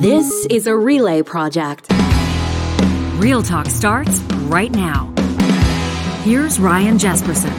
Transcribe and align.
This 0.00 0.44
is 0.50 0.66
a 0.66 0.76
relay 0.76 1.22
project. 1.22 1.86
Real 3.16 3.42
Talk 3.42 3.64
starts 3.64 4.20
right 4.44 4.70
now. 4.70 5.10
Here's 6.22 6.60
Ryan 6.60 6.98
Jespersen. 6.98 7.50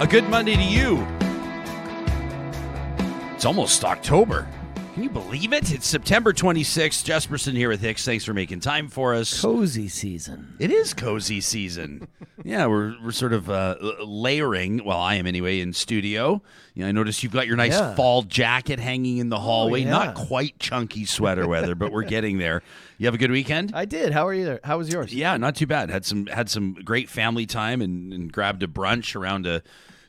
A 0.00 0.06
good 0.06 0.26
Monday 0.30 0.56
to 0.56 0.62
you. 0.62 1.06
It's 3.34 3.44
almost 3.44 3.84
October. 3.84 4.48
Can 4.94 5.02
you 5.02 5.10
believe 5.10 5.52
it? 5.52 5.72
It's 5.72 5.88
September 5.88 6.32
26th. 6.32 7.04
Jespersen 7.04 7.54
here 7.56 7.68
with 7.68 7.80
Hicks. 7.80 8.04
Thanks 8.04 8.24
for 8.24 8.32
making 8.32 8.60
time 8.60 8.86
for 8.86 9.12
us. 9.12 9.40
Cozy 9.40 9.88
season. 9.88 10.54
It 10.60 10.70
is 10.70 10.94
cozy 10.94 11.40
season. 11.40 12.06
yeah, 12.44 12.66
we're, 12.66 12.94
we're 13.02 13.10
sort 13.10 13.32
of 13.32 13.50
uh, 13.50 13.74
layering, 14.04 14.84
well, 14.84 15.00
I 15.00 15.16
am 15.16 15.26
anyway, 15.26 15.58
in 15.58 15.72
studio. 15.72 16.40
You 16.74 16.84
know, 16.84 16.88
I 16.90 16.92
noticed 16.92 17.24
you've 17.24 17.32
got 17.32 17.48
your 17.48 17.56
nice 17.56 17.72
Yeah. 17.72 17.90
Oh, 17.90 17.94
fall 17.96 18.22
jacket 18.22 18.78
hanging 18.78 19.18
in 19.18 19.30
the 19.30 19.40
hallway. 19.40 19.80
yeah. 19.80 19.90
Not 19.90 20.14
quite 20.14 20.60
chunky 20.60 21.06
sweater 21.06 21.48
weather, 21.48 21.74
but 21.74 21.90
we're 21.90 22.04
getting 22.04 22.38
there. 22.38 22.62
You 22.96 23.06
have 23.08 23.14
a 23.16 23.18
good 23.18 23.32
weekend? 23.32 23.72
I 23.74 23.86
did. 23.86 24.12
How 24.12 24.28
are 24.28 24.34
you? 24.34 24.44
There? 24.44 24.60
How 24.62 24.78
was 24.78 24.88
yours? 24.92 25.12
Yeah, 25.12 25.36
not 25.38 25.56
too 25.56 25.66
bad. 25.66 25.90
Had 25.90 26.04
some 26.04 26.26
had 26.26 26.48
some 26.48 26.74
great 26.74 27.08
family 27.08 27.46
time 27.46 27.82
and, 27.82 28.12
and 28.12 28.32
grabbed 28.32 28.62
a 28.62 28.68
brunch 28.68 29.16
around 29.16 29.44
a 29.44 29.60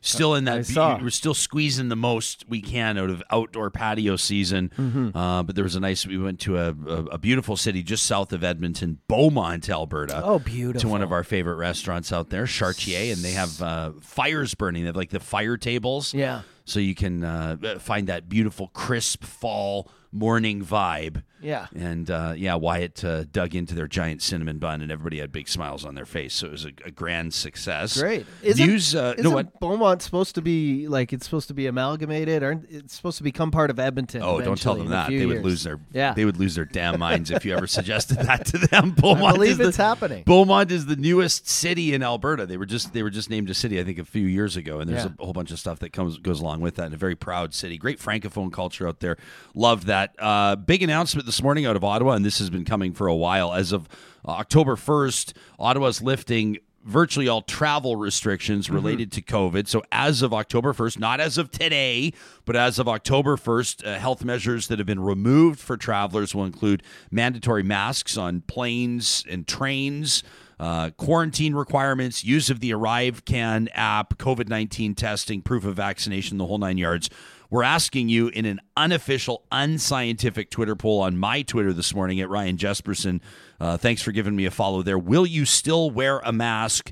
still 0.06 0.36
in 0.36 0.48
I 0.48 0.58
that 0.58 0.66
saw. 0.68 1.00
we're 1.02 1.10
still 1.10 1.34
squeezing 1.34 1.90
the 1.90 1.96
most 1.96 2.46
we 2.48 2.62
can 2.62 2.98
out 2.98 3.10
of 3.10 3.24
outdoor 3.32 3.70
patio 3.70 4.16
season. 4.16 4.72
Mm-hmm. 4.78 5.18
Uh, 5.18 5.44
but 5.44 5.56
there 5.56 5.64
was 5.64 5.76
a 5.76 5.80
nice 5.80 6.06
we 6.06 6.18
went 6.18 6.40
to 6.42 6.58
a, 6.58 6.70
a, 6.70 7.06
a 7.06 7.18
beautiful 7.18 7.58
city 7.58 7.84
just 7.84 8.06
south 8.06 8.32
of 8.34 8.44
Edmonton, 8.44 9.00
Beaumont, 9.08 9.70
Alberta. 9.70 10.22
Oh, 10.24 10.40
beautiful 10.40 10.82
To 10.82 10.88
one 10.88 11.02
of 11.02 11.12
our 11.12 11.24
favorite 11.24 11.56
restaurants 11.56 12.12
out 12.12 12.30
there, 12.30 12.46
Chartier, 12.46 13.12
and 13.14 13.22
they 13.24 13.32
have 13.32 13.62
uh, 13.62 13.92
fires 14.02 14.54
burning. 14.54 14.84
They 14.84 14.88
have 14.88 14.96
like 14.96 15.10
the 15.10 15.20
fire 15.20 15.58
tables. 15.58 16.14
Yeah. 16.14 16.42
So 16.66 16.80
you 16.80 16.96
can 16.96 17.24
uh, 17.24 17.78
find 17.80 18.08
that 18.08 18.28
beautiful 18.28 18.68
crisp 18.70 19.24
fall 19.24 19.90
morning 20.12 20.64
vibe. 20.66 21.24
Yeah. 21.46 21.68
And 21.76 22.10
uh, 22.10 22.34
yeah, 22.36 22.56
Wyatt 22.56 23.04
uh, 23.04 23.24
dug 23.26 23.56
into 23.56 23.76
their 23.76 23.88
giant 23.88 24.22
cinnamon 24.22 24.58
bun, 24.58 24.82
and 24.82 24.92
everybody 24.92 25.20
had 25.20 25.32
big 25.32 25.48
smiles 25.48 25.86
on 25.86 25.96
their 25.96 26.06
face. 26.06 26.34
So 26.34 26.48
it 26.48 26.52
was 26.52 26.66
a, 26.66 26.72
a 26.86 26.92
grand 26.92 27.34
success. 27.34 28.00
Great. 28.00 28.26
Isn't, 28.42 28.66
News. 28.66 28.96
Uh, 28.96 29.14
isn't 29.18 29.30
no, 29.30 29.36
what? 29.36 29.60
Beaumont 29.60 30.02
supposed 30.02 30.36
to 30.36 30.42
be 30.42 30.88
like 30.88 31.14
it's 31.14 31.26
supposed 31.26 31.48
to 31.50 31.54
be 31.54 31.68
amalgamated? 31.68 32.44
Aren't 32.44 32.70
it's 32.70 32.96
supposed 32.96 33.18
to 33.18 33.24
become 33.24 33.52
part 33.52 33.70
of 33.70 33.80
Edmonton? 33.80 34.22
Oh, 34.24 34.42
don't 34.42 34.60
tell 34.60 34.76
them 34.76 34.90
that. 34.90 35.10
They 35.10 35.26
would 35.26 35.44
lose 35.44 35.64
their. 35.64 35.80
Yeah. 35.94 36.14
They 36.14 36.26
would 36.26 36.38
lose 36.38 36.56
their 36.56 36.66
damn 36.66 37.00
minds 37.00 37.32
if 37.32 37.46
you 37.46 37.56
ever 37.56 37.68
suggested 37.68 38.18
that 38.20 38.46
to 38.48 38.58
them. 38.58 38.92
Beaumont 38.98 39.36
believe 39.36 39.60
is 39.60 39.68
it's 39.68 39.78
the, 39.78 39.84
happening. 39.84 40.24
Beaumont 40.24 40.72
is 40.72 40.86
the 40.86 40.96
newest 40.96 41.48
city 41.48 41.94
in 41.94 42.02
Alberta. 42.04 42.46
They 42.46 42.58
were 42.58 42.66
just 42.66 42.94
they 42.94 43.04
were 43.04 43.10
just 43.10 43.30
named 43.30 43.50
a 43.50 43.54
city 43.54 43.80
I 43.80 43.84
think 43.84 44.00
a 44.00 44.06
few 44.06 44.28
years 44.28 44.58
ago, 44.58 44.80
and 44.80 44.90
there's 44.90 45.06
Yeah. 45.06 45.12
a 45.20 45.24
whole 45.24 45.34
bunch 45.34 45.52
of 45.52 45.60
stuff 45.60 45.80
that 45.80 45.94
comes 45.94 46.18
goes 46.18 46.42
along 46.42 46.62
with 46.62 46.76
that. 46.76 46.86
And 46.86 46.94
a 46.94 46.98
very 46.98 47.16
proud 47.16 47.54
city, 47.54 47.78
great 47.78 48.00
francophone 48.00 48.52
culture 48.52 48.88
out 48.88 49.00
there. 49.00 49.18
Love 49.54 49.86
that. 49.86 50.16
Uh, 50.18 50.56
big 50.56 50.82
announcement 50.82 51.26
this 51.26 51.35
morning 51.42 51.66
out 51.66 51.76
of 51.76 51.84
Ottawa, 51.84 52.14
and 52.14 52.26
this 52.26 52.40
has 52.40 52.50
been 52.50 52.66
coming 52.66 52.94
for 52.94 53.08
a 53.08 53.16
while. 53.16 53.54
As 53.54 53.72
of 53.72 53.88
October 54.26 54.76
first, 54.76 55.36
Ottawa's 55.60 56.02
lifting 56.02 56.58
virtually 56.86 57.28
all 57.28 57.42
travel 57.42 57.96
restrictions 57.96 58.70
related 58.70 59.12
to 59.12 59.22
COVID. 59.22 59.68
So 59.68 59.82
as 59.92 60.22
of 60.22 60.34
October 60.34 60.72
1st, 60.72 61.00
not 61.00 61.20
as 61.20 61.38
of 61.40 61.50
today, 61.50 62.14
but 62.46 62.56
as 62.56 62.78
of 62.78 62.88
October 62.88 63.36
1st, 63.38 63.86
uh, 63.86 64.00
health 64.00 64.24
measures 64.24 64.68
that 64.68 64.78
have 64.78 64.86
been 64.86 65.00
removed 65.00 65.60
for 65.60 65.78
travelers 65.78 66.36
will 66.36 66.46
include 66.46 66.84
mandatory 67.10 67.64
masks 67.64 68.18
on 68.18 68.42
planes 68.42 69.24
and 69.28 69.48
trains. 69.48 70.24
Uh, 70.58 70.92
quarantine 70.92 71.54
requirements, 71.54 72.24
use 72.24 72.50
of 72.50 72.62
the 72.62 72.72
ArriveCAN 72.72 73.68
app, 73.74 74.18
COVID 74.18 74.48
19 74.48 74.96
testing, 74.96 75.42
proof 75.42 75.66
of 75.66 75.76
vaccination, 75.76 76.38
the 76.38 76.46
whole 76.46 76.60
nine 76.60 76.78
yards. 76.78 77.10
We're 77.50 77.64
asking 77.64 78.10
you 78.10 78.28
in 78.30 78.46
an 78.46 78.62
unofficial, 78.76 79.44
unscientific 79.52 80.50
Twitter 80.50 80.76
poll 80.76 81.02
on 81.02 81.18
my 81.18 81.42
Twitter 81.42 81.74
this 81.74 81.94
morning 81.94 82.20
at 82.20 82.30
Ryan 82.30 82.58
Jespersen. 82.58 83.22
Uh, 83.60 83.78
thanks 83.78 84.02
for 84.02 84.12
giving 84.12 84.36
me 84.36 84.46
a 84.46 84.52
follow 84.52 84.82
there. 84.82 84.98
Will 84.98 85.26
you 85.26 85.46
still 85.46 85.90
wear 85.90 86.20
a 86.20 86.32
mask 86.32 86.92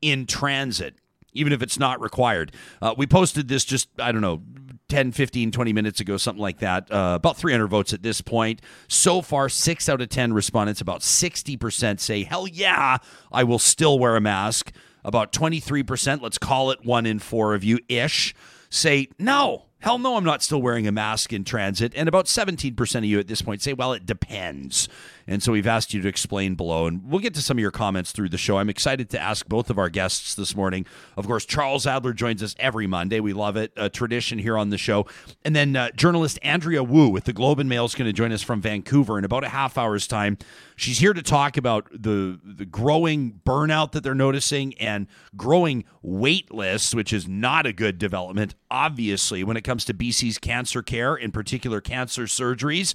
in 0.00 0.26
transit, 0.26 0.94
even 1.32 1.52
if 1.52 1.62
it's 1.62 1.78
not 1.78 2.00
required? 2.00 2.52
Uh, 2.80 2.94
we 2.96 3.06
posted 3.06 3.48
this 3.48 3.64
just, 3.64 3.88
I 3.98 4.12
don't 4.12 4.22
know, 4.22 4.42
10, 4.88 5.12
15, 5.12 5.50
20 5.50 5.72
minutes 5.72 6.00
ago, 6.00 6.16
something 6.16 6.40
like 6.40 6.60
that. 6.60 6.90
Uh, 6.90 7.14
about 7.16 7.36
300 7.36 7.66
votes 7.66 7.92
at 7.92 8.02
this 8.02 8.20
point. 8.20 8.62
So 8.88 9.20
far, 9.20 9.48
six 9.48 9.88
out 9.88 10.00
of 10.00 10.08
10 10.08 10.32
respondents, 10.32 10.80
about 10.80 11.00
60% 11.00 12.00
say, 12.00 12.22
hell 12.22 12.48
yeah, 12.48 12.98
I 13.30 13.44
will 13.44 13.58
still 13.58 13.98
wear 13.98 14.16
a 14.16 14.20
mask. 14.20 14.72
About 15.04 15.32
23%, 15.32 16.20
let's 16.20 16.38
call 16.38 16.70
it 16.70 16.84
one 16.84 17.06
in 17.06 17.18
four 17.18 17.54
of 17.54 17.64
you 17.64 17.78
ish, 17.88 18.34
say, 18.68 19.08
no, 19.18 19.67
hell 19.80 19.98
no, 19.98 20.16
I'm 20.16 20.24
not 20.24 20.42
still 20.42 20.60
wearing 20.60 20.86
a 20.86 20.92
mask 20.92 21.32
in 21.32 21.44
transit. 21.44 21.92
And 21.94 22.08
about 22.08 22.26
17% 22.26 22.96
of 22.96 23.04
you 23.04 23.18
at 23.18 23.28
this 23.28 23.42
point 23.42 23.62
say, 23.62 23.72
well, 23.72 23.92
it 23.92 24.06
depends. 24.06 24.88
And 25.28 25.42
so 25.42 25.52
we've 25.52 25.66
asked 25.66 25.92
you 25.92 26.00
to 26.00 26.08
explain 26.08 26.54
below. 26.54 26.86
And 26.86 27.04
we'll 27.04 27.20
get 27.20 27.34
to 27.34 27.42
some 27.42 27.58
of 27.58 27.60
your 27.60 27.70
comments 27.70 28.12
through 28.12 28.30
the 28.30 28.38
show. 28.38 28.56
I'm 28.56 28.70
excited 28.70 29.10
to 29.10 29.20
ask 29.20 29.46
both 29.46 29.68
of 29.68 29.78
our 29.78 29.90
guests 29.90 30.34
this 30.34 30.56
morning. 30.56 30.86
Of 31.18 31.26
course, 31.26 31.44
Charles 31.44 31.86
Adler 31.86 32.14
joins 32.14 32.42
us 32.42 32.56
every 32.58 32.86
Monday. 32.86 33.20
We 33.20 33.34
love 33.34 33.56
it. 33.58 33.70
A 33.76 33.90
tradition 33.90 34.38
here 34.38 34.56
on 34.56 34.70
the 34.70 34.78
show. 34.78 35.06
And 35.44 35.54
then 35.54 35.76
uh, 35.76 35.90
journalist 35.90 36.38
Andrea 36.42 36.82
Woo 36.82 37.10
with 37.10 37.24
the 37.24 37.34
Globe 37.34 37.58
and 37.58 37.68
Mail 37.68 37.84
is 37.84 37.94
going 37.94 38.08
to 38.08 38.12
join 38.12 38.32
us 38.32 38.42
from 38.42 38.62
Vancouver 38.62 39.18
in 39.18 39.24
about 39.26 39.44
a 39.44 39.50
half 39.50 39.76
hour's 39.76 40.06
time. 40.06 40.38
She's 40.76 40.98
here 40.98 41.12
to 41.12 41.22
talk 41.22 41.58
about 41.58 41.88
the, 41.92 42.40
the 42.42 42.64
growing 42.64 43.40
burnout 43.44 43.92
that 43.92 44.02
they're 44.02 44.14
noticing 44.14 44.72
and 44.78 45.08
growing 45.36 45.84
wait 46.00 46.54
lists, 46.54 46.94
which 46.94 47.12
is 47.12 47.28
not 47.28 47.66
a 47.66 47.72
good 47.74 47.98
development, 47.98 48.54
obviously, 48.70 49.44
when 49.44 49.58
it 49.58 49.62
comes 49.62 49.84
to 49.86 49.94
BC's 49.94 50.38
cancer 50.38 50.80
care, 50.82 51.14
in 51.14 51.32
particular 51.32 51.82
cancer 51.82 52.22
surgeries. 52.22 52.94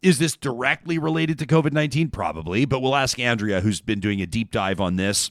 Is 0.00 0.18
this 0.18 0.36
directly 0.36 0.98
related 0.98 1.38
to 1.40 1.46
COVID 1.46 1.72
19? 1.72 2.10
Probably, 2.10 2.64
but 2.64 2.80
we'll 2.80 2.94
ask 2.94 3.18
Andrea, 3.18 3.60
who's 3.60 3.80
been 3.80 4.00
doing 4.00 4.20
a 4.20 4.26
deep 4.26 4.50
dive 4.50 4.80
on 4.80 4.96
this. 4.96 5.30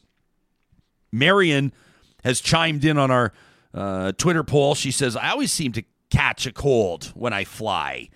Marion 1.12 1.72
has 2.24 2.42
chimed 2.42 2.84
in 2.84 2.98
on 2.98 3.10
our 3.10 3.32
uh, 3.74 4.12
Twitter 4.14 4.44
poll. 4.44 4.76
She 4.76 4.92
says, 4.92 5.16
I 5.16 5.30
always 5.30 5.52
seem 5.52 5.72
to 5.74 5.84
catch 6.10 6.46
a 6.46 6.52
cold 6.52 7.12
when 7.16 7.34
I 7.34 7.44
fly. 7.46 8.10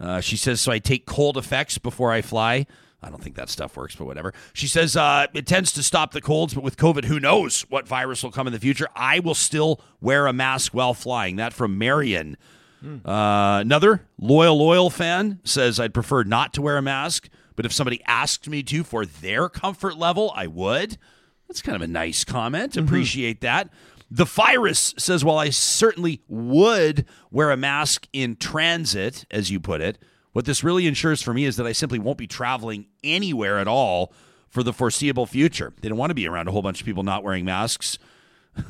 Uh, 0.00 0.20
she 0.20 0.36
says, 0.36 0.60
so 0.60 0.70
I 0.70 0.78
take 0.78 1.06
Cold-FX 1.06 1.82
before 1.82 2.12
I 2.12 2.22
fly. 2.22 2.66
I 3.02 3.10
don't 3.10 3.22
think 3.22 3.36
that 3.36 3.48
stuff 3.48 3.76
works, 3.76 3.94
but 3.94 4.06
whatever. 4.06 4.32
She 4.52 4.66
says 4.66 4.96
uh, 4.96 5.26
it 5.32 5.46
tends 5.46 5.72
to 5.72 5.82
stop 5.82 6.12
the 6.12 6.20
colds, 6.20 6.54
but 6.54 6.64
with 6.64 6.76
COVID, 6.76 7.04
who 7.04 7.20
knows 7.20 7.62
what 7.68 7.86
virus 7.86 8.22
will 8.24 8.32
come 8.32 8.46
in 8.46 8.52
the 8.52 8.58
future? 8.58 8.88
I 8.96 9.20
will 9.20 9.34
still 9.34 9.80
wear 10.00 10.26
a 10.26 10.32
mask 10.32 10.74
while 10.74 10.94
flying. 10.94 11.36
That 11.36 11.52
from 11.52 11.78
Marion. 11.78 12.36
Uh, 12.84 13.58
another 13.60 14.06
loyal, 14.20 14.56
loyal 14.58 14.90
fan 14.90 15.40
says 15.44 15.80
I'd 15.80 15.94
prefer 15.94 16.22
not 16.22 16.52
to 16.54 16.62
wear 16.62 16.76
a 16.76 16.82
mask, 16.82 17.28
but 17.56 17.66
if 17.66 17.72
somebody 17.72 18.00
asked 18.06 18.48
me 18.48 18.62
to 18.64 18.84
for 18.84 19.04
their 19.04 19.48
comfort 19.48 19.96
level, 19.96 20.32
I 20.34 20.46
would. 20.46 20.96
That's 21.48 21.62
kind 21.62 21.76
of 21.76 21.82
a 21.82 21.88
nice 21.88 22.24
comment. 22.24 22.76
Appreciate 22.76 23.40
that. 23.40 23.70
The 24.10 24.24
virus 24.24 24.94
says, 24.96 25.24
while 25.24 25.38
I 25.38 25.50
certainly 25.50 26.22
would 26.28 27.04
wear 27.30 27.50
a 27.50 27.56
mask 27.56 28.06
in 28.12 28.36
transit, 28.36 29.26
as 29.30 29.50
you 29.50 29.60
put 29.60 29.80
it, 29.80 29.98
what 30.32 30.44
this 30.44 30.62
really 30.62 30.86
ensures 30.86 31.20
for 31.20 31.34
me 31.34 31.44
is 31.44 31.56
that 31.56 31.66
I 31.66 31.72
simply 31.72 31.98
won't 31.98 32.18
be 32.18 32.26
traveling 32.26 32.86
anywhere 33.02 33.58
at 33.58 33.68
all 33.68 34.12
for 34.48 34.62
the 34.62 34.72
foreseeable 34.72 35.26
future. 35.26 35.72
They 35.80 35.88
don't 35.88 35.98
want 35.98 36.10
to 36.10 36.14
be 36.14 36.28
around 36.28 36.48
a 36.48 36.52
whole 36.52 36.62
bunch 36.62 36.80
of 36.80 36.86
people 36.86 37.02
not 37.02 37.22
wearing 37.22 37.44
masks. 37.44 37.98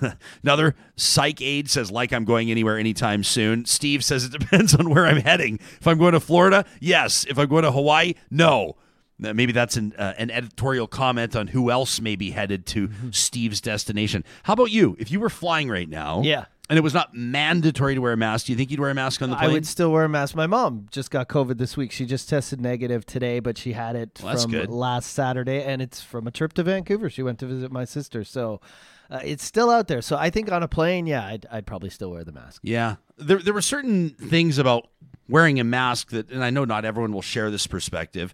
Another 0.43 0.75
psych 0.97 1.41
aide 1.41 1.69
says, 1.71 1.91
like 1.91 2.13
I'm 2.13 2.25
going 2.25 2.51
anywhere 2.51 2.79
anytime 2.79 3.25
soon. 3.25 3.65
Steve 3.65 4.05
says 4.05 4.25
it 4.25 4.33
depends 4.39 4.75
on 4.75 4.91
where 4.91 5.07
I'm 5.07 5.21
heading. 5.21 5.59
If 5.81 5.87
I'm 5.87 5.99
going 5.99 6.13
to 6.13 6.21
Florida, 6.21 6.65
yes. 6.81 7.25
If 7.29 7.39
I'm 7.39 7.49
going 7.49 7.65
to 7.65 7.73
Hawaii, 7.73 8.15
no. 8.31 8.77
Maybe 9.21 9.51
that's 9.51 9.77
an, 9.77 9.95
uh, 9.99 10.15
an 10.17 10.31
editorial 10.31 10.87
comment 10.87 11.35
on 11.35 11.49
who 11.49 11.73
else 11.73 12.01
may 12.01 12.15
be 12.15 12.31
headed 12.31 12.67
to 12.67 12.89
Steve's 13.11 13.61
destination. 13.61 14.23
How 14.45 14.53
about 14.53 14.71
you? 14.71 14.95
If 15.01 15.11
you 15.11 15.19
were 15.19 15.29
flying 15.31 15.69
right 15.69 15.89
now, 15.89 16.23
Yeah. 16.23 16.45
and 16.71 16.79
it 16.79 16.83
was 16.83 16.95
not 16.95 17.15
mandatory 17.15 17.97
to 17.97 18.01
wear 18.01 18.13
a 18.13 18.17
mask, 18.17 18.47
do 18.47 18.53
you 18.53 18.57
think 18.57 18.71
you'd 18.71 18.79
wear 18.79 18.91
a 18.91 18.95
mask 18.95 19.21
on 19.21 19.31
the 19.31 19.35
plane? 19.37 19.51
I 19.51 19.53
would 19.53 19.67
still 19.67 19.91
wear 19.91 20.05
a 20.05 20.09
mask. 20.09 20.37
My 20.37 20.47
mom 20.47 20.87
just 20.93 21.11
got 21.11 21.27
COVID 21.29 21.59
this 21.59 21.77
week. 21.77 21.91
She 21.91 22.07
just 22.07 22.29
tested 22.29 22.61
negative 22.61 23.05
today, 23.07 23.41
but 23.41 23.59
she 23.59 23.73
had 23.73 23.97
it 23.97 24.21
Well, 24.23 24.39
from 24.39 24.53
last 24.67 25.11
Saturday, 25.13 25.65
and 25.65 25.83
it's 25.83 26.01
from 26.01 26.29
a 26.29 26.31
trip 26.31 26.53
to 26.53 26.63
Vancouver. 26.63 27.11
She 27.11 27.25
went 27.25 27.41
to 27.41 27.47
visit 27.47 27.73
my 27.73 27.85
sister, 27.85 28.23
so 28.23 28.61
uh, 29.11 29.21
it's 29.25 29.45
still 29.45 29.71
out 29.71 29.89
there. 29.89 30.03
So 30.03 30.17
I 30.17 30.31
think 30.31 30.51
on 30.53 30.63
a 30.63 30.69
plane, 30.69 31.07
yeah, 31.07 31.27
I'd, 31.27 31.47
I'd 31.51 31.67
probably 31.67 31.91
still 31.91 32.11
wear 32.11 32.25
the 32.25 32.33
mask. 32.33 32.61
Yeah. 32.65 32.97
There, 33.17 33.39
there 33.39 33.55
were 33.55 33.63
certain 33.63 34.11
things 34.11 34.59
about 34.59 34.89
wearing 35.29 35.59
a 35.61 35.65
mask 35.65 36.11
that, 36.11 36.31
and 36.31 36.43
I 36.45 36.51
know 36.51 36.65
not 36.65 36.85
everyone 36.85 37.13
will 37.13 37.23
share 37.23 37.51
this 37.51 37.67
perspective, 37.67 38.33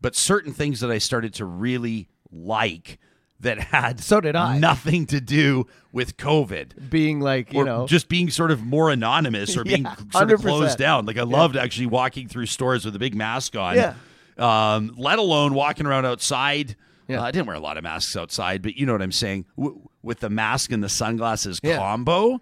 but 0.00 0.14
certain 0.16 0.52
things 0.52 0.80
that 0.80 0.90
I 0.90 0.98
started 0.98 1.34
to 1.34 1.44
really 1.44 2.08
like 2.32 2.98
that 3.40 3.58
had 3.58 4.00
So 4.00 4.20
did 4.20 4.36
I. 4.36 4.58
nothing 4.58 5.06
to 5.06 5.20
do 5.20 5.66
with 5.92 6.18
COVID. 6.18 6.90
Being 6.90 7.20
like, 7.20 7.52
you 7.54 7.60
or 7.60 7.64
know, 7.64 7.86
just 7.86 8.08
being 8.08 8.28
sort 8.28 8.50
of 8.50 8.62
more 8.62 8.90
anonymous 8.90 9.56
or 9.56 9.64
being 9.64 9.82
Yeah, 9.84 9.94
sort 10.12 10.30
of 10.30 10.40
100%. 10.40 10.42
closed 10.42 10.78
down. 10.78 11.06
Like 11.06 11.16
I 11.16 11.22
loved 11.22 11.56
actually 11.56 11.86
walking 11.86 12.28
through 12.28 12.46
stores 12.46 12.84
with 12.84 12.94
a 12.94 12.98
big 12.98 13.14
mask 13.14 13.56
on. 13.56 13.76
Yeah. 13.76 13.94
Um, 14.36 14.94
let 14.96 15.18
alone 15.18 15.54
walking 15.54 15.86
around 15.86 16.04
outside. 16.06 16.76
Yeah. 17.10 17.20
Uh, 17.20 17.24
I 17.24 17.30
didn't 17.30 17.46
wear 17.46 17.56
a 17.56 17.60
lot 17.60 17.76
of 17.76 17.82
masks 17.84 18.16
outside, 18.16 18.62
but 18.62 18.76
you 18.76 18.86
know 18.86 18.92
what 18.92 19.02
I'm 19.02 19.12
saying. 19.12 19.46
W- 19.58 19.88
with 20.02 20.20
the 20.20 20.30
mask 20.30 20.72
and 20.72 20.82
the 20.82 20.88
sunglasses 20.88 21.60
Yeah. 21.62 21.76
combo, 21.76 22.40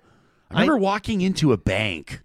I 0.51 0.61
remember 0.61 0.77
walking 0.79 1.21
into 1.21 1.53
a 1.53 1.57
bank 1.57 2.23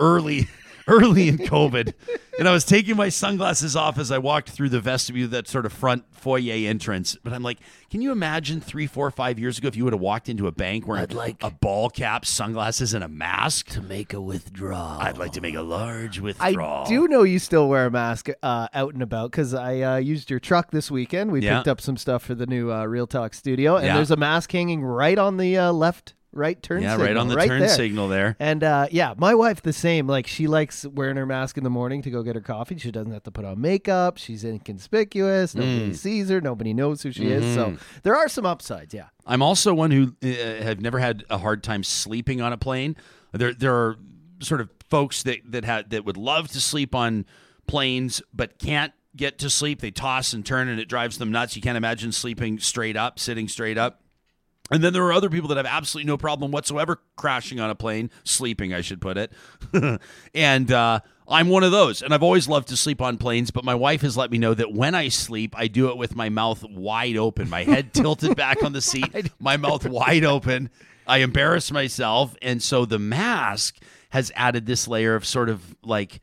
early. 0.00 0.48
Early 0.86 1.28
in 1.28 1.38
COVID, 1.38 1.94
and 2.38 2.46
I 2.46 2.52
was 2.52 2.64
taking 2.64 2.94
my 2.96 3.08
sunglasses 3.08 3.74
off 3.74 3.98
as 3.98 4.10
I 4.10 4.18
walked 4.18 4.50
through 4.50 4.68
the 4.68 4.80
vestibule, 4.80 5.28
that 5.28 5.48
sort 5.48 5.64
of 5.64 5.72
front 5.72 6.04
foyer 6.14 6.52
entrance. 6.68 7.16
But 7.24 7.32
I'm 7.32 7.42
like, 7.42 7.58
can 7.90 8.02
you 8.02 8.12
imagine 8.12 8.60
three, 8.60 8.86
four, 8.86 9.10
five 9.10 9.38
years 9.38 9.56
ago 9.56 9.68
if 9.68 9.76
you 9.76 9.84
would 9.84 9.94
have 9.94 10.00
walked 10.02 10.28
into 10.28 10.46
a 10.46 10.52
bank 10.52 10.86
wearing 10.86 11.04
I'd 11.04 11.14
like- 11.14 11.42
a 11.42 11.50
ball 11.50 11.88
cap, 11.88 12.26
sunglasses, 12.26 12.92
and 12.92 13.02
a 13.02 13.08
mask? 13.08 13.68
to 13.70 13.80
make 13.80 14.12
a 14.12 14.20
withdrawal. 14.20 15.00
I'd 15.00 15.16
like 15.16 15.32
to 15.32 15.40
make 15.40 15.54
a 15.54 15.62
large 15.62 16.20
withdrawal. 16.20 16.84
I 16.84 16.88
do 16.88 17.08
know 17.08 17.22
you 17.22 17.38
still 17.38 17.66
wear 17.68 17.86
a 17.86 17.90
mask 17.90 18.28
uh, 18.42 18.68
out 18.74 18.92
and 18.92 19.02
about 19.02 19.30
because 19.30 19.54
I 19.54 19.80
uh, 19.80 19.96
used 19.96 20.28
your 20.28 20.38
truck 20.40 20.70
this 20.70 20.90
weekend. 20.90 21.32
We 21.32 21.40
Yeah. 21.40 21.56
picked 21.58 21.68
up 21.68 21.80
some 21.80 21.96
stuff 21.96 22.22
for 22.22 22.34
the 22.34 22.46
new 22.46 22.70
uh, 22.70 22.84
Real 22.84 23.06
Talk 23.06 23.32
studio, 23.32 23.76
and 23.76 23.86
Yeah. 23.86 23.94
there's 23.96 24.10
a 24.10 24.16
mask 24.16 24.52
hanging 24.52 24.82
right 24.84 25.18
on 25.18 25.38
the 25.38 25.56
uh, 25.56 25.72
left, 25.72 26.12
right 26.34 26.60
turn. 26.62 26.82
Yeah, 26.82 26.92
signal, 26.92 27.06
right 27.06 27.16
on 27.16 27.28
the 27.28 27.36
turn 27.36 27.60
there. 27.60 27.68
signal 27.68 28.08
there. 28.08 28.36
And 28.38 28.62
uh, 28.64 28.88
yeah, 28.90 29.14
my 29.16 29.34
wife 29.34 29.62
the 29.62 29.72
same. 29.72 30.06
Like 30.06 30.26
she 30.26 30.46
likes 30.46 30.84
wearing 30.86 31.16
her 31.16 31.26
mask 31.26 31.56
in 31.56 31.64
the 31.64 31.70
morning 31.70 32.02
to 32.02 32.10
go 32.10 32.22
get 32.22 32.34
her 32.34 32.40
coffee. 32.40 32.76
She 32.78 32.90
doesn't 32.90 33.12
have 33.12 33.22
to 33.24 33.30
put 33.30 33.44
on 33.44 33.60
makeup. 33.60 34.18
She's 34.18 34.44
inconspicuous. 34.44 35.54
Nobody 35.54 35.90
Mm. 35.90 35.96
sees 35.96 36.28
her. 36.28 36.40
Nobody 36.40 36.74
knows 36.74 37.02
who 37.02 37.10
she 37.12 37.26
is. 37.28 37.44
Mm-hmm. 37.44 37.76
So 37.76 37.82
there 38.02 38.14
are 38.14 38.28
some 38.28 38.46
upsides. 38.46 38.94
Yeah. 38.94 39.06
I'm 39.26 39.42
also 39.42 39.72
one 39.74 39.90
who 39.90 40.14
uh, 40.22 40.62
have 40.62 40.80
never 40.80 40.98
had 40.98 41.24
a 41.30 41.38
hard 41.38 41.62
time 41.62 41.82
sleeping 41.82 42.40
on 42.40 42.52
a 42.52 42.56
plane. 42.58 42.96
There, 43.32 43.54
there 43.54 43.74
are 43.74 43.96
sort 44.40 44.60
of 44.60 44.68
folks 44.90 45.22
that 45.24 45.38
that 45.50 45.64
had 45.64 45.90
that 45.90 46.04
would 46.04 46.16
love 46.16 46.48
to 46.48 46.60
sleep 46.60 46.94
on 46.94 47.24
planes, 47.66 48.20
but 48.32 48.58
can't 48.58 48.92
get 49.16 49.38
to 49.38 49.48
sleep. 49.48 49.80
They 49.80 49.90
toss 49.90 50.32
and 50.32 50.44
turn, 50.44 50.68
and 50.68 50.78
it 50.78 50.88
drives 50.88 51.18
them 51.18 51.30
nuts. 51.32 51.56
You 51.56 51.62
can't 51.62 51.76
imagine 51.76 52.12
sleeping 52.12 52.58
straight 52.58 52.96
up, 52.96 53.18
sitting 53.18 53.48
straight 53.48 53.78
up. 53.78 54.02
And 54.70 54.82
then 54.82 54.94
there 54.94 55.04
are 55.04 55.12
other 55.12 55.28
people 55.28 55.48
that 55.48 55.58
have 55.58 55.66
absolutely 55.66 56.08
no 56.08 56.16
problem 56.16 56.50
whatsoever 56.50 57.00
crashing 57.16 57.60
on 57.60 57.68
a 57.68 57.74
plane, 57.74 58.10
sleeping, 58.24 58.72
I 58.72 58.80
should 58.80 59.00
put 59.00 59.18
it. 59.18 59.30
and 60.34 60.72
uh, 60.72 61.00
I'm 61.28 61.48
one 61.48 61.64
of 61.64 61.70
those. 61.70 62.00
And 62.00 62.14
I've 62.14 62.22
always 62.22 62.48
loved 62.48 62.68
to 62.68 62.76
sleep 62.76 63.02
on 63.02 63.18
planes, 63.18 63.50
but 63.50 63.62
my 63.62 63.74
wife 63.74 64.00
has 64.00 64.16
let 64.16 64.30
me 64.30 64.38
know 64.38 64.54
that 64.54 64.72
when 64.72 64.94
I 64.94 65.08
sleep, 65.08 65.54
I 65.56 65.68
do 65.68 65.90
it 65.90 65.98
with 65.98 66.16
my 66.16 66.30
mouth 66.30 66.64
wide 66.64 67.18
open, 67.18 67.50
my 67.50 67.64
head 67.64 67.92
tilted 67.94 68.36
back 68.36 68.62
on 68.62 68.72
the 68.72 68.80
seat, 68.80 69.30
my 69.38 69.58
mouth 69.58 69.86
wide 69.86 70.24
open. 70.24 70.70
I 71.06 71.18
embarrass 71.18 71.70
myself. 71.70 72.34
And 72.40 72.62
so 72.62 72.86
the 72.86 72.98
mask 72.98 73.76
has 74.10 74.32
added 74.34 74.64
this 74.64 74.88
layer 74.88 75.14
of 75.14 75.26
sort 75.26 75.50
of 75.50 75.76
like, 75.82 76.20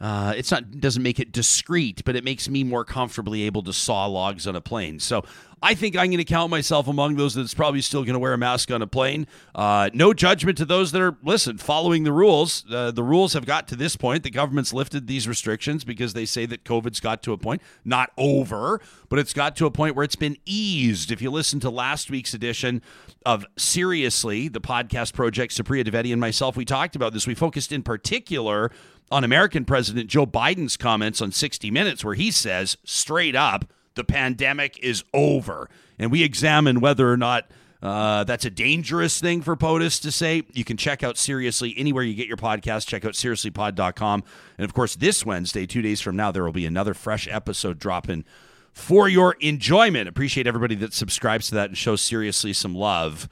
uh, 0.00 0.34
it's 0.36 0.50
not 0.50 0.80
doesn't 0.80 1.02
make 1.02 1.20
it 1.20 1.32
discreet, 1.32 2.02
but 2.04 2.16
it 2.16 2.24
makes 2.24 2.48
me 2.48 2.64
more 2.64 2.84
comfortably 2.84 3.42
able 3.42 3.62
to 3.62 3.72
saw 3.72 4.06
logs 4.06 4.46
on 4.46 4.56
a 4.56 4.60
plane. 4.60 4.98
So 5.00 5.24
I 5.64 5.72
think 5.74 5.96
I'm 5.96 6.08
going 6.08 6.18
to 6.18 6.26
count 6.26 6.50
myself 6.50 6.88
among 6.88 7.16
those 7.16 7.32
that's 7.32 7.54
probably 7.54 7.80
still 7.80 8.02
going 8.04 8.12
to 8.12 8.18
wear 8.18 8.34
a 8.34 8.38
mask 8.38 8.70
on 8.70 8.82
a 8.82 8.86
plane. 8.86 9.26
Uh, 9.54 9.88
no 9.94 10.12
judgment 10.12 10.58
to 10.58 10.66
those 10.66 10.92
that 10.92 11.00
are 11.00 11.16
listen 11.22 11.56
following 11.56 12.04
the 12.04 12.12
rules. 12.12 12.66
Uh, 12.70 12.90
the 12.90 13.02
rules 13.02 13.32
have 13.32 13.46
got 13.46 13.66
to 13.68 13.74
this 13.74 13.96
point. 13.96 14.24
The 14.24 14.30
government's 14.30 14.74
lifted 14.74 15.06
these 15.06 15.26
restrictions 15.26 15.82
because 15.82 16.12
they 16.12 16.26
say 16.26 16.44
that 16.44 16.64
COVID's 16.64 17.00
got 17.00 17.22
to 17.22 17.32
a 17.32 17.38
point, 17.38 17.62
not 17.82 18.10
over, 18.18 18.78
but 19.08 19.18
it's 19.18 19.32
got 19.32 19.56
to 19.56 19.64
a 19.64 19.70
point 19.70 19.96
where 19.96 20.04
it's 20.04 20.16
been 20.16 20.36
eased. 20.44 21.10
If 21.10 21.22
you 21.22 21.30
listen 21.30 21.60
to 21.60 21.70
last 21.70 22.10
week's 22.10 22.34
edition 22.34 22.82
of 23.24 23.46
Seriously, 23.56 24.48
the 24.48 24.60
podcast 24.60 25.14
project, 25.14 25.56
Supriya 25.56 25.82
Dwivedi 25.82 26.12
and 26.12 26.20
myself, 26.20 26.58
we 26.58 26.66
talked 26.66 26.94
about 26.94 27.14
this. 27.14 27.26
We 27.26 27.34
focused 27.34 27.72
in 27.72 27.82
particular 27.82 28.70
on 29.10 29.24
American 29.24 29.64
President 29.64 30.10
Joe 30.10 30.26
Biden's 30.26 30.76
comments 30.76 31.22
on 31.22 31.32
60 31.32 31.70
Minutes, 31.70 32.04
where 32.04 32.16
he 32.16 32.30
says 32.30 32.76
straight 32.84 33.34
up, 33.34 33.64
the 33.94 34.04
pandemic 34.04 34.78
is 34.78 35.04
over. 35.12 35.68
And 35.98 36.10
we 36.10 36.22
examine 36.22 36.80
whether 36.80 37.10
or 37.10 37.16
not 37.16 37.46
uh, 37.82 38.24
that's 38.24 38.46
a 38.46 38.50
dangerous 38.50 39.20
thing 39.20 39.42
for 39.42 39.56
POTUS 39.56 40.00
to 40.00 40.10
say. 40.10 40.42
You 40.54 40.64
can 40.64 40.78
check 40.78 41.02
out 41.02 41.18
Seriously 41.18 41.74
anywhere 41.76 42.02
you 42.02 42.14
get 42.14 42.26
your 42.26 42.38
podcast. 42.38 42.86
Check 42.86 43.04
out 43.04 43.12
seriouslypod.com. 43.12 44.24
And 44.56 44.64
of 44.64 44.72
course, 44.72 44.96
this 44.96 45.26
Wednesday, 45.26 45.66
two 45.66 45.82
days 45.82 46.00
from 46.00 46.16
now, 46.16 46.32
there 46.32 46.44
will 46.44 46.52
be 46.52 46.66
another 46.66 46.94
fresh 46.94 47.28
episode 47.28 47.78
dropping 47.78 48.24
for 48.72 49.06
your 49.06 49.36
enjoyment. 49.40 50.08
Appreciate 50.08 50.46
everybody 50.46 50.74
that 50.76 50.94
subscribes 50.94 51.48
to 51.48 51.54
that 51.56 51.68
and 51.68 51.76
shows 51.78 52.00
Seriously 52.00 52.54
some 52.54 52.74
love. 52.74 53.28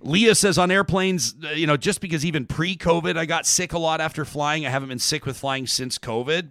Leah 0.00 0.36
says 0.36 0.58
on 0.58 0.70
airplanes, 0.70 1.34
uh, 1.44 1.48
you 1.50 1.66
know, 1.66 1.76
just 1.76 2.00
because 2.00 2.24
even 2.24 2.46
pre 2.46 2.76
COVID, 2.76 3.16
I 3.16 3.26
got 3.26 3.46
sick 3.46 3.72
a 3.72 3.78
lot 3.78 4.00
after 4.00 4.24
flying. 4.24 4.64
I 4.64 4.70
haven't 4.70 4.90
been 4.90 5.00
sick 5.00 5.26
with 5.26 5.36
flying 5.36 5.66
since 5.66 5.98
COVID. 5.98 6.50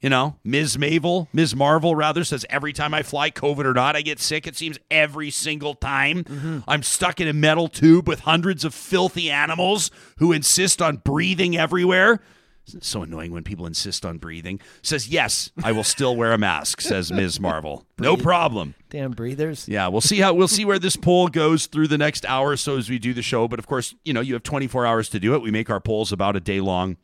You 0.00 0.10
know, 0.10 0.36
Ms. 0.44 0.78
Mavel, 0.78 1.28
Ms. 1.32 1.56
Marvel 1.56 1.96
rather 1.96 2.22
says 2.22 2.46
every 2.48 2.72
time 2.72 2.94
I 2.94 3.02
fly, 3.02 3.32
COVID 3.32 3.64
or 3.64 3.74
not, 3.74 3.96
I 3.96 4.02
get 4.02 4.20
sick. 4.20 4.46
It 4.46 4.56
seems 4.56 4.78
every 4.90 5.30
single 5.30 5.74
time. 5.74 6.22
Mm-hmm. 6.22 6.58
I'm 6.68 6.84
stuck 6.84 7.20
in 7.20 7.26
a 7.26 7.32
metal 7.32 7.66
tube 7.66 8.06
with 8.06 8.20
hundreds 8.20 8.64
of 8.64 8.74
filthy 8.74 9.28
animals 9.28 9.90
who 10.18 10.30
insist 10.30 10.80
on 10.80 10.98
breathing 10.98 11.56
everywhere. 11.56 12.20
Isn't 12.68 12.84
so 12.84 13.02
annoying 13.02 13.32
when 13.32 13.44
people 13.44 13.66
insist 13.66 14.04
on 14.04 14.18
breathing? 14.18 14.60
Says, 14.82 15.08
yes, 15.08 15.50
I 15.64 15.72
will 15.72 15.84
still 15.84 16.14
wear 16.14 16.32
a 16.32 16.38
mask, 16.38 16.82
says 16.82 17.10
Ms. 17.10 17.40
Marvel. 17.40 17.86
No 17.98 18.14
problem. 18.16 18.74
Damn 18.90 19.12
breathers. 19.12 19.66
Yeah, 19.66 19.88
we'll 19.88 20.02
see 20.02 20.18
how 20.18 20.34
we'll 20.34 20.48
see 20.48 20.66
where 20.66 20.78
this 20.78 20.94
poll 20.94 21.28
goes 21.28 21.66
through 21.66 21.88
the 21.88 21.96
next 21.96 22.26
hour 22.26 22.50
or 22.50 22.56
so 22.58 22.76
as 22.76 22.90
we 22.90 22.98
do 22.98 23.14
the 23.14 23.22
show. 23.22 23.48
But 23.48 23.58
of 23.58 23.66
course, 23.66 23.94
you 24.04 24.12
know, 24.12 24.20
you 24.20 24.34
have 24.34 24.42
24 24.42 24.84
hours 24.84 25.08
to 25.08 25.18
do 25.18 25.34
it. 25.34 25.40
We 25.40 25.50
make 25.50 25.70
our 25.70 25.80
polls 25.80 26.12
about 26.12 26.36
a 26.36 26.40
day 26.40 26.60
long. 26.60 26.98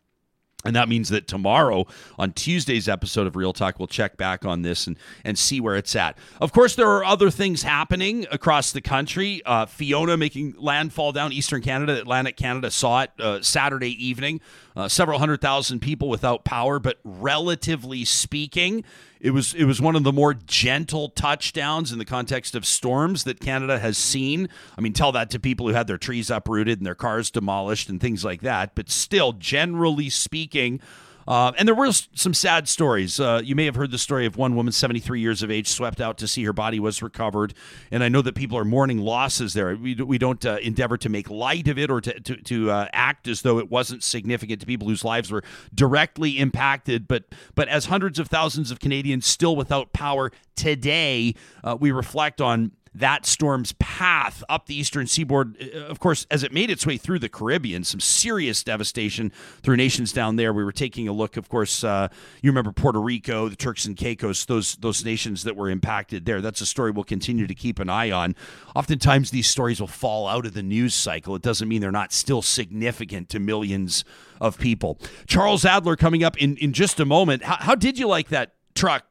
And 0.64 0.75
that 0.76 0.88
means 0.88 1.11
that 1.11 1.28
tomorrow, 1.28 1.87
on 2.19 2.32
Tuesday's 2.32 2.88
episode 2.88 3.26
of 3.26 3.37
Real 3.37 3.52
Talk, 3.52 3.78
we'll 3.78 3.87
check 3.87 4.16
back 4.16 4.44
on 4.44 4.62
this 4.62 4.87
and, 4.87 4.96
and 5.25 5.38
see 5.38 5.61
where 5.61 5.76
it's 5.76 5.94
at. 5.94 6.16
Of 6.40 6.52
course, 6.52 6.75
there 6.75 6.88
are 6.88 7.05
other 7.05 7.31
things 7.31 7.62
happening 7.62 8.26
across 8.31 8.72
the 8.72 8.81
country. 8.81 9.43
Uh, 9.44 9.66
Fiona 9.66 10.16
making 10.16 10.55
landfall 10.58 11.12
down 11.12 11.32
Eastern 11.32 11.61
Canada, 11.61 12.00
Atlantic 12.00 12.37
Canada 12.37 12.70
saw 12.70 13.02
it 13.02 13.11
uh, 13.20 13.43
Saturday 13.43 13.93
evening. 14.05 14.40
Uh, 14.76 14.88
several 14.88 15.21
hundred 15.21 15.41
thousand 15.41 15.79
people 15.79 16.09
without 16.09 16.44
power, 16.44 16.81
but 16.81 16.99
relatively 17.05 18.05
speaking, 18.05 18.82
it 19.21 19.31
was 19.31 19.55
it 19.55 19.67
was 19.67 19.81
one 19.81 19.94
of 19.94 20.03
the 20.03 20.12
more 20.12 20.35
gentle 20.35 21.11
touchdowns 21.11 21.93
in 21.93 21.99
the 21.99 22.05
context 22.05 22.56
of 22.56 22.67
storms 22.67 23.23
that 23.23 23.38
Canada 23.38 23.79
has 23.79 23.97
seen. 23.97 24.49
I 24.76 24.81
mean, 24.81 24.93
tell 24.93 25.12
that 25.12 25.31
to 25.31 25.38
people 25.38 25.69
who 25.69 25.75
had 25.75 25.87
their 25.87 25.97
trees 25.97 26.29
uprooted 26.29 26.79
and 26.81 26.87
their 26.87 26.97
cars 26.97 27.31
demolished 27.31 27.88
and 27.88 28.00
things 28.00 28.25
like 28.25 28.41
that. 28.41 28.75
But 28.75 28.91
still, 28.91 29.32
generally 29.32 30.11
speaking, 30.11 30.81
uh, 31.26 31.53
and 31.56 31.67
there 31.67 31.75
were 31.75 31.91
some 31.93 32.35
sad 32.35 32.69
stories. 32.69 33.19
Uh, 33.19 33.41
you 33.43 33.55
may 33.55 33.65
have 33.65 33.75
heard 33.75 33.91
the 33.91 33.99
story 33.99 34.26
of 34.26 34.37
one 34.37 34.55
woman, 34.55 34.73
73 34.73 35.21
years 35.21 35.43
of 35.43 35.50
age, 35.50 35.69
swept 35.69 36.00
out 36.00 36.19
to 36.19 36.29
see 36.29 36.44
her 36.44 36.53
body 36.53 36.79
was 36.79 37.03
recovered. 37.03 37.55
And 37.91 38.05
I 38.05 38.08
know 38.08 38.22
that 38.22 38.34
people 38.34 38.58
are 38.58 38.65
mourning 38.65 38.98
losses 38.98 39.55
there. 39.55 39.77
We, 39.77 39.94
we 39.94 40.19
don't 40.19 40.44
uh, 40.44 40.58
endeavor 40.63 40.96
to 40.98 41.08
make 41.08 41.31
light 41.31 41.69
of 41.69 41.79
it 41.79 41.91
or 41.91 42.01
to, 42.01 42.20
to, 42.20 42.37
to 42.37 42.70
uh, 42.70 42.89
act 42.93 43.29
as 43.29 43.43
though 43.43 43.58
it 43.58 43.70
wasn't 43.70 44.03
significant 44.03 44.60
to 44.60 44.67
people 44.67 44.89
whose 44.89 45.05
lives 45.05 45.31
were 45.31 45.43
directly 45.75 46.39
impacted. 46.39 47.08
But, 47.08 47.25
but 47.55 47.69
as 47.69 47.87
hundreds 47.87 48.19
of 48.19 48.29
thousands 48.29 48.70
of 48.70 48.81
Canadians 48.81 49.27
still 49.27 49.56
without 49.56 49.93
power 49.93 50.31
today, 50.56 51.34
uh, 51.63 51.77
we 51.79 51.91
reflect 51.91 52.41
on 52.41 52.72
that 52.94 53.27
storm's 53.27 53.72
path 53.72 54.44
up 54.48 54.67
the 54.67 54.74
eastern 54.74 55.06
seaboard. 55.06 55.56
Uh, 55.60 55.81
Of 55.86 55.98
course, 55.98 56.27
as 56.31 56.43
it 56.43 56.53
made 56.53 56.70
its 56.70 56.86
way 56.86 56.96
through 56.96 57.19
the 57.19 57.29
Caribbean, 57.29 57.84
some 57.84 58.01
serious 58.01 58.63
devastation 58.63 59.32
through 59.63 59.77
nations 59.77 60.13
down 60.13 60.36
there. 60.36 60.53
We 60.53 60.65
were 60.65 60.72
taking 60.72 61.08
a 61.08 61.13
look, 61.13 61.36
of 61.36 61.48
course, 61.48 61.82
uh, 61.84 62.08
you 62.43 62.51
remember 62.51 62.72
Puerto 62.72 63.01
Rico, 63.01 63.48
the 63.48 63.56
Turks 63.56 63.84
and 63.84 63.96
Caicos, 63.96 64.44
those 64.46 64.77
those 64.77 65.05
nations 65.05 65.44
that 65.44 65.56
were 65.56 65.70
impacted 65.70 66.24
there. 66.24 66.41
That's 66.41 66.60
a 66.60 66.67
story 66.67 66.91
we'll 66.91 67.05
continue 67.05 67.46
to 67.46 67.55
keep 67.55 67.79
an 67.79 67.89
eye 67.89 68.10
on. 68.10 68.34
Oftentimes, 68.74 69.31
these 69.31 69.48
stories 69.48 69.81
will 69.81 69.89
fall 69.89 70.29
out 70.29 70.46
of 70.46 70.55
the 70.55 70.63
news 70.63 70.94
cycle. 70.94 71.34
It 71.34 71.43
doesn't 71.43 71.69
mean 71.69 71.81
they're 71.81 71.91
not 71.91 72.13
still 72.13 72.43
significant 72.43 73.29
to 73.31 73.41
millions 73.41 74.05
of 74.41 74.58
people. 74.58 74.98
Charles 75.27 75.65
Adler 75.65 75.96
coming 75.96 76.22
up 76.22 76.36
in, 76.36 76.56
in 76.58 76.72
just 76.72 77.01
a 77.01 77.05
moment. 77.05 77.43
How, 77.43 77.56
how 77.58 77.74
did 77.74 77.98
you 77.98 78.06
like 78.06 78.29
that 78.29 78.55
truck? 78.74 79.05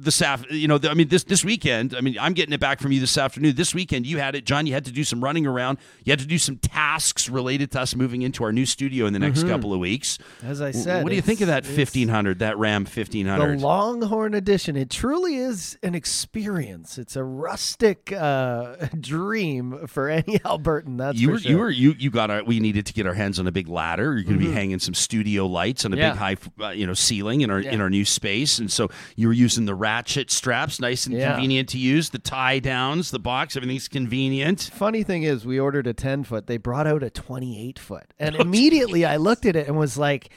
This 0.00 0.20
af- 0.20 0.44
you 0.50 0.68
know, 0.68 0.78
I 0.84 0.94
mean, 0.94 1.08
this 1.08 1.24
this 1.24 1.44
weekend. 1.44 1.94
I 1.94 2.00
mean, 2.00 2.16
I'm 2.20 2.32
getting 2.32 2.52
it 2.52 2.60
back 2.60 2.80
from 2.80 2.92
you 2.92 3.00
this 3.00 3.18
afternoon. 3.18 3.56
This 3.56 3.74
weekend, 3.74 4.06
you 4.06 4.18
had 4.18 4.34
it, 4.34 4.44
John. 4.46 4.66
You 4.66 4.72
had 4.74 4.84
to 4.84 4.92
do 4.92 5.02
some 5.04 5.22
running 5.22 5.46
around. 5.46 5.78
You 6.04 6.12
had 6.12 6.20
to 6.20 6.26
do 6.26 6.38
some 6.38 6.56
tasks 6.56 7.28
related 7.28 7.70
to 7.72 7.80
us 7.80 7.94
moving 7.96 8.22
into 8.22 8.44
our 8.44 8.52
new 8.52 8.64
studio 8.66 9.06
in 9.06 9.12
the 9.12 9.18
next 9.18 9.42
couple 9.46 9.74
of 9.74 9.80
weeks. 9.80 10.18
As 10.42 10.60
I 10.60 10.70
said, 10.70 11.02
what 11.02 11.10
do 11.10 11.16
you 11.16 11.22
think 11.22 11.40
of 11.40 11.48
that 11.48 11.64
Mm-hmm. 11.64 11.76
1500? 11.76 12.38
That 12.38 12.56
Ram 12.58 12.84
The 12.84 12.90
1500? 12.90 13.60
Longhorn 13.60 14.34
Edition. 14.34 14.76
It 14.76 14.90
truly 14.90 15.36
is 15.36 15.76
an 15.82 15.94
experience. 15.94 16.98
It's 16.98 17.16
a 17.16 17.24
rustic 17.24 18.12
uh, 18.12 18.76
dream 19.00 19.86
for 19.86 20.08
any 20.08 20.38
Albertan. 20.44 20.98
That's 20.98 21.18
you 21.18 21.28
for 21.28 21.32
were 21.32 21.38
sure. 21.40 21.50
you 21.50 21.58
were 21.58 21.70
you 21.70 21.94
you 21.98 22.10
got 22.10 22.30
our 22.30 22.44
we 22.44 22.60
needed 22.60 22.86
to 22.86 22.92
get 22.92 23.06
our 23.06 23.14
hands 23.14 23.38
on 23.38 23.46
a 23.46 23.52
big 23.52 23.68
ladder. 23.68 24.14
You're 24.14 24.22
going 24.24 24.38
to 24.38 24.44
be 24.46 24.52
hanging 24.52 24.78
some 24.78 24.94
studio 24.94 25.46
lights 25.46 25.84
on 25.84 25.92
a 25.92 25.96
Mm-hmm. 25.96 26.02
Yeah. 26.02 26.10
big 26.10 26.18
high 26.60 26.66
uh, 26.66 26.70
you 26.70 26.86
know 26.86 26.94
ceiling 26.94 27.40
in 27.40 27.50
our 27.50 27.58
in 27.60 27.80
our 27.80 27.90
new 27.90 28.04
space, 28.04 28.58
and 28.60 28.70
so 28.70 28.88
you 29.16 29.26
were 29.26 29.32
using 29.32 29.64
the 29.64 29.74
ratchet 29.88 30.30
straps, 30.30 30.78
nice 30.80 31.06
and 31.06 31.16
Yeah. 31.16 31.32
convenient 31.32 31.70
to 31.70 31.78
use. 31.78 32.10
The 32.10 32.18
tie 32.18 32.58
downs, 32.58 33.10
the 33.10 33.18
box, 33.18 33.56
everything's 33.56 33.88
convenient. 33.88 34.70
Funny 34.74 35.02
thing 35.02 35.22
is, 35.22 35.46
we 35.46 35.58
ordered 35.58 35.86
a 35.86 35.94
10 35.94 36.24
foot. 36.24 36.46
They 36.46 36.58
brought 36.58 36.86
out 36.86 37.02
a 37.02 37.08
28 37.08 37.78
foot. 37.78 38.12
And 38.18 38.34
immediately 38.46 39.06
I 39.06 39.16
looked 39.16 39.46
at 39.46 39.56
it 39.56 39.66
and 39.66 39.78
was 39.78 39.96
like, 39.96 40.28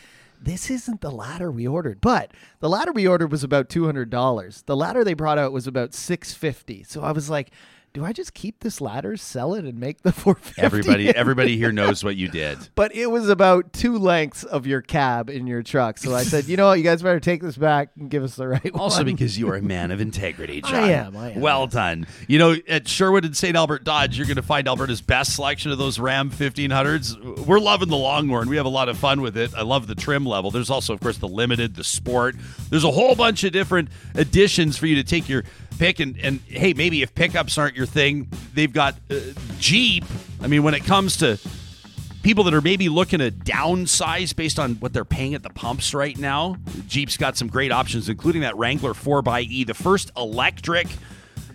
this 0.42 0.72
isn't 0.72 1.02
the 1.02 1.12
ladder 1.12 1.52
we 1.52 1.68
ordered. 1.68 2.00
But 2.00 2.32
the 2.62 2.70
ladder 2.70 2.94
we 2.94 3.06
ordered 3.08 3.30
was 3.32 3.44
about 3.44 3.68
two 3.70 3.86
hundred 3.86 4.10
dollars. 4.10 4.64
The 4.66 4.76
ladder 4.76 5.04
they 5.04 5.14
brought 5.14 5.38
out 5.38 5.52
was 5.52 5.68
about 5.68 5.94
six 5.94 6.34
fifty. 6.34 6.82
So 6.84 7.02
I 7.04 7.12
was 7.12 7.30
like, 7.30 7.52
do 7.94 8.06
I 8.06 8.14
just 8.14 8.34
keep 8.34 8.62
this 8.62 8.80
ladder, 8.80 9.18
sell 9.18 9.54
it, 9.54 9.66
and 9.66 9.78
make 9.78 10.02
the 10.02 10.12
450? 10.14 10.62
Everybody, 10.62 11.10
everybody 11.10 11.58
here 11.58 11.72
knows 11.72 12.04
what 12.04 12.16
you 12.16 12.28
did. 12.28 12.58
But 12.76 12.96
it 12.96 13.08
was 13.08 13.30
about 13.30 13.74
two 13.74 13.98
lengths 13.98 14.44
of 14.44 14.66
your 14.66 14.82
cab 14.82 15.30
in 15.30 15.46
your 15.46 15.62
truck. 15.62 15.98
So 15.98 16.16
I 16.16 16.24
said, 16.24 16.46
you 16.46 16.58
know 16.58 16.68
what, 16.68 16.80
you 16.80 16.84
guys 16.84 17.02
better 17.04 17.20
take 17.20 17.42
this 17.42 17.58
back 17.58 17.90
and 18.00 18.10
give 18.10 18.24
us 18.24 18.36
the 18.36 18.48
right 18.48 18.62
Also 18.66 18.72
one. 18.74 18.82
Also, 18.82 19.04
because 19.04 19.38
you 19.38 19.50
are 19.50 19.56
a 19.56 19.62
man 19.62 19.92
of 19.92 20.02
integrity, 20.02 20.62
John. 20.62 20.76
I 20.76 20.92
am, 20.92 21.18
I 21.18 21.32
am. 21.32 21.42
Well 21.42 21.68
done. 21.68 22.08
You 22.28 22.40
know, 22.40 22.56
at 22.68 22.88
Sherwood 22.88 23.26
and 23.26 23.38
St. 23.38 23.56
Albert 23.56 23.84
Dodge, 23.84 24.18
you're 24.18 24.26
going 24.26 24.38
to 24.38 24.42
find 24.42 24.68
Alberta's 24.68 25.02
best 25.02 25.36
selection 25.36 25.72
of 25.72 25.78
those 25.78 26.00
Ram 26.00 26.32
1500s. 26.32 27.46
We're 27.46 27.60
loving 27.60 27.90
the 27.90 27.98
Longhorn. 27.98 28.50
We 28.50 28.56
have 28.58 28.66
a 28.66 28.70
lot 28.70 28.90
of 28.90 28.98
fun 28.98 29.22
with 29.22 29.38
it. 29.38 29.54
I 29.56 29.62
love 29.62 29.88
the 29.88 29.96
trim 29.96 30.26
level. 30.26 30.50
There's 30.50 30.70
also, 30.70 30.94
of 30.94 31.02
course, 31.02 31.18
the 31.18 31.28
Limited, 31.28 31.76
the 31.76 31.84
Sport. 31.84 32.36
There's 32.70 32.86
a 32.86 32.92
whole 32.92 33.16
bunch 33.16 33.44
of 33.44 33.52
different 33.52 33.90
additions 34.16 34.78
for 34.78 34.88
you 34.88 34.96
to 34.96 35.04
take 35.04 35.30
your 35.30 35.44
pick. 35.82 36.00
And, 36.00 36.16
and 36.22 36.40
hey, 36.48 36.74
maybe 36.74 37.02
if 37.02 37.16
pickups 37.16 37.58
aren't 37.58 37.76
your 37.76 37.88
thing, 37.88 38.30
they've 38.54 38.72
got 38.72 38.96
uh, 39.10 39.16
Jeep. 39.58 40.06
I 40.40 40.46
mean, 40.46 40.62
when 40.62 40.76
it 40.76 40.86
comes 40.86 41.18
to 41.18 41.40
people 42.22 42.44
that 42.44 42.54
are 42.54 42.62
maybe 42.62 42.88
looking 42.88 43.18
to 43.18 43.32
downsize 43.32 44.36
based 44.36 44.60
on 44.60 44.76
what 44.76 44.94
they're 44.94 45.04
paying 45.04 45.34
at 45.34 45.42
the 45.42 45.50
pumps 45.50 45.96
right 45.96 46.16
now, 46.16 46.58
Jeep's 46.88 47.18
got 47.18 47.36
some 47.36 47.48
great 47.48 47.72
options, 47.72 48.10
including 48.10 48.44
that 48.44 48.56
Wrangler 48.58 48.94
4xE, 48.94 49.66
the 49.66 49.74
first 49.74 50.12
electric. 50.16 50.88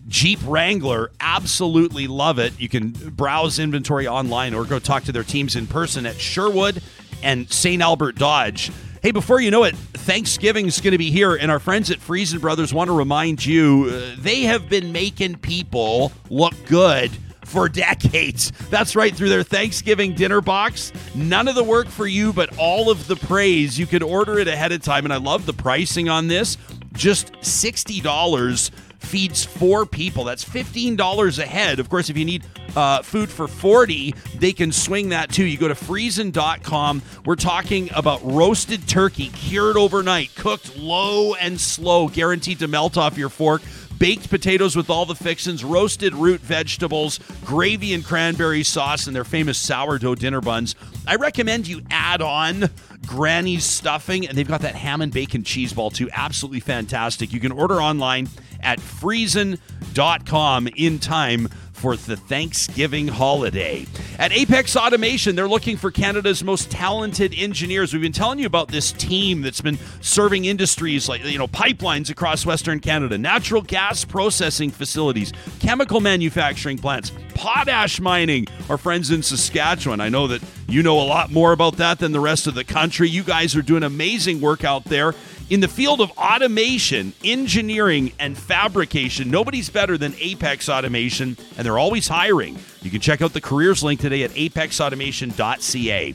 Jeep 0.09 0.41
Wrangler, 0.45 1.13
absolutely 1.21 2.09
love 2.09 2.41
it. 2.41 2.59
You 2.59 2.69
can 2.69 2.91
browse 2.91 3.61
inventory 3.61 4.09
online 4.09 4.55
or 4.55 4.65
go 4.65 4.81
talk 4.81 5.05
to 5.05 5.13
their 5.13 5.25
teams 5.25 5.55
in 5.55 5.69
person 5.69 6.05
at 6.05 6.17
Sherwood 6.17 6.83
and 7.23 7.51
St. 7.53 7.81
Albert 7.81 8.17
Dodge. 8.17 8.73
Hey, 9.07 9.13
before 9.13 9.41
you 9.41 9.53
know 9.53 9.63
it, 9.63 9.77
Thanksgiving's 9.77 10.81
going 10.81 10.91
to 10.91 10.99
be 10.99 11.13
here, 11.13 11.37
and 11.37 11.49
our 11.49 11.61
friends 11.61 11.93
at 11.93 12.01
Friesen 12.01 12.41
Brothers 12.41 12.75
want 12.75 12.89
to 12.89 12.93
remind 12.93 13.47
you 13.47 13.89
uh, 13.89 14.17
they 14.19 14.41
have 14.41 14.69
been 14.69 14.91
making 14.91 15.37
people 15.37 16.11
look 16.29 16.55
good 16.67 17.13
for 17.45 17.69
decades. 17.69 18.51
That's 18.69 18.97
right, 18.97 19.15
through 19.15 19.29
their 19.29 19.45
Thanksgiving 19.45 20.17
dinner 20.17 20.41
box. 20.41 20.93
None 21.15 21.47
of 21.47 21.55
the 21.55 21.63
work 21.63 21.87
for 21.87 22.09
you, 22.09 22.33
but 22.33 22.59
all 22.59 22.91
of 22.91 23.07
the 23.07 23.15
praise. 23.15 23.79
You 23.79 23.87
can 23.87 24.03
order 24.03 24.41
it 24.41 24.49
ahead 24.49 24.73
of 24.73 24.83
time, 24.83 25.05
and 25.05 25.13
I 25.13 25.19
love 25.19 25.47
the 25.47 25.53
pricing 25.53 26.09
on 26.09 26.27
this. 26.27 26.59
Just 26.93 27.31
$60 27.35 28.71
feeds 29.07 29.45
four 29.45 29.87
people. 29.87 30.25
That's 30.25 30.45
$15 30.45 31.39
a 31.39 31.47
head. 31.47 31.79
Of 31.79 31.89
course, 31.89 32.11
if 32.11 32.19
you 32.19 32.25
need 32.25 32.45
uh, 32.75 33.03
food 33.03 33.31
for 33.31 33.49
40, 33.49 34.15
they 34.39 34.53
can 34.53 34.73
swing 34.73 35.11
that 35.11 35.31
too. 35.31 35.45
You 35.45 35.57
go 35.57 35.69
to 35.69 35.75
friesen.com. 35.75 37.03
We're 37.25 37.37
talking 37.37 37.89
about 37.95 38.21
roasted 38.25 38.87
turkey, 38.89 39.29
cured 39.29 39.77
overnight, 39.77 40.35
cooked 40.35 40.77
low 40.77 41.35
and 41.35 41.61
slow, 41.61 42.09
guaranteed 42.09 42.59
to 42.59 42.69
melt 42.69 42.97
off 42.99 43.17
your 43.17 43.29
fork 43.29 43.63
baked 43.99 44.31
potatoes 44.31 44.77
with 44.77 44.91
all 44.91 45.07
the 45.07 45.15
fixins, 45.15 45.65
roasted 45.65 46.15
root 46.15 46.41
vegetables, 46.41 47.19
gravy 47.45 47.95
and 47.95 48.05
cranberry 48.05 48.63
sauce, 48.63 49.07
and 49.07 49.17
their 49.17 49.25
famous 49.25 49.59
sourdough 49.59 50.15
dinner 50.15 50.41
buns. 50.41 50.75
I 51.07 51.17
recommend 51.17 51.67
you 51.67 51.83
add 51.91 52.23
on 52.23 52.71
Granny's 53.07 53.65
stuffing, 53.65 54.29
and 54.29 54.37
they've 54.37 54.47
got 54.47 54.63
that 54.63 54.75
ham 54.75 55.01
and 55.01 55.13
bacon 55.13 55.45
cheese 55.45 55.73
ball 55.73 55.91
too. 55.91 56.09
Absolutely 56.13 56.61
fantastic. 56.61 57.33
You 57.33 57.41
can 57.41 57.53
order 57.53 57.81
online 57.81 58.29
at 58.61 58.81
friesen.com 58.81 60.69
in 60.77 60.99
time 60.99 61.49
for 61.87 61.95
the 61.95 62.17
Thanksgiving 62.17 63.07
holiday. 63.07 63.87
At 64.19 64.33
Apex 64.33 64.75
Automation, 64.75 65.37
they're 65.37 65.47
looking 65.47 65.77
for 65.77 65.93
Canada's 65.93 66.43
most 66.43 66.69
talented 66.69 67.33
engineers. 67.37 67.93
We've 67.93 68.03
been 68.03 68.11
telling 68.11 68.41
you 68.41 68.47
about 68.47 68.67
this 68.67 68.91
team 68.91 69.41
that's 69.41 69.61
been 69.61 69.79
serving 70.01 70.47
industries 70.47 71.09
like, 71.09 71.25
you 71.25 71.39
know, 71.39 71.47
pipelines 71.47 72.11
across 72.11 72.45
Western 72.45 72.81
Canada, 72.81 73.17
natural 73.17 73.63
gas 73.63 74.05
processing 74.05 74.73
facilities, 74.73 75.33
chemical 75.61 76.01
manufacturing 76.01 76.77
plants, 76.77 77.13
potash 77.35 78.01
mining. 78.01 78.49
Our 78.69 78.79
friends 78.79 79.13
in 79.13 79.23
Saskatchewan. 79.23 80.01
I 80.01 80.09
know 80.09 80.27
that 80.27 80.43
you 80.69 80.83
know 80.83 81.01
a 81.01 81.07
lot 81.07 81.31
more 81.31 81.53
about 81.53 81.77
that 81.77 82.01
than 82.01 82.11
the 82.11 82.19
rest 82.19 82.49
of 82.49 82.55
the 82.55 82.65
country. 82.65 83.09
You 83.09 83.23
guys 83.23 83.55
are 83.55 83.63
doing 83.63 83.85
amazing 83.85 84.41
work 84.41 84.65
out 84.65 84.83
there. 84.87 85.15
In 85.49 85.61
the 85.61 85.69
field 85.69 86.01
of 86.01 86.11
automation, 86.19 87.13
engineering, 87.23 88.13
and 88.19 88.37
fabrication, 88.37 89.31
nobody's 89.31 89.71
better 89.71 89.97
than 89.97 90.13
Apex 90.19 90.69
Automation, 90.69 91.37
and 91.57 91.65
they're 91.65 91.79
always 91.79 92.09
hiring. 92.09 92.59
You 92.83 92.91
can 92.91 93.01
check 93.01 93.23
out 93.23 93.33
the 93.33 93.41
careers 93.41 93.85
link 93.85 94.01
today 94.01 94.25
at 94.25 94.33
apexautomation.ca. 94.33 96.15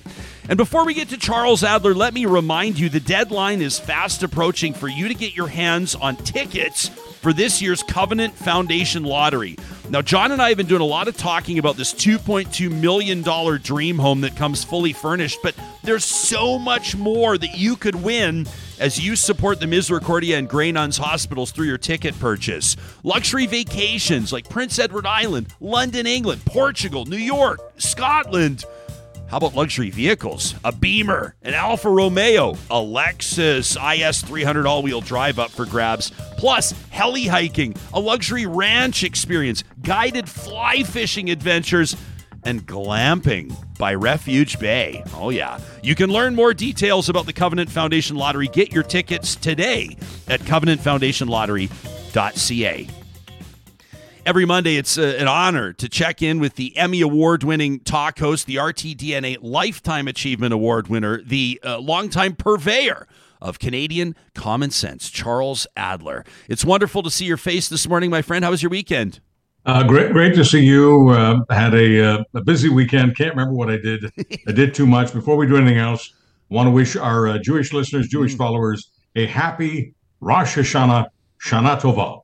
And 0.50 0.58
before 0.58 0.86
we 0.86 0.94
get 0.94 1.08
to 1.10 1.18
Charles 1.18 1.64
Adler, 1.64 1.94
let 1.94 2.14
me 2.14 2.26
remind 2.26 2.78
you 2.78 2.90
the 2.90 3.00
deadline 3.00 3.62
is 3.62 3.80
fast 3.80 4.22
approaching 4.22 4.74
for 4.74 4.90
you 4.90 5.08
to 5.08 5.14
get 5.14 5.34
your 5.34 5.48
hands 5.48 5.96
on 5.96 6.18
tickets 6.18 6.92
for 7.22 7.34
this 7.34 7.62
year's 7.62 7.84
Covenant 7.84 8.34
Foundation 8.36 9.04
Lottery. 9.04 9.56
Now, 9.90 10.02
John 10.02 10.32
and 10.32 10.42
I 10.42 10.50
have 10.50 10.58
been 10.58 10.68
doing 10.68 10.82
a 10.82 10.86
lot 10.86 11.08
of 11.08 11.18
talking 11.18 11.60
about 11.60 11.78
this 11.78 11.94
$2.2 11.94 12.72
million 12.72 13.22
dream 13.62 13.98
home 13.98 14.22
that 14.22 14.36
comes 14.36 14.64
fully 14.64 14.94
furnished, 14.94 15.40
but 15.44 15.56
there's 15.84 16.06
so 16.06 16.58
much 16.58 16.96
more 16.96 17.38
that 17.38 17.58
you 17.58 17.76
could 17.76 17.96
win 17.96 18.48
as 18.80 19.00
you 19.00 19.16
support 19.16 19.60
the 19.60 19.68
Misericordia 19.68 20.38
and 20.38 20.50
Grey 20.50 20.72
Nuns 20.72 20.98
hospitals 20.98 21.52
through 21.52 21.68
your 21.68 21.78
ticket 21.78 22.18
purchase. 22.20 22.76
Luxury 23.04 23.46
vacations 23.46 24.34
like 24.34 24.50
Prince 24.50 24.80
Edward 24.80 25.06
Island, 25.06 25.48
London, 25.60 26.08
England, 26.08 26.44
Portugal, 26.46 27.06
New 27.06 27.18
York, 27.18 27.60
Scotland. 27.78 28.66
How 29.32 29.38
about 29.38 29.56
luxury 29.56 29.90
vehicles? 29.92 30.56
A 30.66 30.74
Beamer, 30.74 31.36
an 31.42 31.54
Alfa 31.54 31.90
Romeo, 31.90 32.52
a 32.70 32.76
Lexus 32.76 33.78
IS 33.80 34.22
300 34.24 34.68
all 34.68 34.84
wheel 34.84 35.00
drive 35.00 35.40
up 35.40 35.52
for 35.52 35.66
grabs, 35.66 36.12
plus 36.36 36.74
heli 36.90 37.28
hiking, 37.28 37.74
a 37.94 38.00
luxury 38.02 38.46
ranch 38.46 39.06
experience, 39.06 39.64
guided 39.84 40.28
fly 40.28 40.84
fishing 40.84 41.30
adventures, 41.30 41.96
and 42.44 42.68
glamping 42.68 43.56
by 43.78 43.94
Refuge 43.94 44.60
Bay. 44.60 45.02
Oh, 45.16 45.30
yeah. 45.30 45.62
You 45.82 45.96
can 45.96 46.10
learn 46.10 46.36
more 46.36 46.54
details 46.54 47.08
about 47.08 47.26
the 47.26 47.32
Covenant 47.32 47.72
Foundation 47.72 48.18
Lottery. 48.18 48.50
Get 48.50 48.74
your 48.74 48.84
tickets 48.84 49.38
today 49.38 49.96
at 50.28 50.42
covenantfoundationlottery.ca. 50.42 53.01
Every 54.24 54.46
Monday, 54.46 54.76
it's 54.76 55.00
uh, 55.00 55.16
an 55.18 55.28
honor 55.28 55.74
to 55.74 55.90
check 55.90 56.22
in 56.22 56.40
with 56.40 56.54
the 56.54 56.78
Emmy 56.78 57.02
Award 57.02 57.44
winning 57.44 57.80
talk 57.80 58.20
host, 58.20 58.46
the 58.46 58.58
RTDNA 58.58 59.38
Lifetime 59.42 60.08
Achievement 60.08 60.54
Award 60.54 60.90
winner, 60.90 61.24
the 61.24 61.60
uh, 61.66 61.80
longtime 61.80 62.36
purveyor 62.36 63.08
of 63.42 63.58
Canadian 63.58 64.16
common 64.36 64.70
sense, 64.70 65.10
Charles 65.10 65.66
Adler. 65.76 66.24
It's 66.48 66.64
wonderful 66.64 67.02
to 67.02 67.10
see 67.10 67.26
your 67.26 67.38
face 67.38 67.68
this 67.68 67.88
morning, 67.90 68.12
my 68.12 68.22
friend. 68.22 68.46
How 68.46 68.52
was 68.52 68.62
your 68.62 68.70
weekend? 68.70 69.22
Uh, 69.66 69.84
great, 69.88 70.12
great 70.12 70.36
to 70.36 70.46
see 70.46 70.64
you. 70.64 71.10
Uh, 71.10 71.40
had 71.50 71.74
a, 71.74 72.14
uh, 72.14 72.24
a 72.36 72.44
busy 72.44 72.70
weekend. 72.70 73.18
Can't 73.18 73.32
remember 73.32 73.56
what 73.56 73.72
I 73.72 73.78
did. 73.78 74.06
I 74.48 74.52
did 74.52 74.76
too 74.76 74.86
much. 74.86 75.14
Before 75.14 75.36
we 75.36 75.48
do 75.48 75.58
anything 75.58 75.80
else, 75.80 76.14
want 76.50 76.68
to 76.68 76.72
wish 76.72 76.96
our 76.96 77.28
uh, 77.28 77.38
Jewish 77.40 77.74
listeners, 77.74 78.08
Jewish 78.08 78.36
mm. 78.36 78.38
followers, 78.38 78.92
a 79.16 79.26
happy 79.26 79.96
Rosh 80.20 80.58
Hashanah, 80.58 81.08
Shana 81.44 81.82
Tova. 81.82 82.22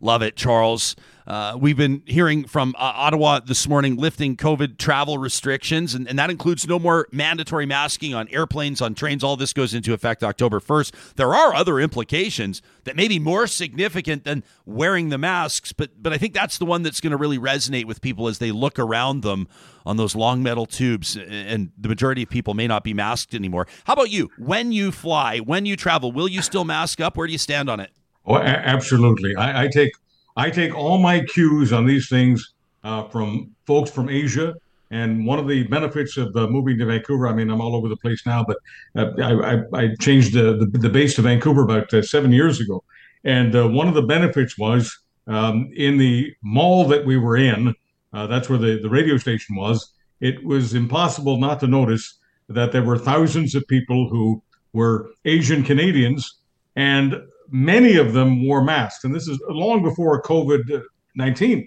Love 0.00 0.22
it, 0.22 0.34
Charles. 0.34 0.96
Uh, 1.30 1.56
we've 1.56 1.76
been 1.76 2.02
hearing 2.06 2.44
from 2.44 2.74
uh, 2.76 2.92
Ottawa 2.96 3.38
this 3.38 3.68
morning 3.68 3.94
lifting 3.94 4.36
COVID 4.36 4.78
travel 4.78 5.16
restrictions, 5.16 5.94
and, 5.94 6.08
and, 6.08 6.18
that 6.18 6.28
includes 6.28 6.66
no 6.66 6.76
more 6.76 7.06
mandatory 7.12 7.66
masking 7.66 8.12
on 8.12 8.26
airplanes, 8.30 8.80
on 8.80 8.96
trains. 8.96 9.22
All 9.22 9.36
this 9.36 9.52
goes 9.52 9.72
into 9.72 9.94
effect 9.94 10.24
October 10.24 10.58
1st. 10.58 11.14
There 11.14 11.32
are 11.32 11.54
other 11.54 11.78
implications 11.78 12.62
that 12.82 12.96
may 12.96 13.06
be 13.06 13.20
more 13.20 13.46
significant 13.46 14.24
than 14.24 14.42
wearing 14.66 15.10
the 15.10 15.18
masks, 15.18 15.72
but, 15.72 16.02
but 16.02 16.12
I 16.12 16.18
think 16.18 16.34
that's 16.34 16.58
the 16.58 16.66
one 16.66 16.82
that's 16.82 17.00
going 17.00 17.12
to 17.12 17.16
really 17.16 17.38
resonate 17.38 17.84
with 17.84 18.00
people 18.00 18.26
as 18.26 18.38
they 18.38 18.50
look 18.50 18.80
around 18.80 19.22
them 19.22 19.46
on 19.86 19.98
those 19.98 20.16
long 20.16 20.42
metal 20.42 20.66
tubes, 20.66 21.16
and 21.16 21.70
the 21.78 21.88
majority 21.88 22.24
of 22.24 22.28
people 22.28 22.54
may 22.54 22.66
not 22.66 22.82
be 22.82 22.92
masked 22.92 23.36
anymore. 23.36 23.68
How 23.84 23.92
about 23.92 24.10
you? 24.10 24.30
When 24.36 24.72
you 24.72 24.90
fly, 24.90 25.38
when 25.38 25.64
you 25.64 25.76
travel, 25.76 26.10
will 26.10 26.26
you 26.26 26.42
still 26.42 26.64
mask 26.64 27.00
up? 27.00 27.16
Where 27.16 27.28
do 27.28 27.32
you 27.32 27.38
stand 27.38 27.70
on 27.70 27.78
it? 27.78 27.92
Oh, 28.26 28.34
a- 28.34 28.40
absolutely. 28.40 29.36
I, 29.36 29.66
I 29.66 29.68
take 29.68 29.92
I 30.36 30.50
take 30.50 30.74
all 30.74 30.98
my 30.98 31.20
cues 31.20 31.72
on 31.72 31.86
these 31.86 32.08
things 32.08 32.52
uh, 32.84 33.08
from 33.08 33.54
folks 33.66 33.90
from 33.90 34.08
Asia. 34.08 34.54
And 34.90 35.24
one 35.24 35.38
of 35.38 35.46
the 35.46 35.62
benefits 35.64 36.16
of 36.16 36.34
uh, 36.34 36.48
moving 36.48 36.78
to 36.78 36.86
Vancouver, 36.86 37.28
I 37.28 37.32
mean, 37.32 37.48
I'm 37.48 37.60
all 37.60 37.76
over 37.76 37.88
the 37.88 37.96
place 37.96 38.26
now, 38.26 38.44
but 38.44 38.56
uh, 38.96 39.10
I, 39.22 39.54
I, 39.54 39.62
I, 39.72 39.88
changed 40.00 40.34
the, 40.34 40.68
the, 40.72 40.88
base 40.88 41.14
to 41.14 41.22
Vancouver 41.22 41.62
about 41.62 41.94
uh, 41.94 42.02
seven 42.02 42.32
years 42.32 42.60
ago. 42.60 42.82
And 43.22 43.54
uh, 43.54 43.68
one 43.68 43.86
of 43.86 43.94
the 43.94 44.02
benefits 44.02 44.58
was 44.58 44.98
um, 45.28 45.70
in 45.76 45.98
the 45.98 46.34
mall 46.42 46.88
that 46.88 47.06
we 47.06 47.16
were 47.16 47.36
in, 47.36 47.74
uh, 48.12 48.26
that's 48.26 48.48
where 48.48 48.58
the, 48.58 48.80
the 48.82 48.88
radio 48.88 49.16
station 49.16 49.54
was, 49.54 49.92
it 50.20 50.44
was 50.44 50.74
impossible 50.74 51.38
not 51.38 51.60
to 51.60 51.68
notice 51.68 52.18
that 52.48 52.72
there 52.72 52.82
were 52.82 52.98
thousands 52.98 53.54
of 53.54 53.66
people 53.68 54.08
who 54.08 54.42
were 54.72 55.10
Asian 55.24 55.62
Canadians. 55.62 56.38
And 56.74 57.14
many 57.50 57.96
of 57.96 58.12
them 58.12 58.46
wore 58.46 58.62
masks, 58.62 59.04
and 59.04 59.14
this 59.14 59.28
is 59.28 59.40
long 59.48 59.82
before 59.82 60.22
COVID 60.22 60.82
19. 61.16 61.66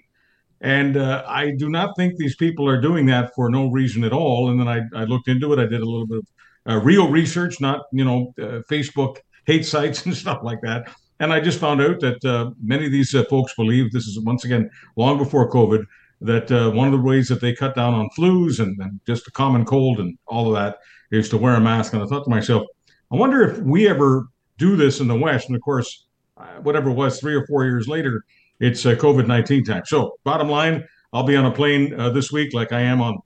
And 0.60 0.96
uh, 0.96 1.24
I 1.26 1.50
do 1.50 1.68
not 1.68 1.94
think 1.96 2.16
these 2.16 2.36
people 2.36 2.66
are 2.66 2.80
doing 2.80 3.04
that 3.06 3.34
for 3.34 3.50
no 3.50 3.70
reason 3.70 4.02
at 4.02 4.12
all. 4.12 4.50
And 4.50 4.58
then 4.58 4.68
I, 4.68 4.80
I 4.98 5.04
looked 5.04 5.28
into 5.28 5.52
it. 5.52 5.58
I 5.58 5.66
did 5.66 5.82
a 5.82 5.84
little 5.84 6.06
bit 6.06 6.18
of 6.18 6.26
uh, 6.66 6.80
real 6.80 7.10
research, 7.10 7.60
not 7.60 7.82
you 7.92 8.04
know 8.04 8.32
uh, 8.40 8.60
Facebook 8.70 9.18
hate 9.46 9.66
sites 9.66 10.04
and 10.06 10.16
stuff 10.16 10.40
like 10.42 10.60
that. 10.62 10.90
And 11.20 11.32
I 11.32 11.40
just 11.40 11.60
found 11.60 11.80
out 11.80 12.00
that 12.00 12.24
uh, 12.24 12.50
many 12.62 12.86
of 12.86 12.92
these 12.92 13.14
uh, 13.14 13.24
folks 13.24 13.54
believe 13.54 13.92
this 13.92 14.06
is 14.06 14.18
once 14.20 14.44
again 14.44 14.70
long 14.96 15.18
before 15.18 15.50
COVID 15.50 15.84
that 16.20 16.50
uh, 16.50 16.70
one 16.70 16.86
of 16.88 16.92
the 16.92 17.06
ways 17.06 17.28
that 17.28 17.40
they 17.40 17.54
cut 17.54 17.74
down 17.74 17.92
on 17.92 18.08
flus 18.16 18.58
and, 18.58 18.80
and 18.80 18.98
just 19.06 19.28
a 19.28 19.30
common 19.30 19.64
cold 19.64 20.00
and 20.00 20.16
all 20.26 20.48
of 20.48 20.54
that 20.54 20.78
is 21.10 21.28
to 21.28 21.36
wear 21.36 21.54
a 21.54 21.60
mask. 21.60 21.92
And 21.92 22.02
I 22.02 22.06
thought 22.06 22.24
to 22.24 22.30
myself, 22.30 22.64
I 23.12 23.16
wonder 23.16 23.42
if 23.42 23.58
we 23.58 23.86
ever 23.86 24.26
do 24.58 24.76
this 24.76 25.00
in 25.00 25.08
the 25.08 25.16
West. 25.16 25.48
And 25.48 25.56
of 25.56 25.62
course, 25.62 26.06
uh, 26.36 26.60
whatever 26.62 26.90
it 26.90 26.94
was, 26.94 27.20
three 27.20 27.34
or 27.34 27.46
four 27.46 27.64
years 27.64 27.88
later, 27.88 28.24
it's 28.60 28.84
uh, 28.86 28.94
COVID 28.94 29.26
19 29.26 29.64
time. 29.64 29.82
So, 29.86 30.16
bottom 30.24 30.48
line, 30.48 30.84
I'll 31.12 31.24
be 31.24 31.36
on 31.36 31.46
a 31.46 31.50
plane 31.50 31.98
uh, 31.98 32.10
this 32.10 32.32
week 32.32 32.54
like 32.54 32.72
I 32.72 32.80
am 32.80 33.00
on 33.00 33.18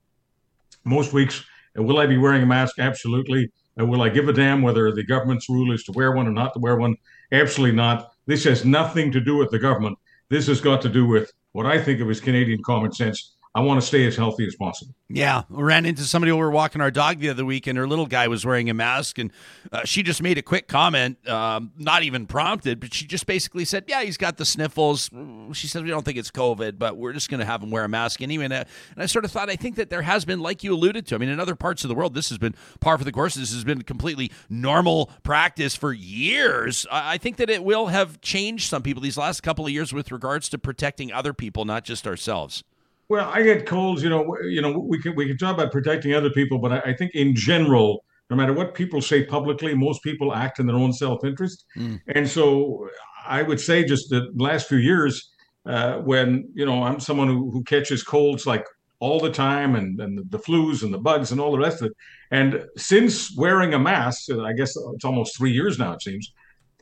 most 0.85 1.13
weeks. 1.13 1.45
will 1.75 1.99
I 1.99 2.07
be 2.07 2.19
wearing 2.19 2.43
a 2.43 2.47
mask? 2.47 2.79
Absolutely. 2.79 3.51
will 3.77 4.03
I 4.03 4.09
give 4.09 4.29
a 4.29 4.33
damn 4.33 4.63
whether 4.63 4.93
the 4.93 5.05
government's 5.05 5.49
rule 5.49 5.73
is 5.73 5.85
to 5.85 5.93
wear 5.93 6.13
one 6.13 6.27
or 6.27 6.33
not 6.33 6.55
to 6.55 6.61
wear 6.61 6.77
one? 6.77 6.97
Absolutely 7.33 7.77
not. 7.77 8.11
This 8.27 8.45
has 8.45 8.65
nothing 8.65 9.13
to 9.13 9.21
do 9.21 9.37
with 9.37 9.51
the 9.51 9.59
government. 9.59 9.99
This 10.29 10.47
has 10.49 10.61
got 10.61 10.83
to 10.83 10.89
do 10.89 11.07
with 11.07 11.33
what 11.53 11.67
I 11.67 11.83
think 11.83 12.01
of 12.01 12.11
as 12.11 12.21
Canadian 12.21 12.63
common 12.63 12.93
sense 12.93 13.37
I 13.59 13.61
want 13.61 13.81
to 13.81 13.85
stay 13.85 14.07
as 14.07 14.15
healthy 14.15 14.47
as 14.47 14.55
possible. 14.55 14.95
Yeah, 15.09 15.43
we 15.51 15.65
ran 15.65 15.85
into 15.85 16.03
somebody 16.03 16.31
we 16.31 16.39
were 16.39 16.53
walking 16.53 16.81
our 16.81 16.93
dog 16.93 17.19
the 17.19 17.29
other 17.29 17.45
week, 17.45 17.67
and 17.67 17.77
her 17.77 17.89
little 17.89 18.07
guy 18.07 18.29
was 18.29 18.47
wearing 18.47 18.71
a 18.71 18.75
mask, 18.75 19.19
and 19.19 19.33
uh, 19.73 19.85
she 19.85 20.05
just 20.05 20.23
made 20.23 20.39
a 20.39 20.43
quick 20.43 20.69
comment, 20.69 21.29
um, 21.29 21.73
not 21.77 22.05
even 22.05 22.27
prompted, 22.27 22.79
but 22.79 22.95
she 22.95 23.05
just 23.05 23.27
basically 23.27 23.65
said, 23.65 23.87
"Yeah, 23.89 24.03
he's 24.03 24.17
got 24.17 24.37
the 24.37 24.45
sniffles." 24.45 25.11
She 25.55 25.67
said, 25.67 25.83
"We 25.83 25.91
don't 25.91 26.05
think 26.05 26.19
it's 26.19 26.31
COVID, 26.31 26.79
but 26.79 26.97
we're 26.97 27.13
just 27.13 27.31
going 27.31 27.41
to 27.41 27.47
have 27.47 27.61
him 27.61 27.73
wear 27.73 27.83
a 27.83 27.89
mask 27.89 28.23
anyway." 28.23 28.45
And, 28.45 28.53
uh, 28.53 28.65
and 28.95 29.03
I 29.03 29.07
sort 29.07 29.25
of 29.25 29.33
thought, 29.33 29.51
I 29.51 29.57
think 29.57 29.75
that 29.75 29.91
there 29.91 30.03
has 30.03 30.25
been, 30.25 30.39
like 30.39 30.63
you 30.63 30.73
alluded 30.73 31.05
to, 31.07 31.17
I 31.17 31.19
mean, 31.19 31.29
in 31.29 31.41
other 31.41 31.57
parts 31.57 31.83
of 31.83 31.89
the 31.89 31.97
world, 31.97 32.15
this 32.15 32.29
has 32.29 32.39
been 32.39 32.55
par 32.79 32.97
for 32.97 33.03
the 33.03 33.11
course. 33.11 33.35
This 33.35 33.53
has 33.53 33.65
been 33.65 33.83
completely 33.83 34.31
normal 34.49 35.11
practice 35.25 35.75
for 35.75 35.93
years. 35.93 36.87
I, 36.93 37.15
I 37.15 37.19
think 37.19 37.39
that 37.39 37.51
it 37.51 37.65
will 37.65 37.89
have 37.89 38.21
changed 38.21 38.69
some 38.69 38.83
people 38.83 39.03
these 39.03 39.19
last 39.19 39.43
couple 39.43 39.67
of 39.67 39.73
years 39.73 39.93
with 39.93 40.13
regards 40.13 40.49
to 40.51 40.59
protecting 40.59 41.13
other 41.13 41.33
people, 41.33 41.65
not 41.65 41.83
just 41.83 42.07
ourselves. 42.07 42.63
Well, 43.09 43.31
I 43.33 43.43
get 43.43 43.67
colds. 43.67 44.03
You 44.03 44.11
know, 44.11 44.37
you 44.43 44.61
know, 44.61 44.79
we 44.79 45.01
can 45.01 45.15
we 45.15 45.27
can 45.27 45.39
talk 45.39 45.55
about 45.55 45.73
protecting 45.73 46.15
other 46.15 46.31
people, 46.31 46.59
but 46.59 46.73
I, 46.73 46.91
I 46.91 46.95
think 46.95 47.13
in 47.15 47.35
general, 47.35 48.05
no 48.29 48.37
matter 48.37 48.53
what 48.53 48.75
people 48.75 49.01
say 49.01 49.25
publicly, 49.25 49.75
most 49.75 50.03
people 50.03 50.35
act 50.35 50.59
in 50.59 50.67
their 50.67 50.77
own 50.77 50.93
self 50.93 51.25
interest. 51.25 51.65
Mm. 51.77 52.01
And 52.09 52.29
so, 52.29 52.89
I 53.27 53.43
would 53.43 53.61
say 53.61 53.85
just 53.85 54.11
the 54.11 54.31
last 54.35 54.69
few 54.69 54.79
years, 54.79 55.31
uh, 55.65 55.99
when 55.99 56.51
you 56.55 56.67
know 56.67 56.83
I'm 56.83 57.01
someone 57.01 57.29
who, 57.29 57.51
who 57.51 57.63
catches 57.65 58.03
colds 58.03 58.47
like 58.47 58.67
all 59.01 59.21
the 59.21 59.33
time, 59.33 59.75
and 59.75 59.99
and 60.01 60.31
the 60.31 60.39
flus 60.39 60.83
and 60.83 60.93
the 60.93 60.99
bugs 60.99 61.33
and 61.33 61.41
all 61.41 61.53
the 61.53 61.59
rest 61.59 61.81
of 61.81 61.87
it. 61.87 61.93
And 62.31 62.67
since 62.77 63.35
wearing 63.39 63.73
a 63.73 63.79
mask, 63.79 64.31
I 64.31 64.53
guess 64.53 64.77
it's 64.95 65.05
almost 65.05 65.37
three 65.37 65.53
years 65.53 65.79
now. 65.79 65.95
It 65.95 66.03
seems 66.03 66.31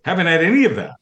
haven't 0.05 0.27
had 0.27 0.43
any 0.43 0.65
of 0.65 0.75
that. 0.75 0.97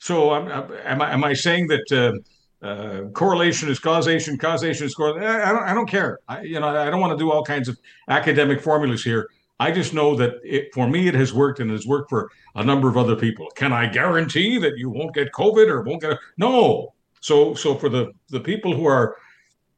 So, 0.00 0.32
I'm, 0.32 0.48
am 0.84 1.00
I 1.00 1.12
am 1.12 1.24
I 1.24 1.32
saying 1.32 1.68
that? 1.68 1.90
Uh, 1.90 2.18
uh, 2.66 3.08
correlation 3.12 3.68
is 3.68 3.78
causation, 3.78 4.36
causation 4.38 4.86
is 4.86 4.94
correlation. 4.94 5.28
I, 5.28 5.52
don't, 5.52 5.62
I 5.70 5.74
don't 5.74 5.88
care. 5.88 6.18
I, 6.28 6.42
you 6.42 6.58
know, 6.60 6.68
I 6.68 6.90
don't 6.90 7.00
want 7.00 7.12
to 7.16 7.22
do 7.24 7.30
all 7.30 7.44
kinds 7.44 7.68
of 7.68 7.78
academic 8.08 8.60
formulas 8.60 9.04
here. 9.04 9.28
I 9.58 9.70
just 9.70 9.94
know 9.94 10.14
that 10.16 10.32
it, 10.44 10.74
for 10.74 10.86
me, 10.88 11.08
it 11.08 11.14
has 11.14 11.32
worked 11.32 11.60
and 11.60 11.70
has 11.70 11.86
worked 11.86 12.10
for 12.10 12.30
a 12.56 12.64
number 12.64 12.88
of 12.88 12.96
other 12.96 13.16
people. 13.16 13.46
Can 13.54 13.72
I 13.72 13.86
guarantee 13.86 14.58
that 14.58 14.76
you 14.76 14.90
won't 14.90 15.14
get 15.14 15.32
COVID 15.32 15.68
or 15.68 15.82
won't 15.82 16.02
get? 16.02 16.18
No. 16.36 16.92
So, 17.20 17.54
so 17.54 17.74
for 17.74 17.88
the 17.88 18.12
the 18.28 18.40
people 18.40 18.74
who 18.76 18.86
are 18.86 19.16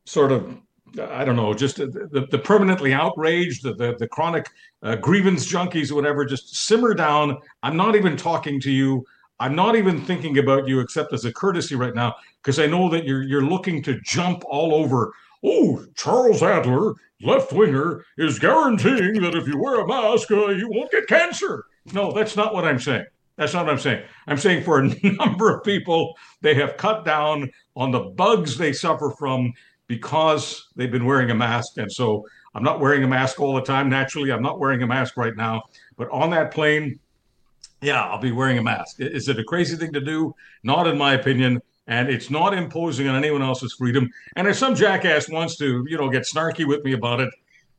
sort 0.05 0.33
of, 0.33 0.59
I 1.01 1.25
don't 1.25 1.37
know, 1.37 1.55
just 1.55 1.77
the, 1.77 2.27
the 2.31 2.39
permanently 2.39 2.93
outraged, 2.93 3.63
the 3.63 3.75
the, 3.75 3.95
the 3.99 4.09
chronic 4.09 4.47
uh, 4.83 4.97
grievance 4.97 5.51
junkies, 5.51 5.93
whatever, 5.93 6.25
just 6.25 6.57
simmer 6.57 6.95
down. 6.95 7.37
I'm 7.63 7.77
not 7.77 7.95
even 7.95 8.17
talking 8.17 8.61
to 8.63 8.71
you. 8.71 9.05
I'm 9.41 9.55
not 9.55 9.77
even 9.77 10.01
thinking 10.01 10.39
about 10.39 10.67
you 10.67 10.81
except 10.81 11.13
as 11.13 11.25
a 11.25 11.33
courtesy 11.33 11.75
right 11.77 11.95
now 11.95 12.15
because 12.43 12.59
I 12.59 12.67
know 12.67 12.89
that 12.91 13.05
you're 13.05 13.23
you're 13.23 13.43
looking 13.43 13.83
to 13.85 14.01
jump 14.01 14.43
all 14.47 14.75
over. 14.75 15.13
Oh, 15.45 15.85
Charles 15.95 16.43
Adler, 16.43 16.95
left 17.23 17.53
winger, 17.53 18.05
is 18.17 18.39
guaranteeing 18.39 19.21
that 19.23 19.37
if 19.37 19.47
you 19.47 19.59
wear 19.59 19.81
a 19.81 19.87
mask, 19.87 20.31
uh, 20.33 20.49
you 20.49 20.69
won't 20.69 20.91
get 20.91 21.07
cancer. 21.07 21.65
No, 21.93 22.13
that's 22.13 22.37
not 22.37 22.53
what 22.53 22.65
I'm 22.65 22.81
saying. 22.81 23.07
That's 23.37 23.55
not 23.55 23.67
what 23.67 23.73
I'm 23.73 23.79
saying. 23.79 24.03
I'm 24.27 24.37
saying 24.37 24.65
for 24.65 24.81
a 24.81 24.89
number 25.03 25.55
of 25.55 25.63
people, 25.63 26.15
they 26.41 26.55
have 26.55 26.77
cut 26.77 27.05
down 27.05 27.51
on 27.77 27.93
the 27.93 28.01
bugs 28.01 28.59
they 28.59 28.73
suffer 28.73 29.11
from 29.17 29.53
because 29.87 30.69
they've 30.75 30.91
been 30.91 31.07
wearing 31.07 31.31
a 31.31 31.35
mask. 31.35 31.79
And 31.79 31.91
so 31.91 32.27
I'm 32.55 32.65
not 32.65 32.81
wearing 32.81 33.05
a 33.05 33.09
mask 33.09 33.41
all 33.41 33.55
the 33.55 33.63
time. 33.63 33.89
Naturally, 33.89 34.33
I'm 34.33 34.43
not 34.43 34.59
wearing 34.59 34.83
a 34.83 34.87
mask 34.87 35.17
right 35.17 35.37
now. 35.37 35.63
But 35.97 36.11
on 36.11 36.31
that 36.31 36.51
plane, 36.51 36.99
yeah, 37.81 38.05
I'll 38.05 38.21
be 38.21 38.33
wearing 38.33 38.59
a 38.59 38.63
mask. 38.63 38.97
Is 38.99 39.29
it 39.29 39.39
a 39.39 39.45
crazy 39.45 39.77
thing 39.77 39.93
to 39.93 40.01
do? 40.01 40.35
Not 40.63 40.87
in 40.87 40.99
my 40.99 41.15
opinion 41.15 41.61
and 41.89 42.11
it's 42.11 42.31
not 42.31 42.55
imposing 42.55 43.09
on 43.09 43.17
anyone 43.17 43.43
else's 43.43 43.73
freedom. 43.73 44.11
And 44.37 44.47
if 44.47 44.57
some 44.57 44.75
jackass 44.75 45.29
wants 45.29 45.57
to, 45.57 45.85
you 45.89 45.97
know, 45.97 46.09
get 46.11 46.23
snarky 46.23 46.67
with 46.69 46.85
me 46.85 46.93
about 46.93 47.21
it, 47.21 47.31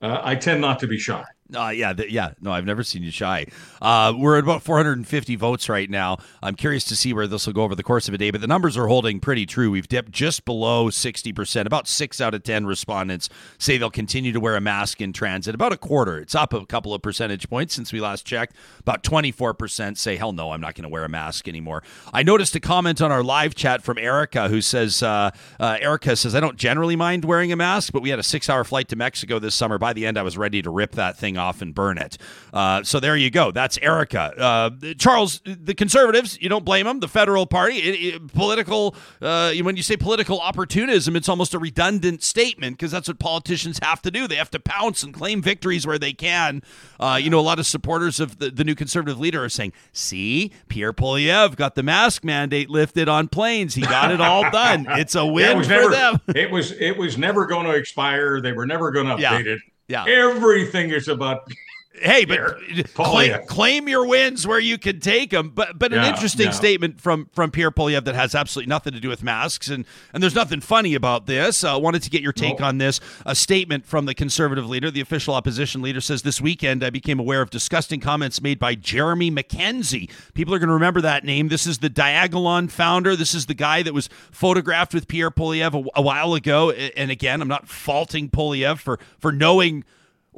uh, 0.02 0.20
I 0.24 0.36
tend 0.36 0.62
not 0.62 0.80
to 0.80 0.88
be 0.88 0.98
shy. 0.98 1.24
Uh, 1.56 1.70
yeah, 1.70 1.94
th- 1.94 2.12
yeah. 2.12 2.34
No, 2.42 2.52
I've 2.52 2.66
never 2.66 2.84
seen 2.84 3.02
you 3.02 3.10
shy. 3.10 3.48
Uh, 3.82 4.14
we're 4.16 4.38
at 4.38 4.44
about 4.44 4.62
450 4.62 5.36
votes 5.36 5.68
right 5.68 5.90
now. 5.90 6.18
I'm 6.44 6.54
curious 6.56 6.84
to 6.86 6.96
see 6.96 7.12
where 7.12 7.26
this 7.26 7.48
will 7.48 7.54
go 7.54 7.64
over 7.64 7.74
the 7.74 7.84
course 7.84 8.08
of 8.08 8.14
a 8.14 8.20
day, 8.20 8.30
but 8.30 8.42
the 8.42 8.48
numbers 8.48 8.78
are 8.78 8.88
holding 8.88 9.20
pretty 9.20 9.48
true. 9.48 9.72
We've 9.72 9.88
dipped 9.88 10.12
just 10.12 10.46
below 10.46 10.90
60%. 10.90 11.66
About 11.66 11.88
six 11.88 12.22
out 12.22 12.36
of 12.36 12.44
10 12.44 12.68
respondents 12.68 13.30
say 13.58 13.78
they'll 13.78 13.90
continue 13.90 14.32
to 14.32 14.40
wear 14.40 14.56
a 14.56 14.62
mask 14.62 15.02
in 15.02 15.12
transit. 15.12 15.56
About 15.56 15.74
a 15.74 15.78
quarter. 15.78 16.20
It's 16.20 16.36
up 16.36 16.54
a 16.54 16.66
couple 16.68 16.94
of 16.94 17.02
percentage 17.02 17.50
points 17.50 17.74
since 17.74 17.92
we 17.92 18.00
last 18.00 18.28
checked. 18.28 18.56
About 18.82 19.04
24% 19.04 19.98
say, 19.98 20.18
hell 20.18 20.34
no, 20.34 20.52
I'm 20.52 20.62
not 20.62 20.76
going 20.76 20.84
to 20.84 20.90
wear 20.90 21.04
a 21.04 21.10
mask 21.10 21.48
anymore. 21.48 21.82
I 22.14 22.22
noticed 22.22 22.56
a 22.56 22.60
comment 22.60 23.02
on 23.02 23.12
our 23.12 23.24
live 23.24 23.56
chat 23.56 23.82
from 23.82 23.98
Erica 23.98 24.50
who 24.50 24.62
says, 24.62 25.02
uh, 25.02 25.32
uh, 25.60 25.78
Erica 25.82 26.16
says, 26.16 26.36
I 26.36 26.42
don't 26.42 26.58
generally 26.58 26.96
mind 26.96 27.26
wearing 27.26 27.52
a 27.52 27.56
mask, 27.56 27.92
but 27.92 28.04
we 28.04 28.10
had 28.12 28.20
a 28.20 28.24
six 28.24 28.50
hour 28.50 28.64
flight 28.64 28.88
to 28.90 28.96
Mexico 28.96 29.40
this 29.40 29.56
summer. 29.56 29.80
By 29.80 29.94
the 29.94 30.06
end, 30.06 30.20
I 30.20 30.22
was 30.22 30.38
ready 30.38 30.62
to 30.62 30.70
rip 30.70 30.92
that 30.92 31.18
thing 31.18 31.39
off 31.40 31.62
and 31.62 31.74
burn 31.74 31.98
it. 31.98 32.18
Uh, 32.54 32.84
so 32.84 33.00
there 33.00 33.16
you 33.16 33.32
go. 33.32 33.52
That's 33.52 33.78
Erica. 33.80 34.34
Uh, 34.38 34.70
Charles, 34.98 35.42
the 35.46 35.74
conservatives, 35.74 36.40
you 36.42 36.50
don't 36.50 36.66
blame 36.66 36.86
them. 36.86 37.00
The 37.00 37.08
federal 37.08 37.48
party, 37.48 37.78
it, 37.78 38.16
it, 38.16 38.34
political, 38.34 38.96
uh, 39.22 39.54
when 39.62 39.76
you 39.76 39.84
say 39.84 39.98
political 39.98 40.40
opportunism, 40.40 41.16
it's 41.16 41.30
almost 41.30 41.54
a 41.54 41.60
redundant 41.60 42.24
statement 42.24 42.78
because 42.78 42.92
that's 42.92 43.08
what 43.08 43.20
politicians 43.20 43.80
have 43.82 44.02
to 44.04 44.12
do. 44.12 44.28
They 44.28 44.36
have 44.36 44.52
to 44.52 44.60
pounce 44.60 45.04
and 45.04 45.14
claim 45.14 45.42
victories 45.42 45.88
where 45.88 45.98
they 45.98 46.14
can. 46.14 46.62
Uh, 47.00 47.20
you 47.22 47.30
know, 47.30 47.40
a 47.40 47.42
lot 47.42 47.60
of 47.60 47.66
supporters 47.66 48.20
of 48.20 48.40
the, 48.40 48.50
the 48.50 48.64
new 48.64 48.76
conservative 48.76 49.20
leader 49.20 49.44
are 49.44 49.50
saying, 49.50 49.74
see, 49.94 50.52
Pierre 50.68 50.94
Poilievre 50.94 51.56
got 51.56 51.76
the 51.76 51.84
mask 51.84 52.24
mandate 52.24 52.70
lifted 52.70 53.08
on 53.08 53.28
planes. 53.28 53.76
He 53.76 53.82
got 53.82 54.12
it 54.12 54.22
all 54.22 54.50
done. 54.52 54.86
It's 54.90 55.16
a 55.16 55.26
win 55.32 55.58
yeah, 55.58 55.64
for 55.64 55.70
never, 55.70 55.92
them. 55.92 56.22
it 56.36 56.52
was 56.52 56.72
it 56.74 56.98
was 56.98 57.18
never 57.18 57.46
going 57.46 57.66
to 57.66 57.74
expire. 57.74 58.42
They 58.42 58.52
were 58.52 58.66
never 58.66 58.92
going 58.92 59.08
to 59.08 59.16
update 59.16 59.46
yeah. 59.46 59.54
it. 59.54 59.60
Yeah. 59.90 60.06
Everything 60.06 60.92
is 60.92 61.08
about 61.08 61.52
hey, 61.94 62.26
but 62.26 62.94
claim, 62.94 63.46
claim, 63.46 63.88
your 63.88 64.06
wins 64.06 64.46
where 64.46 64.60
you 64.60 64.78
can 64.78 65.00
take 65.00 65.32
them. 65.32 65.50
But 65.50 65.78
but 65.78 65.92
yeah, 65.92 66.06
an 66.06 66.14
interesting 66.14 66.48
yeah. 66.48 66.52
statement 66.52 67.02
from 67.02 67.30
from 67.34 67.52
Pierre 67.52 67.72
Poilievre 67.72 68.06
that 68.06 68.16
has 68.16 68.36
absolutely 68.36 68.70
nothing 68.70 68.94
to 68.94 69.00
do 69.00 69.10
with 69.10 69.24
masks, 69.24 69.70
and 69.70 69.86
and 70.14 70.22
there's 70.22 70.36
nothing 70.36 70.62
funny 70.62 70.96
about 70.96 71.26
this. 71.26 71.64
I 71.64 71.74
uh, 71.74 71.80
wanted 71.80 72.04
to 72.04 72.10
get 72.10 72.22
your 72.22 72.34
take 72.34 72.60
no. 72.60 72.68
on 72.68 72.78
this. 72.78 73.00
A 73.26 73.36
statement 73.36 73.86
from 73.86 74.06
the 74.06 74.14
conservative 74.14 74.68
leader, 74.68 74.92
the 74.92 75.02
official 75.02 75.34
opposition 75.34 75.82
leader, 75.82 76.02
says 76.02 76.22
this 76.22 76.42
weekend 76.42 76.84
I 76.84 76.90
became 76.90 77.20
aware 77.20 77.42
of 77.42 77.50
disgusting 77.50 78.00
comments 78.00 78.42
made 78.42 78.60
by 78.60 78.76
Jeremy 78.76 79.30
Mackenzie. 79.30 80.10
People 80.34 80.54
are 80.54 80.60
going 80.60 80.68
to 80.68 80.74
remember 80.74 81.02
that 81.02 81.24
name. 81.24 81.50
This 81.50 81.68
is 81.68 81.80
the 81.80 81.90
Diagolon 81.90 82.70
founder. 82.70 83.16
This 83.16 83.34
is 83.34 83.46
the 83.48 83.54
guy 83.54 83.84
that 83.84 83.94
was 83.94 84.10
photographed 84.32 84.94
with 84.94 85.08
Pierre 85.08 85.32
Poilievre 85.32 85.86
a, 85.96 86.00
a 86.00 86.02
while 86.02 86.34
ago. 86.34 86.72
And 86.72 87.12
again, 87.12 87.42
I'm 87.42 87.48
not 87.48 87.68
faulting 87.68 88.30
Poilievre 88.30 88.78
for 88.78 89.00
for 89.20 89.32
knowing 89.32 89.84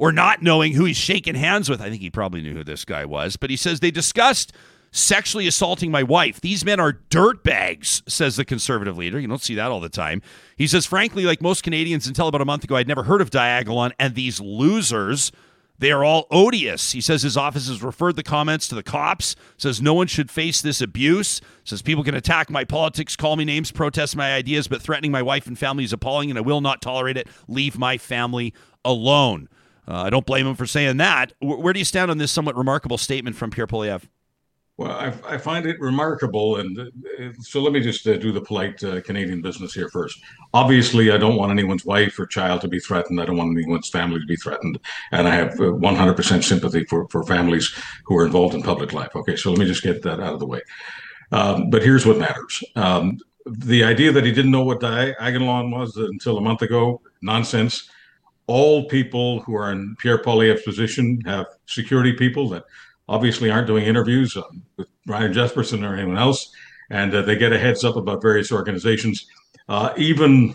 or 0.02 0.10
not 0.10 0.42
knowing 0.42 0.72
who 0.72 0.84
he's 0.84 0.96
shaking 0.96 1.36
hands 1.36 1.70
with. 1.70 1.80
I 1.80 1.88
think 1.88 2.02
he 2.02 2.10
probably 2.10 2.42
knew 2.42 2.54
who 2.54 2.64
this 2.64 2.84
guy 2.84 3.04
was, 3.04 3.36
but 3.36 3.50
he 3.50 3.56
says 3.56 3.78
they 3.78 3.92
discussed 3.92 4.52
sexually 4.90 5.46
assaulting 5.46 5.92
my 5.92 6.02
wife. 6.02 6.40
These 6.40 6.64
men 6.64 6.80
are 6.80 6.94
dirtbags, 7.08 8.02
says 8.10 8.34
the 8.34 8.44
conservative 8.44 8.98
leader. 8.98 9.20
You 9.20 9.28
don't 9.28 9.40
see 9.40 9.54
that 9.54 9.70
all 9.70 9.78
the 9.78 9.88
time. 9.88 10.20
He 10.56 10.66
says, 10.66 10.86
frankly, 10.86 11.22
like 11.22 11.40
most 11.40 11.62
Canadians 11.62 12.08
until 12.08 12.26
about 12.26 12.40
a 12.40 12.44
month 12.44 12.64
ago, 12.64 12.74
I'd 12.74 12.88
never 12.88 13.04
heard 13.04 13.20
of 13.20 13.30
Diagolon 13.30 13.92
and 13.96 14.16
these 14.16 14.40
losers. 14.40 15.30
They 15.78 15.92
are 15.92 16.02
all 16.02 16.26
odious. 16.32 16.90
He 16.90 17.00
says 17.00 17.22
his 17.22 17.36
office 17.36 17.68
has 17.68 17.80
referred 17.80 18.16
the 18.16 18.24
comments 18.24 18.66
to 18.68 18.74
the 18.74 18.82
cops, 18.82 19.36
says 19.56 19.80
no 19.80 19.94
one 19.94 20.08
should 20.08 20.32
face 20.32 20.60
this 20.60 20.80
abuse, 20.80 21.40
says 21.62 21.80
people 21.80 22.02
can 22.02 22.16
attack 22.16 22.50
my 22.50 22.64
politics, 22.64 23.14
call 23.14 23.36
me 23.36 23.44
names, 23.44 23.70
protest 23.70 24.16
my 24.16 24.34
ideas, 24.34 24.66
but 24.66 24.82
threatening 24.82 25.12
my 25.12 25.22
wife 25.22 25.46
and 25.46 25.56
family 25.56 25.84
is 25.84 25.92
appalling 25.92 26.28
and 26.28 26.40
I 26.40 26.42
will 26.42 26.60
not 26.60 26.82
tolerate 26.82 27.16
it. 27.16 27.28
Leave 27.46 27.78
my 27.78 27.98
family 27.98 28.52
alone. 28.84 29.48
Uh, 29.86 30.02
I 30.02 30.10
don't 30.10 30.26
blame 30.26 30.46
him 30.46 30.54
for 30.54 30.66
saying 30.66 30.98
that. 30.98 31.32
W- 31.40 31.60
where 31.60 31.72
do 31.72 31.78
you 31.78 31.84
stand 31.84 32.10
on 32.10 32.18
this 32.18 32.30
somewhat 32.30 32.56
remarkable 32.56 32.98
statement 32.98 33.36
from 33.36 33.50
Pierre 33.50 33.66
Poilievre? 33.66 34.06
Well, 34.78 34.90
I, 34.90 35.12
I, 35.34 35.38
find 35.38 35.66
it 35.66 35.78
remarkable. 35.80 36.56
And 36.56 36.78
uh, 36.78 37.32
so 37.40 37.60
let 37.60 37.72
me 37.72 37.80
just 37.80 38.06
uh, 38.06 38.16
do 38.16 38.32
the 38.32 38.40
polite 38.40 38.82
uh, 38.82 39.02
Canadian 39.02 39.42
business 39.42 39.74
here 39.74 39.88
first. 39.90 40.18
Obviously, 40.54 41.10
I 41.12 41.18
don't 41.18 41.36
want 41.36 41.52
anyone's 41.52 41.84
wife 41.84 42.18
or 42.18 42.26
child 42.26 42.62
to 42.62 42.68
be 42.68 42.80
threatened. 42.80 43.20
I 43.20 43.26
don't 43.26 43.36
want 43.36 43.56
anyone's 43.56 43.90
family 43.90 44.18
to 44.18 44.26
be 44.26 44.36
threatened. 44.36 44.78
And 45.10 45.28
I 45.28 45.34
have 45.34 45.54
100% 45.54 46.18
uh, 46.18 46.40
sympathy 46.40 46.84
for, 46.84 47.06
for 47.08 47.22
families 47.24 47.72
who 48.06 48.16
are 48.16 48.24
involved 48.24 48.54
in 48.54 48.62
public 48.62 48.92
life. 48.92 49.14
Okay, 49.14 49.36
so 49.36 49.50
let 49.50 49.58
me 49.58 49.66
just 49.66 49.82
get 49.82 50.02
that 50.02 50.20
out 50.20 50.34
of 50.34 50.40
the 50.40 50.46
way. 50.46 50.60
Um, 51.32 51.68
but 51.68 51.82
here's 51.82 52.06
what 52.06 52.18
matters. 52.18 52.64
Um, 52.74 53.18
the 53.46 53.84
idea 53.84 54.10
that 54.12 54.24
he 54.24 54.32
didn't 54.32 54.52
know 54.52 54.64
what 54.64 54.80
Diagolon 54.80 55.70
was 55.70 55.96
until 55.96 56.38
a 56.38 56.40
month 56.40 56.62
ago, 56.62 57.02
nonsense. 57.20 57.90
All 58.52 58.84
people 58.84 59.40
who 59.40 59.54
are 59.54 59.72
in 59.72 59.96
Pierre 59.98 60.22
Poilievre's 60.22 60.60
position 60.60 61.22
have 61.24 61.46
security 61.64 62.12
people 62.12 62.50
that 62.50 62.64
obviously 63.08 63.50
aren't 63.50 63.66
doing 63.66 63.86
interviews 63.86 64.36
um, 64.36 64.62
with 64.76 64.88
Ryan 65.06 65.32
Jespersen 65.32 65.82
or 65.88 65.94
anyone 65.94 66.18
else, 66.18 66.52
and 66.90 67.14
uh, 67.14 67.22
they 67.22 67.34
get 67.34 67.54
a 67.54 67.58
heads 67.58 67.82
up 67.82 67.96
about 67.96 68.20
various 68.20 68.52
organizations. 68.52 69.26
Uh, 69.70 69.94
even 69.96 70.54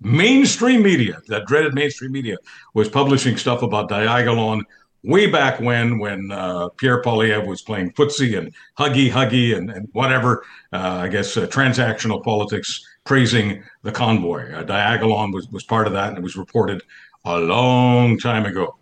mainstream 0.00 0.82
media, 0.82 1.20
that 1.28 1.46
dreaded 1.46 1.72
mainstream 1.72 2.10
media, 2.10 2.36
was 2.74 2.88
publishing 2.88 3.36
stuff 3.36 3.62
about 3.62 3.88
Diagolon 3.88 4.62
way 5.04 5.30
back 5.30 5.60
when, 5.60 6.00
when 6.00 6.32
uh, 6.32 6.68
Pierre 6.78 7.00
Poilievre 7.00 7.46
was 7.46 7.62
playing 7.62 7.92
footsie 7.92 8.36
and 8.36 8.52
huggy 8.76 9.08
huggy 9.08 9.56
and, 9.56 9.70
and 9.70 9.88
whatever. 9.92 10.44
Uh, 10.72 11.02
I 11.04 11.08
guess 11.08 11.36
uh, 11.36 11.46
transactional 11.46 12.24
politics 12.24 12.84
praising 13.08 13.64
the 13.84 13.90
convoy. 13.90 14.52
Uh, 14.52 14.62
Diagolon 14.62 15.32
was, 15.32 15.48
was 15.48 15.64
part 15.64 15.86
of 15.86 15.94
that, 15.94 16.10
and 16.10 16.18
it 16.18 16.22
was 16.22 16.36
reported 16.36 16.82
a 17.24 17.38
long 17.38 18.18
time 18.18 18.44
ago. 18.44 18.76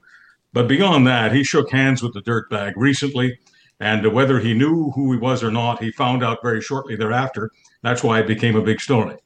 But 0.52 0.66
beyond 0.66 1.06
that, 1.06 1.32
he 1.32 1.44
shook 1.44 1.70
hands 1.70 2.02
with 2.02 2.12
the 2.12 2.22
dirtbag 2.22 2.72
recently, 2.74 3.38
and 3.78 4.12
whether 4.12 4.40
he 4.40 4.52
knew 4.52 4.90
who 4.90 5.12
he 5.12 5.18
was 5.18 5.44
or 5.44 5.52
not, 5.52 5.80
he 5.80 5.92
found 5.92 6.24
out 6.24 6.42
very 6.42 6.60
shortly 6.60 6.96
thereafter. 6.96 7.52
That's 7.82 8.02
why 8.02 8.18
it 8.18 8.26
became 8.26 8.56
a 8.56 8.62
big 8.62 8.80
story. 8.80 9.16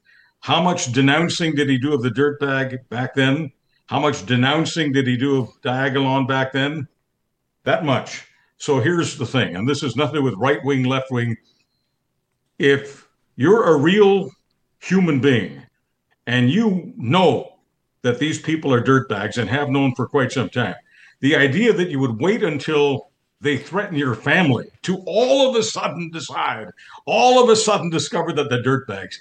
How 0.40 0.62
much 0.62 0.92
denouncing 0.92 1.54
did 1.54 1.70
he 1.70 1.78
do 1.78 1.94
of 1.94 2.02
the 2.02 2.10
dirtbag 2.10 2.86
back 2.90 3.14
then? 3.14 3.52
How 3.86 4.00
much 4.00 4.26
denouncing 4.26 4.92
did 4.92 5.06
he 5.06 5.16
do 5.16 5.38
of 5.38 5.48
Diagolon 5.62 6.28
back 6.28 6.52
then? 6.52 6.86
That 7.64 7.86
much. 7.86 8.26
So 8.58 8.80
here's 8.80 9.16
the 9.16 9.26
thing, 9.26 9.56
and 9.56 9.66
this 9.66 9.82
is 9.82 9.96
nothing 9.96 10.22
with 10.22 10.34
right 10.34 10.62
wing, 10.62 10.84
left 10.84 11.10
wing. 11.10 11.38
If 12.58 13.08
you're 13.36 13.64
a 13.64 13.78
real 13.78 14.30
human 14.80 15.20
being 15.20 15.62
and 16.26 16.50
you 16.50 16.92
know 16.96 17.56
that 18.02 18.18
these 18.18 18.40
people 18.40 18.72
are 18.72 18.82
dirtbags 18.82 19.38
and 19.38 19.48
have 19.48 19.68
known 19.68 19.94
for 19.94 20.06
quite 20.06 20.32
some 20.32 20.48
time, 20.48 20.74
the 21.20 21.36
idea 21.36 21.72
that 21.72 21.90
you 21.90 21.98
would 21.98 22.20
wait 22.20 22.42
until 22.42 23.10
they 23.40 23.56
threaten 23.56 23.96
your 23.96 24.14
family 24.14 24.66
to 24.82 25.02
all 25.06 25.48
of 25.48 25.56
a 25.56 25.62
sudden 25.62 26.10
decide, 26.10 26.68
all 27.06 27.42
of 27.42 27.48
a 27.48 27.56
sudden 27.56 27.90
discover 27.90 28.32
that 28.32 28.50
they're 28.50 28.62
dirtbags. 28.62 29.16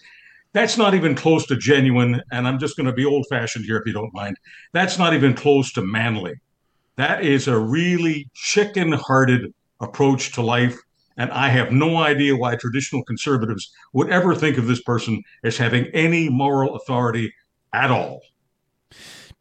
That's 0.52 0.78
not 0.78 0.94
even 0.94 1.16
close 1.16 1.46
to 1.48 1.56
genuine. 1.56 2.22
And 2.32 2.48
I'm 2.48 2.60
just 2.60 2.76
going 2.76 2.88
to 2.88 2.94
be 2.94 3.06
old 3.06 3.28
fashioned 3.30 3.66
here 3.66 3.78
if 3.78 3.86
you 3.86 3.94
don't 3.94 4.14
mind. 4.14 4.38
That's 4.74 4.98
not 4.98 5.14
even 5.14 5.34
close 5.34 5.72
to 5.74 5.82
manly. 5.82 6.34
That 6.96 7.24
is 7.24 7.48
a 7.48 7.58
really 7.58 8.30
chicken 8.34 8.92
hearted 8.92 9.54
approach 9.80 10.34
to 10.34 10.42
life. 10.42 10.78
And 11.20 11.30
I 11.32 11.50
have 11.50 11.74
no 11.74 11.98
idea 11.98 12.38
why 12.38 12.56
traditional 12.56 13.04
conservatives 13.04 13.70
would 13.92 14.10
ever 14.10 14.34
think 14.34 14.58
of 14.58 14.68
this 14.68 14.82
person 14.82 15.22
as 15.44 15.58
having 15.58 15.86
any 15.88 16.30
moral 16.30 16.76
authority 16.76 17.34
at 17.74 17.92
all. 17.92 18.22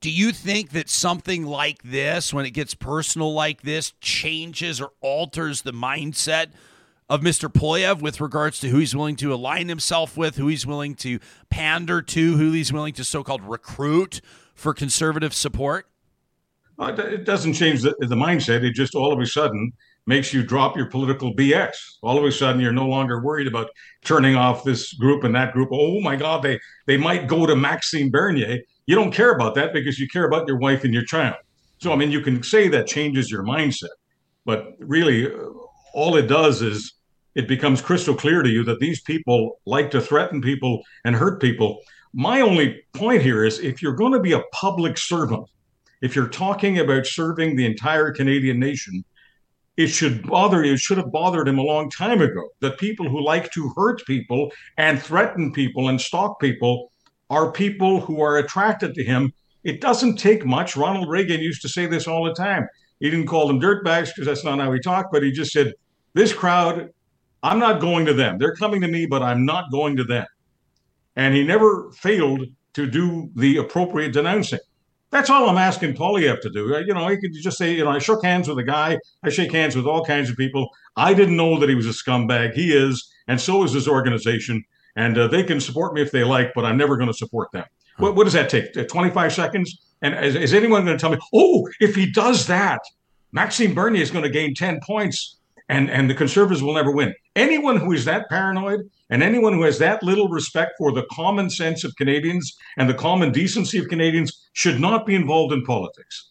Do 0.01 0.11
you 0.11 0.33
think 0.33 0.71
that 0.71 0.91
something 0.91 1.47
like 1.47 1.83
this, 1.85 2.35
when 2.35 2.45
it 2.45 2.51
gets 2.51 2.75
personal 2.75 3.33
like 3.33 3.63
this, 3.63 3.93
changes 4.01 4.81
or 4.81 4.91
alters 5.01 5.63
the 5.63 5.73
mindset 5.73 6.49
of 7.09 7.21
Mr. 7.21 7.49
Poilievre 7.49 8.01
with 8.01 8.21
regards 8.21 8.59
to 8.61 8.69
who 8.69 8.79
he's 8.79 8.95
willing 8.95 9.17
to 9.17 9.33
align 9.33 9.69
himself 9.69 10.17
with, 10.17 10.37
who 10.37 10.49
he's 10.49 10.67
willing 10.67 10.97
to 10.97 11.21
pander 11.49 12.03
to, 12.03 12.37
who 12.37 12.53
he's 12.53 12.73
willing 12.73 12.93
to 12.95 13.05
so 13.05 13.23
called 13.23 13.43
recruit 13.43 14.21
for 14.53 14.75
conservative 14.75 15.33
support? 15.33 15.87
Uh, 16.77 16.93
it 16.99 17.25
doesn't 17.25 17.55
change 17.55 17.83
the, 17.83 17.95
the 18.01 18.17
mindset. 18.17 18.65
It 18.65 18.75
just 18.75 18.97
all 18.97 19.13
of 19.13 19.21
a 19.21 19.27
sudden 19.27 19.73
makes 20.09 20.33
you 20.33 20.43
drop 20.43 20.75
your 20.75 20.87
political 20.87 21.35
BS. 21.35 21.99
All 22.03 22.17
of 22.17 22.25
a 22.25 22.33
sudden, 22.33 22.63
you're 22.63 22.73
no 22.73 22.87
longer 22.87 23.23
worried 23.23 23.47
about 23.47 23.69
turning 24.05 24.37
off 24.37 24.65
this 24.65 24.95
group 24.95 25.23
and 25.23 25.35
that 25.35 25.53
group. 25.53 25.69
Oh 25.71 26.01
my 26.01 26.17
God, 26.17 26.43
they 26.43 26.59
they 26.87 26.97
might 26.97 27.29
go 27.29 27.45
to 27.45 27.55
Maxime 27.55 28.11
Bernier. 28.11 28.59
You 28.87 28.95
don't 28.95 29.13
care 29.13 29.33
about 29.33 29.55
that 29.57 29.75
because 29.75 29.99
you 29.99 30.09
care 30.09 30.27
about 30.27 30.49
your 30.49 30.59
wife 30.59 30.83
and 30.83 30.95
your 30.95 31.05
child. 31.05 31.37
So, 31.77 31.93
I 31.93 31.97
mean, 31.97 32.11
you 32.11 32.23
can 32.23 32.43
say 32.43 32.69
that 32.69 32.87
changes 32.87 33.31
your 33.31 33.45
mindset, 33.45 33.95
but 34.47 34.73
really, 34.81 35.27
uh, 35.27 35.39
all 35.93 36.17
it 36.17 36.27
does 36.27 36.63
is 36.63 36.95
it 37.35 37.47
becomes 37.47 37.83
crystal 37.83 38.15
clear 38.15 38.43
to 38.43 38.49
you 38.49 38.65
that 38.65 38.81
these 38.81 39.03
people 39.03 39.61
like 39.67 39.91
to 39.91 40.01
threaten 40.01 40.41
people 40.41 40.83
and 41.05 41.15
hurt 41.15 41.41
people. 41.41 41.81
My 42.15 42.41
only 42.41 42.81
point 42.95 43.21
here 43.21 43.45
is 43.45 43.61
if 43.61 43.83
you're 43.83 43.93
going 43.93 44.15
to 44.15 44.21
be 44.21 44.33
a 44.33 44.43
public 44.53 44.97
servant, 44.97 45.45
if 46.01 46.17
you're 46.17 46.29
talking 46.29 46.79
about 46.79 47.07
serving 47.07 47.57
the 47.57 47.67
entire 47.67 48.11
Canadian 48.11 48.59
nation, 48.59 49.05
it 49.79 49.87
should 49.87 50.27
bother 50.27 50.65
you. 50.65 50.73
It 50.73 50.81
should 50.81 50.99
have 50.99 51.13
bothered 51.13 51.47
him 51.47 51.59
a 51.59 51.63
long 51.63 51.89
time 51.89 52.21
ago 52.21 52.49
that 52.61 52.79
people 52.79 53.09
who 53.09 53.25
like 53.25 53.53
to 53.53 53.73
hurt 53.77 54.05
people 54.07 54.51
and 54.77 55.01
threaten 55.01 55.53
people 55.53 55.89
and 55.89 56.01
stalk 56.01 56.41
people 56.41 56.91
are 57.31 57.53
people 57.53 58.01
who 58.01 58.21
are 58.21 58.39
attracted 58.39 58.93
to 58.97 59.05
him. 59.05 59.33
It 59.63 59.81
doesn't 59.81 60.17
take 60.17 60.45
much. 60.45 60.77
Ronald 60.77 61.09
Reagan 61.09 61.41
used 61.41 61.63
to 61.63 61.69
say 61.69 61.87
this 61.87 62.09
all 62.09 62.25
the 62.25 62.35
time. 62.35 62.67
He 62.99 63.09
didn't 63.09 63.29
call 63.29 63.47
them 63.47 63.61
dirtbags 63.61 64.09
because 64.09 64.27
that's 64.27 64.45
not 64.45 64.59
how 64.59 64.73
he 64.73 64.81
talked, 64.81 65.13
but 65.13 65.23
he 65.23 65.31
just 65.31 65.53
said, 65.53 65.73
This 66.13 66.33
crowd, 66.33 66.89
I'm 67.45 67.61
not 67.61 67.81
going 67.81 68.05
to 68.07 68.15
them. 68.15 68.39
They're 68.39 68.57
coming 68.57 68.81
to 68.81 68.89
me, 68.89 69.07
but 69.07 69.23
I'm 69.23 69.47
not 69.47 69.71
going 69.71 69.97
to 69.99 70.05
them. 70.05 70.27
And 71.15 71.37
he 71.37 71.45
never 71.45 71.93
failed 71.93 72.47
to 72.75 72.87
do 72.91 73.31
the 73.37 73.59
appropriate 73.59 74.13
denouncing. 74.13 74.59
That's 75.11 75.31
all 75.31 75.49
I'm 75.49 75.57
asking 75.57 75.95
Poilievre 75.95 76.41
to 76.43 76.51
do. 76.51 76.85
You 76.87 76.95
know, 76.95 77.09
he 77.09 77.17
could 77.17 77.33
just 77.33 77.57
say, 77.57 77.75
you 77.75 77.85
know, 77.85 77.91
I 77.91 77.99
shook 77.99 78.23
hands 78.23 78.49
with 78.49 78.59
a 78.59 78.63
guy. 78.63 78.99
I 79.23 79.31
shake 79.31 79.53
hands 79.53 79.75
with 79.75 79.87
all 79.87 80.05
kinds 80.05 80.29
of 80.29 80.37
people. 80.37 80.69
I 80.97 81.15
didn't 81.15 81.37
know 81.37 81.59
that 81.59 81.69
he 81.69 81.75
was 81.75 81.87
a 81.87 81.91
scumbag. 81.91 82.53
He 82.53 82.73
is, 82.77 83.11
and 83.27 83.41
so 83.41 83.63
is 83.63 83.73
his 83.73 83.89
organization 83.89 84.65
and 84.99 85.17
uh, 85.17 85.29
they 85.29 85.45
can 85.45 85.61
support 85.61 85.95
me 85.95 86.03
if 86.03 86.11
they 86.11 86.25
like, 86.25 86.53
but 86.55 86.65
I'm 86.65 86.77
never 86.77 86.97
going 86.97 87.07
to 87.07 87.17
support 87.17 87.53
them. 87.53 87.65
What, 87.99 88.17
what, 88.17 88.25
does 88.25 88.33
that 88.33 88.51
take? 88.51 88.77
Uh, 88.77 88.83
25 88.83 89.33
seconds? 89.33 89.81
And 90.03 90.13
is, 90.25 90.35
is 90.35 90.53
anyone 90.53 90.85
going 90.85 90.99
to 90.99 91.01
tell 91.01 91.11
me, 91.11 91.19
oh, 91.33 91.69
if 91.79 91.95
he 91.95 92.11
does 92.11 92.49
that, 92.49 92.81
Maxime 93.31 93.75
Bernier 93.75 94.03
is 94.03 94.11
going 94.11 94.25
to 94.25 94.31
gain 94.31 94.55
10 94.55 94.81
points 94.85 95.38
and, 95.69 95.91
and 95.91 96.09
the 96.09 96.15
conservatives 96.15 96.63
will 96.63 96.75
never 96.75 96.91
win? 96.91 97.15
Anyone 97.37 97.77
who 97.77 97.93
is 97.93 98.05
that 98.05 98.29
paranoid 98.29 98.81
and 99.11 99.23
anyone 99.23 99.53
who 99.53 99.63
has 99.63 99.79
that 99.79 100.03
little 100.03 100.29
respect 100.29 100.73
for 100.79 100.93
the 100.93 101.07
common 101.13 101.51
sense 101.51 101.85
of 101.85 101.95
Canadians 101.97 102.57
and 102.77 102.89
the 102.89 102.95
common 102.95 103.33
decency 103.33 103.79
of 103.79 103.89
Canadians 103.89 104.49
should 104.53 104.81
not 104.81 105.07
be 105.07 105.15
involved 105.15 105.53
in 105.53 105.65
politics. 105.65 106.31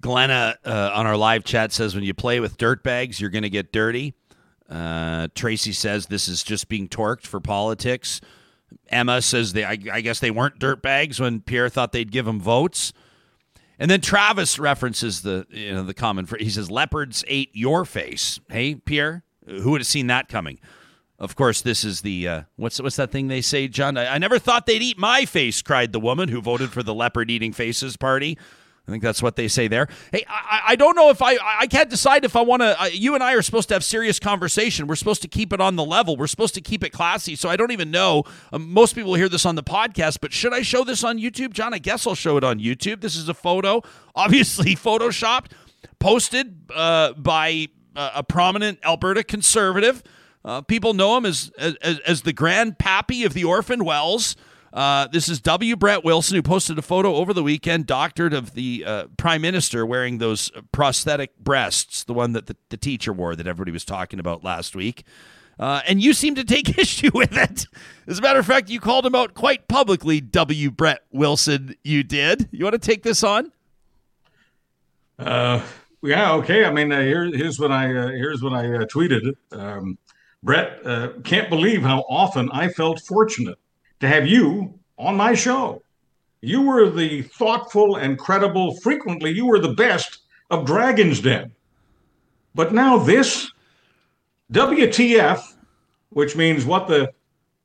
Glenna 0.00 0.56
uh, 0.64 0.90
on 0.94 1.06
our 1.06 1.16
live 1.16 1.44
chat 1.44 1.72
says 1.72 1.94
when 1.94 2.04
you 2.04 2.12
play 2.12 2.38
with 2.38 2.58
dirt 2.58 2.82
bags, 2.82 3.20
you're 3.20 3.30
going 3.30 3.42
to 3.42 3.50
get 3.50 3.72
dirty. 3.72 4.14
Uh, 4.68 5.28
Tracy 5.34 5.72
says 5.72 6.06
this 6.06 6.28
is 6.28 6.42
just 6.42 6.68
being 6.68 6.88
torqued 6.88 7.26
for 7.26 7.40
politics. 7.40 8.20
Emma 8.88 9.22
says 9.22 9.52
they, 9.52 9.64
I, 9.64 9.78
I 9.92 10.00
guess 10.00 10.20
they 10.20 10.30
weren't 10.30 10.58
dirt 10.58 10.82
bags 10.82 11.20
when 11.20 11.40
Pierre 11.40 11.68
thought 11.68 11.92
they'd 11.92 12.10
give 12.10 12.26
him 12.26 12.40
votes. 12.40 12.92
And 13.78 13.90
then 13.90 14.00
Travis 14.00 14.58
references 14.58 15.22
the 15.22 15.46
you 15.50 15.72
know 15.72 15.82
the 15.82 15.94
common 15.94 16.26
phrase. 16.26 16.42
he 16.42 16.50
says 16.50 16.70
leopards 16.70 17.24
ate 17.28 17.50
your 17.52 17.84
face. 17.84 18.40
Hey 18.48 18.76
Pierre, 18.76 19.24
who 19.46 19.72
would 19.72 19.80
have 19.80 19.86
seen 19.86 20.06
that 20.08 20.28
coming? 20.28 20.60
Of 21.18 21.36
course, 21.36 21.60
this 21.62 21.84
is 21.84 22.00
the 22.00 22.28
uh, 22.28 22.42
what's 22.56 22.80
what's 22.80 22.96
that 22.96 23.10
thing 23.10 23.28
they 23.28 23.40
say, 23.40 23.68
John? 23.68 23.96
I, 23.96 24.14
I 24.14 24.18
never 24.18 24.38
thought 24.38 24.66
they'd 24.66 24.82
eat 24.82 24.98
my 24.98 25.24
face," 25.24 25.62
cried 25.62 25.92
the 25.92 26.00
woman 26.00 26.28
who 26.28 26.40
voted 26.40 26.72
for 26.72 26.82
the 26.82 26.94
leopard 26.94 27.30
eating 27.30 27.52
faces 27.52 27.96
party. 27.96 28.36
I 28.86 28.90
think 28.90 29.02
that's 29.02 29.22
what 29.22 29.36
they 29.36 29.48
say 29.48 29.66
there. 29.66 29.88
Hey, 30.12 30.24
I, 30.28 30.60
I 30.68 30.76
don't 30.76 30.94
know 30.94 31.08
if 31.08 31.22
I 31.22 31.38
I 31.42 31.66
can't 31.66 31.88
decide 31.88 32.24
if 32.24 32.36
I 32.36 32.42
want 32.42 32.60
to. 32.60 32.80
Uh, 32.80 32.84
you 32.86 33.14
and 33.14 33.24
I 33.24 33.32
are 33.32 33.40
supposed 33.40 33.68
to 33.68 33.74
have 33.74 33.82
serious 33.82 34.18
conversation. 34.18 34.86
We're 34.86 34.96
supposed 34.96 35.22
to 35.22 35.28
keep 35.28 35.54
it 35.54 35.60
on 35.60 35.76
the 35.76 35.84
level. 35.84 36.18
We're 36.18 36.26
supposed 36.26 36.54
to 36.54 36.60
keep 36.60 36.84
it 36.84 36.90
classy. 36.90 37.34
So 37.34 37.48
I 37.48 37.56
don't 37.56 37.70
even 37.70 37.90
know. 37.90 38.24
Um, 38.52 38.70
most 38.70 38.94
people 38.94 39.14
hear 39.14 39.30
this 39.30 39.46
on 39.46 39.54
the 39.54 39.62
podcast, 39.62 40.18
but 40.20 40.34
should 40.34 40.52
I 40.52 40.60
show 40.60 40.84
this 40.84 41.02
on 41.02 41.18
YouTube, 41.18 41.54
John? 41.54 41.72
I 41.72 41.78
guess 41.78 42.06
I'll 42.06 42.14
show 42.14 42.36
it 42.36 42.44
on 42.44 42.60
YouTube. 42.60 43.00
This 43.00 43.16
is 43.16 43.28
a 43.28 43.34
photo, 43.34 43.80
obviously 44.14 44.76
photoshopped, 44.76 45.52
posted 45.98 46.70
uh, 46.74 47.14
by 47.14 47.68
uh, 47.96 48.10
a 48.16 48.22
prominent 48.22 48.80
Alberta 48.84 49.24
conservative. 49.24 50.02
Uh, 50.44 50.60
people 50.60 50.92
know 50.92 51.16
him 51.16 51.24
as, 51.24 51.50
as 51.58 51.98
as 52.00 52.22
the 52.22 52.34
Grand 52.34 52.78
Pappy 52.78 53.24
of 53.24 53.32
the 53.32 53.44
Orphan 53.44 53.82
Wells. 53.82 54.36
Uh, 54.74 55.06
this 55.06 55.28
is 55.28 55.40
W. 55.40 55.76
Brett 55.76 56.02
Wilson, 56.02 56.34
who 56.34 56.42
posted 56.42 56.76
a 56.76 56.82
photo 56.82 57.14
over 57.14 57.32
the 57.32 57.44
weekend, 57.44 57.86
doctored 57.86 58.34
of 58.34 58.54
the 58.54 58.82
uh, 58.84 59.06
prime 59.16 59.40
minister 59.40 59.86
wearing 59.86 60.18
those 60.18 60.50
prosthetic 60.72 61.38
breasts, 61.38 62.02
the 62.02 62.12
one 62.12 62.32
that 62.32 62.46
the, 62.46 62.56
the 62.70 62.76
teacher 62.76 63.12
wore 63.12 63.36
that 63.36 63.46
everybody 63.46 63.70
was 63.70 63.84
talking 63.84 64.18
about 64.18 64.42
last 64.42 64.74
week. 64.74 65.04
Uh, 65.60 65.80
and 65.86 66.02
you 66.02 66.12
seem 66.12 66.34
to 66.34 66.42
take 66.42 66.76
issue 66.78 67.12
with 67.14 67.36
it. 67.36 67.66
As 68.08 68.18
a 68.18 68.22
matter 68.22 68.40
of 68.40 68.46
fact, 68.46 68.68
you 68.68 68.80
called 68.80 69.06
him 69.06 69.14
out 69.14 69.34
quite 69.34 69.68
publicly, 69.68 70.20
W. 70.20 70.72
Brett 70.72 71.02
Wilson. 71.12 71.76
You 71.84 72.02
did. 72.02 72.48
You 72.50 72.64
want 72.64 72.74
to 72.74 72.78
take 72.80 73.04
this 73.04 73.22
on? 73.22 73.52
Uh, 75.20 75.62
Yeah, 76.02 76.32
okay. 76.34 76.64
I 76.64 76.72
mean, 76.72 76.90
uh, 76.90 77.00
here, 77.00 77.24
here's 77.26 77.60
what 77.60 77.70
I 77.70 77.96
uh, 77.96 78.08
here's 78.08 78.42
what 78.42 78.52
I 78.52 78.66
uh, 78.66 78.86
tweeted. 78.86 79.34
Um, 79.52 79.98
Brett, 80.42 80.84
uh, 80.84 81.10
can't 81.22 81.48
believe 81.48 81.82
how 81.82 82.00
often 82.08 82.50
I 82.50 82.68
felt 82.68 83.00
fortunate 83.00 83.56
to 84.00 84.08
have 84.08 84.26
you 84.26 84.78
on 84.98 85.16
my 85.16 85.34
show. 85.34 85.82
You 86.40 86.62
were 86.62 86.90
the 86.90 87.22
thoughtful 87.22 87.96
and 87.96 88.18
credible. 88.18 88.76
Frequently, 88.76 89.30
you 89.30 89.46
were 89.46 89.58
the 89.58 89.72
best 89.74 90.18
of 90.50 90.66
Dragon's 90.66 91.20
Den. 91.20 91.52
But 92.54 92.72
now 92.74 92.98
this, 92.98 93.50
WTF, 94.52 95.42
which 96.10 96.36
means 96.36 96.64
what 96.64 96.86
the, 96.86 97.10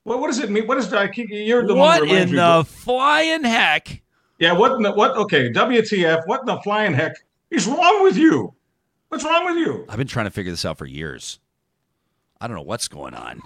what, 0.03 0.19
what 0.19 0.27
does 0.27 0.39
it 0.39 0.49
mean? 0.49 0.65
What 0.65 0.77
is 0.77 0.89
that? 0.89 1.15
You're 1.17 1.67
the 1.67 1.75
what 1.75 1.99
one 2.01 2.07
who 2.09 2.15
in 2.15 2.29
reminds 2.29 2.31
me 2.31 2.37
the 2.37 2.43
of- 2.43 2.67
flying 2.69 3.43
heck? 3.43 4.01
Yeah, 4.39 4.53
what 4.53 4.71
in 4.71 4.81
the, 4.83 4.93
what? 4.93 5.17
Okay, 5.17 5.51
WTF? 5.51 6.21
What 6.25 6.39
in 6.41 6.45
the 6.45 6.59
flying 6.61 6.93
heck 6.93 7.13
is 7.51 7.67
wrong 7.67 8.03
with 8.03 8.15
you? 8.17 8.53
What's 9.09 9.25
wrong 9.25 9.45
with 9.45 9.57
you? 9.57 9.85
I've 9.89 9.97
been 9.97 10.07
trying 10.07 10.27
to 10.27 10.31
figure 10.31 10.51
this 10.51 10.63
out 10.63 10.77
for 10.77 10.85
years. 10.85 11.39
I 12.39 12.47
don't 12.47 12.55
know 12.55 12.63
what's 12.63 12.87
going 12.87 13.13
on. 13.13 13.41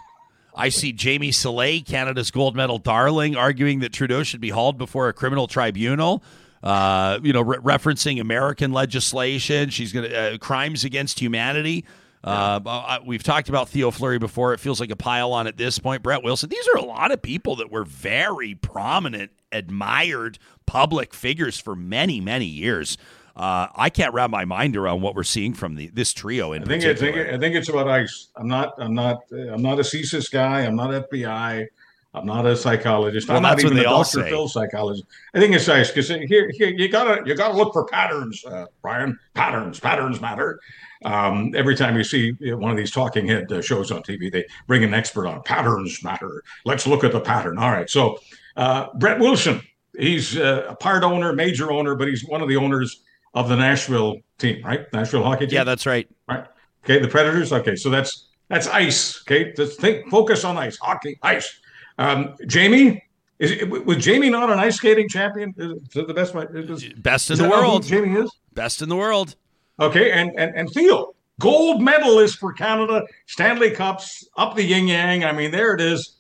I 0.56 0.70
see 0.70 0.92
Jamie 0.92 1.32
Salé, 1.32 1.86
Canada's 1.86 2.32
gold 2.32 2.56
medal 2.56 2.78
darling, 2.78 3.36
arguing 3.36 3.80
that 3.80 3.94
Trudeau 3.94 4.24
should 4.24 4.42
be 4.42 4.50
hauled 4.50 4.78
before 4.78 5.10
a 5.10 5.14
criminal 5.14 5.48
tribunal. 5.48 6.24
Uh, 6.62 7.20
you 7.22 7.34
know, 7.34 7.42
re- 7.42 7.58
referencing 7.58 8.22
American 8.22 8.72
legislation. 8.72 9.70
She's 9.70 9.92
going 9.92 10.10
to 10.10 10.36
uh, 10.36 10.38
crimes 10.38 10.86
against 10.86 11.20
humanity. 11.20 11.84
Uh, 12.24 12.62
uh, 12.66 13.00
we've 13.06 13.24
talked 13.24 13.50
about 13.50 13.68
Theo 13.68 13.92
Fleury 13.92 14.18
before. 14.18 14.54
It 14.54 14.62
feels 14.62 14.80
like 14.80 14.90
a 14.90 14.96
pile 14.96 15.34
on 15.34 15.46
at 15.46 15.58
this 15.58 15.78
point. 15.78 16.04
Brett 16.04 16.24
Wilson. 16.24 16.50
These 16.50 16.68
are 16.70 16.78
a 16.78 16.86
lot 16.86 17.12
of 17.12 17.22
people 17.22 17.58
that 17.58 17.70
were 17.70 17.84
very 17.84 18.56
prominent, 18.56 19.32
admired 19.52 20.40
public 20.66 21.14
figures 21.14 21.60
for 21.60 21.76
many, 21.76 22.22
many 22.22 22.46
years. 22.46 22.98
Uh, 23.36 23.68
I 23.76 23.90
can't 23.90 24.14
wrap 24.14 24.30
my 24.30 24.46
mind 24.46 24.78
around 24.78 25.02
what 25.02 25.16
we're 25.16 25.24
seeing 25.24 25.54
from 25.54 25.76
the, 25.76 25.88
this 25.88 26.14
trio 26.14 26.54
in 26.54 26.64
I 26.64 26.66
think, 26.66 26.84
I 26.84 26.94
think 26.94 27.18
I 27.18 27.38
think 27.38 27.56
it's 27.56 27.70
about 27.70 27.88
ICE. 27.88 28.30
I'm 28.36 28.48
not 28.48 28.74
I'm 28.78 28.94
not 28.94 29.24
I'm 29.32 29.62
not 29.62 29.80
a 29.80 29.84
CSIS 29.84 30.32
guy. 30.32 30.62
I'm 30.62 30.76
not 30.76 31.10
FBI. 31.10 31.68
I'm 32.16 32.28
not 32.28 32.46
a 32.46 32.56
psychologist. 32.56 33.28
Well, 33.28 33.38
I'm 33.38 33.44
not 33.44 33.60
even 33.60 33.78
a 33.80 33.84
Dr. 33.84 34.24
Phil 34.26 34.48
psychologist. 34.48 35.06
I 35.34 35.40
think 35.40 35.56
it's 35.56 35.68
ICE 35.68 35.90
because 35.90 36.10
here, 36.10 36.52
here 36.52 36.70
you 36.70 36.88
gotta 36.90 37.24
you 37.26 37.36
gotta 37.36 37.58
look 37.58 37.74
for 37.74 37.86
patterns, 37.86 38.46
uh, 38.46 38.66
Brian. 38.84 39.18
Patterns, 39.34 39.80
patterns 39.80 40.22
matter. 40.22 40.60
Um, 41.06 41.54
every 41.56 41.76
time 41.76 41.98
you 41.98 42.04
see 42.04 42.34
one 42.42 42.70
of 42.70 42.78
these 42.78 42.92
talking 42.92 43.28
head 43.28 43.52
uh, 43.52 43.62
shows 43.62 43.92
on 43.92 44.04
TV, 44.04 44.32
they 44.32 44.46
bring 44.68 44.84
an 44.84 44.94
expert 44.94 45.28
on 45.28 45.42
patterns 45.42 46.04
matter. 46.04 46.44
Let's 46.66 46.86
look 46.86 47.04
at 47.04 47.12
the 47.12 47.20
pattern. 47.20 47.58
All 47.58 47.72
right. 47.72 47.90
So 47.90 48.20
uh, 48.56 48.88
Brett 48.96 49.20
Wilson, 49.20 49.62
he's 49.98 50.38
uh, 50.38 50.68
a 50.70 50.76
part 50.76 51.04
owner, 51.04 51.34
major 51.34 51.72
owner, 51.72 51.96
but 51.96 52.08
he's 52.08 52.24
one 52.24 52.42
of 52.42 52.48
the 52.48 52.58
owners 52.58 53.02
of 53.34 53.50
the 53.50 53.56
Nashville 53.56 54.18
team, 54.38 54.64
right? 54.64 54.86
Nashville 54.94 55.24
hockey 55.24 55.48
team. 55.48 55.56
Yeah, 55.56 55.64
that's 55.64 55.86
right. 55.86 56.08
Right. 56.28 56.46
Okay. 56.84 57.00
The 57.00 57.08
Predators. 57.08 57.52
Okay. 57.52 57.76
So 57.76 57.90
that's 57.90 58.28
that's 58.50 58.68
ice. 58.68 59.22
Okay. 59.22 59.54
Just 59.54 59.80
think. 59.80 60.10
Focus 60.10 60.44
on 60.44 60.58
ice. 60.58 60.78
Hockey. 60.78 61.18
Ice. 61.24 61.60
Um, 61.98 62.36
Jamie. 62.48 63.04
Is 63.40 63.52
it, 63.52 63.86
was 63.86 63.98
Jamie 63.98 64.30
not 64.30 64.50
an 64.50 64.60
ice 64.60 64.76
skating 64.78 65.10
champion? 65.10 65.54
Is 65.58 65.96
it 65.96 66.08
the 66.08 66.14
best? 66.14 66.36
Is, 66.36 66.94
Best 66.96 67.32
in 67.32 67.38
the 67.38 67.44
that 67.44 67.50
not 67.50 67.56
who 67.56 67.62
world. 67.62 67.84
Jamie 67.84 68.20
is. 68.20 68.32
Best 68.54 68.82
in 68.82 68.90
the 68.90 68.96
world. 68.96 69.36
Okay. 69.80 70.12
And 70.12 70.32
and 70.38 70.56
and 70.56 70.70
Theo, 70.70 71.16
gold 71.40 71.82
medalist 71.82 72.38
for 72.38 72.54
Canada, 72.54 73.04
Stanley 73.26 73.72
Cups, 73.72 74.28
up 74.38 74.56
the 74.56 74.64
yin 74.64 74.88
yang. 74.88 75.26
I 75.26 75.32
mean, 75.32 75.52
there 75.52 75.74
it 75.74 75.82
is. 75.82 76.18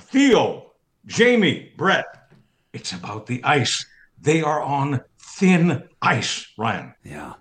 Theo, 0.00 0.72
Jamie, 1.06 1.72
Brett. 1.76 2.04
It's 2.72 2.92
about 2.92 3.26
the 3.26 3.42
ice. 3.44 3.86
They 4.20 4.42
are 4.42 4.62
on 4.62 5.00
thin 5.38 5.84
ice, 6.02 6.46
Ryan. 6.58 6.94
Yeah. 7.02 7.34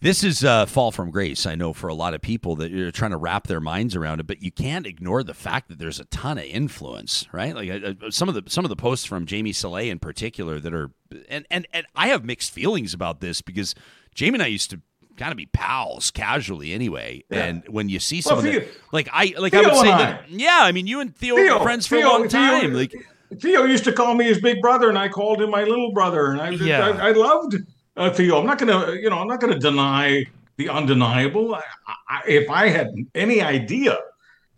This 0.00 0.24
is 0.24 0.42
uh, 0.42 0.66
fall 0.66 0.90
from 0.90 1.12
grace. 1.12 1.46
I 1.46 1.54
know 1.54 1.72
for 1.72 1.86
a 1.86 1.94
lot 1.94 2.12
of 2.12 2.20
people 2.20 2.56
that 2.56 2.72
you're 2.72 2.90
trying 2.90 3.12
to 3.12 3.16
wrap 3.16 3.46
their 3.46 3.60
minds 3.60 3.94
around 3.94 4.18
it, 4.18 4.26
but 4.26 4.42
you 4.42 4.50
can't 4.50 4.84
ignore 4.84 5.22
the 5.22 5.32
fact 5.34 5.68
that 5.68 5.78
there's 5.78 6.00
a 6.00 6.04
ton 6.06 6.38
of 6.38 6.44
influence, 6.44 7.26
right? 7.32 7.54
Like 7.54 7.70
uh, 7.70 8.10
some 8.10 8.28
of 8.28 8.34
the 8.34 8.42
some 8.50 8.64
of 8.64 8.68
the 8.68 8.74
posts 8.74 9.06
from 9.06 9.26
Jamie 9.26 9.52
Salé 9.52 9.90
in 9.90 10.00
particular 10.00 10.58
that 10.58 10.74
are, 10.74 10.90
and 11.28 11.46
and 11.52 11.68
and 11.72 11.86
I 11.94 12.08
have 12.08 12.24
mixed 12.24 12.50
feelings 12.50 12.92
about 12.94 13.20
this 13.20 13.42
because 13.42 13.76
Jamie 14.12 14.34
and 14.36 14.42
I 14.42 14.46
used 14.48 14.70
to 14.70 14.80
kind 15.16 15.30
of 15.30 15.36
be 15.36 15.46
pals 15.46 16.10
casually 16.10 16.72
anyway, 16.72 17.22
Yeah. 17.30 17.44
and 17.44 17.62
when 17.68 17.88
you 17.88 18.00
see 18.00 18.16
Well, 18.16 18.38
someone 18.40 18.46
that, 18.46 18.64
Theo- 18.64 18.72
like 18.90 19.08
I 19.12 19.34
like 19.38 19.52
Theo 19.52 19.62
I 19.62 19.66
would 19.66 19.76
say 19.76 19.90
and 19.92 20.00
that, 20.00 20.24
yeah, 20.30 20.58
I 20.62 20.72
mean 20.72 20.88
you 20.88 20.98
and 20.98 21.14
Theo, 21.14 21.36
Theo, 21.36 21.58
were 21.58 21.62
friends 21.62 21.86
for 21.86 21.94
Theo, 21.98 22.08
a 22.08 22.10
long 22.10 22.22
Theo- 22.28 22.40
time, 22.40 22.74
like 22.74 22.92
Theo 23.40 23.64
used 23.64 23.84
to 23.84 23.92
call 23.92 24.14
me 24.14 24.26
his 24.26 24.40
big 24.40 24.60
brother, 24.60 24.88
and 24.88 24.98
I 24.98 25.08
called 25.08 25.40
him 25.40 25.50
my 25.50 25.64
little 25.64 25.92
brother, 25.92 26.32
and 26.32 26.40
I 26.40 26.50
Yeah. 26.50 26.88
I, 26.88 27.08
I 27.08 27.12
loved 27.12 27.56
uh, 27.96 28.10
Theo. 28.10 28.38
I'm 28.38 28.46
not 28.46 28.58
gonna, 28.58 28.92
you 28.92 29.10
know, 29.10 29.18
I'm 29.18 29.28
not 29.28 29.40
gonna 29.40 29.58
deny 29.58 30.24
the 30.56 30.68
undeniable. 30.68 31.54
I, 31.54 31.62
I, 32.08 32.22
if 32.26 32.50
I 32.50 32.68
had 32.68 32.94
any 33.14 33.40
idea 33.40 33.98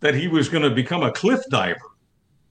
that 0.01 0.13
he 0.13 0.27
was 0.27 0.49
going 0.49 0.63
to 0.63 0.69
become 0.69 1.03
a 1.03 1.11
cliff 1.11 1.41
diver, 1.49 1.79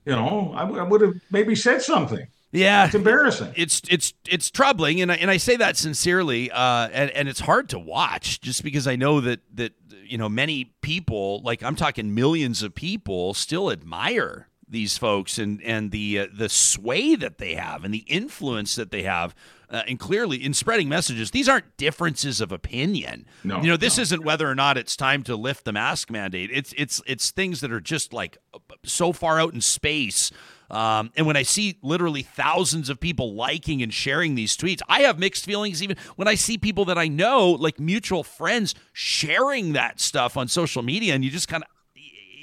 you 0.04 0.12
know, 0.12 0.52
I, 0.56 0.64
would 0.82 1.00
have 1.00 1.14
maybe 1.30 1.54
said 1.54 1.82
something. 1.82 2.26
yeah, 2.52 2.86
It's 2.86 2.94
embarrassing. 2.94 3.52
it's 3.56 3.80
it's 3.88 4.12
it's 4.28 4.50
troubling, 4.50 5.00
and 5.00 5.12
I, 5.12 5.16
and 5.16 5.30
I 5.30 5.36
say 5.38 5.56
that 5.56 5.76
sincerely, 5.76 6.50
uh, 6.50 6.88
and 6.92 7.10
and 7.10 7.28
it's 7.28 7.40
hard 7.40 7.68
to 7.70 7.78
watch 7.78 8.40
just 8.40 8.64
because 8.64 8.86
I 8.86 8.96
know 8.96 9.20
that 9.20 9.40
that 9.54 9.72
you 10.04 10.18
know 10.18 10.28
many 10.28 10.72
people, 10.82 11.40
like 11.42 11.62
I'm 11.62 11.76
talking 11.76 12.14
millions 12.14 12.62
of 12.62 12.74
people, 12.74 13.34
still 13.34 13.70
admire 13.70 14.48
these 14.68 14.98
folks 14.98 15.38
and 15.38 15.62
and 15.62 15.90
the 15.90 16.20
uh, 16.20 16.26
the 16.32 16.48
sway 16.48 17.14
that 17.14 17.38
they 17.38 17.54
have 17.54 17.84
and 17.84 17.92
the 17.92 18.04
influence 18.06 18.74
that 18.76 18.90
they 18.90 19.02
have. 19.02 19.34
Uh, 19.70 19.82
and 19.88 19.98
clearly, 19.98 20.44
in 20.44 20.54
spreading 20.54 20.88
messages, 20.88 21.30
these 21.32 21.48
aren't 21.48 21.76
differences 21.76 22.40
of 22.40 22.52
opinion. 22.52 23.26
No, 23.42 23.60
you 23.60 23.66
know, 23.66 23.76
this 23.76 23.96
no. 23.96 24.02
isn't 24.02 24.24
whether 24.24 24.48
or 24.48 24.54
not 24.54 24.76
it's 24.76 24.94
time 24.94 25.22
to 25.24 25.34
lift 25.34 25.64
the 25.64 25.72
mask 25.72 26.10
mandate. 26.10 26.50
It's 26.52 26.72
it's 26.76 27.02
it's 27.06 27.30
things 27.30 27.60
that 27.60 27.72
are 27.72 27.80
just 27.80 28.12
like 28.12 28.38
so 28.84 29.12
far 29.12 29.40
out 29.40 29.54
in 29.54 29.60
space. 29.60 30.30
Um, 30.70 31.12
and 31.16 31.26
when 31.26 31.36
I 31.36 31.42
see 31.42 31.78
literally 31.82 32.22
thousands 32.22 32.88
of 32.88 32.98
people 33.00 33.34
liking 33.34 33.82
and 33.82 33.92
sharing 33.92 34.34
these 34.34 34.56
tweets, 34.56 34.80
I 34.88 35.00
have 35.00 35.18
mixed 35.18 35.44
feelings. 35.44 35.82
Even 35.82 35.96
when 36.16 36.28
I 36.28 36.34
see 36.34 36.58
people 36.58 36.84
that 36.86 36.98
I 36.98 37.08
know, 37.08 37.50
like 37.50 37.80
mutual 37.80 38.22
friends, 38.22 38.74
sharing 38.92 39.72
that 39.72 40.00
stuff 40.00 40.36
on 40.36 40.48
social 40.48 40.82
media, 40.82 41.14
and 41.14 41.24
you 41.24 41.30
just 41.30 41.48
kind 41.48 41.62
of. 41.64 41.68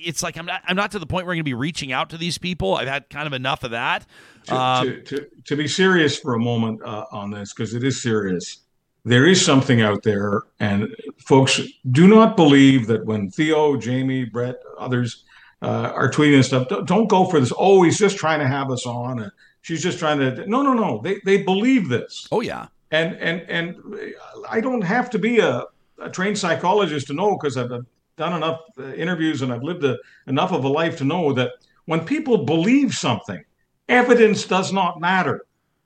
It's 0.03 0.23
like 0.23 0.37
I'm 0.37 0.45
not. 0.45 0.61
I'm 0.67 0.75
not 0.75 0.91
to 0.91 0.99
the 0.99 1.05
point 1.05 1.25
where 1.25 1.33
I'm 1.33 1.37
going 1.37 1.43
to 1.45 1.49
be 1.49 1.53
reaching 1.53 1.91
out 1.91 2.09
to 2.11 2.17
these 2.17 2.37
people. 2.37 2.75
I've 2.75 2.87
had 2.87 3.09
kind 3.09 3.27
of 3.27 3.33
enough 3.33 3.63
of 3.63 3.71
that. 3.71 4.05
to, 4.45 4.55
Um, 4.55 4.85
to, 4.85 5.01
to, 5.01 5.27
to 5.45 5.55
be 5.55 5.67
serious 5.67 6.17
for 6.17 6.33
a 6.33 6.39
moment 6.39 6.81
uh, 6.83 7.05
on 7.11 7.31
this, 7.31 7.53
because 7.53 7.73
it 7.73 7.83
is 7.83 8.01
serious, 8.01 8.57
there 9.03 9.25
is 9.25 9.43
something 9.43 9.81
out 9.81 10.03
there, 10.03 10.43
and 10.59 10.95
folks 11.17 11.59
do 11.91 12.07
not 12.07 12.35
believe 12.35 12.87
that 12.87 13.05
when 13.05 13.31
Theo, 13.31 13.75
Jamie, 13.77 14.25
Brett, 14.25 14.61
others 14.77 15.23
uh, 15.61 15.91
are 15.95 16.09
tweeting 16.09 16.35
and 16.35 16.45
stuff, 16.45 16.67
don't, 16.67 16.87
don't 16.87 17.07
go 17.07 17.25
for 17.25 17.39
this. 17.39 17.53
Oh, 17.57 17.83
he's 17.83 17.97
just 17.97 18.17
trying 18.17 18.39
to 18.39 18.47
have 18.47 18.71
us 18.71 18.85
on. 18.85 19.19
And 19.19 19.31
she's 19.61 19.83
just 19.83 19.99
trying 19.99 20.19
to. 20.19 20.47
No, 20.47 20.61
no, 20.61 20.73
no. 20.73 21.01
They 21.03 21.19
they 21.25 21.43
believe 21.43 21.89
this, 21.89 22.27
oh 22.31 22.41
yeah, 22.41 22.67
and 22.91 23.15
and 23.17 23.41
and 23.49 23.75
I 24.49 24.61
don't 24.61 24.83
have 24.83 25.09
to 25.11 25.19
be 25.19 25.39
a, 25.39 25.65
a 25.99 26.09
trained 26.09 26.37
psychologist 26.37 27.07
to 27.07 27.13
know 27.13 27.37
because 27.37 27.57
I've 27.57 27.71
done 28.21 28.33
enough 28.33 28.61
uh, 28.77 28.93
interviews 28.93 29.41
and 29.41 29.51
I've 29.51 29.63
lived 29.63 29.83
a, 29.83 29.97
enough 30.27 30.51
of 30.51 30.63
a 30.63 30.67
life 30.81 30.95
to 30.99 31.03
know 31.03 31.33
that 31.33 31.53
when 31.85 32.05
people 32.05 32.45
believe 32.45 32.93
something 32.93 33.43
evidence 33.89 34.45
does 34.45 34.71
not 34.71 35.01
matter. 35.01 35.45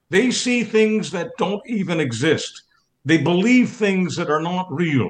They 0.10 0.32
see 0.32 0.64
things 0.64 1.12
that 1.12 1.32
don't 1.38 1.66
even 1.66 2.00
exist. 2.00 2.64
They 3.04 3.18
believe 3.18 3.70
things 3.70 4.16
that 4.18 4.30
are 4.30 4.42
not 4.42 4.72
real. 4.72 5.10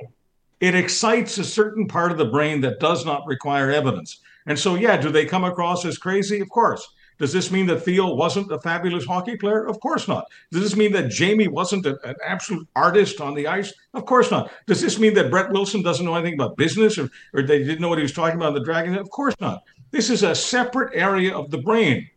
It 0.59 0.75
excites 0.75 1.38
a 1.38 1.43
certain 1.43 1.88
part 1.88 2.11
of 2.11 2.17
the 2.17 2.31
brain 2.35 2.61
that 2.61 2.79
does 2.79 3.05
not 3.05 3.27
require 3.27 3.69
evidence. 3.71 4.21
And 4.45 4.57
so, 4.57 4.75
yeah, 4.75 4.97
do 4.97 5.09
they 5.09 5.25
come 5.25 5.43
across 5.43 5.83
as 5.83 5.97
crazy? 5.97 6.39
Of 6.39 6.49
course. 6.49 6.88
Does 7.17 7.32
this 7.32 7.51
mean 7.51 7.65
that 7.67 7.80
Theo 7.82 8.13
wasn't 8.13 8.51
a 8.51 8.60
fabulous 8.60 9.06
hockey 9.06 9.38
player? 9.38 9.65
Of 9.67 9.80
course 9.80 10.08
not. 10.08 10.25
Does 10.51 10.62
this 10.62 10.75
mean 10.75 10.91
that 10.93 11.10
Jamie 11.10 11.47
wasn't 11.47 11.86
a- 11.86 11.97
an 12.08 12.15
absolute 12.25 12.67
artist 12.75 13.21
on 13.21 13.34
the 13.36 13.47
ice? 13.47 13.73
Of 13.93 14.06
course 14.06 14.32
not. 14.32 14.51
Does 14.67 14.82
this 14.82 14.99
mean 14.99 15.13
that 15.13 15.30
Brett 15.32 15.51
Wilson 15.51 15.82
doesn't 15.82 16.06
know 16.06 16.15
anything 16.15 16.34
about 16.34 16.58
business 16.58 16.97
or, 16.97 17.10
or 17.34 17.41
they 17.41 17.60
didn't 17.60 17.80
know 17.82 17.89
what 17.89 17.99
he 17.99 18.04
was 18.04 18.12
talking 18.13 18.36
about 18.36 18.49
in 18.49 18.56
the 18.56 18.63
Dragon? 18.65 18.95
Of 18.97 19.10
course 19.10 19.36
not. 19.39 19.63
This 19.91 20.10
is 20.10 20.23
a 20.23 20.36
separate 20.36 20.91
area 20.93 21.34
of 21.36 21.51
the 21.51 21.58
brain. 21.58 22.10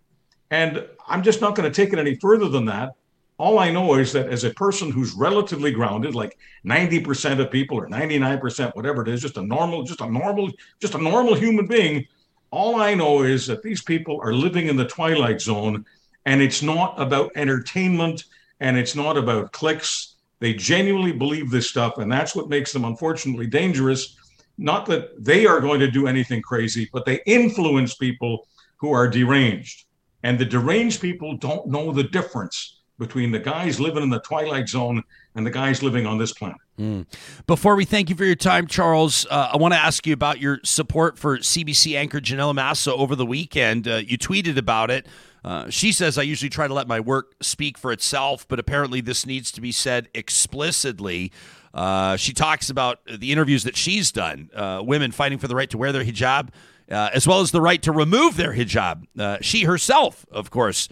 And 0.50 0.84
I'm 1.06 1.22
just 1.22 1.40
not 1.40 1.54
going 1.54 1.70
to 1.70 1.74
take 1.74 1.92
it 1.92 1.98
any 1.98 2.16
further 2.16 2.48
than 2.48 2.64
that. 2.66 2.94
All 3.38 3.60
I 3.60 3.70
know 3.70 3.94
is 3.94 4.12
that 4.14 4.28
as 4.30 4.42
a 4.42 4.50
person 4.50 4.90
who's 4.90 5.12
relatively 5.12 5.70
grounded, 5.70 6.14
like 6.16 6.36
90% 6.66 7.38
of 7.38 7.52
people 7.52 7.78
or 7.78 7.86
99%, 7.86 8.74
whatever 8.74 9.02
it 9.02 9.08
is, 9.08 9.22
just 9.22 9.36
a 9.36 9.42
normal, 9.42 9.84
just 9.84 10.00
a 10.00 10.10
normal, 10.10 10.50
just 10.80 10.96
a 10.96 10.98
normal 10.98 11.34
human 11.34 11.68
being, 11.68 12.04
all 12.50 12.80
I 12.80 12.94
know 12.94 13.22
is 13.22 13.46
that 13.46 13.62
these 13.62 13.82
people 13.82 14.20
are 14.22 14.32
living 14.32 14.68
in 14.68 14.76
the 14.76 14.86
twilight 14.86 15.40
zone 15.40 15.84
and 16.26 16.42
it's 16.42 16.62
not 16.62 17.00
about 17.00 17.32
entertainment 17.36 18.24
and 18.60 18.76
it's 18.76 18.94
not 18.94 19.16
about 19.16 19.52
clicks. 19.52 20.16
They 20.40 20.54
genuinely 20.54 21.12
believe 21.12 21.50
this 21.50 21.68
stuff, 21.68 21.98
and 21.98 22.10
that's 22.10 22.34
what 22.34 22.48
makes 22.48 22.72
them 22.72 22.84
unfortunately 22.84 23.46
dangerous. 23.46 24.16
Not 24.56 24.86
that 24.86 25.24
they 25.24 25.46
are 25.46 25.60
going 25.60 25.80
to 25.80 25.90
do 25.90 26.06
anything 26.06 26.42
crazy, 26.42 26.88
but 26.92 27.04
they 27.04 27.20
influence 27.26 27.94
people 27.94 28.46
who 28.76 28.92
are 28.92 29.08
deranged. 29.08 29.84
And 30.22 30.38
the 30.38 30.44
deranged 30.44 31.00
people 31.00 31.36
don't 31.36 31.66
know 31.68 31.92
the 31.92 32.04
difference 32.04 32.80
between 32.98 33.30
the 33.30 33.38
guys 33.38 33.80
living 33.80 34.02
in 34.02 34.10
the 34.10 34.20
twilight 34.20 34.68
zone 34.68 35.02
and 35.38 35.46
the 35.46 35.50
guys 35.52 35.84
living 35.84 36.04
on 36.04 36.18
this 36.18 36.32
planet. 36.32 36.56
Mm. 36.80 37.06
Before 37.46 37.76
we 37.76 37.84
thank 37.84 38.10
you 38.10 38.16
for 38.16 38.24
your 38.24 38.34
time, 38.34 38.66
Charles, 38.66 39.24
uh, 39.30 39.50
I 39.52 39.56
want 39.56 39.72
to 39.72 39.78
ask 39.78 40.04
you 40.04 40.12
about 40.12 40.40
your 40.40 40.58
support 40.64 41.16
for 41.16 41.38
CBC 41.38 41.96
anchor 41.96 42.20
Ginella 42.20 42.52
Massa 42.52 42.92
over 42.92 43.14
the 43.14 43.24
weekend. 43.24 43.86
Uh, 43.86 43.96
you 44.04 44.18
tweeted 44.18 44.56
about 44.56 44.90
it. 44.90 45.06
Uh, 45.44 45.70
she 45.70 45.92
says, 45.92 46.18
I 46.18 46.22
usually 46.22 46.50
try 46.50 46.66
to 46.66 46.74
let 46.74 46.88
my 46.88 46.98
work 46.98 47.36
speak 47.40 47.78
for 47.78 47.92
itself, 47.92 48.48
but 48.48 48.58
apparently 48.58 49.00
this 49.00 49.24
needs 49.26 49.52
to 49.52 49.60
be 49.60 49.70
said 49.70 50.08
explicitly. 50.12 51.30
Uh, 51.72 52.16
she 52.16 52.32
talks 52.32 52.68
about 52.68 52.98
the 53.06 53.30
interviews 53.30 53.62
that 53.62 53.76
she's 53.76 54.10
done, 54.10 54.50
uh, 54.56 54.82
women 54.84 55.12
fighting 55.12 55.38
for 55.38 55.46
the 55.46 55.54
right 55.54 55.70
to 55.70 55.78
wear 55.78 55.92
their 55.92 56.04
hijab, 56.04 56.48
uh, 56.90 57.10
as 57.14 57.28
well 57.28 57.40
as 57.40 57.52
the 57.52 57.60
right 57.60 57.80
to 57.82 57.92
remove 57.92 58.36
their 58.36 58.54
hijab. 58.54 59.04
she 59.40 59.62
herself, 59.62 60.26
of 60.32 60.50
course, 60.50 60.88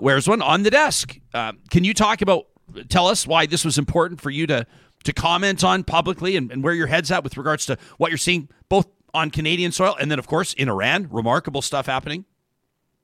wears 0.00 0.26
one 0.26 0.40
on 0.40 0.62
the 0.62 0.70
desk. 0.70 1.18
can 1.34 1.84
you 1.84 1.92
talk 1.92 2.22
about, 2.22 2.46
tell 2.88 3.06
us 3.06 3.26
why 3.26 3.46
this 3.46 3.64
was 3.64 3.78
important 3.78 4.20
for 4.20 4.30
you 4.30 4.46
to, 4.46 4.66
to 5.04 5.12
comment 5.12 5.64
on 5.64 5.84
publicly 5.84 6.36
and, 6.36 6.50
and 6.50 6.62
where 6.62 6.74
your 6.74 6.86
head's 6.86 7.10
at 7.10 7.24
with 7.24 7.36
regards 7.36 7.66
to 7.66 7.78
what 7.98 8.10
you're 8.10 8.18
seeing 8.18 8.48
both 8.68 8.86
on 9.14 9.30
Canadian 9.30 9.72
soil 9.72 9.96
and 10.00 10.10
then, 10.10 10.18
of 10.18 10.26
course, 10.26 10.54
in 10.54 10.68
Iran? 10.68 11.08
Remarkable 11.10 11.62
stuff 11.62 11.86
happening. 11.86 12.24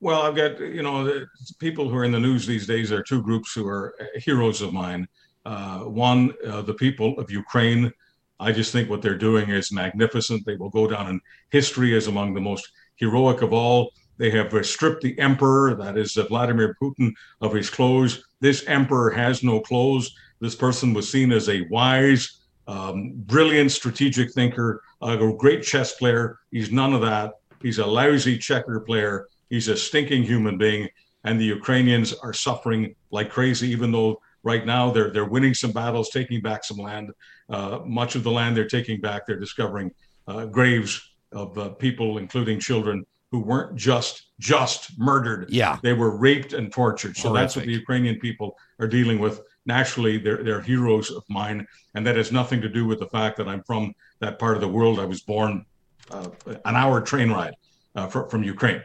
Well, 0.01 0.23
I've 0.23 0.37
got, 0.37 0.61
you 0.61 0.83
know, 0.83 1.27
people 1.59 1.89
who 1.89 1.97
are 1.97 2.05
in 2.05 2.13
the 2.13 2.21
news 2.21 2.47
these 2.47 2.67
days 2.67 2.93
are 2.93 3.03
two 3.03 3.21
groups 3.21 3.53
who 3.53 3.67
are 3.67 3.95
heroes 4.15 4.63
of 4.63 4.73
mine. 4.73 5.09
Uh, 5.45 5.81
one, 5.81 6.35
uh, 6.47 6.63
the 6.63 6.75
people 6.75 7.19
of 7.19 7.31
Ukraine. 7.31 7.93
I 8.39 8.53
just 8.53 8.71
think 8.71 8.89
what 8.89 9.03
they're 9.03 9.19
doing 9.19 9.51
is 9.51 9.73
magnificent. 9.73 10.47
They 10.47 10.57
will 10.57 10.71
go 10.71 10.87
down 10.87 11.09
in 11.09 11.21
history 11.51 11.97
as 11.97 12.07
among 12.07 12.35
the 12.35 12.41
most 12.41 12.71
heroic 12.97 13.43
of 13.43 13.53
all. 13.53 13.93
They 14.19 14.31
have 14.31 14.55
stripped 14.65 15.03
the 15.03 15.19
emperor, 15.19 15.75
that 15.75 15.97
is 15.97 16.17
uh, 16.17 16.25
Vladimir 16.25 16.77
Putin, 16.81 17.13
of 17.41 17.53
his 17.53 17.71
clothes. 17.71 18.25
This 18.41 18.65
emperor 18.67 19.11
has 19.11 19.43
no 19.43 19.61
clothes. 19.61 20.15
This 20.41 20.55
person 20.55 20.95
was 20.95 21.11
seen 21.11 21.33
as 21.33 21.49
a 21.49 21.63
wise, 21.71 22.41
um, 22.67 23.13
brilliant 23.17 23.73
strategic 23.73 24.33
thinker, 24.33 24.83
a 25.03 25.17
great 25.37 25.63
chess 25.63 25.95
player. 25.95 26.39
He's 26.51 26.71
none 26.71 26.95
of 26.95 27.01
that. 27.03 27.35
He's 27.63 27.79
a 27.79 27.87
lousy 27.87 28.39
checker 28.39 28.81
player 28.81 29.27
He's 29.51 29.69
a 29.69 29.77
stinking 29.77 30.25
human 30.25 30.59
being, 30.59 30.89
and 31.25 31.41
the 31.41 31.45
Ukrainians 31.45 32.13
are 32.13 32.33
suffering 32.33 32.95
like 33.11 33.31
crazy. 33.31 33.69
Even 33.69 33.91
though 33.91 34.21
right 34.43 34.65
now 34.65 34.91
they're 34.91 35.11
they're 35.11 35.25
winning 35.25 35.55
some 35.55 35.73
battles, 35.73 36.11
taking 36.11 36.41
back 36.41 36.65
some 36.65 36.77
land. 36.77 37.11
Uh, 37.49 37.81
much 37.87 38.15
of 38.15 38.23
the 38.23 38.31
land 38.31 38.57
they're 38.57 38.69
taking 38.69 39.01
back, 39.01 39.27
they're 39.27 39.41
discovering 39.41 39.91
uh, 40.27 40.45
graves 40.47 41.01
of 41.33 41.57
uh, 41.59 41.71
people, 41.71 42.19
including 42.19 42.61
children, 42.61 43.05
who 43.31 43.41
weren't 43.41 43.75
just 43.77 44.28
just 44.39 44.99
murdered. 44.99 45.51
Yeah, 45.51 45.79
they 45.83 45.93
were 45.93 46.17
raped 46.17 46.53
and 46.53 46.73
tortured. 46.73 47.17
So 47.17 47.29
Horrific. 47.29 47.43
that's 47.43 47.57
what 47.57 47.67
the 47.67 47.73
Ukrainian 47.73 48.19
people 48.19 48.57
are 48.79 48.87
dealing 48.87 49.19
with. 49.19 49.41
Naturally, 49.67 50.19
they're 50.19 50.43
they're 50.43 50.61
heroes 50.61 51.11
of 51.11 51.25
mine, 51.29 51.67
and 51.95 52.07
that 52.07 52.17
has 52.17 52.33
nothing 52.33 52.61
to 52.61 52.69
do 52.69 52.87
with 52.87 52.99
the 53.01 53.09
fact 53.09 53.37
that 53.39 53.49
I'm 53.49 53.63
from 53.65 53.95
that 54.21 54.39
part 54.39 54.55
of 54.57 54.61
the 54.61 54.69
world. 54.69 54.99
I 54.99 55.05
was 55.05 55.21
born 55.23 55.65
uh, 56.11 56.29
an 56.65 56.77
hour 56.77 57.01
train 57.01 57.31
ride 57.31 57.55
uh, 57.95 58.07
from, 58.07 58.29
from 58.29 58.43
Ukraine. 58.43 58.83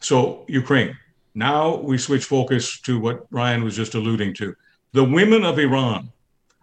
So, 0.00 0.44
Ukraine. 0.48 0.96
Now 1.34 1.76
we 1.76 1.96
switch 1.96 2.24
focus 2.24 2.80
to 2.80 2.98
what 2.98 3.26
Ryan 3.30 3.64
was 3.64 3.74
just 3.76 3.94
alluding 3.94 4.34
to. 4.34 4.54
The 4.92 5.04
women 5.04 5.44
of 5.44 5.58
Iran. 5.58 6.12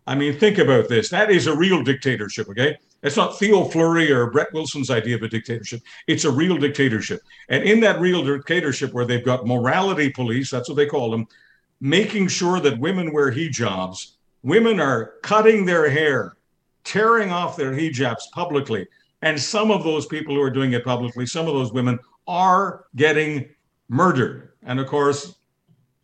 I 0.05 0.15
mean, 0.15 0.38
think 0.38 0.58
about 0.58 0.89
this. 0.89 1.10
That 1.10 1.32
is 1.32 1.47
a 1.47 1.55
real 1.55 1.84
dictatorship, 1.84 2.49
okay? 2.49 2.77
It's 3.01 3.15
not 3.15 3.39
Theo 3.39 3.63
Fleury 3.65 4.12
or 4.12 4.29
Brett 4.29 4.53
Wilson's 4.53 4.89
idea 4.89 5.15
of 5.15 5.23
a 5.23 5.29
dictatorship. 5.29 5.81
It's 6.07 6.25
a 6.25 6.31
real 6.31 6.57
dictatorship. 6.57 7.21
And 7.47 7.63
in 7.63 7.79
that 7.79 7.99
real 7.99 8.25
dictatorship, 8.25 8.93
where 8.93 9.05
they've 9.05 9.23
got 9.23 9.47
morality 9.47 10.09
police, 10.09 10.51
that's 10.51 10.67
what 10.67 10.75
they 10.75 10.85
call 10.85 11.09
them, 11.09 11.27
making 11.79 12.27
sure 12.27 12.59
that 12.59 12.79
women 12.79 13.13
wear 13.13 13.31
hijabs, 13.31 14.15
women 14.43 14.79
are 14.79 15.13
cutting 15.21 15.65
their 15.65 15.89
hair, 15.89 16.35
tearing 16.83 17.31
off 17.31 17.55
their 17.55 17.71
hijabs 17.71 18.29
publicly. 18.33 18.85
And 19.21 19.39
some 19.39 19.71
of 19.71 19.83
those 19.83 20.05
people 20.05 20.35
who 20.35 20.41
are 20.41 20.51
doing 20.51 20.73
it 20.73 20.83
publicly, 20.83 21.25
some 21.25 21.47
of 21.47 21.53
those 21.53 21.71
women 21.71 21.99
are 22.27 22.85
getting 22.95 23.49
murdered. 23.88 24.51
And 24.63 24.79
of 24.79 24.88
course, 24.88 25.35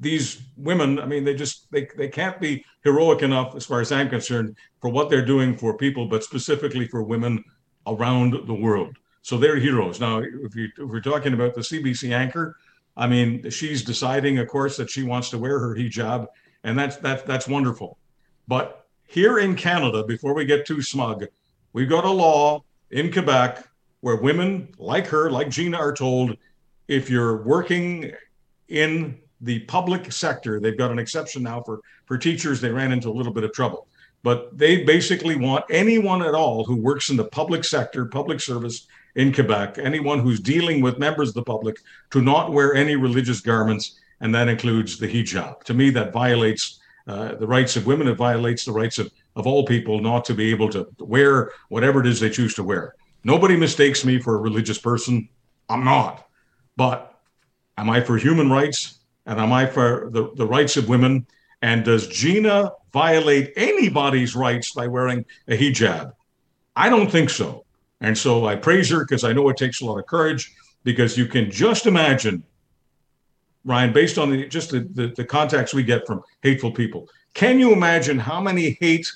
these 0.05 0.43
women, 0.55 0.99
I 0.99 1.07
mean, 1.07 1.23
they 1.23 1.33
just 1.33 1.69
they, 1.71 1.87
they 1.97 2.07
can't 2.07 2.39
be 2.39 2.63
heroic 2.83 3.23
enough, 3.23 3.55
as 3.55 3.65
far 3.65 3.81
as 3.81 3.91
I'm 3.91 4.07
concerned, 4.07 4.55
for 4.79 4.91
what 4.91 5.09
they're 5.09 5.25
doing 5.25 5.57
for 5.57 5.75
people, 5.75 6.05
but 6.05 6.23
specifically 6.23 6.87
for 6.87 7.01
women 7.01 7.43
around 7.87 8.45
the 8.45 8.53
world. 8.53 8.95
So 9.23 9.35
they're 9.39 9.57
heroes. 9.57 9.99
Now, 9.99 10.19
if, 10.19 10.55
you, 10.55 10.69
if 10.77 10.87
we're 10.87 11.01
talking 11.01 11.33
about 11.33 11.55
the 11.55 11.61
CBC 11.61 12.11
anchor, 12.11 12.55
I 12.95 13.07
mean, 13.07 13.49
she's 13.49 13.83
deciding, 13.83 14.37
of 14.37 14.47
course, 14.47 14.77
that 14.77 14.91
she 14.91 15.01
wants 15.01 15.31
to 15.31 15.39
wear 15.39 15.57
her 15.57 15.75
hijab, 15.75 16.27
and 16.63 16.77
that's 16.77 16.97
that's 16.97 17.23
that's 17.23 17.47
wonderful. 17.47 17.97
But 18.47 18.85
here 19.07 19.39
in 19.39 19.55
Canada, 19.55 20.03
before 20.03 20.35
we 20.35 20.45
get 20.45 20.67
too 20.67 20.83
smug, 20.83 21.25
we've 21.73 21.89
got 21.89 22.05
a 22.05 22.11
law 22.11 22.63
in 22.91 23.11
Quebec 23.11 23.67
where 24.01 24.17
women 24.17 24.69
like 24.77 25.07
her, 25.07 25.31
like 25.31 25.49
Gina, 25.49 25.77
are 25.77 25.93
told 25.93 26.37
if 26.87 27.09
you're 27.09 27.37
working 27.41 28.11
in 28.67 29.17
the 29.45 29.59
public 29.61 30.11
sector, 30.11 30.59
they've 30.59 30.77
got 30.77 30.91
an 30.91 30.99
exception 30.99 31.43
now 31.43 31.61
for, 31.61 31.79
for 32.05 32.17
teachers. 32.17 32.59
They 32.59 32.71
ran 32.71 32.91
into 32.91 33.09
a 33.09 33.17
little 33.17 33.33
bit 33.33 33.43
of 33.43 33.53
trouble. 33.53 33.87
But 34.23 34.57
they 34.57 34.83
basically 34.83 35.35
want 35.35 35.65
anyone 35.69 36.23
at 36.23 36.33
all 36.33 36.63
who 36.63 36.75
works 36.75 37.11
in 37.11 37.15
the 37.15 37.25
public 37.25 37.63
sector, 37.63 38.05
public 38.05 38.41
service 38.41 38.87
in 39.15 39.31
Quebec, 39.31 39.77
anyone 39.77 40.19
who's 40.19 40.39
dealing 40.39 40.81
with 40.81 40.97
members 40.97 41.29
of 41.29 41.35
the 41.35 41.43
public, 41.43 41.77
to 42.09 42.21
not 42.21 42.51
wear 42.51 42.73
any 42.73 42.95
religious 42.95 43.39
garments, 43.39 43.99
and 44.21 44.33
that 44.33 44.47
includes 44.47 44.97
the 44.97 45.07
hijab. 45.07 45.63
To 45.65 45.75
me, 45.75 45.91
that 45.91 46.11
violates 46.11 46.79
uh, 47.07 47.35
the 47.35 47.45
rights 47.45 47.75
of 47.75 47.85
women. 47.85 48.07
It 48.07 48.15
violates 48.15 48.65
the 48.65 48.71
rights 48.71 48.97
of, 48.97 49.11
of 49.35 49.45
all 49.45 49.63
people 49.63 50.01
not 50.01 50.25
to 50.25 50.33
be 50.33 50.49
able 50.49 50.69
to 50.69 50.87
wear 50.97 51.51
whatever 51.69 51.99
it 51.99 52.07
is 52.07 52.19
they 52.19 52.31
choose 52.31 52.55
to 52.55 52.63
wear. 52.63 52.95
Nobody 53.23 53.55
mistakes 53.55 54.03
me 54.03 54.19
for 54.19 54.35
a 54.35 54.41
religious 54.41 54.79
person. 54.79 55.29
I'm 55.69 55.83
not. 55.83 56.27
But 56.77 57.13
am 57.77 57.91
I 57.91 58.01
for 58.01 58.17
human 58.17 58.49
rights? 58.49 58.99
And 59.25 59.39
am 59.39 59.51
I 59.53 59.65
for 59.65 60.09
the, 60.11 60.31
the 60.35 60.45
rights 60.45 60.77
of 60.77 60.89
women? 60.89 61.25
And 61.61 61.83
does 61.83 62.07
Gina 62.07 62.71
violate 62.93 63.53
anybody's 63.55 64.35
rights 64.35 64.71
by 64.73 64.87
wearing 64.87 65.25
a 65.47 65.57
hijab? 65.57 66.13
I 66.75 66.89
don't 66.89 67.09
think 67.09 67.29
so. 67.29 67.65
And 68.01 68.17
so 68.17 68.45
I 68.45 68.55
praise 68.55 68.89
her 68.89 68.99
because 68.99 69.23
I 69.23 69.33
know 69.33 69.49
it 69.49 69.57
takes 69.57 69.81
a 69.81 69.85
lot 69.85 69.97
of 69.97 70.05
courage 70.05 70.53
because 70.83 71.17
you 71.17 71.25
can 71.25 71.49
just 71.49 71.87
imagine, 71.87 72.43
Ryan, 73.63 73.93
based 73.93 74.17
on 74.17 74.29
the, 74.29 74.47
just 74.47 74.71
the, 74.71 74.81
the, 74.81 75.07
the 75.07 75.25
contacts 75.25 75.73
we 75.73 75.83
get 75.83 76.05
from 76.05 76.21
hateful 76.43 76.71
people, 76.71 77.09
can 77.33 77.59
you 77.59 77.73
imagine 77.73 78.19
how 78.19 78.39
many 78.39 78.77
hate 78.79 79.11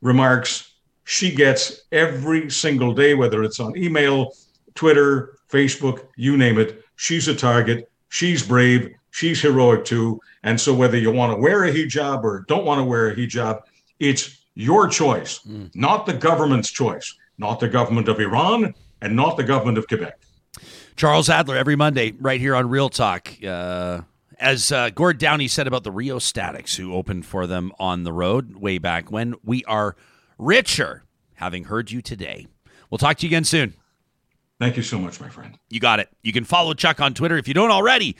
remarks 0.00 0.74
she 1.04 1.34
gets 1.34 1.82
every 1.90 2.50
single 2.50 2.94
day, 2.94 3.14
whether 3.14 3.42
it's 3.42 3.58
on 3.58 3.76
email, 3.76 4.32
Twitter, 4.74 5.36
Facebook, 5.50 6.06
you 6.16 6.36
name 6.36 6.58
it. 6.58 6.84
She's 6.96 7.26
a 7.28 7.34
target. 7.34 7.90
She's 8.08 8.46
brave. 8.46 8.94
She's 9.10 9.40
heroic 9.40 9.84
too. 9.84 10.20
And 10.42 10.60
so, 10.60 10.74
whether 10.74 10.98
you 10.98 11.10
want 11.10 11.32
to 11.32 11.40
wear 11.40 11.64
a 11.64 11.72
hijab 11.72 12.22
or 12.22 12.44
don't 12.48 12.64
want 12.64 12.78
to 12.78 12.84
wear 12.84 13.08
a 13.08 13.16
hijab, 13.16 13.62
it's 13.98 14.38
your 14.54 14.88
choice, 14.88 15.40
mm. 15.40 15.70
not 15.74 16.06
the 16.06 16.14
government's 16.14 16.70
choice, 16.70 17.14
not 17.38 17.60
the 17.60 17.68
government 17.68 18.08
of 18.08 18.20
Iran 18.20 18.74
and 19.02 19.16
not 19.16 19.36
the 19.36 19.44
government 19.44 19.78
of 19.78 19.86
Quebec. 19.88 20.18
Charles 20.96 21.30
Adler, 21.30 21.56
every 21.56 21.76
Monday, 21.76 22.12
right 22.20 22.40
here 22.40 22.54
on 22.54 22.68
Real 22.68 22.88
Talk. 22.88 23.32
Uh, 23.42 24.02
as 24.38 24.72
uh, 24.72 24.90
Gord 24.90 25.18
Downie 25.18 25.48
said 25.48 25.66
about 25.66 25.84
the 25.84 25.92
Rheostatics, 25.92 26.76
who 26.76 26.94
opened 26.94 27.26
for 27.26 27.46
them 27.46 27.72
on 27.78 28.04
the 28.04 28.12
road 28.12 28.56
way 28.56 28.78
back 28.78 29.10
when, 29.10 29.34
we 29.44 29.64
are 29.64 29.96
richer 30.38 31.04
having 31.34 31.64
heard 31.64 31.90
you 31.90 32.02
today. 32.02 32.46
We'll 32.90 32.98
talk 32.98 33.18
to 33.18 33.26
you 33.26 33.28
again 33.28 33.44
soon. 33.44 33.74
Thank 34.58 34.76
you 34.76 34.82
so 34.82 34.98
much, 34.98 35.20
my 35.20 35.28
friend. 35.28 35.58
You 35.70 35.80
got 35.80 36.00
it. 36.00 36.08
You 36.22 36.32
can 36.32 36.44
follow 36.44 36.74
Chuck 36.74 37.00
on 37.00 37.14
Twitter 37.14 37.38
if 37.38 37.48
you 37.48 37.54
don't 37.54 37.70
already 37.70 38.16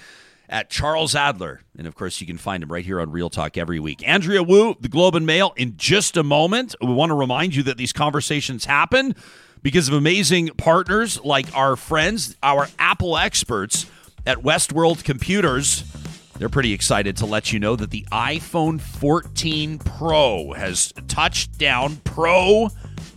at 0.50 0.68
Charles 0.68 1.14
Adler. 1.14 1.62
And 1.78 1.86
of 1.86 1.94
course, 1.94 2.20
you 2.20 2.26
can 2.26 2.36
find 2.36 2.62
him 2.62 2.70
right 2.70 2.84
here 2.84 3.00
on 3.00 3.10
Real 3.12 3.30
Talk 3.30 3.56
every 3.56 3.78
week. 3.78 4.06
Andrea 4.06 4.42
Woo, 4.42 4.74
the 4.80 4.88
Globe 4.88 5.14
and 5.14 5.24
Mail, 5.24 5.54
in 5.56 5.76
just 5.76 6.16
a 6.16 6.24
moment. 6.24 6.74
We 6.80 6.92
want 6.92 7.10
to 7.10 7.14
remind 7.14 7.54
you 7.54 7.62
that 7.62 7.78
these 7.78 7.92
conversations 7.92 8.64
happen 8.64 9.14
because 9.62 9.88
of 9.88 9.94
amazing 9.94 10.48
partners 10.56 11.20
like 11.24 11.54
our 11.56 11.76
friends, 11.76 12.36
our 12.42 12.68
Apple 12.78 13.16
experts 13.16 13.86
at 14.26 14.38
Westworld 14.38 15.04
Computers. 15.04 15.84
They're 16.36 16.48
pretty 16.48 16.72
excited 16.72 17.16
to 17.18 17.26
let 17.26 17.52
you 17.52 17.60
know 17.60 17.76
that 17.76 17.90
the 17.90 18.06
iPhone 18.10 18.80
14 18.80 19.78
Pro 19.78 20.52
has 20.52 20.92
touched 21.06 21.58
down 21.58 21.96
Pro 21.98 22.70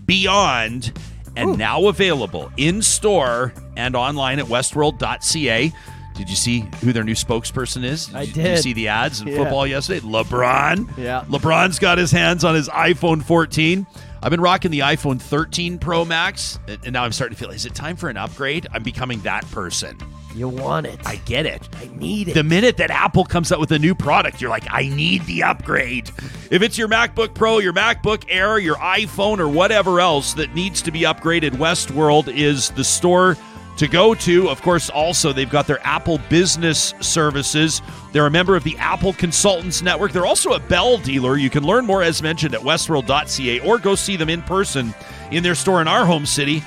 Beyond 0.06 0.92
and 1.36 1.52
Ooh. 1.52 1.58
now 1.58 1.88
available 1.88 2.52
in 2.58 2.82
store 2.82 3.54
and 3.76 3.96
online 3.96 4.40
at 4.40 4.46
westworld.ca. 4.46 5.74
Did 6.14 6.30
you 6.30 6.36
see 6.36 6.66
who 6.82 6.94
their 6.94 7.04
new 7.04 7.16
spokesperson 7.16 7.84
is? 7.84 8.08
Did 8.08 8.16
I 8.16 8.26
did. 8.26 8.34
did. 8.34 8.52
You 8.52 8.58
see 8.58 8.74
the 8.74 8.88
ads 8.90 9.22
in 9.22 9.28
yeah. 9.28 9.38
football 9.38 9.66
yesterday? 9.66 10.00
LeBron. 10.02 10.98
Yeah. 10.98 11.26
LeBron's 11.28 11.80
got 11.80 11.98
his 11.98 12.12
hands 12.12 12.44
on 12.44 12.56
his 12.56 12.70
iPhone 12.70 13.24
14. 13.24 13.88
I've 14.22 14.30
been 14.30 14.42
rocking 14.42 14.72
the 14.72 14.80
iPhone 14.80 15.22
13 15.22 15.80
Pro 15.80 16.06
Max, 16.06 16.58
and 16.68 16.94
now 16.94 17.04
I'm 17.04 17.12
starting 17.12 17.36
to 17.36 17.40
feel 17.44 17.52
is 17.52 17.66
it 17.66 17.76
time 17.76 17.98
for 17.98 18.10
an 18.10 18.16
upgrade? 18.16 18.68
I'm 18.72 18.82
becoming 18.82 19.20
that 19.22 19.46
person. 19.52 19.98
You 20.34 20.48
want 20.48 20.88
it. 20.88 21.00
I 21.06 21.18
get 21.18 21.46
it. 21.46 21.68
I 21.76 21.90
need 21.94 22.30
it. 22.30 22.34
The 22.34 22.44
minute 22.44 22.78
that 22.78 22.90
Apple 22.90 23.26
comes 23.26 23.52
out 23.52 23.60
with 23.60 23.72
a 23.72 23.78
new 23.78 23.94
product, 23.94 24.42
you're 24.42 24.50
like, 24.50 24.66
I 24.72 24.88
need 24.88 25.26
the 25.26 25.44
upgrade. 25.44 26.10
If 26.50 26.62
it's 26.62 26.78
your 26.78 26.88
MacBook 26.88 27.36
Pro, 27.36 27.60
your 27.60 27.74
MacBook 27.74 28.24
Air, 28.30 28.58
your 28.60 28.78
iPhone, 28.78 29.40
or 29.40 29.50
whatever 29.50 30.00
else 30.00 30.34
that 30.36 30.56
needs 30.56 30.82
to 30.84 30.92
be 30.92 31.02
upgraded, 31.02 31.52
Westworld 31.52 32.34
is 32.34 32.72
the 32.72 32.84
store 32.84 33.38
to 33.78 33.88
go 33.88 34.14
to. 34.14 34.50
Of 34.50 34.62
course, 34.62 34.90
also, 34.90 35.34
they've 35.34 35.50
got 35.50 35.68
their 35.68 35.86
Apple 35.86 36.20
Business 36.30 36.94
Services. 37.00 37.82
They're 38.12 38.26
a 38.26 38.32
member 38.32 38.56
of 38.56 38.64
the 38.64 38.78
Apple 38.78 39.14
Consultants 39.14 39.82
Network. 39.82 40.12
They're 40.12 40.26
also 40.26 40.54
a 40.54 40.60
Bell 40.60 40.98
dealer. 40.98 41.38
You 41.38 41.50
can 41.50 41.64
learn 41.64 41.86
more, 41.86 42.04
as 42.04 42.22
mentioned, 42.22 42.54
at 42.54 42.62
westworld.ca 42.62 43.60
or 43.62 43.80
go 43.80 43.96
see 43.96 44.16
them 44.16 44.30
in 44.30 44.42
person 44.44 44.94
in 45.32 45.44
their 45.44 45.56
store 45.56 45.82
in 45.82 45.88
our 45.88 46.06
home 46.06 46.26
city. 46.26 46.64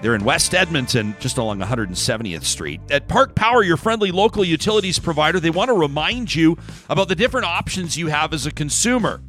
They're 0.00 0.14
in 0.14 0.22
West 0.22 0.54
Edmonton, 0.54 1.16
just 1.18 1.38
along 1.38 1.58
170th 1.58 2.44
Street. 2.44 2.80
At 2.88 3.08
Park 3.08 3.34
Power, 3.34 3.64
your 3.64 3.76
friendly 3.76 4.12
local 4.12 4.44
utilities 4.44 4.98
provider, 4.98 5.40
they 5.40 5.50
want 5.50 5.70
to 5.70 5.74
remind 5.74 6.32
you 6.32 6.56
about 6.88 7.08
the 7.08 7.16
different 7.16 7.46
options 7.46 7.98
you 7.98 8.06
have 8.06 8.32
as 8.32 8.46
a 8.46 8.52
consumer. 8.52 9.20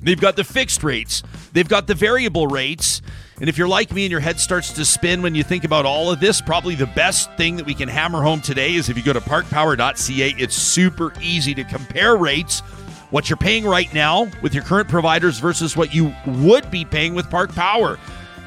They've 0.00 0.20
got 0.20 0.34
the 0.34 0.42
fixed 0.42 0.82
rates, 0.82 1.22
they've 1.52 1.68
got 1.68 1.86
the 1.86 1.94
variable 1.94 2.48
rates. 2.48 3.00
And 3.42 3.48
if 3.48 3.58
you're 3.58 3.66
like 3.66 3.90
me 3.90 4.04
and 4.04 4.10
your 4.12 4.20
head 4.20 4.38
starts 4.38 4.72
to 4.74 4.84
spin 4.84 5.20
when 5.20 5.34
you 5.34 5.42
think 5.42 5.64
about 5.64 5.84
all 5.84 6.12
of 6.12 6.20
this, 6.20 6.40
probably 6.40 6.76
the 6.76 6.86
best 6.86 7.28
thing 7.32 7.56
that 7.56 7.66
we 7.66 7.74
can 7.74 7.88
hammer 7.88 8.22
home 8.22 8.40
today 8.40 8.76
is 8.76 8.88
if 8.88 8.96
you 8.96 9.02
go 9.02 9.12
to 9.12 9.20
parkpower.ca, 9.20 10.34
it's 10.38 10.54
super 10.54 11.12
easy 11.20 11.52
to 11.54 11.64
compare 11.64 12.16
rates, 12.16 12.60
what 13.10 13.28
you're 13.28 13.36
paying 13.36 13.64
right 13.64 13.92
now 13.92 14.28
with 14.42 14.54
your 14.54 14.62
current 14.62 14.88
providers 14.88 15.40
versus 15.40 15.76
what 15.76 15.92
you 15.92 16.14
would 16.24 16.70
be 16.70 16.84
paying 16.84 17.16
with 17.16 17.28
Park 17.30 17.52
Power. 17.52 17.98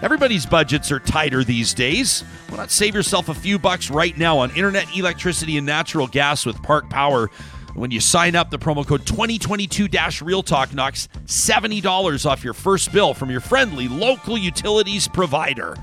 Everybody's 0.02 0.46
budgets 0.46 0.90
are 0.94 1.02
tighter 1.02 1.44
these 1.44 1.74
days. 1.74 2.22
Why 2.48 2.56
not 2.56 2.72
save 2.72 2.96
yourself 2.96 3.28
a 3.28 3.34
few 3.34 3.60
bucks 3.60 3.92
right 3.92 4.18
now 4.18 4.38
on 4.38 4.56
internet, 4.56 4.88
electricity, 4.96 5.58
and 5.58 5.66
natural 5.66 6.08
gas 6.08 6.46
with 6.46 6.64
Park 6.64 6.90
Power? 6.90 7.30
When 7.76 7.92
you 7.92 8.00
sign 8.00 8.38
up, 8.38 8.52
the 8.52 8.58
promo 8.58 8.88
code 8.88 9.06
2022 9.06 9.90
Real 10.24 10.42
Talk 10.42 10.74
knocks 10.74 11.10
$70 11.26 12.26
off 12.26 12.42
your 12.42 12.54
first 12.54 12.94
bill 12.94 13.14
from 13.14 13.30
your 13.30 13.42
friendly 13.42 13.90
local 13.90 14.38
utilities 14.38 15.10
provider. 15.10 15.76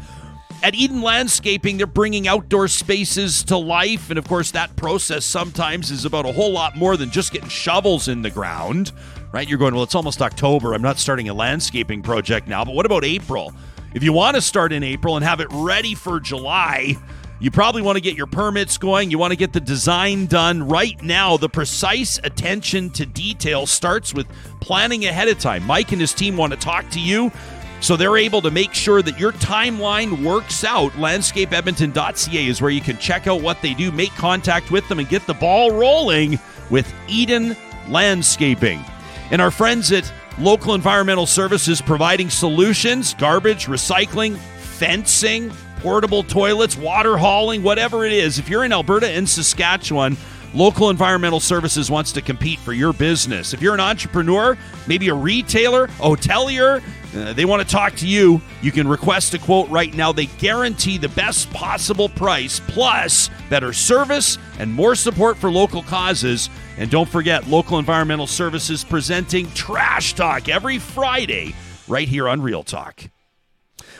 At 0.63 0.75
Eden 0.75 1.03
Landscaping, 1.03 1.77
they're 1.77 1.87
bringing 1.87 2.27
outdoor 2.27 2.69
spaces 2.69 3.45
to 3.45 3.59
life. 3.59 4.09
And 4.09 4.19
of 4.19 4.27
course, 4.27 4.53
that 4.53 4.75
process 4.75 5.27
sometimes 5.27 5.91
is 5.91 6.07
about 6.07 6.25
a 6.25 6.33
whole 6.33 6.51
lot 6.51 6.79
more 6.79 6.97
than 6.97 7.11
just 7.11 7.31
getting 7.31 7.51
shovels 7.51 8.09
in 8.09 8.23
the 8.23 8.31
ground, 8.31 8.93
right? 9.31 9.47
You're 9.47 9.59
going, 9.59 9.75
well, 9.75 9.85
it's 9.85 9.95
almost 9.95 10.23
October. 10.23 10.73
I'm 10.73 10.81
not 10.81 10.99
starting 10.99 11.29
a 11.29 11.35
landscaping 11.35 12.01
project 12.01 12.49
now. 12.49 12.65
But 12.65 12.75
what 12.75 12.87
about 12.87 13.05
April? 13.05 13.53
If 13.93 14.03
you 14.03 14.15
want 14.15 14.37
to 14.37 14.41
start 14.41 14.73
in 14.73 14.83
April 14.83 15.17
and 15.17 15.25
have 15.27 15.41
it 15.41 15.49
ready 15.51 15.95
for 15.95 16.21
July, 16.21 16.97
you 17.43 17.51
probably 17.51 17.83
want 17.83 17.97
to 17.97 18.01
get 18.01 18.17
your 18.17 18.29
permits 18.29 18.79
going. 18.79 19.11
You 19.11 19.19
want 19.19 19.33
to 19.33 19.37
get 19.37 19.53
the 19.53 19.61
design 19.61 20.27
done 20.27 20.69
right 20.69 21.03
now. 21.03 21.37
The 21.37 21.49
precise 21.49 22.19
attention 22.23 22.91
to 22.91 23.05
detail 23.05 23.67
starts 23.67 24.15
with 24.15 24.29
planning 24.61 25.07
ahead 25.07 25.27
of 25.27 25.41
time. 25.41 25.67
Mike 25.67 25.91
and 25.91 26.01
his 26.01 26.15
team 26.15 26.37
want 26.37 26.53
to 26.53 26.59
talk 26.59 26.89
to 26.91 27.01
you 27.01 27.33
so 27.81 27.97
they're 27.97 28.17
able 28.17 28.41
to 28.43 28.53
make 28.53 28.73
sure 28.73 29.03
that 29.03 29.19
your 29.19 29.33
timeline 29.33 30.25
works 30.25 30.63
out. 30.63 30.93
Landscapeedmonton.ca 30.93 32.47
is 32.47 32.63
where 32.63 32.71
you 32.71 32.81
can 32.81 32.97
check 32.99 33.27
out 33.27 33.43
what 33.43 33.61
they 33.61 33.75
do, 33.75 33.91
make 33.91 34.13
contact 34.13 34.71
with 34.71 34.89
them, 34.89 35.01
and 35.01 35.09
get 35.09 35.27
the 35.27 35.35
ball 35.35 35.73
rolling 35.73 36.39
with 36.71 36.95
Eden 37.09 37.57
Landscaping. 37.89 38.85
And 39.33 39.43
our 39.43 39.51
friends 39.51 39.91
at 39.91 40.11
Local 40.39 40.75
Environmental 40.75 41.27
Services 41.27 41.83
providing 41.83 42.31
solutions, 42.31 43.15
garbage, 43.15 43.67
recycling, 43.67 44.37
fencing, 44.37 45.51
portable 45.83 46.23
toilets, 46.23 46.77
water 46.77 47.19
hauling, 47.19 47.63
whatever 47.63 48.05
it 48.05 48.13
is. 48.13 48.39
If 48.39 48.49
you're 48.49 48.65
in 48.65 48.73
Alberta 48.73 49.09
and 49.09 49.29
Saskatchewan, 49.29 50.17
Local 50.55 50.91
Environmental 50.91 51.41
Services 51.41 51.91
wants 51.91 52.13
to 52.13 52.23
compete 52.23 52.59
for 52.59 52.73
your 52.73 52.93
business. 52.93 53.53
If 53.53 53.61
you're 53.61 53.75
an 53.75 53.81
entrepreneur, 53.81 54.57
maybe 54.87 55.09
a 55.09 55.15
retailer, 55.15 55.89
hotelier, 55.89 56.83
uh, 57.15 57.33
they 57.33 57.45
want 57.45 57.67
to 57.67 57.69
talk 57.69 57.95
to 57.97 58.07
you. 58.07 58.41
You 58.63 58.71
can 58.71 58.87
request 58.87 59.35
a 59.35 59.39
quote 59.39 59.69
right 59.71 59.93
now. 59.93 60.13
They 60.13 60.27
guarantee 60.27 60.99
the 60.99 61.09
best 61.11 61.51
possible 61.51 62.09
price, 62.09 62.61
plus 62.61 63.29
better 63.51 63.73
service 63.73 64.39
and 64.59 64.73
more 64.73 64.95
support 64.95 65.37
for 65.37 65.51
local 65.51 65.83
causes. 65.83 66.49
And 66.79 66.91
don't 66.91 67.09
forget, 67.09 67.49
Local 67.49 67.79
Environmental 67.79 68.27
Services 68.27 68.85
presenting 68.85 69.51
Trash 69.53 70.15
Talk 70.15 70.49
every 70.49 70.79
Friday 70.79 71.55
right 71.89 72.09
here 72.09 72.29
on 72.29 72.41
Real 72.41 72.63
Talk. 72.63 73.05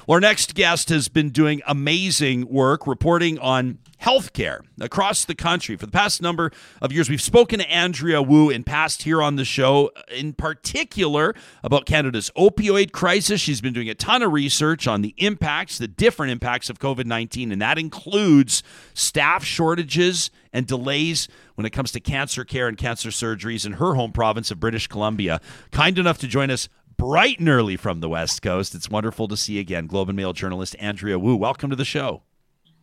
Well, 0.07 0.17
our 0.17 0.21
next 0.21 0.55
guest 0.55 0.89
has 0.89 1.09
been 1.09 1.31
doing 1.31 1.63
amazing 1.65 2.49
work 2.49 2.89
reporting 2.89 3.39
on 3.39 3.79
healthcare 4.03 4.63
across 4.81 5.25
the 5.25 5.35
country 5.35 5.77
for 5.77 5.87
the 5.87 5.93
past 5.93 6.21
number 6.21 6.51
of 6.81 6.91
years. 6.91 7.09
We've 7.09 7.23
spoken 7.23 7.61
to 7.61 7.71
Andrea 7.71 8.21
Woo 8.21 8.51
in 8.51 8.65
past 8.65 9.05
here 9.05 9.23
on 9.23 9.37
the 9.37 9.45
show, 9.45 9.93
in 10.13 10.33
particular 10.33 11.37
about 11.63 11.87
Canada's 11.87 12.33
opioid 12.37 12.91
crisis. 12.91 13.41
She's 13.41 13.61
been 13.61 13.73
doing 13.73 13.89
a 13.89 13.95
ton 13.95 14.23
of 14.23 14.33
research 14.33 14.89
on 14.89 15.03
the 15.03 15.15
impacts, 15.19 15.79
the 15.79 15.87
different 15.87 16.33
impacts 16.33 16.69
of 16.69 16.81
COVID 16.81 17.07
19, 17.07 17.53
and 17.53 17.63
that 17.63 17.79
includes 17.79 18.65
staff 18.95 19.45
shortages 19.45 20.31
and 20.53 20.67
delays 20.67 21.29
when 21.55 21.65
it 21.65 21.71
comes 21.71 21.93
to 21.93 22.01
cancer 22.01 22.45
care 22.45 22.67
and 22.67 22.77
cancer 22.77 23.11
surgeries 23.11 23.65
in 23.65 23.75
her 23.75 23.95
home 23.95 24.11
province 24.11 24.51
of 24.51 24.59
British 24.59 24.89
Columbia. 24.89 25.41
Kind 25.71 25.99
enough 25.99 26.19
to 26.19 26.27
join 26.27 26.51
us 26.51 26.69
bright 26.97 27.39
and 27.39 27.49
early 27.49 27.77
from 27.77 28.01
the 28.01 28.09
West 28.09 28.43
Coast. 28.43 28.75
It's 28.75 28.89
wonderful 28.89 29.29
to 29.29 29.37
see 29.37 29.55
you 29.55 29.61
again. 29.61 29.87
Globe 29.87 30.09
and 30.09 30.17
Mail 30.17 30.33
journalist 30.33 30.77
Andrea 30.79 31.19
Woo. 31.19 31.37
Welcome 31.37 31.71
to 31.71 31.77
the 31.77 31.85
show. 31.85 32.23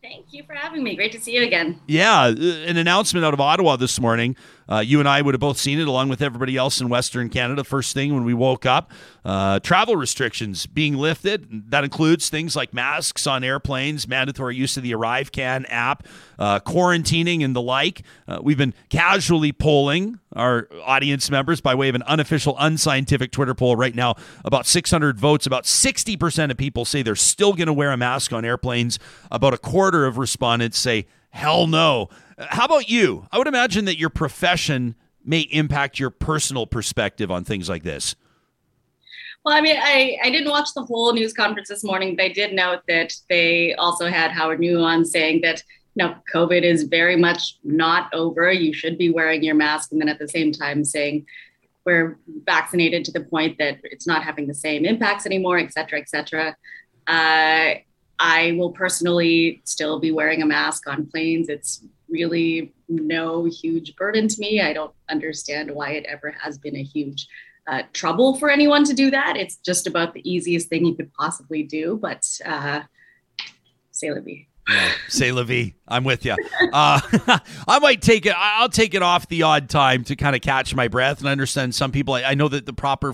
Thank 0.01 0.27
you 0.31 0.43
for 0.43 0.53
having 0.53 0.83
me. 0.83 0.95
Great 0.95 1.11
to 1.11 1.19
see 1.19 1.35
you 1.35 1.43
again. 1.43 1.79
Yeah, 1.87 2.21
uh, 2.21 2.27
an 2.29 2.77
announcement 2.77 3.25
out 3.25 3.33
of 3.33 3.41
Ottawa 3.41 3.75
this 3.75 3.99
morning. 3.99 4.35
Uh, 4.69 4.79
you 4.79 4.99
and 4.99 5.09
I 5.09 5.21
would 5.21 5.33
have 5.33 5.41
both 5.41 5.57
seen 5.57 5.79
it 5.79 5.87
along 5.87 6.09
with 6.09 6.21
everybody 6.21 6.55
else 6.55 6.79
in 6.79 6.89
Western 6.89 7.29
Canada. 7.29 7.63
First 7.63 7.93
thing 7.93 8.13
when 8.13 8.23
we 8.23 8.33
woke 8.33 8.65
up, 8.65 8.91
uh, 9.25 9.59
travel 9.59 9.95
restrictions 9.95 10.67
being 10.67 10.95
lifted. 10.95 11.71
That 11.71 11.83
includes 11.83 12.29
things 12.29 12.55
like 12.55 12.73
masks 12.73 13.25
on 13.25 13.43
airplanes, 13.43 14.07
mandatory 14.07 14.55
use 14.55 14.77
of 14.77 14.83
the 14.83 14.91
ArriveCAN 14.91 15.65
app, 15.69 16.05
uh, 16.37 16.59
quarantining, 16.59 17.43
and 17.43 17.55
the 17.55 17.61
like. 17.61 18.03
Uh, 18.27 18.39
we've 18.43 18.57
been 18.57 18.73
casually 18.89 19.51
polling 19.51 20.19
our 20.33 20.67
audience 20.83 21.31
members 21.31 21.59
by 21.61 21.73
way 21.73 21.89
of 21.89 21.95
an 21.95 22.03
unofficial, 22.03 22.55
unscientific 22.59 23.31
Twitter 23.31 23.55
poll 23.55 23.75
right 23.75 23.95
now. 23.95 24.15
About 24.45 24.67
600 24.67 25.19
votes. 25.19 25.47
About 25.47 25.63
60% 25.63 26.51
of 26.51 26.57
people 26.57 26.85
say 26.85 27.01
they're 27.01 27.15
still 27.15 27.53
going 27.53 27.67
to 27.67 27.73
wear 27.73 27.91
a 27.91 27.97
mask 27.97 28.31
on 28.31 28.45
airplanes. 28.45 28.99
About 29.31 29.53
a 29.53 29.57
quarter 29.57 30.05
of 30.05 30.17
respondents 30.17 30.77
say, 30.77 31.07
hell 31.31 31.67
no. 31.67 32.09
How 32.39 32.65
about 32.65 32.89
you? 32.89 33.27
I 33.31 33.37
would 33.37 33.47
imagine 33.47 33.85
that 33.85 33.97
your 33.97 34.09
profession 34.09 34.95
may 35.25 35.41
impact 35.41 35.99
your 35.99 36.09
personal 36.09 36.65
perspective 36.65 37.29
on 37.29 37.43
things 37.43 37.67
like 37.67 37.83
this. 37.83 38.15
Well, 39.43 39.55
I 39.55 39.61
mean, 39.61 39.77
I, 39.77 40.17
I 40.23 40.29
didn't 40.29 40.49
watch 40.49 40.69
the 40.73 40.83
whole 40.83 41.13
news 41.13 41.33
conference 41.33 41.69
this 41.69 41.83
morning, 41.83 42.15
but 42.15 42.25
I 42.25 42.29
did 42.29 42.53
note 42.53 42.81
that 42.87 43.13
they 43.29 43.73
also 43.75 44.07
had 44.07 44.31
Howard 44.31 44.59
Njoo 44.59 44.83
on 44.83 45.05
saying 45.05 45.41
that 45.41 45.63
you 45.95 46.05
know 46.05 46.15
COVID 46.33 46.63
is 46.63 46.83
very 46.83 47.15
much 47.15 47.57
not 47.63 48.13
over. 48.13 48.51
You 48.51 48.73
should 48.73 48.97
be 48.97 49.09
wearing 49.09 49.43
your 49.43 49.55
mask, 49.55 49.91
and 49.91 49.99
then 49.99 50.09
at 50.09 50.19
the 50.19 50.27
same 50.27 50.51
time 50.51 50.83
saying 50.83 51.25
we're 51.85 52.17
vaccinated 52.45 53.05
to 53.05 53.11
the 53.11 53.21
point 53.21 53.57
that 53.57 53.79
it's 53.83 54.05
not 54.05 54.23
having 54.23 54.47
the 54.47 54.53
same 54.53 54.85
impacts 54.85 55.25
anymore, 55.25 55.57
et 55.57 55.73
cetera, 55.73 55.99
et 55.99 56.09
cetera. 56.09 56.55
Uh, 57.07 57.75
I 58.19 58.51
will 58.57 58.71
personally 58.71 59.61
still 59.63 59.99
be 59.99 60.11
wearing 60.11 60.41
a 60.41 60.45
mask 60.45 60.87
on 60.87 61.05
planes. 61.05 61.47
It's 61.47 61.81
really 62.09 62.73
no 62.87 63.45
huge 63.45 63.95
burden 63.95 64.27
to 64.27 64.39
me. 64.39 64.61
I 64.61 64.73
don't 64.73 64.93
understand 65.09 65.71
why 65.71 65.91
it 65.91 66.05
ever 66.05 66.31
has 66.41 66.57
been 66.57 66.75
a 66.75 66.83
huge 66.83 67.27
uh, 67.67 67.83
trouble 67.93 68.35
for 68.37 68.49
anyone 68.49 68.83
to 68.85 68.93
do 68.93 69.11
that. 69.11 69.37
It's 69.37 69.57
just 69.57 69.87
about 69.87 70.13
the 70.13 70.29
easiest 70.29 70.69
thing 70.69 70.85
you 70.85 70.95
could 70.95 71.13
possibly 71.13 71.63
do. 71.63 71.99
But 72.01 72.25
uh, 72.45 72.81
say 73.91 74.09
vie. 74.09 74.47
Say 75.07 75.31
vie. 75.31 75.73
I'm 75.87 76.03
with 76.03 76.25
you. 76.25 76.35
Uh, 76.73 76.99
I 77.67 77.79
might 77.79 78.01
take 78.01 78.25
it. 78.25 78.33
I'll 78.35 78.69
take 78.69 78.93
it 78.93 79.01
off 79.01 79.27
the 79.27 79.43
odd 79.43 79.69
time 79.69 80.03
to 80.05 80.15
kind 80.15 80.35
of 80.35 80.41
catch 80.41 80.75
my 80.75 80.87
breath. 80.87 81.19
And 81.19 81.27
understand 81.27 81.75
some 81.75 81.91
people. 81.91 82.13
I, 82.13 82.23
I 82.23 82.33
know 82.35 82.47
that 82.47 82.65
the 82.65 82.73
proper 82.73 83.13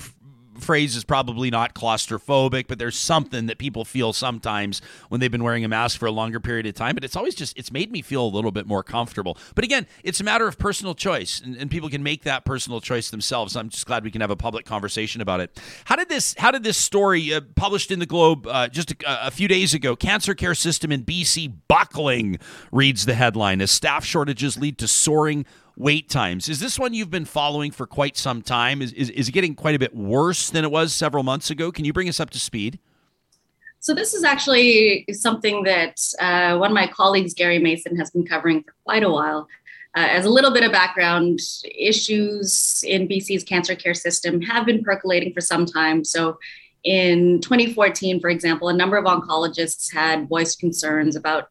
phrase 0.59 0.95
is 0.95 1.03
probably 1.03 1.49
not 1.49 1.75
claustrophobic, 1.75 2.67
but 2.67 2.79
there's 2.79 2.97
something 2.97 3.45
that 3.47 3.57
people 3.57 3.85
feel 3.85 4.13
sometimes 4.13 4.81
when 5.09 5.19
they've 5.19 5.31
been 5.31 5.43
wearing 5.43 5.63
a 5.65 5.67
mask 5.67 5.99
for 5.99 6.05
a 6.05 6.11
longer 6.11 6.39
period 6.39 6.65
of 6.65 6.73
time. 6.73 6.95
But 6.95 7.03
it's 7.03 7.15
always 7.15 7.35
just, 7.35 7.57
it's 7.57 7.71
made 7.71 7.91
me 7.91 8.01
feel 8.01 8.25
a 8.25 8.27
little 8.27 8.51
bit 8.51 8.67
more 8.67 8.83
comfortable. 8.83 9.37
But 9.53 9.63
again, 9.63 9.87
it's 10.03 10.19
a 10.19 10.23
matter 10.23 10.47
of 10.47 10.57
personal 10.57 10.95
choice, 10.95 11.41
and, 11.41 11.55
and 11.55 11.69
people 11.69 11.89
can 11.89 12.03
make 12.03 12.23
that 12.23 12.45
personal 12.45 12.81
choice 12.81 13.09
themselves. 13.09 13.55
I'm 13.55 13.69
just 13.69 13.85
glad 13.85 14.03
we 14.03 14.11
can 14.11 14.21
have 14.21 14.31
a 14.31 14.35
public 14.35 14.65
conversation 14.65 15.21
about 15.21 15.39
it. 15.39 15.59
How 15.85 15.95
did 15.95 16.09
this, 16.09 16.35
how 16.37 16.51
did 16.51 16.63
this 16.63 16.77
story 16.77 17.33
uh, 17.33 17.41
published 17.55 17.91
in 17.91 17.99
the 17.99 18.05
Globe 18.05 18.47
uh, 18.47 18.67
just 18.67 18.91
a, 18.91 19.27
a 19.27 19.31
few 19.31 19.47
days 19.47 19.73
ago, 19.73 19.95
cancer 19.95 20.33
care 20.33 20.55
system 20.55 20.91
in 20.91 21.03
BC 21.03 21.53
buckling, 21.67 22.39
reads 22.71 23.05
the 23.05 23.15
headline 23.15 23.61
as 23.61 23.71
staff 23.71 24.05
shortages 24.05 24.57
lead 24.57 24.77
to 24.77 24.87
soaring 24.87 25.45
wait 25.77 26.09
times. 26.09 26.49
Is 26.49 26.59
this 26.59 26.79
one 26.79 26.93
you've 26.93 27.11
been 27.11 27.25
following 27.25 27.71
for 27.71 27.85
quite 27.85 28.17
some 28.17 28.41
time? 28.41 28.81
Is, 28.81 28.93
is, 28.93 29.09
is 29.09 29.29
it 29.29 29.31
getting 29.31 29.55
quite 29.55 29.75
a 29.75 29.79
bit 29.79 29.95
worse 29.95 30.49
than 30.49 30.63
it 30.63 30.71
was 30.71 30.93
several 30.93 31.23
months 31.23 31.49
ago? 31.49 31.71
Can 31.71 31.85
you 31.85 31.93
bring 31.93 32.09
us 32.09 32.19
up 32.19 32.29
to 32.31 32.39
speed? 32.39 32.79
So 33.79 33.93
this 33.93 34.13
is 34.13 34.23
actually 34.23 35.05
something 35.11 35.63
that 35.63 36.01
uh, 36.19 36.57
one 36.57 36.71
of 36.71 36.75
my 36.75 36.87
colleagues, 36.87 37.33
Gary 37.33 37.59
Mason, 37.59 37.95
has 37.97 38.09
been 38.09 38.25
covering 38.25 38.63
for 38.63 38.73
quite 38.83 39.03
a 39.03 39.09
while. 39.09 39.47
Uh, 39.95 40.07
as 40.09 40.25
a 40.25 40.29
little 40.29 40.51
bit 40.51 40.63
of 40.63 40.71
background, 40.71 41.39
issues 41.63 42.83
in 42.85 43.07
BC's 43.07 43.43
cancer 43.43 43.75
care 43.75 43.93
system 43.93 44.41
have 44.41 44.65
been 44.65 44.83
percolating 44.83 45.33
for 45.33 45.41
some 45.41 45.65
time. 45.65 46.03
So 46.03 46.37
in 46.83 47.39
2014, 47.41 48.19
for 48.19 48.29
example, 48.29 48.69
a 48.69 48.73
number 48.73 48.97
of 48.97 49.05
oncologists 49.05 49.93
had 49.93 50.27
voiced 50.27 50.59
concerns 50.59 51.15
about 51.15 51.49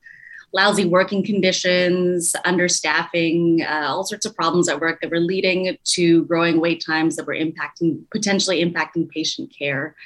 lousy 0.54 0.84
working 0.84 1.24
conditions, 1.24 2.34
understaffing, 2.46 3.68
uh, 3.68 3.88
all 3.88 4.04
sorts 4.04 4.24
of 4.24 4.34
problems 4.36 4.68
at 4.68 4.80
work 4.80 5.00
that 5.00 5.10
were 5.10 5.18
leading 5.18 5.76
to 5.82 6.24
growing 6.26 6.60
wait 6.60 6.82
times 6.84 7.16
that 7.16 7.26
were 7.26 7.34
impacting, 7.34 8.04
potentially 8.12 8.64
impacting 8.64 9.08
patient 9.10 9.52
care. 9.56 9.96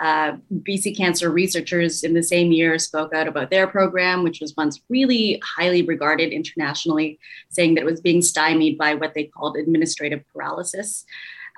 Uh, 0.00 0.36
BC 0.62 0.96
Cancer 0.96 1.30
researchers 1.30 2.04
in 2.04 2.14
the 2.14 2.22
same 2.22 2.52
year 2.52 2.78
spoke 2.78 3.12
out 3.12 3.28
about 3.28 3.50
their 3.50 3.66
program, 3.66 4.22
which 4.22 4.40
was 4.40 4.54
once 4.56 4.80
really 4.88 5.42
highly 5.44 5.82
regarded 5.82 6.32
internationally, 6.32 7.18
saying 7.50 7.74
that 7.74 7.82
it 7.82 7.90
was 7.90 8.00
being 8.00 8.22
stymied 8.22 8.78
by 8.78 8.94
what 8.94 9.12
they 9.12 9.24
called 9.24 9.56
administrative 9.56 10.24
paralysis. 10.32 11.04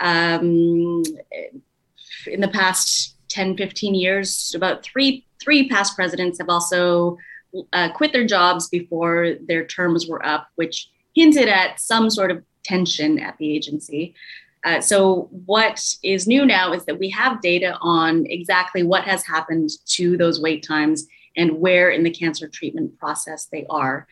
Um, 0.01 1.05
in 2.27 2.41
the 2.41 2.49
past 2.49 3.15
10, 3.29 3.57
15 3.57 3.95
years, 3.95 4.55
about 4.57 4.83
three, 4.83 5.25
three 5.41 5.69
past 5.69 5.95
presidents 5.95 6.39
have 6.39 6.49
also 6.49 7.17
uh, 7.73 7.91
quit 7.93 8.13
their 8.13 8.27
jobs 8.27 8.69
before 8.69 9.35
their 9.47 9.65
terms 9.65 10.07
were 10.07 10.25
up, 10.25 10.49
which 10.57 10.89
hinted 11.15 11.49
at 11.49 11.81
some 11.81 12.11
sort 12.11 12.31
of 12.31 12.43
tension 12.63 13.19
at 13.19 13.37
the 13.39 13.51
agency. 13.51 14.15
Uh, 14.65 14.81
so, 14.81 15.29
what 15.47 15.83
is 16.03 16.27
new 16.27 16.45
now 16.45 16.73
is 16.73 16.85
that 16.85 16.99
we 16.99 17.09
have 17.09 17.41
data 17.41 17.79
on 17.81 18.27
exactly 18.27 18.83
what 18.83 19.05
has 19.05 19.25
happened 19.25 19.71
to 19.87 20.17
those 20.17 20.41
wait 20.41 20.63
times 20.63 21.07
and 21.37 21.59
where 21.59 21.91
in 21.91 22.03
the 22.03 22.11
cancer 22.11 22.47
treatment 22.47 22.99
process 22.99 23.47
they 23.47 23.65
are. 23.71 24.07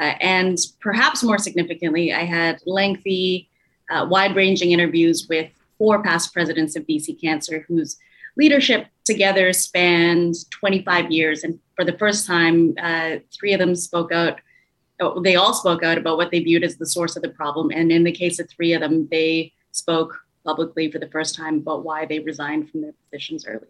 Uh, 0.00 0.14
and 0.20 0.58
perhaps 0.80 1.22
more 1.22 1.36
significantly, 1.38 2.12
I 2.12 2.24
had 2.24 2.60
lengthy, 2.64 3.50
uh, 3.90 4.06
wide 4.08 4.36
ranging 4.36 4.72
interviews 4.72 5.26
with 5.28 5.50
four 5.76 6.02
past 6.02 6.32
presidents 6.32 6.76
of 6.76 6.86
BC 6.86 7.20
Cancer 7.20 7.64
whose 7.66 7.96
leadership 8.36 8.86
together 9.04 9.52
spanned 9.52 10.34
25 10.50 11.10
years. 11.10 11.44
And 11.44 11.58
for 11.76 11.84
the 11.84 11.96
first 11.98 12.26
time, 12.26 12.74
uh, 12.80 13.16
three 13.32 13.52
of 13.52 13.58
them 13.58 13.74
spoke 13.74 14.12
out. 14.12 14.40
Oh, 15.00 15.20
they 15.20 15.36
all 15.36 15.54
spoke 15.54 15.82
out 15.82 15.98
about 15.98 16.16
what 16.16 16.30
they 16.30 16.40
viewed 16.40 16.62
as 16.62 16.76
the 16.76 16.86
source 16.86 17.16
of 17.16 17.22
the 17.22 17.30
problem. 17.30 17.70
And 17.74 17.90
in 17.90 18.04
the 18.04 18.12
case 18.12 18.38
of 18.38 18.48
three 18.50 18.72
of 18.72 18.80
them, 18.80 19.08
they 19.10 19.52
spoke 19.72 20.20
publicly 20.44 20.90
for 20.90 20.98
the 20.98 21.08
first 21.08 21.34
time 21.34 21.58
about 21.58 21.84
why 21.84 22.06
they 22.06 22.18
resigned 22.18 22.70
from 22.70 22.82
their 22.82 22.92
positions 23.04 23.46
early. 23.46 23.68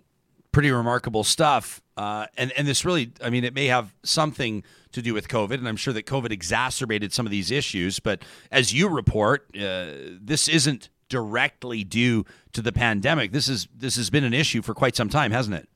Pretty 0.52 0.70
remarkable 0.70 1.22
stuff. 1.22 1.80
Uh, 1.96 2.26
and, 2.36 2.52
and 2.56 2.66
this 2.66 2.84
really, 2.84 3.12
I 3.22 3.30
mean, 3.30 3.44
it 3.44 3.54
may 3.54 3.66
have 3.66 3.94
something 4.02 4.64
to 4.92 5.02
do 5.02 5.14
with 5.14 5.28
COVID, 5.28 5.54
and 5.54 5.68
I'm 5.68 5.76
sure 5.76 5.94
that 5.94 6.06
COVID 6.06 6.32
exacerbated 6.32 7.12
some 7.12 7.24
of 7.24 7.30
these 7.30 7.52
issues. 7.52 8.00
But 8.00 8.24
as 8.50 8.72
you 8.72 8.88
report, 8.88 9.46
uh, 9.54 9.86
this 10.20 10.48
isn't 10.48 10.88
directly 11.10 11.84
due 11.84 12.24
to 12.54 12.62
the 12.62 12.72
pandemic. 12.72 13.32
This 13.32 13.48
is 13.48 13.68
this 13.76 13.96
has 13.96 14.08
been 14.08 14.24
an 14.24 14.32
issue 14.32 14.62
for 14.62 14.72
quite 14.72 14.96
some 14.96 15.10
time, 15.10 15.32
hasn't 15.32 15.56
it? 15.56 15.68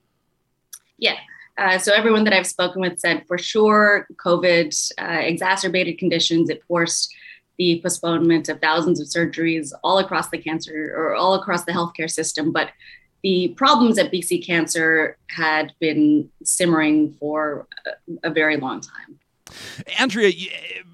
Yeah. 0.96 1.16
Uh, 1.58 1.78
so 1.78 1.92
everyone 1.92 2.24
that 2.24 2.32
I've 2.32 2.46
spoken 2.46 2.80
with 2.80 2.98
said 2.98 3.24
for 3.28 3.36
sure 3.36 4.06
COVID 4.24 4.92
uh, 4.98 5.20
exacerbated 5.20 5.98
conditions. 5.98 6.48
It 6.48 6.62
forced 6.66 7.14
the 7.58 7.80
postponement 7.82 8.48
of 8.48 8.60
thousands 8.60 9.00
of 9.00 9.06
surgeries 9.06 9.72
all 9.84 9.98
across 9.98 10.30
the 10.30 10.38
cancer 10.38 10.92
or 10.96 11.14
all 11.14 11.34
across 11.34 11.64
the 11.64 11.72
healthcare 11.72 12.10
system. 12.10 12.50
But 12.50 12.70
the 13.22 13.54
problems 13.56 13.98
at 13.98 14.12
BC 14.12 14.44
Cancer 14.44 15.16
had 15.28 15.72
been 15.80 16.28
simmering 16.42 17.12
for 17.14 17.66
a, 17.86 18.28
a 18.28 18.30
very 18.30 18.56
long 18.56 18.80
time. 18.80 19.18
Andrea, 19.98 20.32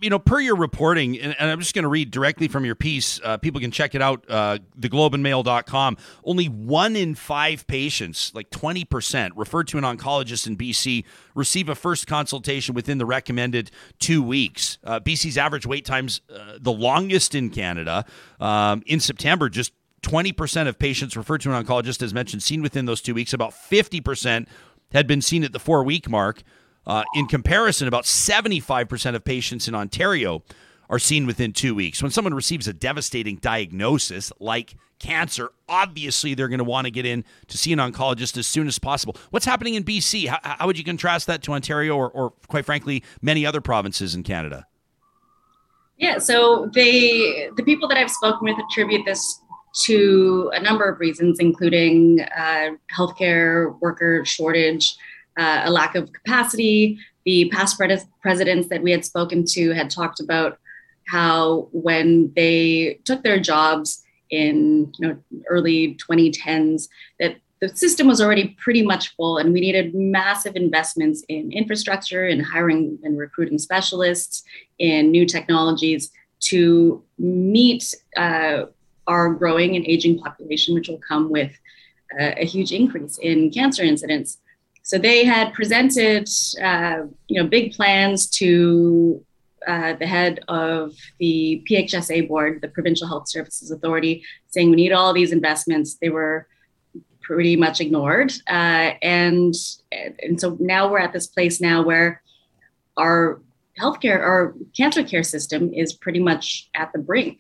you 0.01 0.11
know, 0.11 0.19
per 0.19 0.41
your 0.41 0.57
reporting, 0.57 1.19
and, 1.19 1.35
I'm 1.39 1.61
just 1.61 1.75
going 1.75 1.83
to 1.83 1.89
read 1.89 2.11
directly 2.11 2.49
from 2.49 2.65
your 2.65 2.75
piece. 2.75 3.21
Uh, 3.23 3.37
people 3.37 3.61
can 3.61 3.71
check 3.71 3.95
it 3.95 4.03
out, 4.03 4.25
uh, 4.29 4.59
theglobeandmail.com. 4.79 5.97
Only 6.25 6.47
one 6.47 6.97
in 6.97 7.15
five 7.15 7.67
patients, 7.67 8.33
like 8.35 8.51
20%, 8.51 9.31
referred 9.37 9.69
to 9.69 9.79
an 9.79 9.85
oncologist 9.85 10.47
in 10.47 10.57
BC, 10.57 11.05
receive 11.35 11.69
a 11.69 11.75
first 11.75 12.07
consultation 12.07 12.75
within 12.75 12.99
the 12.99 13.07
recommended 13.07 13.71
two 13.99 14.23
weeks. 14.23 14.79
Uh, 14.85 15.01
BC's 15.01 15.39
average 15.39 15.67
wait 15.67 15.85
times, 15.85 16.21
uh, 16.33 16.59
the 16.61 16.73
longest 16.73 17.35
in 17.35 17.51
Canada. 17.51 18.05
Um, 18.39 18.83
in 18.87 19.01
September, 19.01 19.49
just 19.49 19.73
20% 20.03 20.69
of 20.69 20.79
patients 20.79 21.17
referred 21.17 21.41
to 21.43 21.55
an 21.55 21.65
oncologist, 21.65 22.03
as 22.03 22.15
mentioned, 22.15 22.43
seen 22.43 22.63
within 22.63 22.87
those 22.87 23.03
two 23.03 23.15
weeks. 23.15 23.33
About 23.33 23.53
50% 23.53 24.47
had 24.93 25.07
been 25.07 25.23
seen 25.23 25.45
at 25.45 25.53
the 25.53 25.61
four 25.61 25.85
week 25.85 26.09
mark. 26.09 26.43
Uh, 26.87 27.05
in 27.15 27.27
comparison, 27.27 27.87
about 27.87 28.05
75% 28.05 29.15
of 29.15 29.25
patients 29.25 29.69
in 29.69 29.75
Ontario 29.75 30.43
are 30.89 30.99
seen 30.99 31.27
within 31.27 31.53
two 31.53 31.75
weeks. 31.75 32.03
When 32.03 32.11
someone 32.11 32.35
receives 32.35 32.67
a 32.67 32.73
devastating 32.73 33.37
diagnosis 33.37 34.33
like 34.41 34.75
cancer, 34.99 35.53
obviously 35.69 36.35
they're 36.35 36.49
going 36.49 36.59
to 36.59 36.65
want 36.65 36.87
to 36.87 36.91
get 36.91 37.07
in 37.07 37.25
to 37.47 37.57
see 37.57 37.73
an 37.73 37.79
oncologist 37.79 38.37
as 38.37 38.47
soon 38.47 38.67
as 38.67 38.79
possible. 38.79 39.17
What's 39.31 39.47
happening 39.47 39.75
in 39.75 39.85
BC? 39.85 40.27
How, 40.27 40.39
how 40.43 40.67
would 40.67 40.77
you 40.77 40.85
contrast 40.85 41.27
that 41.29 41.43
to 41.45 41.53
Ontario 41.53 41.97
or, 41.97 42.11
or, 42.11 42.31
quite 42.49 42.65
frankly, 42.65 43.05
many 43.23 43.47
other 43.47 43.61
provinces 43.61 44.15
in 44.15 44.25
Canada? 44.25 44.67
Yeah, 45.97 46.19
so 46.19 46.71
they 46.73 47.51
the 47.57 47.63
people 47.63 47.87
that 47.89 47.99
I've 47.99 48.11
spoken 48.11 48.41
with 48.43 48.59
attribute 48.59 49.05
this 49.05 49.39
to 49.83 50.51
a 50.55 50.61
number 50.61 50.89
of 50.89 50.99
reasons, 50.99 51.39
including 51.39 52.21
uh, 52.37 52.71
healthcare 52.97 53.79
worker 53.81 54.25
shortage, 54.25 54.97
uh, 55.41 55.63
a 55.65 55.71
lack 55.71 55.95
of 55.95 56.13
capacity. 56.13 56.99
The 57.25 57.49
past 57.51 57.79
pre- 57.79 57.97
presidents 58.21 58.69
that 58.69 58.83
we 58.83 58.91
had 58.91 59.05
spoken 59.05 59.45
to 59.55 59.71
had 59.71 59.91
talked 59.91 60.21
about 60.21 60.59
how 61.09 61.69
when 61.73 62.33
they 62.37 63.01
took 63.05 63.23
their 63.23 63.41
jobs 63.41 64.03
in 64.31 64.93
you 64.99 65.09
know 65.09 65.17
early 65.49 65.99
2010s 66.09 66.89
that 67.19 67.37
the 67.61 67.69
system 67.77 68.07
was 68.07 68.21
already 68.21 68.57
pretty 68.61 68.83
much 68.83 69.15
full 69.17 69.39
and 69.39 69.53
we 69.53 69.61
needed 69.61 69.93
massive 69.95 70.55
investments 70.55 71.25
in 71.29 71.51
infrastructure 71.53 72.29
in 72.29 72.39
hiring 72.39 72.97
and 73.03 73.19
recruiting 73.19 73.59
specialists 73.59 74.45
in 74.79 75.11
new 75.11 75.27
technologies 75.27 76.13
to 76.39 77.03
meet 77.19 77.93
uh, 78.17 78.67
our 79.09 79.35
growing 79.35 79.75
and 79.75 79.85
aging 79.87 80.19
population 80.21 80.75
which 80.75 80.89
will 80.89 81.01
come 81.07 81.29
with 81.29 81.51
uh, 82.19 82.33
a 82.37 82.47
huge 82.47 82.73
increase 82.73 83.19
in 83.19 83.51
cancer 83.51 83.83
incidence 83.83 84.39
so 84.91 84.99
they 84.99 85.25
had 85.25 85.55
presented, 85.55 86.29
uh, 86.61 87.03
you 87.29 87.41
know, 87.41 87.49
big 87.49 87.75
plans 87.75 88.27
to 88.31 89.25
uh, 89.65 89.93
the 89.93 90.07
head 90.07 90.41
of 90.49 90.97
the 91.21 91.65
PHSA 91.71 92.27
board, 92.27 92.61
the 92.61 92.67
Provincial 92.67 93.07
Health 93.07 93.29
Services 93.29 93.71
Authority, 93.71 94.25
saying 94.49 94.69
we 94.69 94.75
need 94.75 94.91
all 94.91 95.13
these 95.13 95.31
investments. 95.31 95.95
They 95.95 96.09
were 96.09 96.49
pretty 97.23 97.55
much 97.55 97.81
ignored, 97.81 98.33
uh, 98.49 98.99
and 99.01 99.55
and 99.93 100.41
so 100.41 100.57
now 100.59 100.91
we're 100.91 100.99
at 100.99 101.13
this 101.13 101.29
place 101.29 101.61
now 101.61 101.85
where 101.85 102.21
our 102.97 103.41
healthcare, 103.81 104.19
our 104.19 104.57
cancer 104.77 105.05
care 105.05 105.23
system 105.23 105.73
is 105.73 105.93
pretty 105.93 106.19
much 106.19 106.69
at 106.75 106.93
the 106.93 106.99
brink 106.99 107.39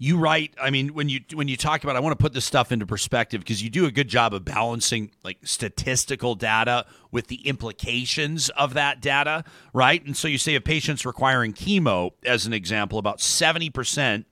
you 0.00 0.16
write 0.16 0.54
i 0.60 0.70
mean 0.70 0.94
when 0.94 1.08
you 1.08 1.20
when 1.34 1.48
you 1.48 1.56
talk 1.56 1.82
about 1.82 1.96
i 1.96 2.00
want 2.00 2.16
to 2.16 2.22
put 2.22 2.32
this 2.32 2.44
stuff 2.44 2.70
into 2.70 2.86
perspective 2.86 3.40
because 3.40 3.62
you 3.62 3.68
do 3.68 3.84
a 3.84 3.90
good 3.90 4.08
job 4.08 4.32
of 4.32 4.44
balancing 4.44 5.10
like 5.24 5.38
statistical 5.42 6.34
data 6.36 6.86
with 7.10 7.26
the 7.26 7.46
implications 7.46 8.48
of 8.50 8.74
that 8.74 9.00
data 9.00 9.44
right? 9.72 10.04
And 10.04 10.16
so 10.16 10.28
you 10.28 10.38
say 10.38 10.54
of 10.54 10.64
patients 10.64 11.04
requiring 11.04 11.52
chemo 11.52 12.12
as 12.24 12.46
an 12.46 12.52
example 12.52 12.98
about 12.98 13.18
70% 13.18 14.24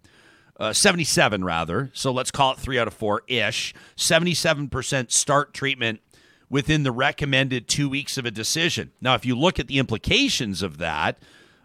uh, 0.59 0.73
77 0.73 1.45
rather 1.45 1.91
so 1.93 2.13
let's 2.13 2.31
call 2.31 2.53
it 2.53 2.59
3 2.59 2.79
out 2.79 2.87
of 2.87 2.95
4 2.95 3.23
ish 3.27 3.75
77% 3.97 5.11
start 5.11 5.53
treatment 5.53 6.01
within 6.49 6.85
the 6.85 6.93
recommended 6.93 7.69
2 7.69 7.89
weeks 7.89 8.17
of 8.17 8.25
a 8.25 8.31
decision. 8.31 8.93
Now 9.01 9.15
if 9.15 9.27
you 9.27 9.37
look 9.37 9.59
at 9.59 9.67
the 9.67 9.79
implications 9.79 10.63
of 10.63 10.79
that 10.79 11.19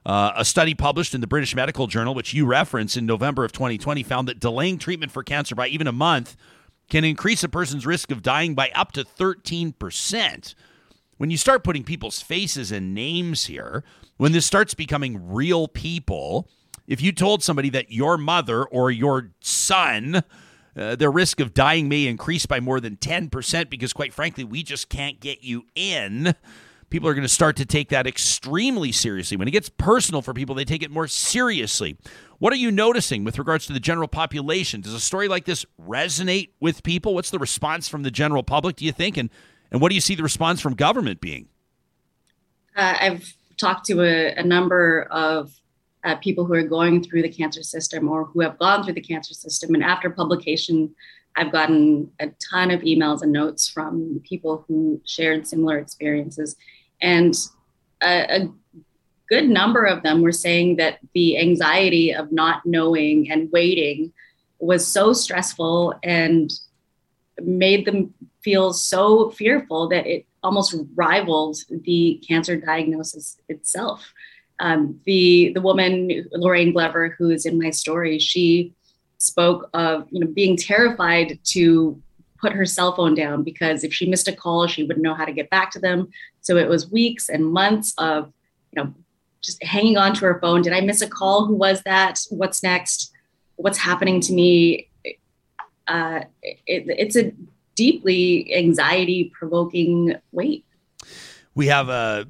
uh, 0.06 0.32
a 0.36 0.46
study 0.46 0.74
published 0.74 1.14
in 1.14 1.22
the 1.22 1.28
British 1.28 1.56
Medical 1.56 1.88
Journal, 1.88 2.14
which 2.14 2.34
you 2.34 2.46
reference 2.46 2.98
in 2.98 3.06
November 3.06 3.46
of 3.46 3.52
2020, 3.52 4.04
found 4.04 4.28
that 4.28 4.40
delaying 4.40 4.78
treatment 4.78 5.12
for 5.12 5.24
cancer 5.24 5.56
by 5.56 5.68
even 5.68 5.88
a 5.88 5.92
month 5.92 6.36
can 6.90 7.04
increase 7.04 7.44
a 7.44 7.50
person's 7.50 7.86
risk 7.86 8.12
of 8.12 8.22
dying 8.22 8.54
by 8.54 8.70
up 8.76 8.92
to 8.94 9.04
13%. 9.04 10.56
When 11.18 11.30
you 11.30 11.38
start 11.38 11.64
putting 11.64 11.84
people's 11.84 12.20
faces 12.20 12.72
and 12.72 12.96
names 12.96 13.46
here, 13.46 13.84
when 14.18 14.32
this 14.32 14.46
starts 14.46 14.74
becoming 14.74 15.32
real 15.32 15.68
people, 15.68 16.50
if 16.88 17.00
you 17.00 17.12
told 17.12 17.44
somebody 17.44 17.70
that 17.70 17.92
your 17.92 18.18
mother 18.18 18.66
or 18.66 18.90
your 18.90 19.30
son, 19.40 20.24
uh, 20.76 20.96
their 20.96 21.12
risk 21.12 21.40
of 21.40 21.54
dying 21.54 21.88
may 21.88 22.08
increase 22.08 22.46
by 22.48 22.60
more 22.60 22.80
than 22.80 22.98
10% 22.98 23.70
because, 23.70 23.94
quite 23.94 24.14
frankly, 24.14 24.44
we 24.44 24.64
just 24.64 24.90
can't 24.90 25.20
get 25.20 25.44
you 25.44 25.66
in 25.76 26.36
people 26.92 27.10
are 27.10 27.14
going 27.14 27.24
to 27.24 27.30
start 27.30 27.56
to 27.56 27.66
take 27.66 27.90
that 27.90 28.06
extremely 28.06 28.92
seriously. 28.92 29.38
When 29.38 29.48
it 29.48 29.52
gets 29.52 29.70
personal 29.70 30.22
for 30.22 30.34
people, 30.34 30.54
they 30.54 30.66
take 30.66 30.84
it 30.84 30.92
more 30.92 31.08
seriously. 31.08 31.98
What 32.38 32.54
are 32.54 32.58
you 32.58 32.70
noticing 32.70 33.24
with 33.24 33.40
regards 33.40 33.66
to 33.68 33.74
the 33.74 33.80
general 33.80 34.08
population? 34.08 34.82
Does 34.82 34.94
a 34.94 35.00
story 35.00 35.28
like 35.28 35.46
this 35.46 35.66
resonate 35.82 36.50
with 36.60 36.84
people? 36.84 37.16
What's 37.16 37.32
the 37.32 37.40
response 37.40 37.88
from 37.88 38.04
the 38.04 38.12
general 38.12 38.44
public, 38.44 38.76
do 38.76 38.86
you 38.86 38.92
think? 38.92 39.18
And 39.18 39.30
And 39.72 39.82
what 39.82 39.90
do 39.90 39.96
you 39.96 40.02
see 40.02 40.16
the 40.16 40.24
response 40.24 40.62
from 40.62 40.76
government 40.76 41.22
being? 41.22 41.48
Uh, 42.76 42.96
I've 43.00 43.34
talked 43.58 43.86
to 43.88 44.02
a, 44.02 44.36
a 44.36 44.44
number 44.44 45.04
of 45.12 45.52
uh, 46.04 46.16
people 46.16 46.46
who 46.46 46.54
are 46.54 46.64
going 46.64 47.04
through 47.04 47.22
the 47.22 47.30
cancer 47.30 47.64
system 47.64 48.10
or 48.10 48.26
who 48.26 48.42
have 48.42 48.58
gone 48.60 48.84
through 48.84 48.94
the 48.94 49.02
cancer 49.02 49.34
system. 49.34 49.74
And 49.74 49.84
after 49.84 50.10
publication, 50.10 50.94
I've 51.36 51.52
gotten 51.52 52.12
a 52.20 52.28
ton 52.52 52.72
of 52.72 52.82
emails 52.82 53.22
and 53.22 53.32
notes 53.32 53.70
from 53.70 54.22
people 54.28 54.66
who 54.68 55.02
shared 55.06 55.48
similar 55.48 55.78
experiences. 55.78 56.56
And 57.02 57.36
a, 58.02 58.42
a 58.42 58.52
good 59.30 59.50
number 59.50 59.86
of 59.86 60.04
them 60.04 60.22
were 60.22 60.32
saying 60.32 60.76
that 60.76 61.00
the 61.14 61.38
anxiety 61.38 62.14
of 62.14 62.32
not 62.32 62.66
knowing 62.66 63.32
and 63.32 63.52
waiting 63.52 64.12
was 64.60 64.86
so 64.86 65.14
stressful 65.14 65.96
and 66.04 66.52
made 67.42 67.86
them 67.86 68.14
feel 68.44 68.74
so 68.74 69.32
fearful 69.32 69.88
that 69.90 70.06
it 70.06 70.26
almost 70.44 70.76
rivaled 70.96 71.58
the 71.70 72.22
cancer 72.28 72.58
diagnosis 72.58 73.38
itself. 73.48 74.14
Um, 74.60 75.00
the 75.06 75.52
the 75.54 75.62
woman 75.62 76.28
Lorraine 76.34 76.74
Glover, 76.74 77.16
who 77.18 77.30
is 77.30 77.46
in 77.46 77.60
my 77.60 77.72
story, 77.72 78.20
she 78.20 78.74
spoke 79.18 79.70
of 79.74 80.08
you 80.12 80.20
know 80.20 80.28
being 80.28 80.58
terrified 80.58 81.40
to 81.46 82.02
put 82.42 82.54
her 82.54 82.66
cell 82.66 82.96
phone 82.96 83.14
down 83.14 83.44
because 83.44 83.84
if 83.84 83.94
she 83.94 84.10
missed 84.10 84.28
a 84.28 84.36
call, 84.36 84.68
she 84.68 84.84
wouldn't 84.84 85.04
know 85.04 85.14
how 85.14 85.26
to 85.26 85.32
get 85.32 85.50
back 85.50 85.72
to 85.72 85.80
them. 85.80 86.10
So 86.42 86.58
it 86.58 86.68
was 86.68 86.92
weeks 86.92 87.30
and 87.30 87.46
months 87.46 87.94
of 87.98 88.34
you 88.72 88.84
know 88.84 88.94
just 89.42 89.64
hanging 89.64 89.98
on 89.98 90.14
to 90.16 90.26
her 90.26 90.40
phone. 90.40 90.62
Did 90.62 90.74
I 90.74 90.82
miss 90.82 91.02
a 91.02 91.10
call? 91.10 91.46
Who 91.46 91.56
was 91.56 91.82
that? 91.84 92.20
What's 92.30 92.64
next? 92.64 93.12
What's 93.56 93.78
happening 93.78 94.20
to 94.22 94.34
me? 94.34 94.90
Uh, 95.88 96.22
it, 96.42 96.86
it's 96.88 97.16
a 97.16 97.32
deeply 97.76 98.54
anxiety 98.54 99.32
provoking 99.34 100.16
wait 100.32 100.66
we 101.54 101.68
have 101.68 101.90
uh, 101.90 102.24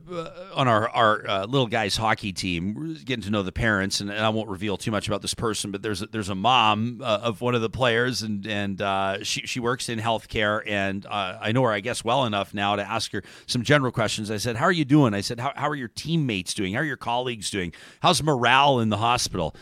on 0.55 0.67
our 0.67 0.89
our 0.89 1.27
uh, 1.27 1.45
little 1.45 1.67
guys 1.67 1.95
hockey 1.95 2.33
team 2.33 2.73
we're 2.73 2.95
getting 3.05 3.21
to 3.23 3.29
know 3.29 3.43
the 3.43 3.51
parents 3.51 4.01
and, 4.01 4.09
and, 4.09 4.19
I 4.19 4.29
won't 4.29 4.49
reveal 4.49 4.77
too 4.77 4.91
much 4.91 5.07
about 5.07 5.21
this 5.21 5.33
person 5.33 5.71
but 5.71 5.81
there's 5.81 6.01
a, 6.01 6.07
there's 6.07 6.29
a 6.29 6.35
mom 6.35 7.01
uh, 7.03 7.19
of 7.21 7.41
one 7.41 7.53
of 7.53 7.61
the 7.61 7.69
players 7.69 8.23
and 8.23 8.45
and 8.47 8.81
uh, 8.81 9.23
she 9.23 9.41
she 9.41 9.59
works 9.59 9.89
in 9.89 9.99
healthcare 9.99 10.61
and 10.65 11.05
uh, 11.05 11.37
I 11.39 11.51
know 11.51 11.63
her 11.63 11.71
I 11.71 11.81
guess 11.81 12.03
well 12.03 12.25
enough 12.25 12.53
now 12.53 12.75
to 12.75 12.89
ask 12.89 13.11
her 13.11 13.23
some 13.45 13.63
general 13.63 13.91
questions. 13.91 14.31
I 14.31 14.37
said 14.37 14.55
how 14.55 14.65
are 14.65 14.71
you 14.71 14.85
doing? 14.85 15.13
I 15.13 15.21
said 15.21 15.39
how, 15.39 15.53
how 15.55 15.69
are 15.69 15.75
your 15.75 15.89
teammates 15.89 16.53
doing? 16.53 16.73
How 16.73 16.79
are 16.79 16.85
your 16.85 16.97
colleagues 16.97 17.49
doing? 17.49 17.73
How's 18.01 18.23
morale 18.23 18.79
in 18.79 18.89
the 18.89 18.97
hospital? 18.97 19.55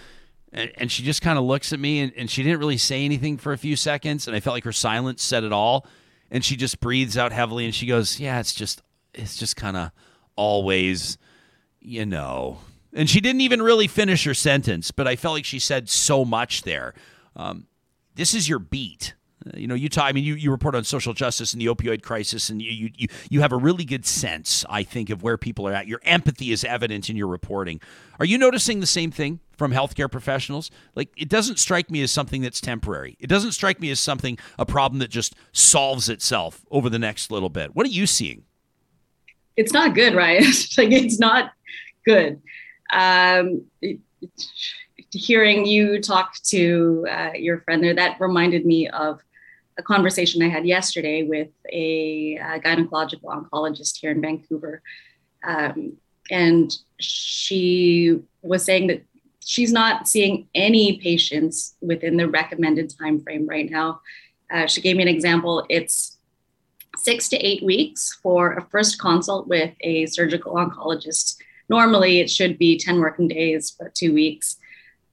And, 0.51 0.71
and 0.77 0.91
she 0.91 1.03
just 1.03 1.21
kind 1.21 1.37
of 1.37 1.43
looks 1.43 1.73
at 1.73 1.79
me 1.79 1.99
and, 1.99 2.11
and 2.17 2.29
she 2.29 2.41
didn't 2.41 2.59
really 2.59 2.77
say 2.77 3.05
anything 3.05 3.37
for 3.37 3.53
a 3.53 3.57
few 3.57 3.75
seconds 3.75 4.27
and 4.27 4.35
I 4.35 4.39
felt 4.39 4.55
like 4.55 4.63
her 4.63 4.71
silence 4.71 5.21
said 5.21 5.43
it 5.43 5.51
all 5.51 5.85
and 6.31 6.45
she 6.45 6.55
just 6.55 6.79
breathes 6.79 7.17
out 7.17 7.31
heavily 7.31 7.65
and 7.65 7.75
she 7.75 7.85
goes 7.85 8.19
yeah 8.19 8.39
it's 8.39 8.53
just 8.53 8.81
it's 9.13 9.35
just 9.35 9.55
kind 9.55 9.77
of 9.77 9.91
always, 10.35 11.17
you 11.79 12.05
know. 12.05 12.59
And 12.93 13.09
she 13.09 13.19
didn't 13.21 13.41
even 13.41 13.61
really 13.61 13.87
finish 13.87 14.23
her 14.23 14.33
sentence, 14.33 14.91
but 14.91 15.07
I 15.07 15.15
felt 15.15 15.35
like 15.35 15.45
she 15.45 15.59
said 15.59 15.89
so 15.89 16.25
much 16.25 16.63
there. 16.63 16.93
Um, 17.35 17.67
this 18.15 18.33
is 18.33 18.49
your 18.49 18.59
beat. 18.59 19.13
You 19.55 19.67
know, 19.67 19.75
you. 19.75 19.87
I 19.97 20.11
mean, 20.11 20.25
you, 20.25 20.33
you 20.35 20.51
report 20.51 20.75
on 20.75 20.83
social 20.83 21.13
justice 21.13 21.53
and 21.53 21.61
the 21.61 21.67
opioid 21.67 22.01
crisis, 22.01 22.49
and 22.49 22.61
you, 22.61 22.89
you 22.93 23.07
you 23.29 23.39
have 23.39 23.53
a 23.53 23.57
really 23.57 23.85
good 23.85 24.05
sense, 24.05 24.65
I 24.69 24.83
think, 24.83 25.09
of 25.09 25.23
where 25.23 25.37
people 25.37 25.65
are 25.65 25.71
at. 25.71 25.87
Your 25.87 26.01
empathy 26.03 26.51
is 26.51 26.65
evident 26.65 27.09
in 27.09 27.15
your 27.15 27.27
reporting. 27.27 27.79
Are 28.19 28.25
you 28.25 28.37
noticing 28.37 28.81
the 28.81 28.85
same 28.85 29.11
thing 29.11 29.39
from 29.55 29.71
healthcare 29.71 30.11
professionals? 30.11 30.69
Like, 30.93 31.09
it 31.15 31.29
doesn't 31.29 31.57
strike 31.57 31.89
me 31.89 32.01
as 32.01 32.11
something 32.11 32.41
that's 32.41 32.59
temporary. 32.59 33.15
It 33.17 33.27
doesn't 33.27 33.53
strike 33.53 33.79
me 33.79 33.89
as 33.91 33.99
something 34.01 34.37
a 34.57 34.65
problem 34.65 34.99
that 34.99 35.09
just 35.09 35.35
solves 35.53 36.09
itself 36.09 36.65
over 36.69 36.89
the 36.89 36.99
next 36.99 37.31
little 37.31 37.49
bit. 37.49 37.73
What 37.73 37.85
are 37.85 37.89
you 37.89 38.07
seeing? 38.07 38.43
It's 39.59 39.73
not 39.73 39.93
good, 39.93 40.15
right? 40.15 40.41
like 40.77 40.91
it's 40.91 41.19
not 41.19 41.51
good. 42.05 42.41
Um, 42.91 43.65
it, 43.81 43.99
hearing 45.11 45.65
you 45.65 46.01
talk 46.01 46.35
to 46.43 47.05
uh, 47.09 47.31
your 47.35 47.61
friend 47.61 47.83
there, 47.83 47.93
that 47.93 48.21
reminded 48.21 48.65
me 48.65 48.87
of 48.87 49.19
a 49.77 49.83
conversation 49.83 50.41
I 50.41 50.49
had 50.49 50.65
yesterday 50.65 51.23
with 51.23 51.49
a, 51.71 52.37
a 52.37 52.59
gynecological 52.59 53.25
oncologist 53.25 53.97
here 53.97 54.11
in 54.11 54.21
Vancouver. 54.21 54.81
Um, 55.43 55.97
and 56.31 56.75
she 56.99 58.19
was 58.41 58.63
saying 58.63 58.87
that 58.87 59.03
she's 59.39 59.71
not 59.71 60.07
seeing 60.07 60.47
any 60.53 60.99
patients 60.99 61.75
within 61.81 62.17
the 62.17 62.27
recommended 62.27 62.93
time 62.97 63.21
frame 63.21 63.47
right 63.47 63.69
now. 63.69 64.01
Uh, 64.51 64.67
she 64.67 64.81
gave 64.81 64.95
me 64.95 65.01
an 65.01 65.09
example. 65.09 65.65
It's 65.69 66.18
six 67.03 67.29
to 67.29 67.37
eight 67.37 67.63
weeks 67.63 68.17
for 68.21 68.53
a 68.53 68.65
first 68.65 68.99
consult 68.99 69.47
with 69.47 69.73
a 69.81 70.05
surgical 70.07 70.53
oncologist. 70.53 71.37
Normally, 71.69 72.19
it 72.19 72.29
should 72.29 72.57
be 72.57 72.77
10 72.77 72.99
working 72.99 73.27
days, 73.27 73.75
but 73.79 73.95
two 73.95 74.13
weeks. 74.13 74.57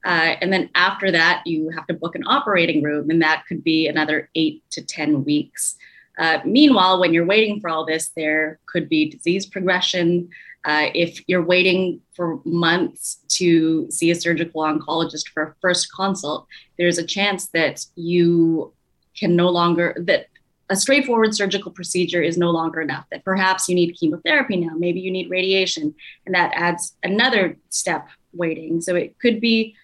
Uh, 0.05 0.35
and 0.41 0.53
then 0.53 0.69
after 0.75 1.11
that, 1.11 1.43
you 1.45 1.69
have 1.69 1.85
to 1.87 1.93
book 1.93 2.15
an 2.15 2.23
operating 2.25 2.81
room, 2.81 3.09
and 3.09 3.21
that 3.21 3.43
could 3.47 3.63
be 3.63 3.87
another 3.87 4.29
eight 4.35 4.63
to 4.71 4.81
10 4.81 5.23
weeks. 5.23 5.75
Uh, 6.17 6.39
meanwhile, 6.45 6.99
when 6.99 7.13
you're 7.13 7.25
waiting 7.25 7.59
for 7.59 7.69
all 7.69 7.85
this, 7.85 8.09
there 8.15 8.59
could 8.65 8.89
be 8.89 9.09
disease 9.09 9.45
progression. 9.45 10.29
Uh, 10.65 10.87
if 10.93 11.21
you're 11.27 11.43
waiting 11.43 12.01
for 12.13 12.41
months 12.43 13.19
to 13.27 13.89
see 13.91 14.09
a 14.09 14.15
surgical 14.15 14.61
oncologist 14.61 15.29
for 15.29 15.43
a 15.43 15.55
first 15.61 15.93
consult, 15.93 16.47
there's 16.77 16.97
a 16.97 17.05
chance 17.05 17.47
that 17.49 17.85
you 17.95 18.73
can 19.17 19.35
no 19.35 19.49
longer, 19.49 19.95
that 19.99 20.27
a 20.69 20.75
straightforward 20.75 21.33
surgical 21.33 21.71
procedure 21.71 22.21
is 22.21 22.37
no 22.37 22.51
longer 22.51 22.81
enough, 22.81 23.05
that 23.11 23.23
perhaps 23.23 23.69
you 23.69 23.75
need 23.75 23.93
chemotherapy 23.93 24.57
now, 24.57 24.73
maybe 24.75 24.99
you 24.99 25.11
need 25.11 25.29
radiation, 25.29 25.95
and 26.25 26.35
that 26.35 26.51
adds 26.53 26.95
another 27.03 27.57
step 27.69 28.07
waiting. 28.33 28.81
So 28.81 28.95
it 28.95 29.17
could 29.19 29.39
be 29.39 29.75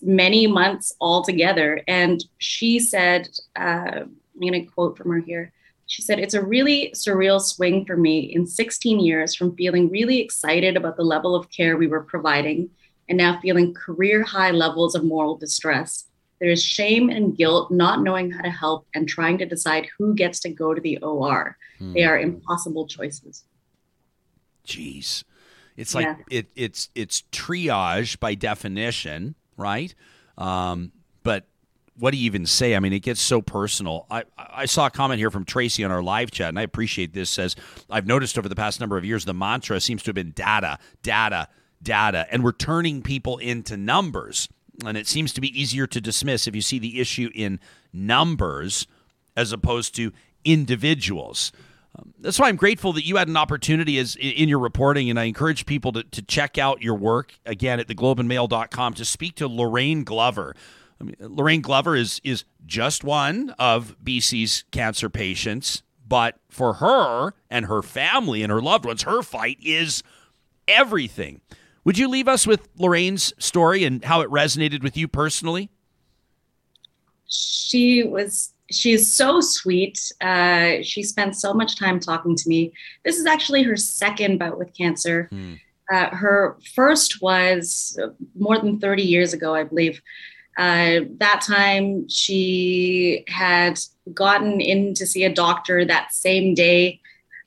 many 0.00 0.46
months 0.46 0.94
altogether. 1.00 1.82
And 1.88 2.24
she 2.38 2.78
said, 2.78 3.28
uh, 3.56 4.04
I'm 4.04 4.40
going 4.40 4.52
to 4.52 4.64
quote 4.64 4.96
from 4.96 5.10
her 5.10 5.20
here. 5.20 5.52
She 5.86 6.02
said, 6.02 6.18
It's 6.18 6.34
a 6.34 6.44
really 6.44 6.92
surreal 6.94 7.40
swing 7.40 7.84
for 7.84 7.96
me 7.96 8.20
in 8.20 8.46
16 8.46 9.00
years 9.00 9.34
from 9.34 9.54
feeling 9.56 9.90
really 9.90 10.20
excited 10.20 10.76
about 10.76 10.96
the 10.96 11.02
level 11.02 11.34
of 11.34 11.50
care 11.50 11.76
we 11.76 11.86
were 11.86 12.02
providing 12.02 12.70
and 13.08 13.18
now 13.18 13.40
feeling 13.40 13.74
career 13.74 14.22
high 14.22 14.52
levels 14.52 14.94
of 14.94 15.04
moral 15.04 15.36
distress. 15.36 16.06
There 16.42 16.50
is 16.50 16.60
shame 16.60 17.08
and 17.08 17.36
guilt 17.36 17.70
not 17.70 18.02
knowing 18.02 18.32
how 18.32 18.42
to 18.42 18.50
help 18.50 18.88
and 18.96 19.08
trying 19.08 19.38
to 19.38 19.46
decide 19.46 19.86
who 19.96 20.12
gets 20.12 20.40
to 20.40 20.48
go 20.48 20.74
to 20.74 20.80
the 20.80 20.98
OR. 20.98 21.56
Hmm. 21.78 21.92
They 21.92 22.02
are 22.02 22.18
impossible 22.18 22.88
choices. 22.88 23.44
Jeez. 24.66 25.22
It's 25.76 25.94
like 25.94 26.06
yeah. 26.06 26.16
it, 26.30 26.46
it's 26.56 26.88
it's 26.96 27.22
triage 27.30 28.18
by 28.18 28.34
definition, 28.34 29.36
right? 29.56 29.94
Um, 30.36 30.90
but 31.22 31.46
what 31.96 32.10
do 32.10 32.16
you 32.16 32.26
even 32.26 32.46
say? 32.46 32.74
I 32.74 32.80
mean, 32.80 32.92
it 32.92 33.02
gets 33.02 33.20
so 33.20 33.40
personal. 33.40 34.06
I, 34.10 34.24
I 34.36 34.66
saw 34.66 34.86
a 34.86 34.90
comment 34.90 35.20
here 35.20 35.30
from 35.30 35.44
Tracy 35.44 35.84
on 35.84 35.92
our 35.92 36.02
live 36.02 36.32
chat, 36.32 36.48
and 36.48 36.58
I 36.58 36.62
appreciate 36.62 37.12
this. 37.12 37.30
Says, 37.30 37.54
I've 37.88 38.08
noticed 38.08 38.36
over 38.36 38.48
the 38.48 38.56
past 38.56 38.80
number 38.80 38.96
of 38.96 39.04
years, 39.04 39.24
the 39.24 39.34
mantra 39.34 39.80
seems 39.80 40.02
to 40.02 40.08
have 40.08 40.16
been 40.16 40.32
data, 40.32 40.80
data, 41.04 41.46
data, 41.80 42.26
and 42.32 42.42
we're 42.42 42.50
turning 42.50 43.00
people 43.00 43.38
into 43.38 43.76
numbers. 43.76 44.48
And 44.84 44.96
it 44.96 45.06
seems 45.06 45.32
to 45.34 45.40
be 45.40 45.60
easier 45.60 45.86
to 45.86 46.00
dismiss 46.00 46.46
if 46.46 46.54
you 46.54 46.62
see 46.62 46.78
the 46.78 47.00
issue 47.00 47.30
in 47.34 47.60
numbers 47.92 48.86
as 49.36 49.52
opposed 49.52 49.94
to 49.96 50.12
individuals. 50.44 51.52
Um, 51.98 52.14
that's 52.18 52.38
why 52.38 52.48
I'm 52.48 52.56
grateful 52.56 52.92
that 52.94 53.04
you 53.04 53.16
had 53.16 53.28
an 53.28 53.36
opportunity 53.36 53.98
as 53.98 54.16
in 54.16 54.48
your 54.48 54.58
reporting, 54.58 55.10
and 55.10 55.20
I 55.20 55.24
encourage 55.24 55.66
people 55.66 55.92
to, 55.92 56.02
to 56.04 56.22
check 56.22 56.56
out 56.56 56.82
your 56.82 56.94
work 56.94 57.34
again 57.44 57.80
at 57.80 57.88
theglobeandmail.com 57.88 58.94
to 58.94 59.04
speak 59.04 59.36
to 59.36 59.46
Lorraine 59.46 60.04
Glover. 60.04 60.54
I 61.00 61.04
mean, 61.04 61.16
Lorraine 61.20 61.60
Glover 61.60 61.96
is 61.96 62.20
is 62.24 62.44
just 62.64 63.04
one 63.04 63.50
of 63.58 63.96
BC's 64.02 64.64
cancer 64.70 65.10
patients, 65.10 65.82
but 66.06 66.38
for 66.48 66.74
her 66.74 67.34
and 67.50 67.66
her 67.66 67.82
family 67.82 68.42
and 68.42 68.50
her 68.50 68.62
loved 68.62 68.84
ones, 68.84 69.02
her 69.02 69.22
fight 69.22 69.58
is 69.60 70.02
everything. 70.66 71.40
Would 71.84 71.98
you 71.98 72.08
leave 72.08 72.28
us 72.28 72.46
with 72.46 72.68
Lorraine's 72.78 73.32
story 73.38 73.84
and 73.84 74.04
how 74.04 74.20
it 74.20 74.30
resonated 74.30 74.82
with 74.82 74.96
you 74.96 75.08
personally? 75.08 75.68
She 77.26 78.04
was 78.04 78.52
she's 78.70 79.12
so 79.12 79.40
sweet. 79.40 80.12
Uh, 80.20 80.82
she 80.82 81.02
spent 81.02 81.36
so 81.36 81.52
much 81.52 81.78
time 81.78 82.00
talking 82.00 82.36
to 82.36 82.48
me. 82.48 82.72
This 83.04 83.18
is 83.18 83.26
actually 83.26 83.62
her 83.64 83.76
second 83.76 84.38
bout 84.38 84.58
with 84.58 84.72
cancer. 84.74 85.28
Hmm. 85.30 85.54
Uh, 85.92 86.08
her 86.10 86.56
first 86.74 87.20
was 87.20 87.98
more 88.34 88.58
than 88.58 88.78
30 88.78 89.02
years 89.02 89.32
ago, 89.32 89.54
I 89.54 89.64
believe. 89.64 90.00
Uh, 90.56 91.00
that 91.18 91.42
time, 91.46 92.08
she 92.08 93.24
had 93.28 93.78
gotten 94.14 94.60
in 94.60 94.94
to 94.94 95.06
see 95.06 95.24
a 95.24 95.32
doctor 95.32 95.84
that 95.84 96.12
same 96.12 96.54
day 96.54 97.00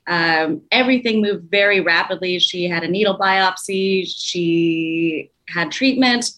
um, 0.06 0.62
everything 0.70 1.20
moved 1.20 1.50
very 1.50 1.80
rapidly. 1.80 2.38
She 2.38 2.68
had 2.68 2.84
a 2.84 2.88
needle 2.88 3.18
biopsy, 3.18 4.06
she 4.06 5.30
had 5.48 5.72
treatment, 5.72 6.30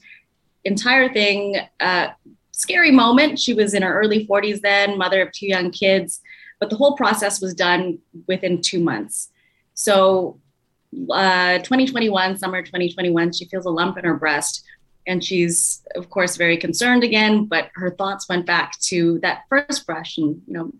entire 0.64 1.12
thing. 1.12 1.56
Uh, 1.80 2.08
scary 2.58 2.90
moment. 2.90 3.38
She 3.38 3.54
was 3.54 3.72
in 3.72 3.82
her 3.82 4.00
early 4.00 4.26
40s 4.26 4.60
then, 4.60 4.98
mother 4.98 5.22
of 5.22 5.32
two 5.32 5.46
young 5.46 5.70
kids. 5.70 6.20
but 6.60 6.70
the 6.70 6.76
whole 6.76 6.96
process 6.96 7.40
was 7.40 7.54
done 7.54 8.00
within 8.26 8.60
two 8.60 8.80
months. 8.80 9.30
So, 9.74 10.40
uh, 11.08 11.58
2021, 11.58 12.36
summer 12.36 12.62
2021, 12.62 13.32
she 13.32 13.44
feels 13.44 13.64
a 13.64 13.70
lump 13.70 13.96
in 13.96 14.04
her 14.04 14.14
breast. 14.14 14.64
And 15.06 15.22
she's, 15.22 15.82
of 15.94 16.10
course, 16.10 16.36
very 16.36 16.56
concerned 16.56 17.04
again, 17.04 17.44
but 17.44 17.70
her 17.74 17.92
thoughts 17.92 18.28
went 18.28 18.44
back 18.44 18.76
to 18.90 19.20
that 19.20 19.44
first 19.48 19.86
brush 19.86 20.18
and, 20.18 20.42
you 20.48 20.52
know, 20.52 20.72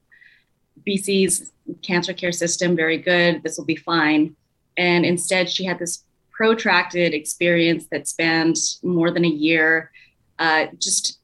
BC's 0.87 1.53
cancer 1.83 2.13
care 2.13 2.33
system, 2.33 2.77
very 2.77 2.99
good. 2.99 3.43
This 3.43 3.59
will 3.59 3.65
be 3.65 3.77
fine. 3.77 4.35
And 4.77 5.05
instead, 5.05 5.51
she 5.51 5.65
had 5.65 5.79
this 5.79 6.05
protracted 6.31 7.15
experience 7.15 7.87
that 7.91 8.07
spanned 8.07 8.57
more 8.83 9.11
than 9.11 9.25
a 9.25 9.29
year, 9.29 9.91
uh, 10.39 10.67
just 10.79 11.19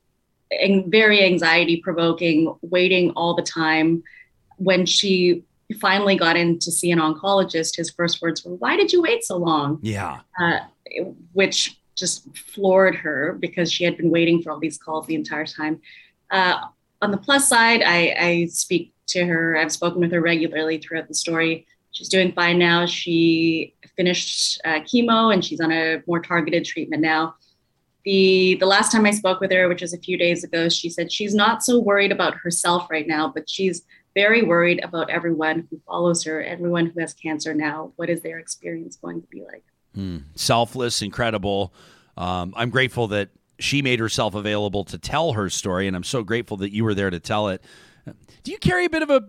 very 0.87 1.25
anxiety 1.25 1.77
provoking, 1.77 2.55
waiting 2.63 3.11
all 3.13 3.35
the 3.35 3.43
time. 3.43 4.03
When 4.57 4.87
she 4.87 5.45
finally 5.81 6.17
got 6.17 6.37
in 6.37 6.59
to 6.61 6.71
see 6.71 6.91
an 6.91 6.99
oncologist, 6.99 7.77
his 7.77 7.91
first 7.91 8.21
words 8.23 8.45
were, 8.45 8.55
Why 8.55 8.77
did 8.77 8.93
you 8.93 9.03
wait 9.03 9.25
so 9.25 9.37
long? 9.37 9.79
Yeah. 9.83 10.21
Uh, 10.39 10.61
which 11.33 11.79
just 11.97 12.37
floored 12.37 12.97
her 12.97 13.37
because 13.39 13.71
she 13.71 13.85
had 13.85 13.97
been 13.97 14.11
waiting 14.11 14.43
for 14.43 14.51
all 14.51 14.59
these 14.59 14.79
calls 14.79 15.07
the 15.07 15.15
entire 15.15 15.47
time. 15.47 15.81
Uh, 16.31 16.67
on 17.01 17.11
the 17.11 17.17
plus 17.17 17.49
side, 17.49 17.83
I, 17.85 18.17
I 18.19 18.47
speak 18.47 18.94
to 19.09 19.25
her. 19.25 19.57
I've 19.57 19.73
spoken 19.73 20.01
with 20.01 20.13
her 20.13 20.21
regularly 20.21 20.79
throughout 20.79 21.09
the 21.09 21.15
story. 21.15 21.67
She's 21.93 22.09
doing 22.09 22.33
fine 22.33 22.59
now. 22.59 22.87
She 22.87 23.75
finished 23.97 24.61
uh, 24.65 24.81
chemo 24.81 25.33
and 25.33 25.45
she's 25.45 25.61
on 25.61 25.71
a 25.71 26.03
more 26.07 26.21
targeted 26.21 26.65
treatment 26.65 27.03
now. 27.03 27.37
The 28.05 28.57
the 28.61 28.67
last 28.67 28.93
time 28.93 29.07
I 29.07 29.13
spoke 29.13 29.41
with 29.41 29.51
her, 29.53 29.69
which 29.69 29.81
was 29.81 29.95
a 29.95 29.99
few 29.99 30.19
days 30.19 30.45
ago, 30.45 30.69
she 30.69 30.91
said 30.91 31.11
she's 31.11 31.35
not 31.35 31.63
so 31.63 31.79
worried 31.79 32.13
about 32.13 32.35
herself 32.35 32.91
right 32.91 33.07
now, 33.07 33.29
but 33.29 33.49
she's 33.49 33.83
very 34.15 34.43
worried 34.43 34.83
about 34.85 35.11
everyone 35.11 35.67
who 35.71 35.81
follows 35.87 36.23
her, 36.25 36.43
everyone 36.43 36.87
who 36.87 37.01
has 37.01 37.15
cancer 37.15 37.55
now. 37.55 37.93
What 37.97 38.11
is 38.11 38.21
their 38.21 38.39
experience 38.39 38.97
going 38.97 39.23
to 39.23 39.29
be 39.29 39.43
like? 39.43 39.65
Mm. 39.97 40.25
Selfless, 40.35 41.03
incredible. 41.03 41.73
Um, 42.17 42.53
I'm 42.57 42.71
grateful 42.71 43.09
that 43.09 43.31
she 43.59 43.83
made 43.83 44.01
herself 44.01 44.35
available 44.35 44.85
to 44.85 44.99
tell 44.99 45.33
her 45.33 45.49
story, 45.49 45.87
and 45.87 45.97
I'm 45.97 46.05
so 46.05 46.23
grateful 46.23 46.57
that 46.59 46.73
you 46.73 46.85
were 46.85 46.95
there 46.95 47.11
to 47.11 47.21
tell 47.21 47.49
it. 47.49 47.63
Do 48.43 48.51
you 48.53 48.59
carry 48.59 48.85
a 48.85 48.91
bit 48.91 49.03
of 49.03 49.11
a 49.11 49.23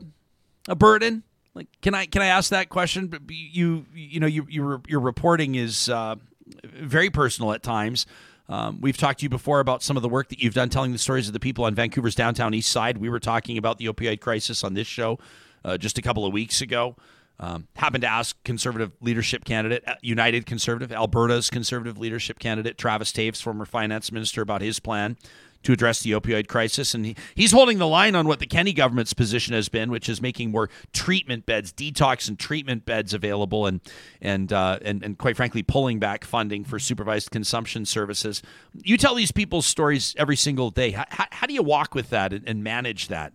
a 0.68 0.76
burden? 0.76 1.24
Like, 1.54 1.68
can 1.82 1.96
I 1.96 2.06
can 2.06 2.22
I 2.22 2.28
ask 2.28 2.50
that 2.50 2.70
question? 2.70 3.08
But 3.08 3.22
you 3.30 3.86
you 3.94 4.20
know 4.20 4.28
you 4.28 4.46
your 4.50 4.82
your 4.88 5.00
reporting 5.00 5.56
is 5.56 5.90
uh, 5.90 6.16
very 6.64 7.10
personal 7.10 7.54
at 7.54 7.64
times. 7.64 8.06
Um, 8.48 8.80
we've 8.80 8.98
talked 8.98 9.20
to 9.20 9.24
you 9.24 9.30
before 9.30 9.60
about 9.60 9.82
some 9.82 9.98
of 9.98 10.04
the 10.04 10.10
work 10.10 10.30
that 10.30 10.40
you've 10.40 10.54
done 10.54 10.70
telling 10.70 10.92
the 10.92 11.00
stories 11.00 11.28
of 11.28 11.34
the 11.34 11.40
people 11.40 11.66
on 11.66 11.74
Vancouver's 11.74 12.14
downtown 12.14 12.54
east 12.54 12.72
side. 12.72 12.98
We 13.00 13.10
were 13.10 13.20
talking 13.20 13.58
about 13.58 13.80
the 13.80 13.88
opioid 13.88 14.20
crisis 14.20 14.64
on 14.64 14.76
this 14.76 14.86
show 14.86 15.18
uh, 15.64 15.78
just 15.78 15.98
a 15.98 16.02
couple 16.02 16.26
of 16.26 16.34
weeks 16.34 16.62
ago. 16.62 16.96
Um, 17.40 17.68
happened 17.76 18.04
to 18.04 18.08
ask 18.08 18.42
conservative 18.44 18.92
leadership 19.02 19.44
candidate, 19.44 19.84
uh, 19.86 19.96
United 20.02 20.46
Conservative, 20.46 20.94
Alberta's 20.94 21.50
conservative 21.50 21.98
leadership 21.98 22.40
candidate, 22.40 22.78
Travis 22.78 23.12
Toews, 23.12 23.42
former 23.42 23.66
finance 23.66 24.10
minister, 24.10 24.42
about 24.42 24.62
his 24.62 24.80
plan 24.80 25.18
to 25.66 25.74
address 25.74 26.02
the 26.02 26.12
opioid 26.12 26.48
crisis. 26.48 26.94
And 26.94 27.06
he, 27.06 27.16
he's 27.34 27.52
holding 27.52 27.80
the 27.80 27.88
line 27.88 28.16
on 28.16 28.28
what 28.28 28.40
the 28.40 28.46
Kenney 28.46 28.72
government's 28.72 29.14
position 29.14 29.54
has 29.54 29.68
been, 29.68 29.92
which 29.92 30.08
is 30.08 30.22
making 30.22 30.52
more 30.52 30.70
treatment 30.94 31.46
beds, 31.46 31.74
detox 31.74 32.28
and 32.30 32.40
treatment 32.40 32.86
beds 32.86 33.14
available, 33.14 33.66
and 33.66 33.82
and 34.22 34.54
uh, 34.54 34.80
and, 34.84 35.04
and 35.04 35.18
quite 35.18 35.36
frankly, 35.36 35.64
pulling 35.64 36.00
back 36.00 36.24
funding 36.24 36.64
for 36.64 36.80
supervised 36.80 37.32
consumption 37.32 37.86
services. 37.86 38.42
You 38.84 38.98
tell 38.98 39.16
these 39.16 39.32
people's 39.32 39.66
stories 39.66 40.16
every 40.18 40.36
single 40.36 40.70
day. 40.70 40.92
How, 40.92 41.06
how, 41.10 41.48
do 41.48 41.54
you 41.54 41.64
walk 41.64 41.96
with 41.96 42.10
that 42.12 42.32
and, 42.32 42.48
and 42.48 42.64
manage 42.64 43.08
that? 43.08 43.34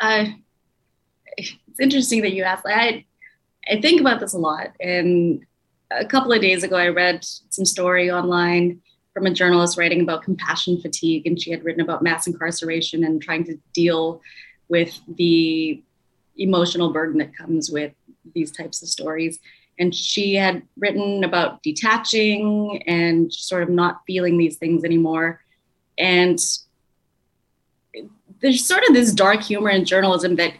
Uh, 0.00 0.26
it's 1.36 1.80
interesting 1.80 2.22
that 2.22 2.32
you 2.32 2.44
asked. 2.44 2.66
I 2.66 3.04
I 3.70 3.80
think 3.80 4.00
about 4.00 4.20
this 4.20 4.34
a 4.34 4.38
lot, 4.38 4.72
and 4.78 5.44
a 5.90 6.04
couple 6.04 6.32
of 6.32 6.42
days 6.42 6.62
ago, 6.64 6.76
I 6.76 6.88
read 6.88 7.24
some 7.48 7.64
story 7.64 8.10
online 8.10 8.82
from 9.12 9.26
a 9.26 9.30
journalist 9.30 9.76
writing 9.76 10.00
about 10.00 10.22
compassion 10.22 10.80
fatigue, 10.80 11.26
and 11.26 11.40
she 11.40 11.50
had 11.50 11.64
written 11.64 11.80
about 11.80 12.02
mass 12.02 12.26
incarceration 12.26 13.04
and 13.04 13.20
trying 13.20 13.44
to 13.44 13.58
deal 13.72 14.22
with 14.68 15.00
the 15.16 15.82
emotional 16.36 16.92
burden 16.92 17.18
that 17.18 17.36
comes 17.36 17.70
with 17.70 17.92
these 18.34 18.52
types 18.52 18.82
of 18.82 18.88
stories. 18.88 19.40
And 19.78 19.94
she 19.94 20.34
had 20.34 20.62
written 20.78 21.24
about 21.24 21.62
detaching 21.62 22.82
and 22.86 23.32
sort 23.32 23.62
of 23.62 23.68
not 23.68 24.02
feeling 24.06 24.38
these 24.38 24.56
things 24.56 24.84
anymore. 24.84 25.42
And 25.98 26.38
there's 28.40 28.64
sort 28.64 28.84
of 28.88 28.94
this 28.94 29.12
dark 29.12 29.42
humor 29.42 29.70
in 29.70 29.84
journalism 29.84 30.36
that 30.36 30.54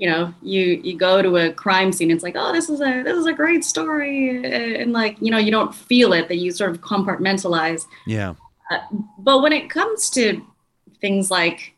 you 0.00 0.08
know 0.08 0.32
you 0.40 0.80
you 0.82 0.96
go 0.96 1.20
to 1.20 1.36
a 1.36 1.52
crime 1.52 1.92
scene 1.92 2.10
it's 2.10 2.22
like 2.22 2.34
oh 2.34 2.54
this 2.54 2.70
is 2.70 2.80
a 2.80 3.02
this 3.02 3.18
is 3.18 3.26
a 3.26 3.34
great 3.34 3.62
story 3.62 4.42
and 4.80 4.94
like 4.94 5.14
you 5.20 5.30
know 5.30 5.36
you 5.36 5.50
don't 5.50 5.74
feel 5.74 6.14
it 6.14 6.26
that 6.28 6.36
you 6.36 6.50
sort 6.50 6.70
of 6.70 6.80
compartmentalize. 6.80 7.86
Yeah. 8.06 8.34
Uh, 8.70 8.78
but 9.18 9.42
when 9.42 9.52
it 9.52 9.68
comes 9.68 10.08
to 10.10 10.42
things 11.02 11.30
like 11.30 11.74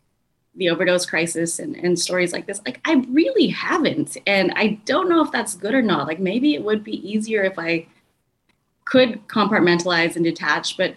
the 0.54 0.70
overdose 0.70 1.04
crisis 1.04 1.58
and, 1.58 1.74
and 1.74 1.98
stories 1.98 2.32
like 2.32 2.46
this 2.46 2.60
like 2.64 2.80
i 2.84 3.04
really 3.08 3.48
haven't 3.48 4.16
and 4.26 4.52
i 4.54 4.78
don't 4.84 5.08
know 5.08 5.24
if 5.24 5.32
that's 5.32 5.56
good 5.56 5.74
or 5.74 5.82
not. 5.82 6.06
Like 6.06 6.20
maybe 6.20 6.54
it 6.54 6.62
would 6.62 6.84
be 6.84 6.96
easier 7.08 7.42
if 7.42 7.58
i 7.58 7.86
could 8.84 9.26
compartmentalize 9.26 10.14
and 10.14 10.24
detach 10.24 10.76
but 10.76 10.90
i 10.90 10.96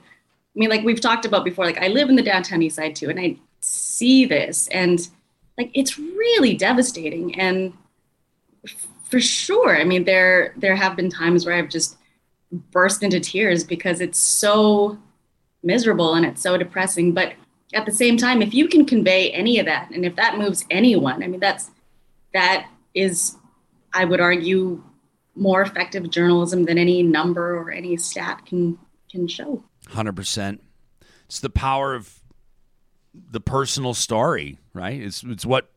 mean 0.53 0.69
like 0.69 0.83
we've 0.83 1.01
talked 1.01 1.25
about 1.25 1.43
before 1.43 1.65
like 1.65 1.81
i 1.81 1.87
live 1.87 2.07
in 2.07 2.15
the 2.15 2.21
downtown 2.21 2.61
east 2.61 2.75
side 2.75 2.95
too 2.95 3.09
and 3.09 3.19
i 3.19 3.35
see 3.61 4.25
this 4.25 4.67
and 4.67 5.09
like 5.57 5.71
it's 5.73 5.97
really 5.97 6.55
devastating 6.55 7.39
and 7.39 7.73
for 9.03 9.19
sure 9.19 9.79
i 9.79 9.83
mean 9.83 10.03
there 10.03 10.53
there 10.57 10.75
have 10.75 10.95
been 10.95 11.09
times 11.09 11.45
where 11.45 11.55
i've 11.55 11.69
just 11.69 11.97
burst 12.71 13.03
into 13.03 13.19
tears 13.19 13.63
because 13.63 14.01
it's 14.01 14.19
so 14.19 14.97
miserable 15.63 16.13
and 16.13 16.25
it's 16.25 16.41
so 16.41 16.57
depressing. 16.57 17.11
But 17.11 17.33
at 17.73 17.85
the 17.85 17.91
same 17.91 18.15
time 18.15 18.41
if 18.41 18.53
you 18.53 18.67
can 18.67 18.85
convey 18.85 19.31
any 19.31 19.59
of 19.59 19.65
that 19.65 19.89
and 19.91 20.05
if 20.05 20.15
that 20.15 20.37
moves 20.37 20.63
anyone 20.69 21.21
i 21.23 21.27
mean 21.27 21.39
that's 21.41 21.71
that 22.33 22.67
is 22.93 23.35
i 23.93 24.05
would 24.05 24.21
argue 24.21 24.81
more 25.35 25.61
effective 25.61 26.09
journalism 26.09 26.63
than 26.63 26.77
any 26.77 27.03
number 27.03 27.57
or 27.57 27.71
any 27.71 27.97
stat 27.97 28.45
can 28.45 28.77
can 29.09 29.27
show. 29.27 29.63
100% 29.87 30.59
it's 31.25 31.39
the 31.39 31.49
power 31.49 31.95
of 31.95 32.21
the 33.13 33.41
personal 33.41 33.93
story, 33.93 34.57
right? 34.75 35.01
It's 35.01 35.23
it's 35.23 35.45
what 35.45 35.71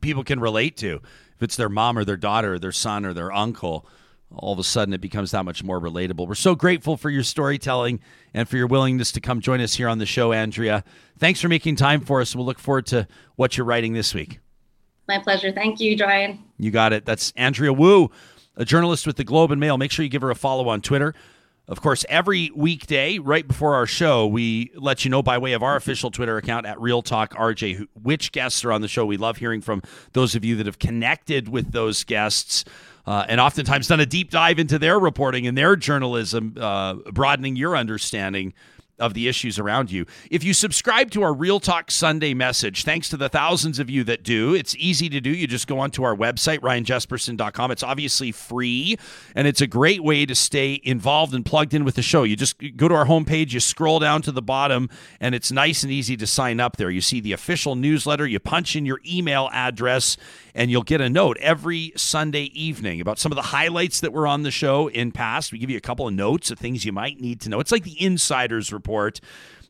people 0.00 0.24
can 0.24 0.40
relate 0.40 0.76
to. 0.78 1.00
If 1.36 1.42
it's 1.42 1.56
their 1.56 1.68
mom 1.68 1.96
or 1.98 2.04
their 2.04 2.16
daughter 2.16 2.54
or 2.54 2.58
their 2.58 2.72
son 2.72 3.04
or 3.04 3.12
their 3.12 3.32
uncle, 3.32 3.86
all 4.34 4.52
of 4.52 4.58
a 4.58 4.64
sudden 4.64 4.92
it 4.92 5.00
becomes 5.00 5.30
that 5.30 5.44
much 5.44 5.62
more 5.62 5.80
relatable. 5.80 6.26
We're 6.26 6.34
so 6.34 6.54
grateful 6.54 6.96
for 6.96 7.10
your 7.10 7.22
storytelling 7.22 8.00
and 8.34 8.48
for 8.48 8.56
your 8.56 8.66
willingness 8.66 9.12
to 9.12 9.20
come 9.20 9.40
join 9.40 9.60
us 9.60 9.74
here 9.74 9.88
on 9.88 9.98
the 9.98 10.06
show, 10.06 10.32
Andrea. 10.32 10.84
Thanks 11.18 11.40
for 11.40 11.48
making 11.48 11.76
time 11.76 12.00
for 12.00 12.20
us. 12.20 12.34
We'll 12.34 12.46
look 12.46 12.58
forward 12.58 12.86
to 12.86 13.06
what 13.36 13.56
you're 13.56 13.66
writing 13.66 13.92
this 13.92 14.14
week. 14.14 14.40
My 15.06 15.18
pleasure. 15.18 15.52
Thank 15.52 15.80
you, 15.80 15.96
Brian. 15.96 16.40
You 16.58 16.70
got 16.70 16.92
it. 16.92 17.06
That's 17.06 17.32
Andrea 17.36 17.72
Woo, 17.72 18.10
a 18.56 18.64
journalist 18.64 19.06
with 19.06 19.16
the 19.16 19.24
Globe 19.24 19.50
and 19.50 19.60
Mail. 19.60 19.78
Make 19.78 19.90
sure 19.90 20.02
you 20.02 20.10
give 20.10 20.22
her 20.22 20.30
a 20.30 20.34
follow 20.34 20.68
on 20.68 20.82
Twitter 20.82 21.14
of 21.68 21.82
course, 21.82 22.06
every 22.08 22.50
weekday, 22.54 23.18
right 23.18 23.46
before 23.46 23.74
our 23.74 23.86
show, 23.86 24.26
we 24.26 24.70
let 24.74 25.04
you 25.04 25.10
know 25.10 25.22
by 25.22 25.36
way 25.36 25.52
of 25.52 25.62
our 25.62 25.76
official 25.76 26.10
Twitter 26.10 26.38
account 26.38 26.64
at 26.64 26.80
Real 26.80 27.02
Talk 27.02 27.34
RJ 27.34 27.86
which 28.02 28.32
guests 28.32 28.64
are 28.64 28.72
on 28.72 28.80
the 28.80 28.88
show. 28.88 29.04
We 29.04 29.18
love 29.18 29.36
hearing 29.36 29.60
from 29.60 29.82
those 30.14 30.34
of 30.34 30.46
you 30.46 30.56
that 30.56 30.66
have 30.66 30.78
connected 30.78 31.48
with 31.48 31.72
those 31.72 32.04
guests. 32.04 32.64
Uh, 33.06 33.24
and 33.28 33.40
oftentimes 33.40 33.86
done 33.86 34.00
a 34.00 34.06
deep 34.06 34.30
dive 34.30 34.58
into 34.58 34.78
their 34.78 34.98
reporting 34.98 35.46
and 35.46 35.56
their 35.56 35.76
journalism, 35.76 36.54
uh, 36.58 36.94
broadening 37.12 37.56
your 37.56 37.76
understanding 37.76 38.54
of 38.98 39.14
the 39.14 39.28
issues 39.28 39.58
around 39.58 39.90
you. 39.90 40.06
If 40.30 40.44
you 40.44 40.52
subscribe 40.52 41.10
to 41.12 41.22
our 41.22 41.32
Real 41.32 41.60
Talk 41.60 41.90
Sunday 41.90 42.34
message, 42.34 42.84
thanks 42.84 43.08
to 43.10 43.16
the 43.16 43.28
thousands 43.28 43.78
of 43.78 43.88
you 43.88 44.04
that 44.04 44.22
do, 44.22 44.54
it's 44.54 44.74
easy 44.76 45.08
to 45.08 45.20
do. 45.20 45.30
You 45.30 45.46
just 45.46 45.66
go 45.66 45.78
onto 45.78 46.02
our 46.02 46.16
website, 46.16 46.58
ryanjespersen.com. 46.58 47.70
It's 47.70 47.82
obviously 47.82 48.32
free, 48.32 48.96
and 49.34 49.46
it's 49.46 49.60
a 49.60 49.66
great 49.66 50.02
way 50.02 50.26
to 50.26 50.34
stay 50.34 50.80
involved 50.82 51.34
and 51.34 51.44
plugged 51.44 51.74
in 51.74 51.84
with 51.84 51.94
the 51.94 52.02
show. 52.02 52.24
You 52.24 52.36
just 52.36 52.56
go 52.76 52.88
to 52.88 52.94
our 52.94 53.06
homepage, 53.06 53.52
you 53.52 53.60
scroll 53.60 53.98
down 53.98 54.22
to 54.22 54.32
the 54.32 54.42
bottom, 54.42 54.90
and 55.20 55.34
it's 55.34 55.52
nice 55.52 55.82
and 55.82 55.92
easy 55.92 56.16
to 56.16 56.26
sign 56.26 56.60
up 56.60 56.76
there. 56.76 56.90
You 56.90 57.00
see 57.00 57.20
the 57.20 57.32
official 57.32 57.76
newsletter, 57.76 58.26
you 58.26 58.40
punch 58.40 58.74
in 58.74 58.84
your 58.84 59.00
email 59.06 59.48
address, 59.52 60.16
and 60.54 60.70
you'll 60.70 60.82
get 60.82 61.00
a 61.00 61.08
note 61.08 61.36
every 61.38 61.92
Sunday 61.94 62.50
evening 62.52 63.00
about 63.00 63.18
some 63.18 63.30
of 63.30 63.36
the 63.36 63.42
highlights 63.42 64.00
that 64.00 64.12
were 64.12 64.26
on 64.26 64.42
the 64.42 64.50
show 64.50 64.88
in 64.88 65.12
past. 65.12 65.52
We 65.52 65.58
give 65.58 65.70
you 65.70 65.76
a 65.76 65.80
couple 65.80 66.08
of 66.08 66.14
notes 66.14 66.50
of 66.50 66.58
things 66.58 66.84
you 66.84 66.92
might 66.92 67.20
need 67.20 67.40
to 67.42 67.48
know. 67.48 67.60
It's 67.60 67.70
like 67.70 67.84
the 67.84 68.02
insider's 68.02 68.72
report 68.72 68.87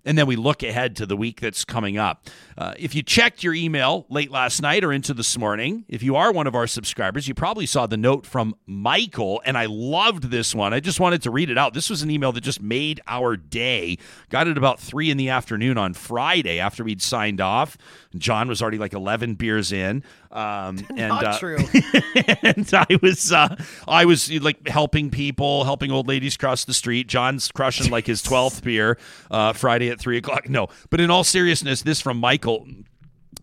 and 0.08 0.16
then 0.16 0.26
we 0.26 0.36
look 0.36 0.62
ahead 0.62 0.96
to 0.96 1.06
the 1.06 1.16
week 1.16 1.40
that's 1.40 1.66
coming 1.66 1.98
up. 1.98 2.28
Uh, 2.56 2.72
if 2.78 2.94
you 2.94 3.02
checked 3.02 3.42
your 3.42 3.52
email 3.52 4.06
late 4.08 4.30
last 4.30 4.62
night 4.62 4.82
or 4.82 4.90
into 4.90 5.12
this 5.12 5.36
morning, 5.36 5.84
if 5.86 6.02
you 6.02 6.16
are 6.16 6.32
one 6.32 6.46
of 6.46 6.54
our 6.54 6.66
subscribers, 6.66 7.28
you 7.28 7.34
probably 7.34 7.66
saw 7.66 7.86
the 7.86 7.96
note 7.96 8.24
from 8.24 8.54
Michael, 8.66 9.42
and 9.44 9.58
I 9.58 9.66
loved 9.66 10.30
this 10.30 10.54
one. 10.54 10.72
I 10.72 10.80
just 10.80 10.98
wanted 10.98 11.22
to 11.22 11.30
read 11.30 11.50
it 11.50 11.58
out. 11.58 11.74
This 11.74 11.90
was 11.90 12.02
an 12.02 12.10
email 12.10 12.32
that 12.32 12.40
just 12.40 12.62
made 12.62 13.02
our 13.06 13.36
day. 13.36 13.98
Got 14.30 14.48
it 14.48 14.56
about 14.56 14.80
three 14.80 15.10
in 15.10 15.18
the 15.18 15.28
afternoon 15.28 15.76
on 15.76 15.92
Friday 15.92 16.58
after 16.58 16.84
we'd 16.84 17.02
signed 17.02 17.40
off. 17.40 17.76
John 18.16 18.48
was 18.48 18.62
already 18.62 18.78
like 18.78 18.94
11 18.94 19.34
beers 19.34 19.72
in. 19.72 20.02
Um, 20.30 20.78
and, 20.90 21.08
Not 21.08 21.24
uh, 21.24 21.38
true. 21.38 21.58
and 22.42 22.68
I 22.72 22.86
was 23.02 23.32
uh, 23.32 23.56
I 23.86 24.04
was 24.04 24.30
like 24.30 24.68
helping 24.68 25.10
people, 25.10 25.64
helping 25.64 25.90
old 25.90 26.08
ladies 26.08 26.36
cross 26.36 26.64
the 26.64 26.74
street. 26.74 27.06
John's 27.06 27.50
crushing 27.50 27.90
like 27.90 28.06
his 28.06 28.22
twelfth 28.22 28.62
beer 28.62 28.98
uh, 29.30 29.52
Friday 29.52 29.90
at 29.90 29.98
three 29.98 30.18
o'clock. 30.18 30.48
No, 30.48 30.68
but 30.90 31.00
in 31.00 31.10
all 31.10 31.24
seriousness, 31.24 31.82
this 31.82 32.00
from 32.00 32.18
Michael. 32.18 32.66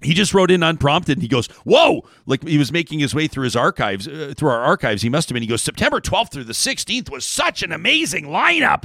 He 0.02 0.14
just 0.14 0.34
wrote 0.34 0.52
in 0.52 0.62
unprompted. 0.62 1.18
And 1.18 1.22
he 1.24 1.28
goes, 1.28 1.48
"Whoa!" 1.64 2.08
Like 2.26 2.46
he 2.46 2.58
was 2.58 2.72
making 2.72 3.00
his 3.00 3.16
way 3.16 3.28
through 3.28 3.46
his 3.46 3.56
archives, 3.56 4.08
uh, 4.08 4.34
through 4.36 4.50
our 4.50 4.62
archives. 4.62 5.02
He 5.02 5.10
must 5.10 5.30
have 5.30 5.34
been. 5.34 5.42
He 5.42 5.48
goes, 5.48 5.62
"September 5.62 6.00
twelfth 6.00 6.34
through 6.34 6.44
the 6.44 6.54
sixteenth 6.54 7.10
was 7.10 7.26
such 7.26 7.64
an 7.64 7.72
amazing 7.72 8.26
lineup." 8.26 8.84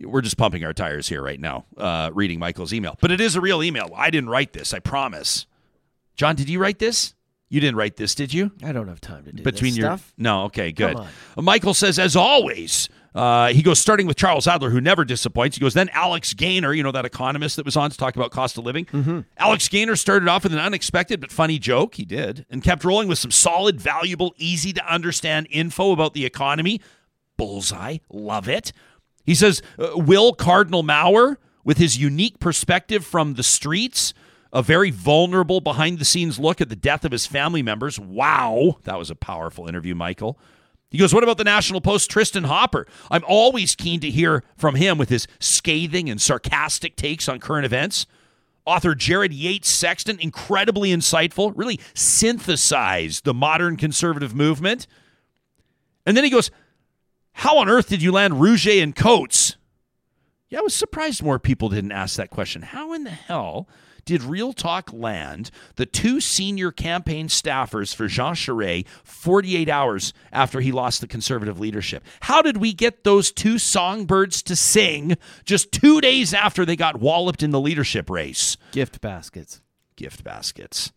We're 0.00 0.22
just 0.22 0.36
pumping 0.36 0.64
our 0.64 0.72
tires 0.72 1.08
here 1.08 1.22
right 1.22 1.38
now, 1.38 1.66
uh, 1.76 2.10
reading 2.12 2.40
Michael's 2.40 2.72
email. 2.72 2.98
But 3.00 3.12
it 3.12 3.20
is 3.20 3.36
a 3.36 3.40
real 3.40 3.62
email. 3.62 3.92
I 3.94 4.10
didn't 4.10 4.28
write 4.28 4.52
this. 4.52 4.74
I 4.74 4.80
promise. 4.80 5.46
John, 6.16 6.36
did 6.36 6.48
you 6.48 6.58
write 6.58 6.78
this? 6.78 7.14
You 7.48 7.60
didn't 7.60 7.76
write 7.76 7.96
this, 7.96 8.14
did 8.14 8.32
you? 8.34 8.50
I 8.64 8.72
don't 8.72 8.88
have 8.88 9.00
time 9.00 9.24
to 9.24 9.32
do 9.32 9.42
between 9.42 9.72
this 9.72 9.78
your 9.78 9.88
stuff. 9.88 10.12
no 10.16 10.44
okay 10.44 10.72
good. 10.72 10.98
michael 11.36 11.74
says 11.74 11.98
as 11.98 12.16
always 12.16 12.88
uh, 13.14 13.48
he 13.52 13.62
goes 13.62 13.78
starting 13.78 14.08
with 14.08 14.16
charles 14.16 14.48
adler 14.48 14.70
who 14.70 14.80
never 14.80 15.04
disappoints. 15.04 15.56
He 15.56 15.60
goes 15.60 15.74
then 15.74 15.88
alex 15.90 16.32
gaynor 16.34 16.72
you 16.72 16.82
know 16.82 16.90
that 16.90 17.04
economist 17.04 17.54
that 17.56 17.64
was 17.64 17.76
on 17.76 17.90
to 17.90 17.96
talk 17.96 18.16
about 18.16 18.32
cost 18.32 18.58
of 18.58 18.64
living? 18.64 18.86
Mm-hmm. 18.86 19.20
alex 19.36 19.68
gaynor 19.68 19.94
started 19.94 20.28
off 20.28 20.42
with 20.42 20.52
an 20.52 20.58
unexpected 20.58 21.20
but 21.20 21.30
funny 21.30 21.58
joke. 21.60 21.94
He 21.94 22.04
did. 22.04 22.44
And 22.50 22.62
kept 22.62 22.82
rolling 22.82 23.06
with 23.06 23.18
some 23.18 23.30
solid 23.30 23.80
valuable 23.80 24.34
easy 24.36 24.72
to 24.72 24.92
understand 24.92 25.46
info 25.50 25.92
about 25.92 26.14
the 26.14 26.24
economy. 26.24 26.80
Bullseye. 27.36 27.98
Love 28.10 28.48
it. 28.48 28.72
He 29.24 29.34
says 29.34 29.62
uh, 29.78 29.90
will 29.94 30.32
cardinal 30.32 30.82
maurer 30.82 31.38
with 31.62 31.78
his 31.78 31.96
unique 31.98 32.40
perspective 32.40 33.04
from 33.06 33.34
the 33.34 33.42
streets 33.44 34.12
a 34.54 34.62
very 34.62 34.92
vulnerable 34.92 35.60
behind 35.60 35.98
the 35.98 36.04
scenes 36.04 36.38
look 36.38 36.60
at 36.60 36.68
the 36.68 36.76
death 36.76 37.04
of 37.04 37.10
his 37.10 37.26
family 37.26 37.60
members. 37.60 37.98
Wow, 37.98 38.78
that 38.84 38.96
was 38.96 39.10
a 39.10 39.16
powerful 39.16 39.66
interview, 39.66 39.96
Michael. 39.96 40.38
He 40.90 40.98
goes, 40.98 41.12
What 41.12 41.24
about 41.24 41.38
the 41.38 41.44
National 41.44 41.80
Post, 41.80 42.08
Tristan 42.08 42.44
Hopper? 42.44 42.86
I'm 43.10 43.24
always 43.26 43.74
keen 43.74 43.98
to 44.00 44.10
hear 44.10 44.44
from 44.56 44.76
him 44.76 44.96
with 44.96 45.08
his 45.08 45.26
scathing 45.40 46.08
and 46.08 46.22
sarcastic 46.22 46.94
takes 46.94 47.28
on 47.28 47.40
current 47.40 47.66
events. 47.66 48.06
Author 48.64 48.94
Jared 48.94 49.32
Yates 49.32 49.68
Sexton, 49.68 50.18
incredibly 50.20 50.90
insightful, 50.90 51.52
really 51.56 51.80
synthesized 51.92 53.24
the 53.24 53.34
modern 53.34 53.76
conservative 53.76 54.34
movement. 54.34 54.86
And 56.06 56.16
then 56.16 56.22
he 56.22 56.30
goes, 56.30 56.52
How 57.32 57.58
on 57.58 57.68
earth 57.68 57.88
did 57.88 58.02
you 58.02 58.12
land 58.12 58.40
Rouge 58.40 58.68
and 58.68 58.94
Coates? 58.94 59.56
Yeah, 60.48 60.60
I 60.60 60.62
was 60.62 60.74
surprised 60.74 61.24
more 61.24 61.40
people 61.40 61.70
didn't 61.70 61.90
ask 61.90 62.14
that 62.16 62.30
question. 62.30 62.62
How 62.62 62.92
in 62.92 63.02
the 63.02 63.10
hell 63.10 63.68
did 64.04 64.22
Real 64.22 64.52
Talk 64.52 64.92
land 64.92 65.50
the 65.76 65.86
two 65.86 66.20
senior 66.20 66.70
campaign 66.70 67.28
staffers 67.28 67.94
for 67.94 68.06
Jean 68.06 68.34
Charest 68.34 68.86
48 69.04 69.68
hours 69.68 70.12
after 70.32 70.60
he 70.60 70.72
lost 70.72 71.00
the 71.00 71.06
conservative 71.06 71.58
leadership? 71.58 72.04
How 72.20 72.42
did 72.42 72.58
we 72.58 72.72
get 72.72 73.04
those 73.04 73.32
two 73.32 73.58
songbirds 73.58 74.42
to 74.44 74.56
sing 74.56 75.16
just 75.44 75.72
two 75.72 76.00
days 76.00 76.34
after 76.34 76.64
they 76.64 76.76
got 76.76 77.00
walloped 77.00 77.42
in 77.42 77.50
the 77.50 77.60
leadership 77.60 78.10
race? 78.10 78.56
Gift 78.72 79.00
baskets. 79.00 79.60
Gift 79.96 80.24
baskets. 80.24 80.92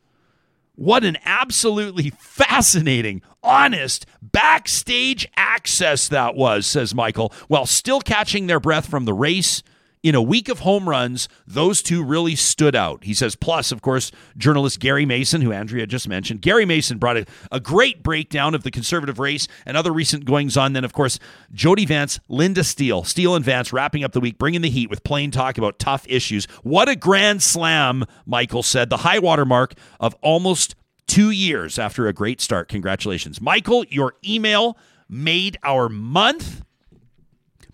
What 0.77 1.03
an 1.03 1.17
absolutely 1.25 2.11
fascinating, 2.19 3.23
honest 3.41 4.05
backstage 4.21 5.27
access 5.35 6.07
that 6.09 6.35
was, 6.35 6.67
says 6.67 6.93
Michael, 6.93 7.33
while 7.47 7.65
still 7.65 7.99
catching 7.99 8.45
their 8.45 8.59
breath 8.59 8.87
from 8.87 9.05
the 9.05 9.13
race. 9.13 9.63
In 10.03 10.15
a 10.15 10.21
week 10.21 10.47
of 10.47 10.59
home 10.59 10.87
runs, 10.87 11.27
those 11.45 11.81
two 11.81 12.03
really 12.03 12.35
stood 12.35 12.75
out. 12.75 13.03
He 13.03 13.13
says, 13.13 13.35
plus, 13.35 13.71
of 13.71 13.81
course, 13.81 14.11
journalist 14.37 14.79
Gary 14.79 15.05
Mason, 15.05 15.41
who 15.41 15.51
Andrea 15.51 15.87
just 15.87 16.07
mentioned. 16.07 16.41
Gary 16.41 16.65
Mason 16.65 16.97
brought 16.97 17.17
a, 17.17 17.25
a 17.51 17.59
great 17.59 18.03
breakdown 18.03 18.53
of 18.53 18.63
the 18.63 18.71
conservative 18.71 19.19
race 19.19 19.47
and 19.65 19.75
other 19.75 19.91
recent 19.91 20.25
goings 20.25 20.55
on. 20.55 20.73
Then, 20.73 20.85
of 20.85 20.93
course, 20.93 21.19
Jody 21.51 21.85
Vance, 21.85 22.19
Linda 22.29 22.63
Steele, 22.63 23.03
Steele 23.03 23.35
and 23.35 23.43
Vance 23.43 23.73
wrapping 23.73 24.03
up 24.03 24.11
the 24.11 24.19
week, 24.19 24.37
bringing 24.37 24.61
the 24.61 24.69
heat 24.69 24.89
with 24.89 25.03
plain 25.03 25.31
talk 25.31 25.57
about 25.57 25.79
tough 25.79 26.05
issues. 26.07 26.45
What 26.63 26.87
a 26.87 26.95
grand 26.95 27.41
slam, 27.41 28.05
Michael 28.25 28.63
said. 28.63 28.89
The 28.89 28.97
high 28.97 29.19
water 29.19 29.45
mark 29.45 29.73
of 29.99 30.15
almost 30.21 30.75
two 31.07 31.31
years 31.31 31.79
after 31.79 32.07
a 32.07 32.13
great 32.13 32.39
start. 32.39 32.69
Congratulations. 32.69 33.41
Michael, 33.41 33.83
your 33.85 34.13
email 34.25 34.77
made 35.09 35.57
our 35.63 35.89
month 35.89 36.61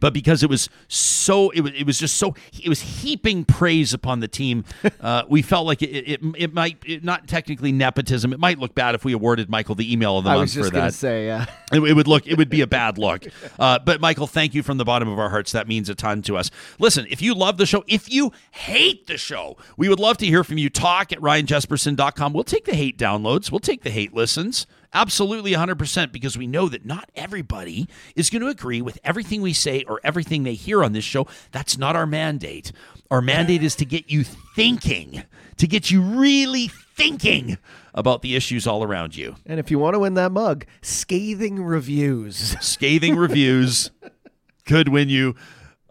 but 0.03 0.11
because 0.11 0.43
it 0.43 0.49
was 0.49 0.67
so 0.89 1.49
it 1.51 1.61
was, 1.61 1.71
it 1.71 1.85
was 1.85 1.97
just 1.97 2.17
so 2.17 2.35
it 2.61 2.67
was 2.67 2.81
heaping 2.81 3.45
praise 3.45 3.93
upon 3.93 4.19
the 4.19 4.27
team. 4.27 4.65
Uh, 4.99 5.23
we 5.27 5.41
felt 5.41 5.65
like 5.65 5.81
it, 5.81 5.87
it, 5.87 6.21
it 6.37 6.53
might 6.53 6.77
it, 6.85 7.03
not 7.03 7.27
technically 7.27 7.71
nepotism 7.71 8.31
it 8.31 8.39
might 8.39 8.57
look 8.57 8.73
bad 8.73 8.95
if 8.95 9.03
we 9.03 9.11
awarded 9.11 9.49
michael 9.49 9.75
the 9.75 9.91
email 9.91 10.17
of 10.17 10.23
the 10.23 10.29
I 10.29 10.35
month 10.35 10.53
for 10.53 10.69
that. 10.69 10.93
say, 10.93 11.25
yeah. 11.25 11.45
it, 11.73 11.81
it 11.81 11.93
would 11.93 12.07
look 12.07 12.25
it 12.25 12.37
would 12.37 12.49
be 12.49 12.61
a 12.61 12.67
bad 12.67 12.97
look. 12.97 13.25
Uh, 13.59 13.79
but 13.79 14.01
michael 14.01 14.27
thank 14.27 14.53
you 14.53 14.63
from 14.63 14.77
the 14.77 14.85
bottom 14.85 15.07
of 15.07 15.19
our 15.19 15.29
hearts. 15.29 15.51
That 15.51 15.67
means 15.67 15.89
a 15.89 15.95
ton 15.95 16.21
to 16.23 16.37
us. 16.37 16.51
Listen 16.79 17.05
if 17.09 17.21
you 17.21 17.33
love 17.33 17.57
the 17.57 17.65
show 17.65 17.83
if 17.87 18.11
you 18.11 18.31
hate 18.51 19.07
the 19.07 19.17
show 19.17 19.57
we 19.77 19.89
would 19.89 19.99
love 19.99 20.17
to 20.17 20.25
hear 20.25 20.43
from 20.43 20.57
you. 20.57 20.69
Talk 20.69 21.11
at 21.11 21.19
ryanjespersen.com 21.19 22.33
we'll 22.33 22.43
take 22.43 22.65
the 22.65 22.75
hate 22.75 22.97
downloads. 22.97 23.51
We'll 23.51 23.59
take 23.59 23.83
the 23.83 23.91
hate 23.91 24.13
listens 24.13 24.65
Absolutely 24.93 25.53
100% 25.53 26.11
because 26.11 26.37
we 26.37 26.45
know 26.45 26.69
that 26.69 26.85
not 26.85 27.09
everybody 27.15 27.87
is 28.15 28.29
going 28.29 28.41
to 28.41 28.47
agree 28.47 28.81
with 28.81 28.99
everything 29.03 29.41
we 29.41 29.53
say 29.53 29.83
or 29.87 29.99
everything 30.03 30.43
they 30.43 30.53
hear 30.53 30.83
on 30.83 30.93
this 30.93 31.03
show. 31.03 31.27
That's 31.51 31.77
not 31.77 31.95
our 31.95 32.05
mandate. 32.05 32.71
Our 33.09 33.21
mandate 33.21 33.63
is 33.63 33.75
to 33.77 33.85
get 33.85 34.09
you 34.11 34.23
thinking, 34.23 35.23
to 35.57 35.67
get 35.67 35.89
you 35.89 36.01
really 36.01 36.67
thinking 36.67 37.57
about 37.93 38.21
the 38.21 38.35
issues 38.35 38.67
all 38.67 38.83
around 38.83 39.15
you. 39.15 39.35
And 39.45 39.59
if 39.59 39.71
you 39.71 39.79
want 39.79 39.95
to 39.95 39.99
win 39.99 40.13
that 40.15 40.31
mug, 40.31 40.65
scathing 40.81 41.63
reviews. 41.63 42.55
Scathing 42.61 43.15
reviews 43.15 43.91
could 44.65 44.89
win 44.89 45.09
you 45.09 45.35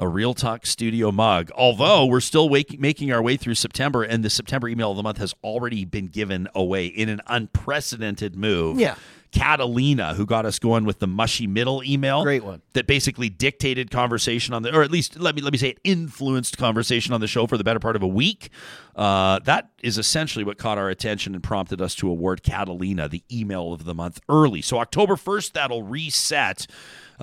a 0.02 0.08
Real 0.08 0.34
Talk 0.34 0.66
Studio 0.66 1.12
mug. 1.12 1.50
Although 1.54 2.06
we're 2.06 2.20
still 2.20 2.48
wake- 2.48 2.80
making 2.80 3.12
our 3.12 3.22
way 3.22 3.36
through 3.36 3.54
September, 3.54 4.02
and 4.02 4.24
the 4.24 4.30
September 4.30 4.68
email 4.68 4.90
of 4.90 4.96
the 4.96 5.02
month 5.04 5.18
has 5.18 5.32
already 5.44 5.84
been 5.84 6.08
given 6.08 6.48
away 6.56 6.86
in 6.86 7.08
an 7.08 7.20
unprecedented 7.28 8.34
move. 8.36 8.80
Yeah. 8.80 8.96
Catalina, 9.30 10.12
who 10.12 10.26
got 10.26 10.44
us 10.44 10.58
going 10.58 10.84
with 10.84 10.98
the 10.98 11.06
mushy 11.06 11.46
middle 11.46 11.82
email, 11.82 12.22
Great 12.22 12.44
one. 12.44 12.60
that 12.74 12.86
basically 12.86 13.30
dictated 13.30 13.90
conversation 13.90 14.52
on 14.52 14.62
the, 14.62 14.76
or 14.76 14.82
at 14.82 14.90
least 14.90 15.18
let 15.18 15.34
me 15.34 15.40
let 15.40 15.52
me 15.54 15.58
say 15.58 15.68
it 15.70 15.78
influenced 15.84 16.58
conversation 16.58 17.14
on 17.14 17.20
the 17.22 17.26
show 17.26 17.46
for 17.46 17.56
the 17.56 17.64
better 17.64 17.78
part 17.78 17.96
of 17.96 18.02
a 18.02 18.06
week. 18.06 18.50
Uh, 18.94 19.38
that 19.44 19.70
is 19.82 19.96
essentially 19.96 20.44
what 20.44 20.58
caught 20.58 20.76
our 20.76 20.90
attention 20.90 21.34
and 21.34 21.42
prompted 21.42 21.80
us 21.80 21.94
to 21.94 22.10
award 22.10 22.42
Catalina 22.42 23.08
the 23.08 23.24
email 23.32 23.72
of 23.72 23.84
the 23.86 23.94
month 23.94 24.20
early. 24.28 24.60
So 24.60 24.78
October 24.78 25.16
first, 25.16 25.54
that'll 25.54 25.82
reset. 25.82 26.66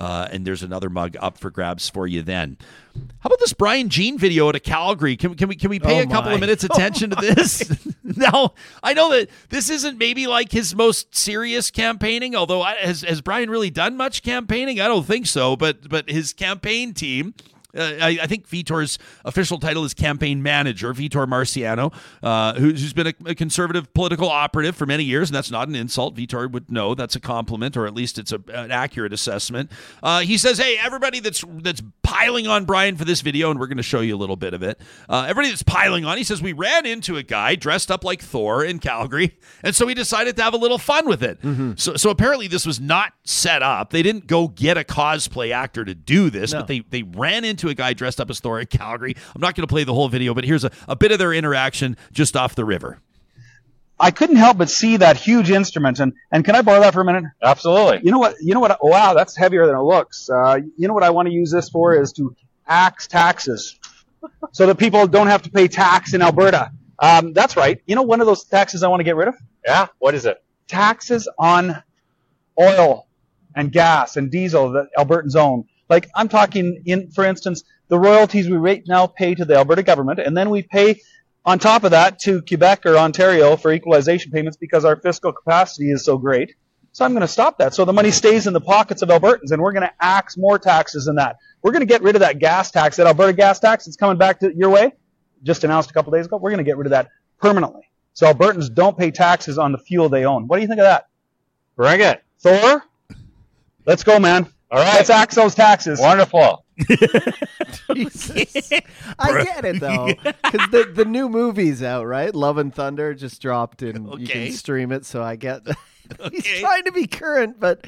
Uh, 0.00 0.26
and 0.32 0.46
there's 0.46 0.62
another 0.62 0.88
mug 0.88 1.14
up 1.20 1.36
for 1.36 1.50
grabs 1.50 1.90
for 1.90 2.06
you 2.06 2.22
then. 2.22 2.56
How 3.18 3.26
about 3.26 3.38
this 3.38 3.52
Brian 3.52 3.90
Jean 3.90 4.16
video 4.16 4.48
out 4.48 4.56
of 4.56 4.62
Calgary? 4.62 5.14
Can, 5.14 5.34
can 5.34 5.46
we 5.46 5.56
can 5.56 5.68
we 5.68 5.78
pay 5.78 6.00
Oh 6.00 6.04
a 6.04 6.06
couple 6.06 6.32
of 6.32 6.40
minutes 6.40 6.64
attention 6.70 7.10
to 7.10 7.16
this? 7.16 7.86
now 8.02 8.54
I 8.82 8.94
know 8.94 9.10
that 9.10 9.28
this 9.50 9.68
isn't 9.68 9.98
maybe 9.98 10.26
like 10.26 10.52
his 10.52 10.74
most 10.74 11.14
serious 11.14 11.70
campaigning. 11.70 12.34
Although 12.34 12.62
I, 12.62 12.76
has 12.76 13.02
has 13.02 13.20
Brian 13.20 13.50
really 13.50 13.68
done 13.68 13.98
much 13.98 14.22
campaigning? 14.22 14.80
I 14.80 14.88
don't 14.88 15.04
think 15.04 15.26
so. 15.26 15.54
But 15.54 15.90
but 15.90 16.08
his 16.08 16.32
campaign 16.32 16.94
team. 16.94 17.34
Uh, 17.76 17.94
I, 18.00 18.18
I 18.22 18.26
think 18.26 18.48
Vitor's 18.48 18.98
official 19.24 19.58
title 19.58 19.84
is 19.84 19.94
campaign 19.94 20.42
manager, 20.42 20.92
Vitor 20.94 21.26
Marciano, 21.26 21.92
uh, 22.22 22.54
who's, 22.54 22.80
who's 22.80 22.92
been 22.92 23.08
a, 23.08 23.14
a 23.26 23.34
conservative 23.34 23.92
political 23.94 24.28
operative 24.28 24.76
for 24.76 24.86
many 24.86 25.04
years, 25.04 25.28
and 25.30 25.34
that's 25.36 25.50
not 25.50 25.68
an 25.68 25.74
insult. 25.74 26.14
Vitor 26.16 26.50
would 26.50 26.70
know 26.70 26.94
that's 26.94 27.16
a 27.16 27.20
compliment, 27.20 27.76
or 27.76 27.86
at 27.86 27.94
least 27.94 28.18
it's 28.18 28.32
a, 28.32 28.40
an 28.52 28.70
accurate 28.70 29.12
assessment. 29.12 29.70
Uh, 30.02 30.20
he 30.20 30.36
says, 30.36 30.58
"Hey, 30.58 30.76
everybody 30.80 31.20
that's 31.20 31.44
that's 31.58 31.82
piling 32.02 32.46
on 32.46 32.64
Brian 32.64 32.96
for 32.96 33.04
this 33.04 33.20
video, 33.20 33.50
and 33.50 33.60
we're 33.60 33.66
going 33.66 33.76
to 33.76 33.82
show 33.82 34.00
you 34.00 34.14
a 34.14 34.18
little 34.18 34.36
bit 34.36 34.54
of 34.54 34.62
it. 34.62 34.80
Uh, 35.08 35.26
everybody 35.28 35.48
that's 35.50 35.62
piling 35.62 36.04
on, 36.04 36.16
he 36.18 36.24
says 36.24 36.42
we 36.42 36.52
ran 36.52 36.86
into 36.86 37.16
a 37.16 37.22
guy 37.22 37.54
dressed 37.54 37.90
up 37.90 38.04
like 38.04 38.20
Thor 38.22 38.64
in 38.64 38.78
Calgary, 38.78 39.38
and 39.62 39.74
so 39.74 39.86
we 39.86 39.94
decided 39.94 40.36
to 40.36 40.42
have 40.42 40.54
a 40.54 40.58
little 40.58 40.78
fun 40.78 41.06
with 41.08 41.22
it. 41.22 41.38
So, 41.78 41.96
so 41.96 42.10
apparently 42.10 42.48
this 42.48 42.66
was 42.66 42.80
not 42.80 43.12
set 43.24 43.62
up. 43.62 43.90
They 43.90 44.02
didn't 44.02 44.26
go 44.26 44.48
get 44.48 44.76
a 44.78 44.84
cosplay 44.84 45.50
actor 45.52 45.84
to 45.84 45.94
do 45.94 46.30
this, 46.30 46.52
but 46.60 46.66
they 46.66 46.80
they 46.80 47.02
ran 47.02 47.44
into 47.44 47.59
a 47.68 47.74
guy 47.74 47.92
dressed 47.92 48.20
up 48.20 48.30
as 48.30 48.40
Thor 48.40 48.60
in 48.60 48.66
Calgary. 48.66 49.14
I'm 49.34 49.40
not 49.40 49.54
going 49.54 49.66
to 49.66 49.72
play 49.72 49.84
the 49.84 49.94
whole 49.94 50.08
video, 50.08 50.34
but 50.34 50.44
here's 50.44 50.64
a, 50.64 50.70
a 50.88 50.96
bit 50.96 51.12
of 51.12 51.18
their 51.18 51.32
interaction 51.32 51.96
just 52.12 52.36
off 52.36 52.54
the 52.54 52.64
river. 52.64 52.98
I 53.98 54.10
couldn't 54.10 54.36
help 54.36 54.56
but 54.56 54.70
see 54.70 54.96
that 54.96 55.18
huge 55.18 55.50
instrument. 55.50 56.00
And, 56.00 56.14
and 56.32 56.44
can 56.44 56.54
I 56.54 56.62
borrow 56.62 56.80
that 56.80 56.94
for 56.94 57.02
a 57.02 57.04
minute? 57.04 57.24
Absolutely. 57.42 58.00
You 58.02 58.10
know 58.10 58.18
what? 58.18 58.36
You 58.40 58.54
know 58.54 58.60
what? 58.60 58.78
Wow, 58.82 59.12
that's 59.12 59.36
heavier 59.36 59.66
than 59.66 59.76
it 59.76 59.82
looks. 59.82 60.30
Uh, 60.30 60.60
you 60.76 60.88
know 60.88 60.94
what 60.94 61.02
I 61.02 61.10
want 61.10 61.28
to 61.28 61.34
use 61.34 61.50
this 61.50 61.68
for 61.68 61.94
is 61.94 62.12
to 62.14 62.34
axe 62.66 63.06
taxes. 63.06 63.78
so 64.52 64.66
that 64.66 64.76
people 64.76 65.06
don't 65.06 65.26
have 65.26 65.42
to 65.42 65.50
pay 65.50 65.68
tax 65.68 66.14
in 66.14 66.22
Alberta. 66.22 66.72
Um, 66.98 67.32
that's 67.32 67.56
right. 67.56 67.80
You 67.86 67.94
know, 67.96 68.02
one 68.02 68.20
of 68.20 68.26
those 68.26 68.44
taxes 68.44 68.82
I 68.82 68.88
want 68.88 69.00
to 69.00 69.04
get 69.04 69.16
rid 69.16 69.28
of? 69.28 69.34
Yeah. 69.64 69.88
What 69.98 70.14
is 70.14 70.26
it? 70.26 70.42
Taxes 70.68 71.28
on 71.38 71.82
oil 72.58 73.06
and 73.54 73.72
gas 73.72 74.16
and 74.16 74.30
diesel 74.30 74.72
that 74.72 74.88
Albertans 74.96 75.36
own. 75.36 75.64
Like 75.90 76.08
I'm 76.14 76.28
talking 76.28 76.82
in, 76.86 77.10
for 77.10 77.24
instance, 77.24 77.64
the 77.88 77.98
royalties 77.98 78.48
we 78.48 78.56
right 78.56 78.82
now 78.86 79.08
pay 79.08 79.34
to 79.34 79.44
the 79.44 79.56
Alberta 79.56 79.82
government, 79.82 80.20
and 80.20 80.36
then 80.36 80.48
we 80.48 80.62
pay 80.62 81.00
on 81.44 81.58
top 81.58 81.84
of 81.84 81.90
that 81.90 82.20
to 82.20 82.42
Quebec 82.42 82.86
or 82.86 82.96
Ontario 82.96 83.56
for 83.56 83.72
equalization 83.72 84.30
payments 84.30 84.56
because 84.56 84.84
our 84.84 84.96
fiscal 84.96 85.32
capacity 85.32 85.90
is 85.90 86.04
so 86.04 86.16
great. 86.16 86.54
So 86.92 87.04
I'm 87.04 87.12
going 87.12 87.22
to 87.22 87.28
stop 87.28 87.58
that. 87.58 87.74
So 87.74 87.84
the 87.84 87.92
money 87.92 88.10
stays 88.10 88.46
in 88.46 88.52
the 88.52 88.60
pockets 88.60 89.02
of 89.02 89.08
Albertans, 89.08 89.50
and 89.50 89.60
we're 89.60 89.72
going 89.72 89.86
to 89.86 89.92
axe 90.00 90.36
more 90.36 90.58
taxes 90.58 91.04
than 91.04 91.16
that. 91.16 91.36
We're 91.62 91.72
going 91.72 91.80
to 91.80 91.86
get 91.86 92.02
rid 92.02 92.16
of 92.16 92.20
that 92.20 92.38
gas 92.38 92.70
tax, 92.70 92.96
that 92.96 93.06
Alberta 93.06 93.32
gas 93.32 93.58
tax. 93.58 93.86
It's 93.86 93.96
coming 93.96 94.16
back 94.16 94.40
to 94.40 94.52
your 94.54 94.70
way. 94.70 94.92
Just 95.42 95.64
announced 95.64 95.90
a 95.90 95.92
couple 95.92 96.12
days 96.12 96.26
ago. 96.26 96.36
We're 96.36 96.50
going 96.50 96.58
to 96.58 96.64
get 96.64 96.76
rid 96.76 96.86
of 96.86 96.90
that 96.90 97.08
permanently. 97.38 97.82
So 98.12 98.32
Albertans 98.32 98.72
don't 98.72 98.96
pay 98.98 99.10
taxes 99.10 99.56
on 99.58 99.72
the 99.72 99.78
fuel 99.78 100.08
they 100.08 100.24
own. 100.24 100.46
What 100.46 100.56
do 100.56 100.62
you 100.62 100.68
think 100.68 100.80
of 100.80 100.84
that? 100.84 101.08
Bring 101.76 102.00
it. 102.00 102.22
Thor? 102.40 102.84
Let's 103.86 104.04
go, 104.04 104.18
man. 104.18 104.52
All 104.70 104.78
right. 104.78 104.94
Let's 104.94 105.10
axe 105.10 105.34
those 105.34 105.54
taxes. 105.54 105.98
Wonderful. 106.00 106.64
Jesus. 107.94 108.72
I 109.18 109.42
get 109.44 109.64
it 109.64 109.80
though, 109.80 110.14
because 110.44 110.68
the 110.68 110.84
the 110.84 111.04
new 111.04 111.28
movie's 111.28 111.82
out, 111.82 112.06
right? 112.06 112.34
Love 112.34 112.58
and 112.58 112.74
Thunder 112.74 113.14
just 113.14 113.40
dropped, 113.42 113.82
and 113.82 114.06
you 114.06 114.12
Okay. 114.12 114.26
can 114.26 114.50
stream 114.52 114.92
it. 114.92 115.04
So 115.04 115.22
I 115.22 115.36
get 115.36 115.62
he's 116.30 116.40
Okay. 116.46 116.60
trying 116.60 116.84
to 116.84 116.92
be 116.92 117.06
current, 117.06 117.58
but 117.60 117.86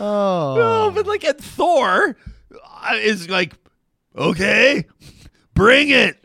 oh, 0.00 0.54
No, 0.56 0.92
but 0.94 1.06
like 1.06 1.24
at 1.24 1.40
Thor 1.40 2.16
uh, 2.64 2.94
is 3.00 3.28
like, 3.28 3.54
okay, 4.16 4.86
bring 5.54 5.90
it. 5.90 6.18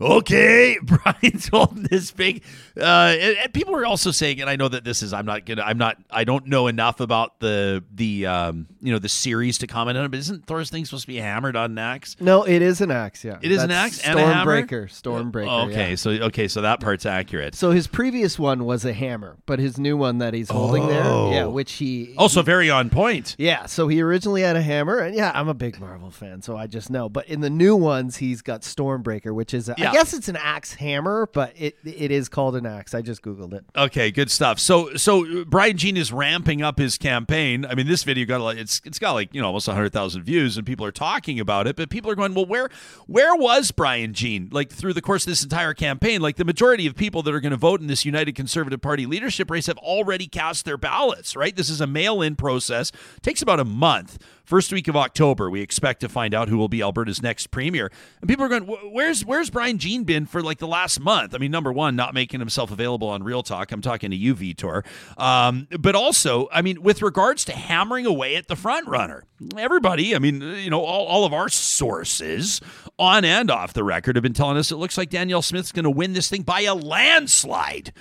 Okay, 0.00 0.76
Brian's 0.82 1.48
holding 1.48 1.84
this 1.84 2.10
big, 2.10 2.44
uh, 2.78 3.16
and, 3.18 3.36
and 3.38 3.52
people 3.54 3.74
are 3.74 3.86
also 3.86 4.10
saying, 4.10 4.40
and 4.40 4.50
I 4.50 4.56
know 4.56 4.68
that 4.68 4.84
this 4.84 5.02
is, 5.02 5.12
I'm 5.12 5.26
not 5.26 5.46
gonna, 5.46 5.62
I'm 5.62 5.78
not, 5.78 5.96
I 6.10 6.24
don't 6.24 6.46
know 6.46 6.66
enough 6.66 7.00
about 7.00 7.40
the 7.40 7.82
the, 7.94 8.26
um, 8.26 8.66
you 8.80 8.92
know, 8.92 8.98
the 8.98 9.08
series 9.08 9.58
to 9.58 9.66
comment 9.66 9.96
on 9.98 10.04
it. 10.04 10.08
But 10.10 10.18
isn't 10.20 10.46
Thor's 10.46 10.70
thing 10.70 10.84
supposed 10.84 11.02
to 11.04 11.08
be 11.08 11.16
hammered 11.16 11.56
on 11.56 11.74
Nax? 11.74 12.20
no, 12.20 12.42
it 12.44 12.62
is 12.62 12.80
an 12.80 12.90
axe. 12.90 13.24
Yeah, 13.24 13.38
It 13.42 13.50
is 13.52 13.62
an 13.62 13.68
That's 13.70 13.98
axe 13.98 14.06
and 14.08 14.18
a 14.18 14.26
hammer? 14.26 14.62
Stormbreaker. 14.62 14.88
Stormbreaker. 14.90 15.48
Oh, 15.48 15.70
okay, 15.70 15.90
yeah. 15.90 15.94
so 15.96 16.10
okay, 16.10 16.48
so 16.48 16.60
that 16.62 16.80
part's 16.80 17.06
accurate. 17.06 17.54
So 17.54 17.70
his 17.70 17.86
previous 17.86 18.38
one 18.38 18.64
was 18.64 18.84
a 18.84 18.92
hammer, 18.92 19.36
but 19.46 19.58
his 19.58 19.78
new 19.78 19.96
one 19.96 20.18
that 20.18 20.34
he's 20.34 20.50
holding 20.50 20.82
Oh. 20.84 20.88
there, 21.30 21.32
yeah, 21.40 21.44
which 21.46 21.72
he 21.74 22.14
Also 22.18 22.42
very 22.42 22.70
on 22.70 22.90
point. 22.90 23.36
Yeah, 23.38 23.66
so 23.66 23.88
he 23.88 24.00
originally 24.02 24.42
had 24.42 24.56
a 24.56 24.62
hammer, 24.62 24.98
and 24.98 25.14
yeah, 25.14 25.32
I'm 25.34 25.48
a 25.48 25.54
big 25.54 25.80
Marvel 25.80 26.10
fan, 26.10 26.42
so 26.42 26.56
I 26.56 26.66
just 26.66 26.90
know. 26.90 27.08
But 27.08 27.26
in 27.28 27.40
the 27.40 27.50
new 27.50 27.74
ones, 27.76 28.16
he's 28.16 28.42
got 28.42 28.62
Stormbreaker, 28.62 29.32
which 29.34 29.54
is 29.54 29.68
a, 29.68 29.74
Yeah. 29.78 29.90
I 29.90 29.92
guess 29.94 30.12
it's 30.12 30.28
an 30.28 30.36
axe 30.36 30.74
hammer, 30.74 31.28
but 31.32 31.52
it 31.56 31.76
it 31.84 32.10
is 32.10 32.28
called 32.28 32.56
an 32.56 32.65
I 32.66 33.02
just 33.02 33.22
googled 33.22 33.52
it. 33.52 33.64
Okay, 33.76 34.10
good 34.10 34.30
stuff. 34.30 34.58
So, 34.58 34.94
so 34.96 35.44
Brian 35.44 35.76
Jean 35.76 35.96
is 35.96 36.12
ramping 36.12 36.62
up 36.62 36.78
his 36.78 36.98
campaign. 36.98 37.64
I 37.64 37.74
mean, 37.74 37.86
this 37.86 38.02
video 38.02 38.26
got 38.26 38.40
like 38.40 38.58
it's 38.58 38.80
it's 38.84 38.98
got 38.98 39.12
like 39.12 39.34
you 39.34 39.40
know 39.40 39.48
almost 39.48 39.66
hundred 39.66 39.92
thousand 39.92 40.22
views, 40.22 40.56
and 40.56 40.66
people 40.66 40.84
are 40.86 40.92
talking 40.92 41.40
about 41.40 41.66
it. 41.66 41.76
But 41.76 41.90
people 41.90 42.10
are 42.10 42.14
going, 42.14 42.34
well, 42.34 42.46
where 42.46 42.68
where 43.06 43.34
was 43.36 43.70
Brian 43.70 44.14
Jean 44.14 44.48
like 44.52 44.70
through 44.70 44.92
the 44.92 45.02
course 45.02 45.24
of 45.24 45.30
this 45.30 45.42
entire 45.42 45.74
campaign? 45.74 46.20
Like 46.20 46.36
the 46.36 46.44
majority 46.44 46.86
of 46.86 46.96
people 46.96 47.22
that 47.22 47.34
are 47.34 47.40
going 47.40 47.50
to 47.50 47.56
vote 47.56 47.80
in 47.80 47.86
this 47.86 48.04
United 48.04 48.34
Conservative 48.34 48.80
Party 48.80 49.06
leadership 49.06 49.50
race 49.50 49.66
have 49.66 49.78
already 49.78 50.26
cast 50.26 50.64
their 50.64 50.78
ballots. 50.78 51.36
Right, 51.36 51.54
this 51.54 51.70
is 51.70 51.80
a 51.80 51.86
mail-in 51.86 52.36
process. 52.36 52.92
takes 53.22 53.42
about 53.42 53.60
a 53.60 53.64
month. 53.64 54.18
First 54.46 54.72
week 54.72 54.86
of 54.86 54.94
October, 54.94 55.50
we 55.50 55.60
expect 55.60 56.00
to 56.02 56.08
find 56.08 56.32
out 56.32 56.48
who 56.48 56.56
will 56.56 56.68
be 56.68 56.80
Alberta's 56.80 57.20
next 57.20 57.48
premier. 57.50 57.90
And 58.20 58.28
people 58.28 58.44
are 58.44 58.48
going, 58.48 58.62
"Where's 58.62 59.24
where's 59.24 59.50
Brian 59.50 59.78
Jean 59.78 60.04
been 60.04 60.24
for 60.24 60.40
like 60.40 60.58
the 60.58 60.68
last 60.68 61.00
month?" 61.00 61.34
I 61.34 61.38
mean, 61.38 61.50
number 61.50 61.72
one, 61.72 61.96
not 61.96 62.14
making 62.14 62.38
himself 62.38 62.70
available 62.70 63.08
on 63.08 63.24
Real 63.24 63.42
Talk. 63.42 63.72
I'm 63.72 63.82
talking 63.82 64.12
to 64.12 64.16
you, 64.16 64.36
Vitor. 64.36 64.84
Um, 65.18 65.66
but 65.80 65.96
also, 65.96 66.48
I 66.52 66.62
mean, 66.62 66.80
with 66.80 67.02
regards 67.02 67.44
to 67.46 67.52
hammering 67.52 68.06
away 68.06 68.36
at 68.36 68.46
the 68.46 68.54
front 68.54 68.86
runner, 68.86 69.24
everybody, 69.58 70.14
I 70.14 70.20
mean, 70.20 70.40
you 70.40 70.70
know, 70.70 70.80
all, 70.80 71.06
all 71.06 71.24
of 71.24 71.32
our 71.32 71.48
sources 71.48 72.60
on 73.00 73.24
and 73.24 73.50
off 73.50 73.72
the 73.72 73.82
record 73.82 74.14
have 74.14 74.22
been 74.22 74.32
telling 74.32 74.56
us 74.58 74.70
it 74.70 74.76
looks 74.76 74.96
like 74.96 75.10
Danielle 75.10 75.42
Smith's 75.42 75.72
going 75.72 75.84
to 75.84 75.90
win 75.90 76.12
this 76.12 76.28
thing 76.30 76.42
by 76.42 76.60
a 76.60 76.74
landslide. 76.74 77.92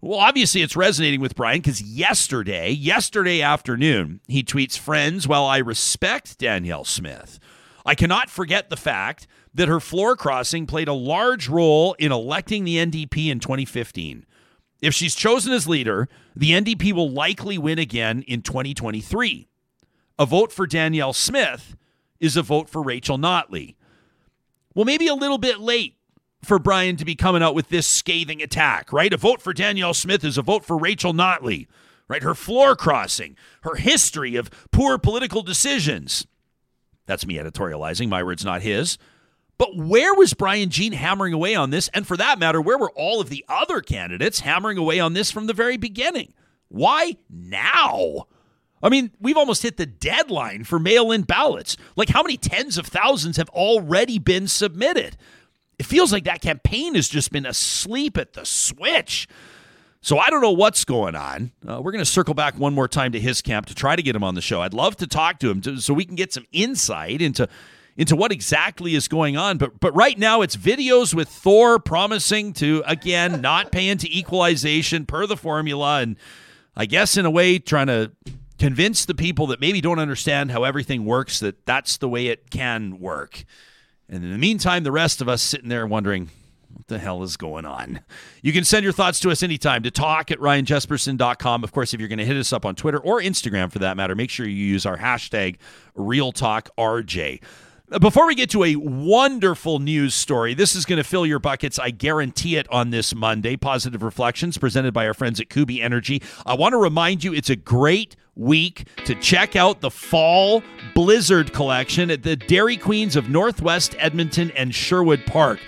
Well, 0.00 0.18
obviously, 0.18 0.62
it's 0.62 0.76
resonating 0.76 1.20
with 1.20 1.34
Brian 1.34 1.60
because 1.60 1.80
yesterday, 1.80 2.70
yesterday 2.70 3.40
afternoon, 3.40 4.20
he 4.28 4.42
tweets, 4.42 4.78
Friends, 4.78 5.26
while 5.26 5.46
I 5.46 5.58
respect 5.58 6.38
Danielle 6.38 6.84
Smith, 6.84 7.38
I 7.84 7.94
cannot 7.94 8.28
forget 8.28 8.68
the 8.68 8.76
fact 8.76 9.26
that 9.54 9.68
her 9.68 9.80
floor 9.80 10.16
crossing 10.16 10.66
played 10.66 10.88
a 10.88 10.92
large 10.92 11.48
role 11.48 11.94
in 11.94 12.12
electing 12.12 12.64
the 12.64 12.76
NDP 12.76 13.28
in 13.28 13.40
2015. 13.40 14.26
If 14.82 14.92
she's 14.92 15.14
chosen 15.14 15.52
as 15.52 15.66
leader, 15.66 16.08
the 16.34 16.50
NDP 16.50 16.92
will 16.92 17.10
likely 17.10 17.56
win 17.56 17.78
again 17.78 18.22
in 18.28 18.42
2023. 18.42 19.48
A 20.18 20.26
vote 20.26 20.52
for 20.52 20.66
Danielle 20.66 21.14
Smith 21.14 21.74
is 22.20 22.36
a 22.36 22.42
vote 22.42 22.68
for 22.68 22.82
Rachel 22.82 23.16
Notley. 23.16 23.76
Well, 24.74 24.84
maybe 24.84 25.08
a 25.08 25.14
little 25.14 25.38
bit 25.38 25.58
late 25.58 25.95
for 26.44 26.58
Brian 26.58 26.96
to 26.96 27.04
be 27.04 27.14
coming 27.14 27.42
out 27.42 27.54
with 27.54 27.68
this 27.68 27.86
scathing 27.86 28.42
attack, 28.42 28.92
right? 28.92 29.12
A 29.12 29.16
vote 29.16 29.42
for 29.42 29.52
Danielle 29.52 29.94
Smith 29.94 30.24
is 30.24 30.38
a 30.38 30.42
vote 30.42 30.64
for 30.64 30.78
Rachel 30.78 31.12
Notley, 31.12 31.66
right? 32.08 32.22
Her 32.22 32.34
floor 32.34 32.76
crossing, 32.76 33.36
her 33.62 33.74
history 33.74 34.36
of 34.36 34.50
poor 34.70 34.98
political 34.98 35.42
decisions. 35.42 36.26
That's 37.06 37.26
me 37.26 37.36
editorializing. 37.36 38.08
My 38.08 38.22
words, 38.22 38.44
not 38.44 38.62
his. 38.62 38.98
But 39.58 39.76
where 39.76 40.14
was 40.14 40.34
Brian 40.34 40.68
Jean 40.68 40.92
hammering 40.92 41.32
away 41.32 41.54
on 41.54 41.70
this? 41.70 41.88
And 41.94 42.06
for 42.06 42.16
that 42.16 42.38
matter, 42.38 42.60
where 42.60 42.78
were 42.78 42.90
all 42.90 43.20
of 43.20 43.30
the 43.30 43.44
other 43.48 43.80
candidates 43.80 44.40
hammering 44.40 44.76
away 44.76 45.00
on 45.00 45.14
this 45.14 45.30
from 45.30 45.46
the 45.46 45.54
very 45.54 45.76
beginning? 45.76 46.34
Why 46.68 47.16
now? 47.30 48.26
I 48.82 48.90
mean, 48.90 49.12
we've 49.18 49.38
almost 49.38 49.62
hit 49.62 49.78
the 49.78 49.86
deadline 49.86 50.64
for 50.64 50.78
mail 50.78 51.10
in 51.10 51.22
ballots. 51.22 51.76
Like, 51.96 52.10
how 52.10 52.22
many 52.22 52.36
tens 52.36 52.76
of 52.76 52.86
thousands 52.86 53.38
have 53.38 53.48
already 53.50 54.18
been 54.18 54.46
submitted? 54.46 55.16
It 55.78 55.86
feels 55.86 56.12
like 56.12 56.24
that 56.24 56.40
campaign 56.40 56.94
has 56.94 57.08
just 57.08 57.30
been 57.30 57.46
asleep 57.46 58.16
at 58.16 58.32
the 58.32 58.44
switch. 58.44 59.28
So 60.00 60.18
I 60.18 60.30
don't 60.30 60.40
know 60.40 60.52
what's 60.52 60.84
going 60.84 61.16
on. 61.16 61.50
Uh, 61.68 61.80
we're 61.82 61.90
going 61.90 62.04
to 62.04 62.10
circle 62.10 62.32
back 62.32 62.58
one 62.58 62.74
more 62.74 62.86
time 62.86 63.12
to 63.12 63.20
his 63.20 63.42
camp 63.42 63.66
to 63.66 63.74
try 63.74 63.96
to 63.96 64.02
get 64.02 64.14
him 64.14 64.22
on 64.22 64.34
the 64.36 64.40
show. 64.40 64.62
I'd 64.62 64.72
love 64.72 64.96
to 64.98 65.06
talk 65.06 65.40
to 65.40 65.50
him 65.50 65.60
to, 65.62 65.80
so 65.80 65.92
we 65.92 66.04
can 66.04 66.14
get 66.14 66.32
some 66.32 66.46
insight 66.52 67.20
into 67.20 67.48
into 67.96 68.14
what 68.14 68.30
exactly 68.30 68.94
is 68.94 69.08
going 69.08 69.36
on. 69.36 69.58
But 69.58 69.80
but 69.80 69.94
right 69.96 70.16
now 70.16 70.42
it's 70.42 70.56
videos 70.56 71.12
with 71.12 71.28
Thor 71.28 71.78
promising 71.78 72.52
to 72.54 72.84
again 72.86 73.40
not 73.40 73.72
pay 73.72 73.88
into 73.88 74.06
equalization 74.06 75.06
per 75.06 75.26
the 75.26 75.36
formula, 75.36 76.02
and 76.02 76.16
I 76.76 76.86
guess 76.86 77.16
in 77.16 77.26
a 77.26 77.30
way 77.30 77.58
trying 77.58 77.88
to 77.88 78.12
convince 78.58 79.04
the 79.04 79.14
people 79.14 79.48
that 79.48 79.60
maybe 79.60 79.80
don't 79.80 79.98
understand 79.98 80.50
how 80.50 80.64
everything 80.64 81.04
works 81.04 81.40
that 81.40 81.66
that's 81.66 81.96
the 81.96 82.08
way 82.08 82.28
it 82.28 82.50
can 82.50 83.00
work. 83.00 83.44
And 84.08 84.24
in 84.24 84.30
the 84.30 84.38
meantime, 84.38 84.84
the 84.84 84.92
rest 84.92 85.20
of 85.20 85.28
us 85.28 85.42
sitting 85.42 85.68
there 85.68 85.86
wondering, 85.86 86.30
what 86.72 86.86
the 86.88 86.98
hell 86.98 87.22
is 87.22 87.36
going 87.36 87.64
on? 87.64 88.00
You 88.42 88.52
can 88.52 88.64
send 88.64 88.84
your 88.84 88.92
thoughts 88.92 89.18
to 89.20 89.30
us 89.30 89.42
anytime 89.42 89.82
to 89.82 89.90
talk 89.90 90.30
at 90.30 90.38
ryanjespersen.com. 90.38 91.64
Of 91.64 91.72
course, 91.72 91.94
if 91.94 92.00
you're 92.00 92.08
going 92.08 92.18
to 92.18 92.24
hit 92.24 92.36
us 92.36 92.52
up 92.52 92.64
on 92.64 92.74
Twitter 92.74 92.98
or 92.98 93.20
Instagram 93.20 93.72
for 93.72 93.78
that 93.80 93.96
matter, 93.96 94.14
make 94.14 94.30
sure 94.30 94.46
you 94.46 94.54
use 94.54 94.84
our 94.84 94.98
hashtag 94.98 95.56
RealTalkRJ. 95.96 97.40
Before 98.00 98.26
we 98.26 98.34
get 98.34 98.50
to 98.50 98.64
a 98.64 98.74
wonderful 98.74 99.78
news 99.78 100.12
story, 100.12 100.54
this 100.54 100.74
is 100.74 100.84
going 100.84 100.96
to 100.96 101.04
fill 101.04 101.24
your 101.24 101.38
buckets. 101.38 101.78
I 101.78 101.90
guarantee 101.90 102.56
it 102.56 102.66
on 102.70 102.90
this 102.90 103.14
Monday. 103.14 103.56
Positive 103.56 104.02
Reflections 104.02 104.58
presented 104.58 104.92
by 104.92 105.06
our 105.06 105.14
friends 105.14 105.38
at 105.40 105.48
Kuby 105.48 105.80
Energy. 105.80 106.20
I 106.44 106.54
want 106.54 106.72
to 106.72 106.78
remind 106.78 107.22
you 107.22 107.32
it's 107.32 107.48
a 107.48 107.54
great 107.54 108.16
week 108.36 108.86
to 109.06 109.14
check 109.16 109.56
out 109.56 109.80
the 109.80 109.90
fall 109.90 110.62
blizzard 110.94 111.52
collection 111.52 112.10
at 112.10 112.22
the 112.22 112.36
Dairy 112.36 112.76
Queens 112.76 113.16
of 113.16 113.28
Northwest 113.28 113.96
Edmonton 113.98 114.52
and 114.52 114.74
Sherwood 114.74 115.24
Park. 115.26 115.58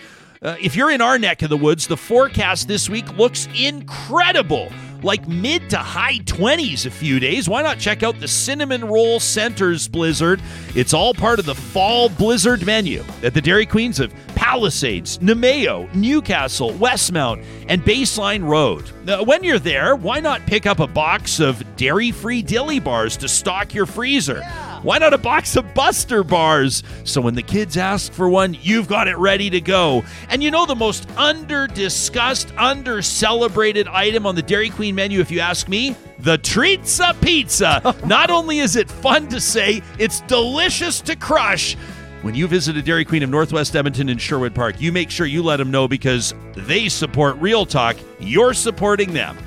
Uh, 0.40 0.56
if 0.60 0.76
you're 0.76 0.90
in 0.90 1.00
our 1.00 1.18
neck 1.18 1.42
of 1.42 1.50
the 1.50 1.56
woods, 1.56 1.88
the 1.88 1.96
forecast 1.96 2.68
this 2.68 2.88
week 2.88 3.16
looks 3.16 3.48
incredible. 3.58 4.70
Like 5.02 5.28
mid 5.28 5.70
to 5.70 5.76
high 5.76 6.18
20s 6.18 6.86
a 6.86 6.90
few 6.90 7.20
days. 7.20 7.48
Why 7.48 7.62
not 7.62 7.78
check 7.78 8.02
out 8.02 8.18
the 8.18 8.28
Cinnamon 8.28 8.84
Roll 8.84 9.20
Centers 9.20 9.86
Blizzard? 9.86 10.40
It's 10.74 10.92
all 10.92 11.14
part 11.14 11.38
of 11.38 11.46
the 11.46 11.54
fall 11.54 12.08
blizzard 12.08 12.66
menu 12.66 13.04
at 13.22 13.34
the 13.34 13.40
Dairy 13.40 13.66
Queens 13.66 14.00
of 14.00 14.12
Palisades, 14.34 15.18
Namao, 15.18 15.92
Newcastle, 15.94 16.70
Westmount, 16.72 17.44
and 17.68 17.82
Baseline 17.82 18.42
Road. 18.48 18.90
Now, 19.04 19.22
when 19.22 19.44
you're 19.44 19.58
there, 19.58 19.94
why 19.96 20.20
not 20.20 20.46
pick 20.46 20.66
up 20.66 20.80
a 20.80 20.86
box 20.86 21.40
of 21.40 21.62
dairy 21.76 22.10
free 22.10 22.42
dilly 22.42 22.78
bars 22.78 23.16
to 23.18 23.28
stock 23.28 23.74
your 23.74 23.86
freezer? 23.86 24.42
Why 24.82 24.98
not 24.98 25.12
a 25.12 25.18
box 25.18 25.56
of 25.56 25.74
Buster 25.74 26.22
bars? 26.22 26.84
So 27.02 27.20
when 27.20 27.34
the 27.34 27.42
kids 27.42 27.76
ask 27.76 28.12
for 28.12 28.28
one, 28.28 28.56
you've 28.62 28.86
got 28.86 29.08
it 29.08 29.16
ready 29.18 29.50
to 29.50 29.60
go. 29.60 30.04
And 30.28 30.40
you 30.40 30.52
know 30.52 30.66
the 30.66 30.76
most 30.76 31.08
under 31.16 31.66
discussed, 31.66 32.52
under 32.56 33.02
celebrated 33.02 33.88
item 33.88 34.24
on 34.24 34.36
the 34.36 34.42
Dairy 34.42 34.70
Queen 34.70 34.87
menu, 34.92 35.20
if 35.20 35.30
you 35.30 35.40
ask 35.40 35.68
me? 35.68 35.96
The 36.20 36.38
Treatza 36.38 37.20
Pizza. 37.20 37.94
Not 38.06 38.30
only 38.30 38.58
is 38.58 38.76
it 38.76 38.90
fun 38.90 39.28
to 39.28 39.40
say, 39.40 39.82
it's 39.98 40.20
delicious 40.22 41.00
to 41.02 41.16
crush. 41.16 41.76
when 42.22 42.34
you 42.34 42.46
visit 42.48 42.76
a 42.76 42.82
Dairy 42.82 43.04
Queen 43.04 43.22
of 43.22 43.30
Northwest 43.30 43.76
Edmonton 43.76 44.08
and 44.08 44.20
Sherwood 44.20 44.54
Park, 44.54 44.80
you 44.80 44.90
make 44.92 45.10
sure 45.10 45.26
you 45.26 45.42
let 45.42 45.58
them 45.58 45.70
know 45.70 45.86
because 45.86 46.34
they 46.56 46.88
support 46.88 47.36
Real 47.36 47.64
Talk. 47.64 47.96
You're 48.18 48.54
supporting 48.54 49.12
them. 49.12 49.38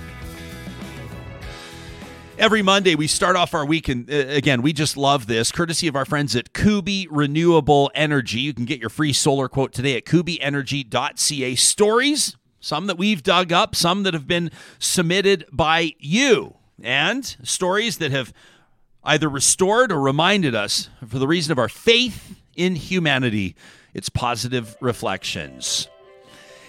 Every 2.42 2.64
Monday, 2.64 2.96
we 2.96 3.06
start 3.06 3.36
off 3.36 3.54
our 3.54 3.64
week, 3.64 3.88
and 3.88 4.10
uh, 4.10 4.16
again, 4.16 4.64
we 4.64 4.74
just 4.74 4.98
love 4.98 5.28
this, 5.28 5.52
courtesy 5.52 5.88
of 5.88 5.96
our 5.96 6.06
friends 6.06 6.36
at 6.36 6.54
Kuby 6.54 7.08
Renewable 7.12 7.92
Energy. 7.94 8.40
You 8.40 8.52
can 8.56 8.66
get 8.66 8.80
your 8.80 8.90
free 8.90 9.14
solar 9.14 9.48
quote 9.48 9.74
today 9.74 9.96
at 9.96 10.06
kubyenergy.ca. 10.06 11.54
Stories, 11.56 12.38
some 12.62 12.88
that 12.88 12.98
we've 12.98 13.22
dug 13.22 13.52
up, 13.52 13.76
some 13.76 14.04
that 14.04 14.14
have 14.14 14.28
been 14.28 14.52
submitted 14.80 15.46
by 15.52 15.94
you, 16.00 16.56
and 16.82 17.26
stories 17.44 17.98
that 17.98 18.12
have 18.12 18.32
either 19.04 19.28
restored 19.28 19.92
or 19.92 20.00
reminded 20.00 20.56
us, 20.56 20.90
for 21.06 21.20
the 21.20 21.28
reason 21.28 21.52
of 21.52 21.58
our 21.58 21.70
faith 21.70 22.40
in 22.56 22.76
humanity, 22.76 23.56
it's 23.94 24.08
positive 24.08 24.78
reflections. 24.80 25.90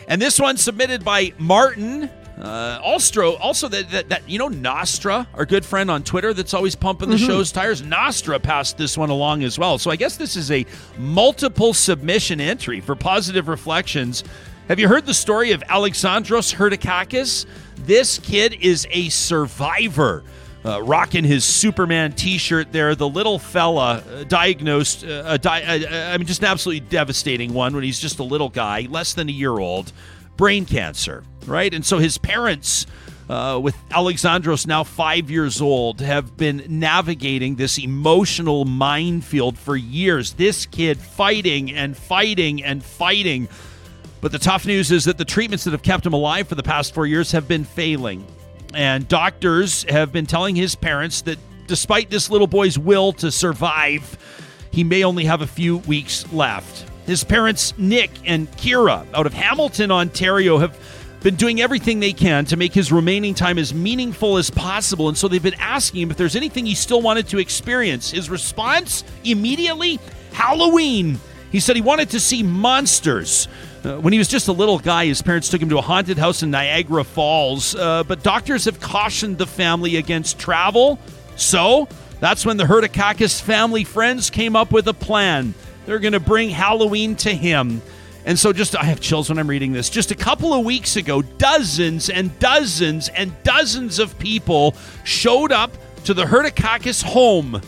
And 0.08 0.20
this 0.20 0.40
one 0.40 0.56
submitted 0.56 1.04
by 1.04 1.32
Martin 1.38 2.10
uh, 2.40 2.80
Alstro, 2.80 3.38
also 3.38 3.68
that, 3.68 3.90
that, 3.90 4.08
that 4.08 4.28
you 4.28 4.38
know 4.38 4.48
Nostra, 4.48 5.28
our 5.34 5.44
good 5.44 5.64
friend 5.64 5.90
on 5.90 6.02
Twitter, 6.02 6.32
that's 6.32 6.54
always 6.54 6.74
pumping 6.74 7.10
the 7.10 7.18
show's 7.18 7.52
tires. 7.52 7.82
Nostra 7.82 8.40
passed 8.40 8.78
this 8.78 8.96
one 8.96 9.10
along 9.10 9.44
as 9.44 9.58
well. 9.58 9.78
So 9.78 9.90
I 9.90 9.96
guess 9.96 10.16
this 10.16 10.34
is 10.34 10.50
a 10.50 10.64
multiple 10.98 11.74
submission 11.74 12.40
entry 12.40 12.80
for 12.80 12.96
positive 12.96 13.48
reflections. 13.48 14.24
Have 14.68 14.78
you 14.78 14.86
heard 14.88 15.06
the 15.06 15.14
story 15.14 15.50
of 15.50 15.60
Alexandros 15.62 16.54
Herdakakis? 16.54 17.46
This 17.78 18.18
kid 18.20 18.54
is 18.60 18.86
a 18.90 19.08
survivor. 19.08 20.22
Uh, 20.64 20.80
rocking 20.80 21.24
his 21.24 21.44
Superman 21.44 22.12
T-shirt 22.12 22.70
there, 22.70 22.94
the 22.94 23.08
little 23.08 23.40
fella 23.40 23.94
uh, 23.94 24.22
diagnosed, 24.22 25.04
uh, 25.04 25.36
di- 25.36 25.88
I 26.12 26.16
mean, 26.16 26.28
just 26.28 26.40
an 26.40 26.46
absolutely 26.46 26.86
devastating 26.88 27.52
one 27.52 27.74
when 27.74 27.82
he's 27.82 27.98
just 27.98 28.20
a 28.20 28.22
little 28.22 28.48
guy, 28.48 28.86
less 28.88 29.12
than 29.12 29.28
a 29.28 29.32
year 29.32 29.58
old, 29.58 29.92
brain 30.36 30.64
cancer, 30.64 31.24
right? 31.46 31.74
And 31.74 31.84
so 31.84 31.98
his 31.98 32.16
parents, 32.16 32.86
uh, 33.28 33.58
with 33.60 33.74
Alexandros 33.88 34.64
now 34.64 34.84
five 34.84 35.28
years 35.32 35.60
old, 35.60 36.00
have 36.00 36.36
been 36.36 36.64
navigating 36.68 37.56
this 37.56 37.76
emotional 37.76 38.64
minefield 38.64 39.58
for 39.58 39.74
years. 39.74 40.34
This 40.34 40.64
kid 40.66 41.00
fighting 41.00 41.72
and 41.72 41.96
fighting 41.96 42.62
and 42.62 42.84
fighting. 42.84 43.48
But 44.22 44.30
the 44.30 44.38
tough 44.38 44.64
news 44.64 44.92
is 44.92 45.04
that 45.06 45.18
the 45.18 45.24
treatments 45.24 45.64
that 45.64 45.72
have 45.72 45.82
kept 45.82 46.06
him 46.06 46.12
alive 46.12 46.46
for 46.46 46.54
the 46.54 46.62
past 46.62 46.94
four 46.94 47.06
years 47.06 47.32
have 47.32 47.48
been 47.48 47.64
failing. 47.64 48.24
And 48.72 49.06
doctors 49.08 49.82
have 49.90 50.12
been 50.12 50.26
telling 50.26 50.54
his 50.54 50.76
parents 50.76 51.22
that 51.22 51.38
despite 51.66 52.08
this 52.08 52.30
little 52.30 52.46
boy's 52.46 52.78
will 52.78 53.12
to 53.14 53.32
survive, 53.32 54.16
he 54.70 54.84
may 54.84 55.02
only 55.02 55.24
have 55.24 55.42
a 55.42 55.46
few 55.46 55.78
weeks 55.78 56.32
left. 56.32 56.88
His 57.04 57.24
parents, 57.24 57.76
Nick 57.76 58.12
and 58.24 58.50
Kira, 58.52 59.04
out 59.12 59.26
of 59.26 59.34
Hamilton, 59.34 59.90
Ontario, 59.90 60.58
have 60.58 60.78
been 61.20 61.34
doing 61.34 61.60
everything 61.60 61.98
they 61.98 62.12
can 62.12 62.44
to 62.44 62.56
make 62.56 62.72
his 62.72 62.92
remaining 62.92 63.34
time 63.34 63.58
as 63.58 63.74
meaningful 63.74 64.36
as 64.36 64.50
possible. 64.50 65.08
And 65.08 65.18
so 65.18 65.26
they've 65.26 65.42
been 65.42 65.54
asking 65.54 66.02
him 66.02 66.10
if 66.12 66.16
there's 66.16 66.36
anything 66.36 66.64
he 66.64 66.76
still 66.76 67.02
wanted 67.02 67.26
to 67.28 67.38
experience. 67.38 68.12
His 68.12 68.30
response 68.30 69.02
immediately 69.24 69.98
Halloween. 70.32 71.18
He 71.50 71.58
said 71.58 71.74
he 71.74 71.82
wanted 71.82 72.10
to 72.10 72.20
see 72.20 72.44
monsters. 72.44 73.48
Uh, 73.84 73.98
when 73.98 74.12
he 74.12 74.18
was 74.18 74.28
just 74.28 74.46
a 74.46 74.52
little 74.52 74.78
guy, 74.78 75.06
his 75.06 75.22
parents 75.22 75.48
took 75.48 75.60
him 75.60 75.68
to 75.68 75.78
a 75.78 75.82
haunted 75.82 76.16
house 76.16 76.42
in 76.42 76.50
Niagara 76.50 77.02
Falls, 77.02 77.74
uh, 77.74 78.04
but 78.04 78.22
doctors 78.22 78.66
have 78.66 78.80
cautioned 78.80 79.38
the 79.38 79.46
family 79.46 79.96
against 79.96 80.38
travel. 80.38 81.00
So 81.36 81.88
that's 82.20 82.46
when 82.46 82.56
the 82.56 82.64
Herdakakis 82.64 83.42
family 83.42 83.82
friends 83.82 84.30
came 84.30 84.54
up 84.54 84.70
with 84.70 84.86
a 84.86 84.94
plan. 84.94 85.54
They're 85.84 85.98
going 85.98 86.12
to 86.12 86.20
bring 86.20 86.50
Halloween 86.50 87.16
to 87.16 87.30
him. 87.34 87.82
And 88.24 88.38
so, 88.38 88.52
just 88.52 88.76
I 88.76 88.84
have 88.84 89.00
chills 89.00 89.28
when 89.28 89.38
I'm 89.40 89.50
reading 89.50 89.72
this. 89.72 89.90
Just 89.90 90.12
a 90.12 90.14
couple 90.14 90.54
of 90.54 90.64
weeks 90.64 90.94
ago, 90.94 91.22
dozens 91.22 92.08
and 92.08 92.38
dozens 92.38 93.08
and 93.08 93.32
dozens 93.42 93.98
of 93.98 94.16
people 94.20 94.76
showed 95.02 95.50
up 95.50 95.76
to 96.04 96.14
the 96.14 96.24
Herdakakis 96.24 97.02
home. 97.02 97.60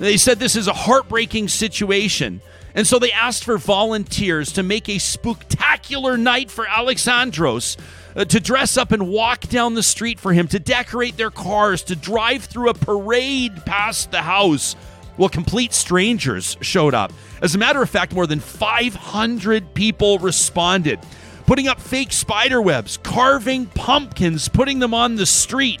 They 0.00 0.16
said 0.16 0.40
this 0.40 0.56
is 0.56 0.66
a 0.66 0.72
heartbreaking 0.72 1.46
situation. 1.46 2.40
And 2.74 2.86
so 2.86 2.98
they 2.98 3.12
asked 3.12 3.44
for 3.44 3.58
volunteers 3.58 4.52
to 4.52 4.62
make 4.62 4.88
a 4.88 4.98
spectacular 4.98 6.16
night 6.16 6.50
for 6.50 6.64
Alexandros, 6.66 7.76
uh, 8.16 8.24
to 8.24 8.40
dress 8.40 8.76
up 8.76 8.92
and 8.92 9.08
walk 9.08 9.40
down 9.42 9.74
the 9.74 9.82
street 9.82 10.20
for 10.20 10.32
him, 10.32 10.48
to 10.48 10.58
decorate 10.58 11.16
their 11.16 11.30
cars, 11.30 11.82
to 11.84 11.96
drive 11.96 12.44
through 12.44 12.70
a 12.70 12.74
parade 12.74 13.64
past 13.66 14.10
the 14.10 14.22
house. 14.22 14.76
Well, 15.16 15.28
complete 15.28 15.72
strangers 15.74 16.56
showed 16.60 16.94
up. 16.94 17.12
As 17.42 17.54
a 17.54 17.58
matter 17.58 17.82
of 17.82 17.90
fact, 17.90 18.14
more 18.14 18.26
than 18.26 18.40
500 18.40 19.74
people 19.74 20.18
responded, 20.18 21.00
putting 21.46 21.68
up 21.68 21.80
fake 21.80 22.12
spider 22.12 22.62
webs, 22.62 22.96
carving 23.02 23.66
pumpkins, 23.66 24.48
putting 24.48 24.78
them 24.78 24.94
on 24.94 25.16
the 25.16 25.26
street. 25.26 25.80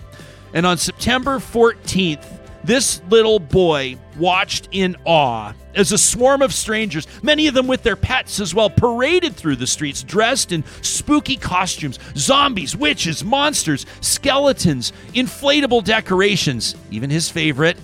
And 0.52 0.66
on 0.66 0.78
September 0.78 1.38
14th, 1.38 2.39
this 2.64 3.00
little 3.08 3.38
boy 3.38 3.96
watched 4.18 4.68
in 4.72 4.96
awe 5.04 5.52
as 5.74 5.92
a 5.92 5.98
swarm 5.98 6.42
of 6.42 6.52
strangers, 6.52 7.06
many 7.22 7.46
of 7.46 7.54
them 7.54 7.66
with 7.66 7.82
their 7.82 7.96
pets 7.96 8.40
as 8.40 8.54
well, 8.54 8.68
paraded 8.68 9.36
through 9.36 9.56
the 9.56 9.66
streets 9.66 10.02
dressed 10.02 10.52
in 10.52 10.64
spooky 10.82 11.36
costumes 11.36 11.98
zombies, 12.16 12.76
witches, 12.76 13.24
monsters, 13.24 13.86
skeletons, 14.00 14.92
inflatable 15.14 15.84
decorations, 15.84 16.74
even 16.90 17.10
his 17.10 17.30
favorite, 17.30 17.76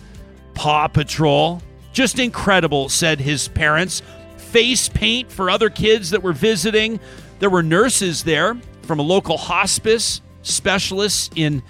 Paw 0.54 0.88
Patrol. 0.88 1.62
Just 1.92 2.18
incredible, 2.18 2.88
said 2.88 3.20
his 3.20 3.48
parents. 3.48 4.02
Face 4.36 4.88
paint 4.88 5.30
for 5.30 5.48
other 5.48 5.70
kids 5.70 6.10
that 6.10 6.22
were 6.22 6.32
visiting. 6.32 7.00
There 7.38 7.50
were 7.50 7.62
nurses 7.62 8.24
there 8.24 8.56
from 8.82 8.98
a 8.98 9.02
local 9.02 9.36
hospice, 9.36 10.20
specialists 10.42 11.30
in 11.36 11.62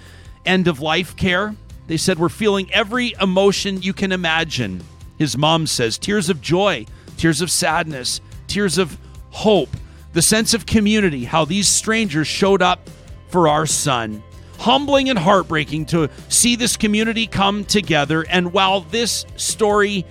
end 0.45 0.67
of 0.67 0.79
life 0.79 1.15
care. 1.15 1.55
They 1.87 1.97
said, 1.97 2.19
We're 2.19 2.29
feeling 2.29 2.71
every 2.73 3.13
emotion 3.19 3.81
you 3.81 3.93
can 3.93 4.11
imagine. 4.11 4.83
His 5.17 5.37
mom 5.37 5.67
says, 5.67 5.97
Tears 5.97 6.29
of 6.29 6.41
joy, 6.41 6.85
tears 7.17 7.41
of 7.41 7.49
sadness, 7.49 8.21
tears 8.47 8.77
of 8.77 8.97
hope, 9.31 9.69
the 10.13 10.21
sense 10.21 10.53
of 10.53 10.65
community, 10.65 11.25
how 11.25 11.45
these 11.45 11.67
strangers 11.67 12.27
showed 12.27 12.61
up 12.61 12.89
for 13.29 13.47
our 13.47 13.65
son. 13.65 14.23
Humbling 14.59 15.09
and 15.09 15.19
heartbreaking 15.19 15.85
to 15.87 16.09
see 16.29 16.55
this 16.55 16.77
community 16.77 17.27
come 17.27 17.63
together. 17.63 18.25
And 18.27 18.51
while 18.51 18.81
this 18.81 19.25
story 19.35 20.05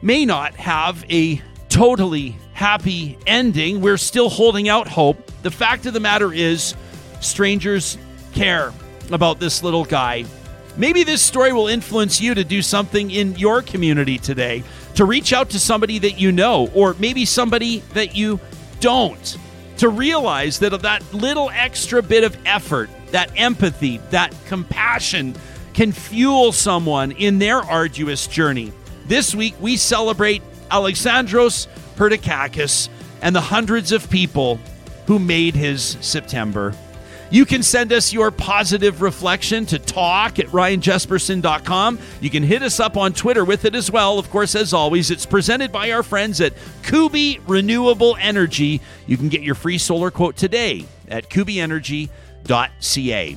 may 0.00 0.24
not 0.24 0.54
have 0.54 1.04
a 1.10 1.42
totally 1.68 2.36
happy 2.52 3.18
ending, 3.26 3.80
we're 3.80 3.96
still 3.96 4.28
holding 4.28 4.68
out 4.68 4.86
hope. 4.86 5.30
The 5.42 5.50
fact 5.50 5.86
of 5.86 5.92
the 5.92 6.00
matter 6.00 6.32
is, 6.32 6.76
strangers 7.20 7.98
care 8.32 8.72
about 9.10 9.40
this 9.40 9.62
little 9.62 9.84
guy. 9.84 10.24
Maybe 10.76 11.04
this 11.04 11.22
story 11.22 11.52
will 11.52 11.68
influence 11.68 12.20
you 12.20 12.34
to 12.34 12.42
do 12.42 12.60
something 12.60 13.10
in 13.10 13.36
your 13.36 13.62
community 13.62 14.18
today, 14.18 14.64
to 14.96 15.04
reach 15.04 15.32
out 15.32 15.50
to 15.50 15.60
somebody 15.60 16.00
that 16.00 16.18
you 16.18 16.32
know, 16.32 16.68
or 16.74 16.94
maybe 16.98 17.24
somebody 17.24 17.78
that 17.92 18.16
you 18.16 18.40
don't, 18.80 19.38
to 19.78 19.88
realize 19.88 20.58
that 20.58 20.80
that 20.82 21.14
little 21.14 21.48
extra 21.50 22.02
bit 22.02 22.24
of 22.24 22.36
effort, 22.44 22.90
that 23.12 23.30
empathy, 23.36 23.98
that 24.10 24.34
compassion 24.46 25.36
can 25.74 25.92
fuel 25.92 26.50
someone 26.50 27.12
in 27.12 27.38
their 27.38 27.58
arduous 27.58 28.26
journey. 28.26 28.72
This 29.06 29.34
week, 29.34 29.54
we 29.60 29.76
celebrate 29.76 30.42
Alexandros 30.70 31.68
Herdakakis 31.96 32.88
and 33.22 33.34
the 33.34 33.40
hundreds 33.40 33.92
of 33.92 34.10
people 34.10 34.58
who 35.06 35.18
made 35.18 35.54
his 35.54 35.96
September. 36.00 36.74
You 37.30 37.46
can 37.46 37.62
send 37.62 37.92
us 37.92 38.12
your 38.12 38.30
positive 38.30 39.02
reflection 39.02 39.66
to 39.66 39.78
talk 39.78 40.38
at 40.38 40.46
ryanjespersen.com. 40.46 41.98
You 42.20 42.30
can 42.30 42.42
hit 42.42 42.62
us 42.62 42.80
up 42.80 42.96
on 42.96 43.12
Twitter 43.12 43.44
with 43.44 43.64
it 43.64 43.74
as 43.74 43.90
well. 43.90 44.18
Of 44.18 44.30
course, 44.30 44.54
as 44.54 44.72
always, 44.72 45.10
it's 45.10 45.26
presented 45.26 45.72
by 45.72 45.90
our 45.90 46.02
friends 46.02 46.40
at 46.40 46.52
Kuby 46.82 47.40
Renewable 47.46 48.16
Energy. 48.20 48.80
You 49.06 49.16
can 49.16 49.28
get 49.28 49.42
your 49.42 49.54
free 49.54 49.78
solar 49.78 50.10
quote 50.10 50.36
today 50.36 50.86
at 51.08 51.30
kubyenergy.ca. 51.30 53.36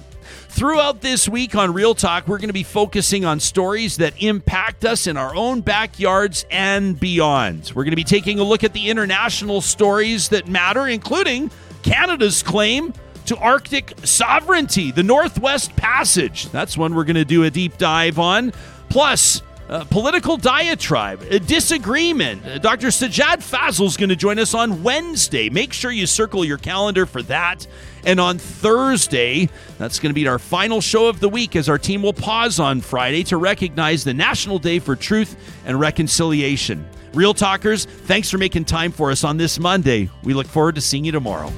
Throughout 0.49 1.01
this 1.01 1.29
week 1.29 1.55
on 1.55 1.73
Real 1.73 1.93
Talk, 1.93 2.27
we're 2.27 2.39
going 2.39 2.49
to 2.49 2.53
be 2.53 2.63
focusing 2.63 3.25
on 3.25 3.39
stories 3.39 3.97
that 3.97 4.21
impact 4.21 4.85
us 4.85 5.07
in 5.07 5.15
our 5.15 5.35
own 5.35 5.61
backyards 5.61 6.45
and 6.49 6.99
beyond. 6.99 7.71
We're 7.75 7.83
going 7.83 7.91
to 7.91 7.95
be 7.95 8.03
taking 8.03 8.39
a 8.39 8.43
look 8.43 8.63
at 8.63 8.73
the 8.73 8.89
international 8.89 9.61
stories 9.61 10.29
that 10.29 10.47
matter, 10.47 10.87
including 10.87 11.51
Canada's 11.83 12.41
claim 12.41 12.93
to 13.27 13.37
Arctic 13.37 13.93
sovereignty, 14.03 14.91
the 14.91 15.03
Northwest 15.03 15.75
Passage. 15.75 16.49
That's 16.49 16.77
one 16.77 16.95
we're 16.95 17.03
going 17.03 17.15
to 17.15 17.25
do 17.25 17.43
a 17.43 17.49
deep 17.49 17.77
dive 17.77 18.19
on. 18.19 18.53
Plus, 18.89 19.41
uh, 19.69 19.83
political 19.85 20.37
diatribe, 20.37 21.21
a 21.29 21.39
disagreement. 21.39 22.45
Uh, 22.45 22.57
Dr. 22.57 22.87
Sajad 22.87 23.37
Fazl 23.37 23.85
is 23.85 23.97
going 23.97 24.09
to 24.09 24.15
join 24.15 24.39
us 24.39 24.53
on 24.53 24.81
Wednesday. 24.81 25.49
Make 25.49 25.73
sure 25.73 25.91
you 25.91 26.07
circle 26.07 26.45
your 26.45 26.57
calendar 26.57 27.05
for 27.05 27.21
that. 27.23 27.67
And 28.05 28.19
on 28.19 28.37
Thursday, 28.37 29.49
that's 29.77 29.99
going 29.99 30.11
to 30.11 30.13
be 30.13 30.25
our 30.27 30.39
final 30.39 30.79
show 30.79 31.07
of 31.07 31.19
the 31.19 31.27
week 31.27 31.57
as 31.57 31.67
our 31.67 31.77
team 31.77 32.01
will 32.01 32.13
pause 32.13 32.59
on 32.59 32.79
Friday 32.79 33.23
to 33.25 33.35
recognize 33.35 34.05
the 34.05 34.13
National 34.13 34.57
Day 34.57 34.79
for 34.79 34.95
Truth 34.95 35.35
and 35.65 35.77
Reconciliation. 35.77 36.87
Real 37.13 37.33
Talkers, 37.33 37.85
thanks 37.85 38.29
for 38.29 38.37
making 38.37 38.65
time 38.65 38.91
for 38.91 39.11
us 39.11 39.25
on 39.25 39.35
this 39.35 39.59
Monday. 39.59 40.09
We 40.23 40.33
look 40.33 40.47
forward 40.47 40.75
to 40.75 40.81
seeing 40.81 41.03
you 41.03 41.11
tomorrow. 41.11 41.51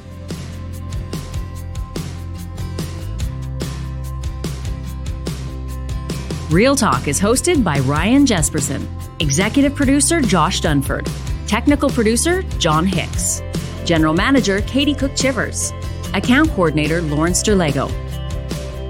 Real 6.50 6.76
Talk 6.76 7.08
is 7.08 7.20
hosted 7.20 7.64
by 7.64 7.78
Ryan 7.82 8.26
Jespersen, 8.26 8.88
executive 9.20 9.76
producer 9.76 10.20
Josh 10.20 10.62
Dunford, 10.62 11.08
technical 11.46 11.92
producer 11.92 12.42
John 12.58 12.88
Hicks, 12.88 13.44
general 13.86 14.16
manager 14.16 14.62
Katie 14.62 14.96
Cook 14.96 15.16
Chivers, 15.16 15.72
account 16.16 16.50
coordinator 16.50 17.04
Lawrence 17.04 17.44
Derlego, 17.44 17.88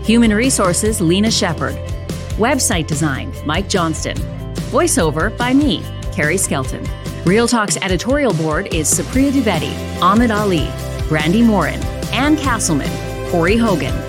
human 0.05 0.33
resources 0.33 1.01
Lena 1.01 1.29
Shepard, 1.29 1.75
website 2.37 2.87
design 2.87 3.33
Mike 3.45 3.67
Johnston, 3.67 4.15
voiceover 4.71 5.37
by 5.37 5.53
me, 5.53 5.83
Carrie 6.13 6.37
Skelton. 6.37 6.87
Real 7.25 7.45
Talk's 7.45 7.75
editorial 7.81 8.33
board 8.35 8.73
is 8.73 8.89
Supriya 8.89 9.31
Dwivedi, 9.33 10.01
Ahmed 10.01 10.31
Ali, 10.31 10.67
Brandi 11.09 11.45
Morin, 11.45 11.83
Ann 12.13 12.37
Castleman, 12.37 12.89
Corey 13.29 13.57
Hogan, 13.57 14.08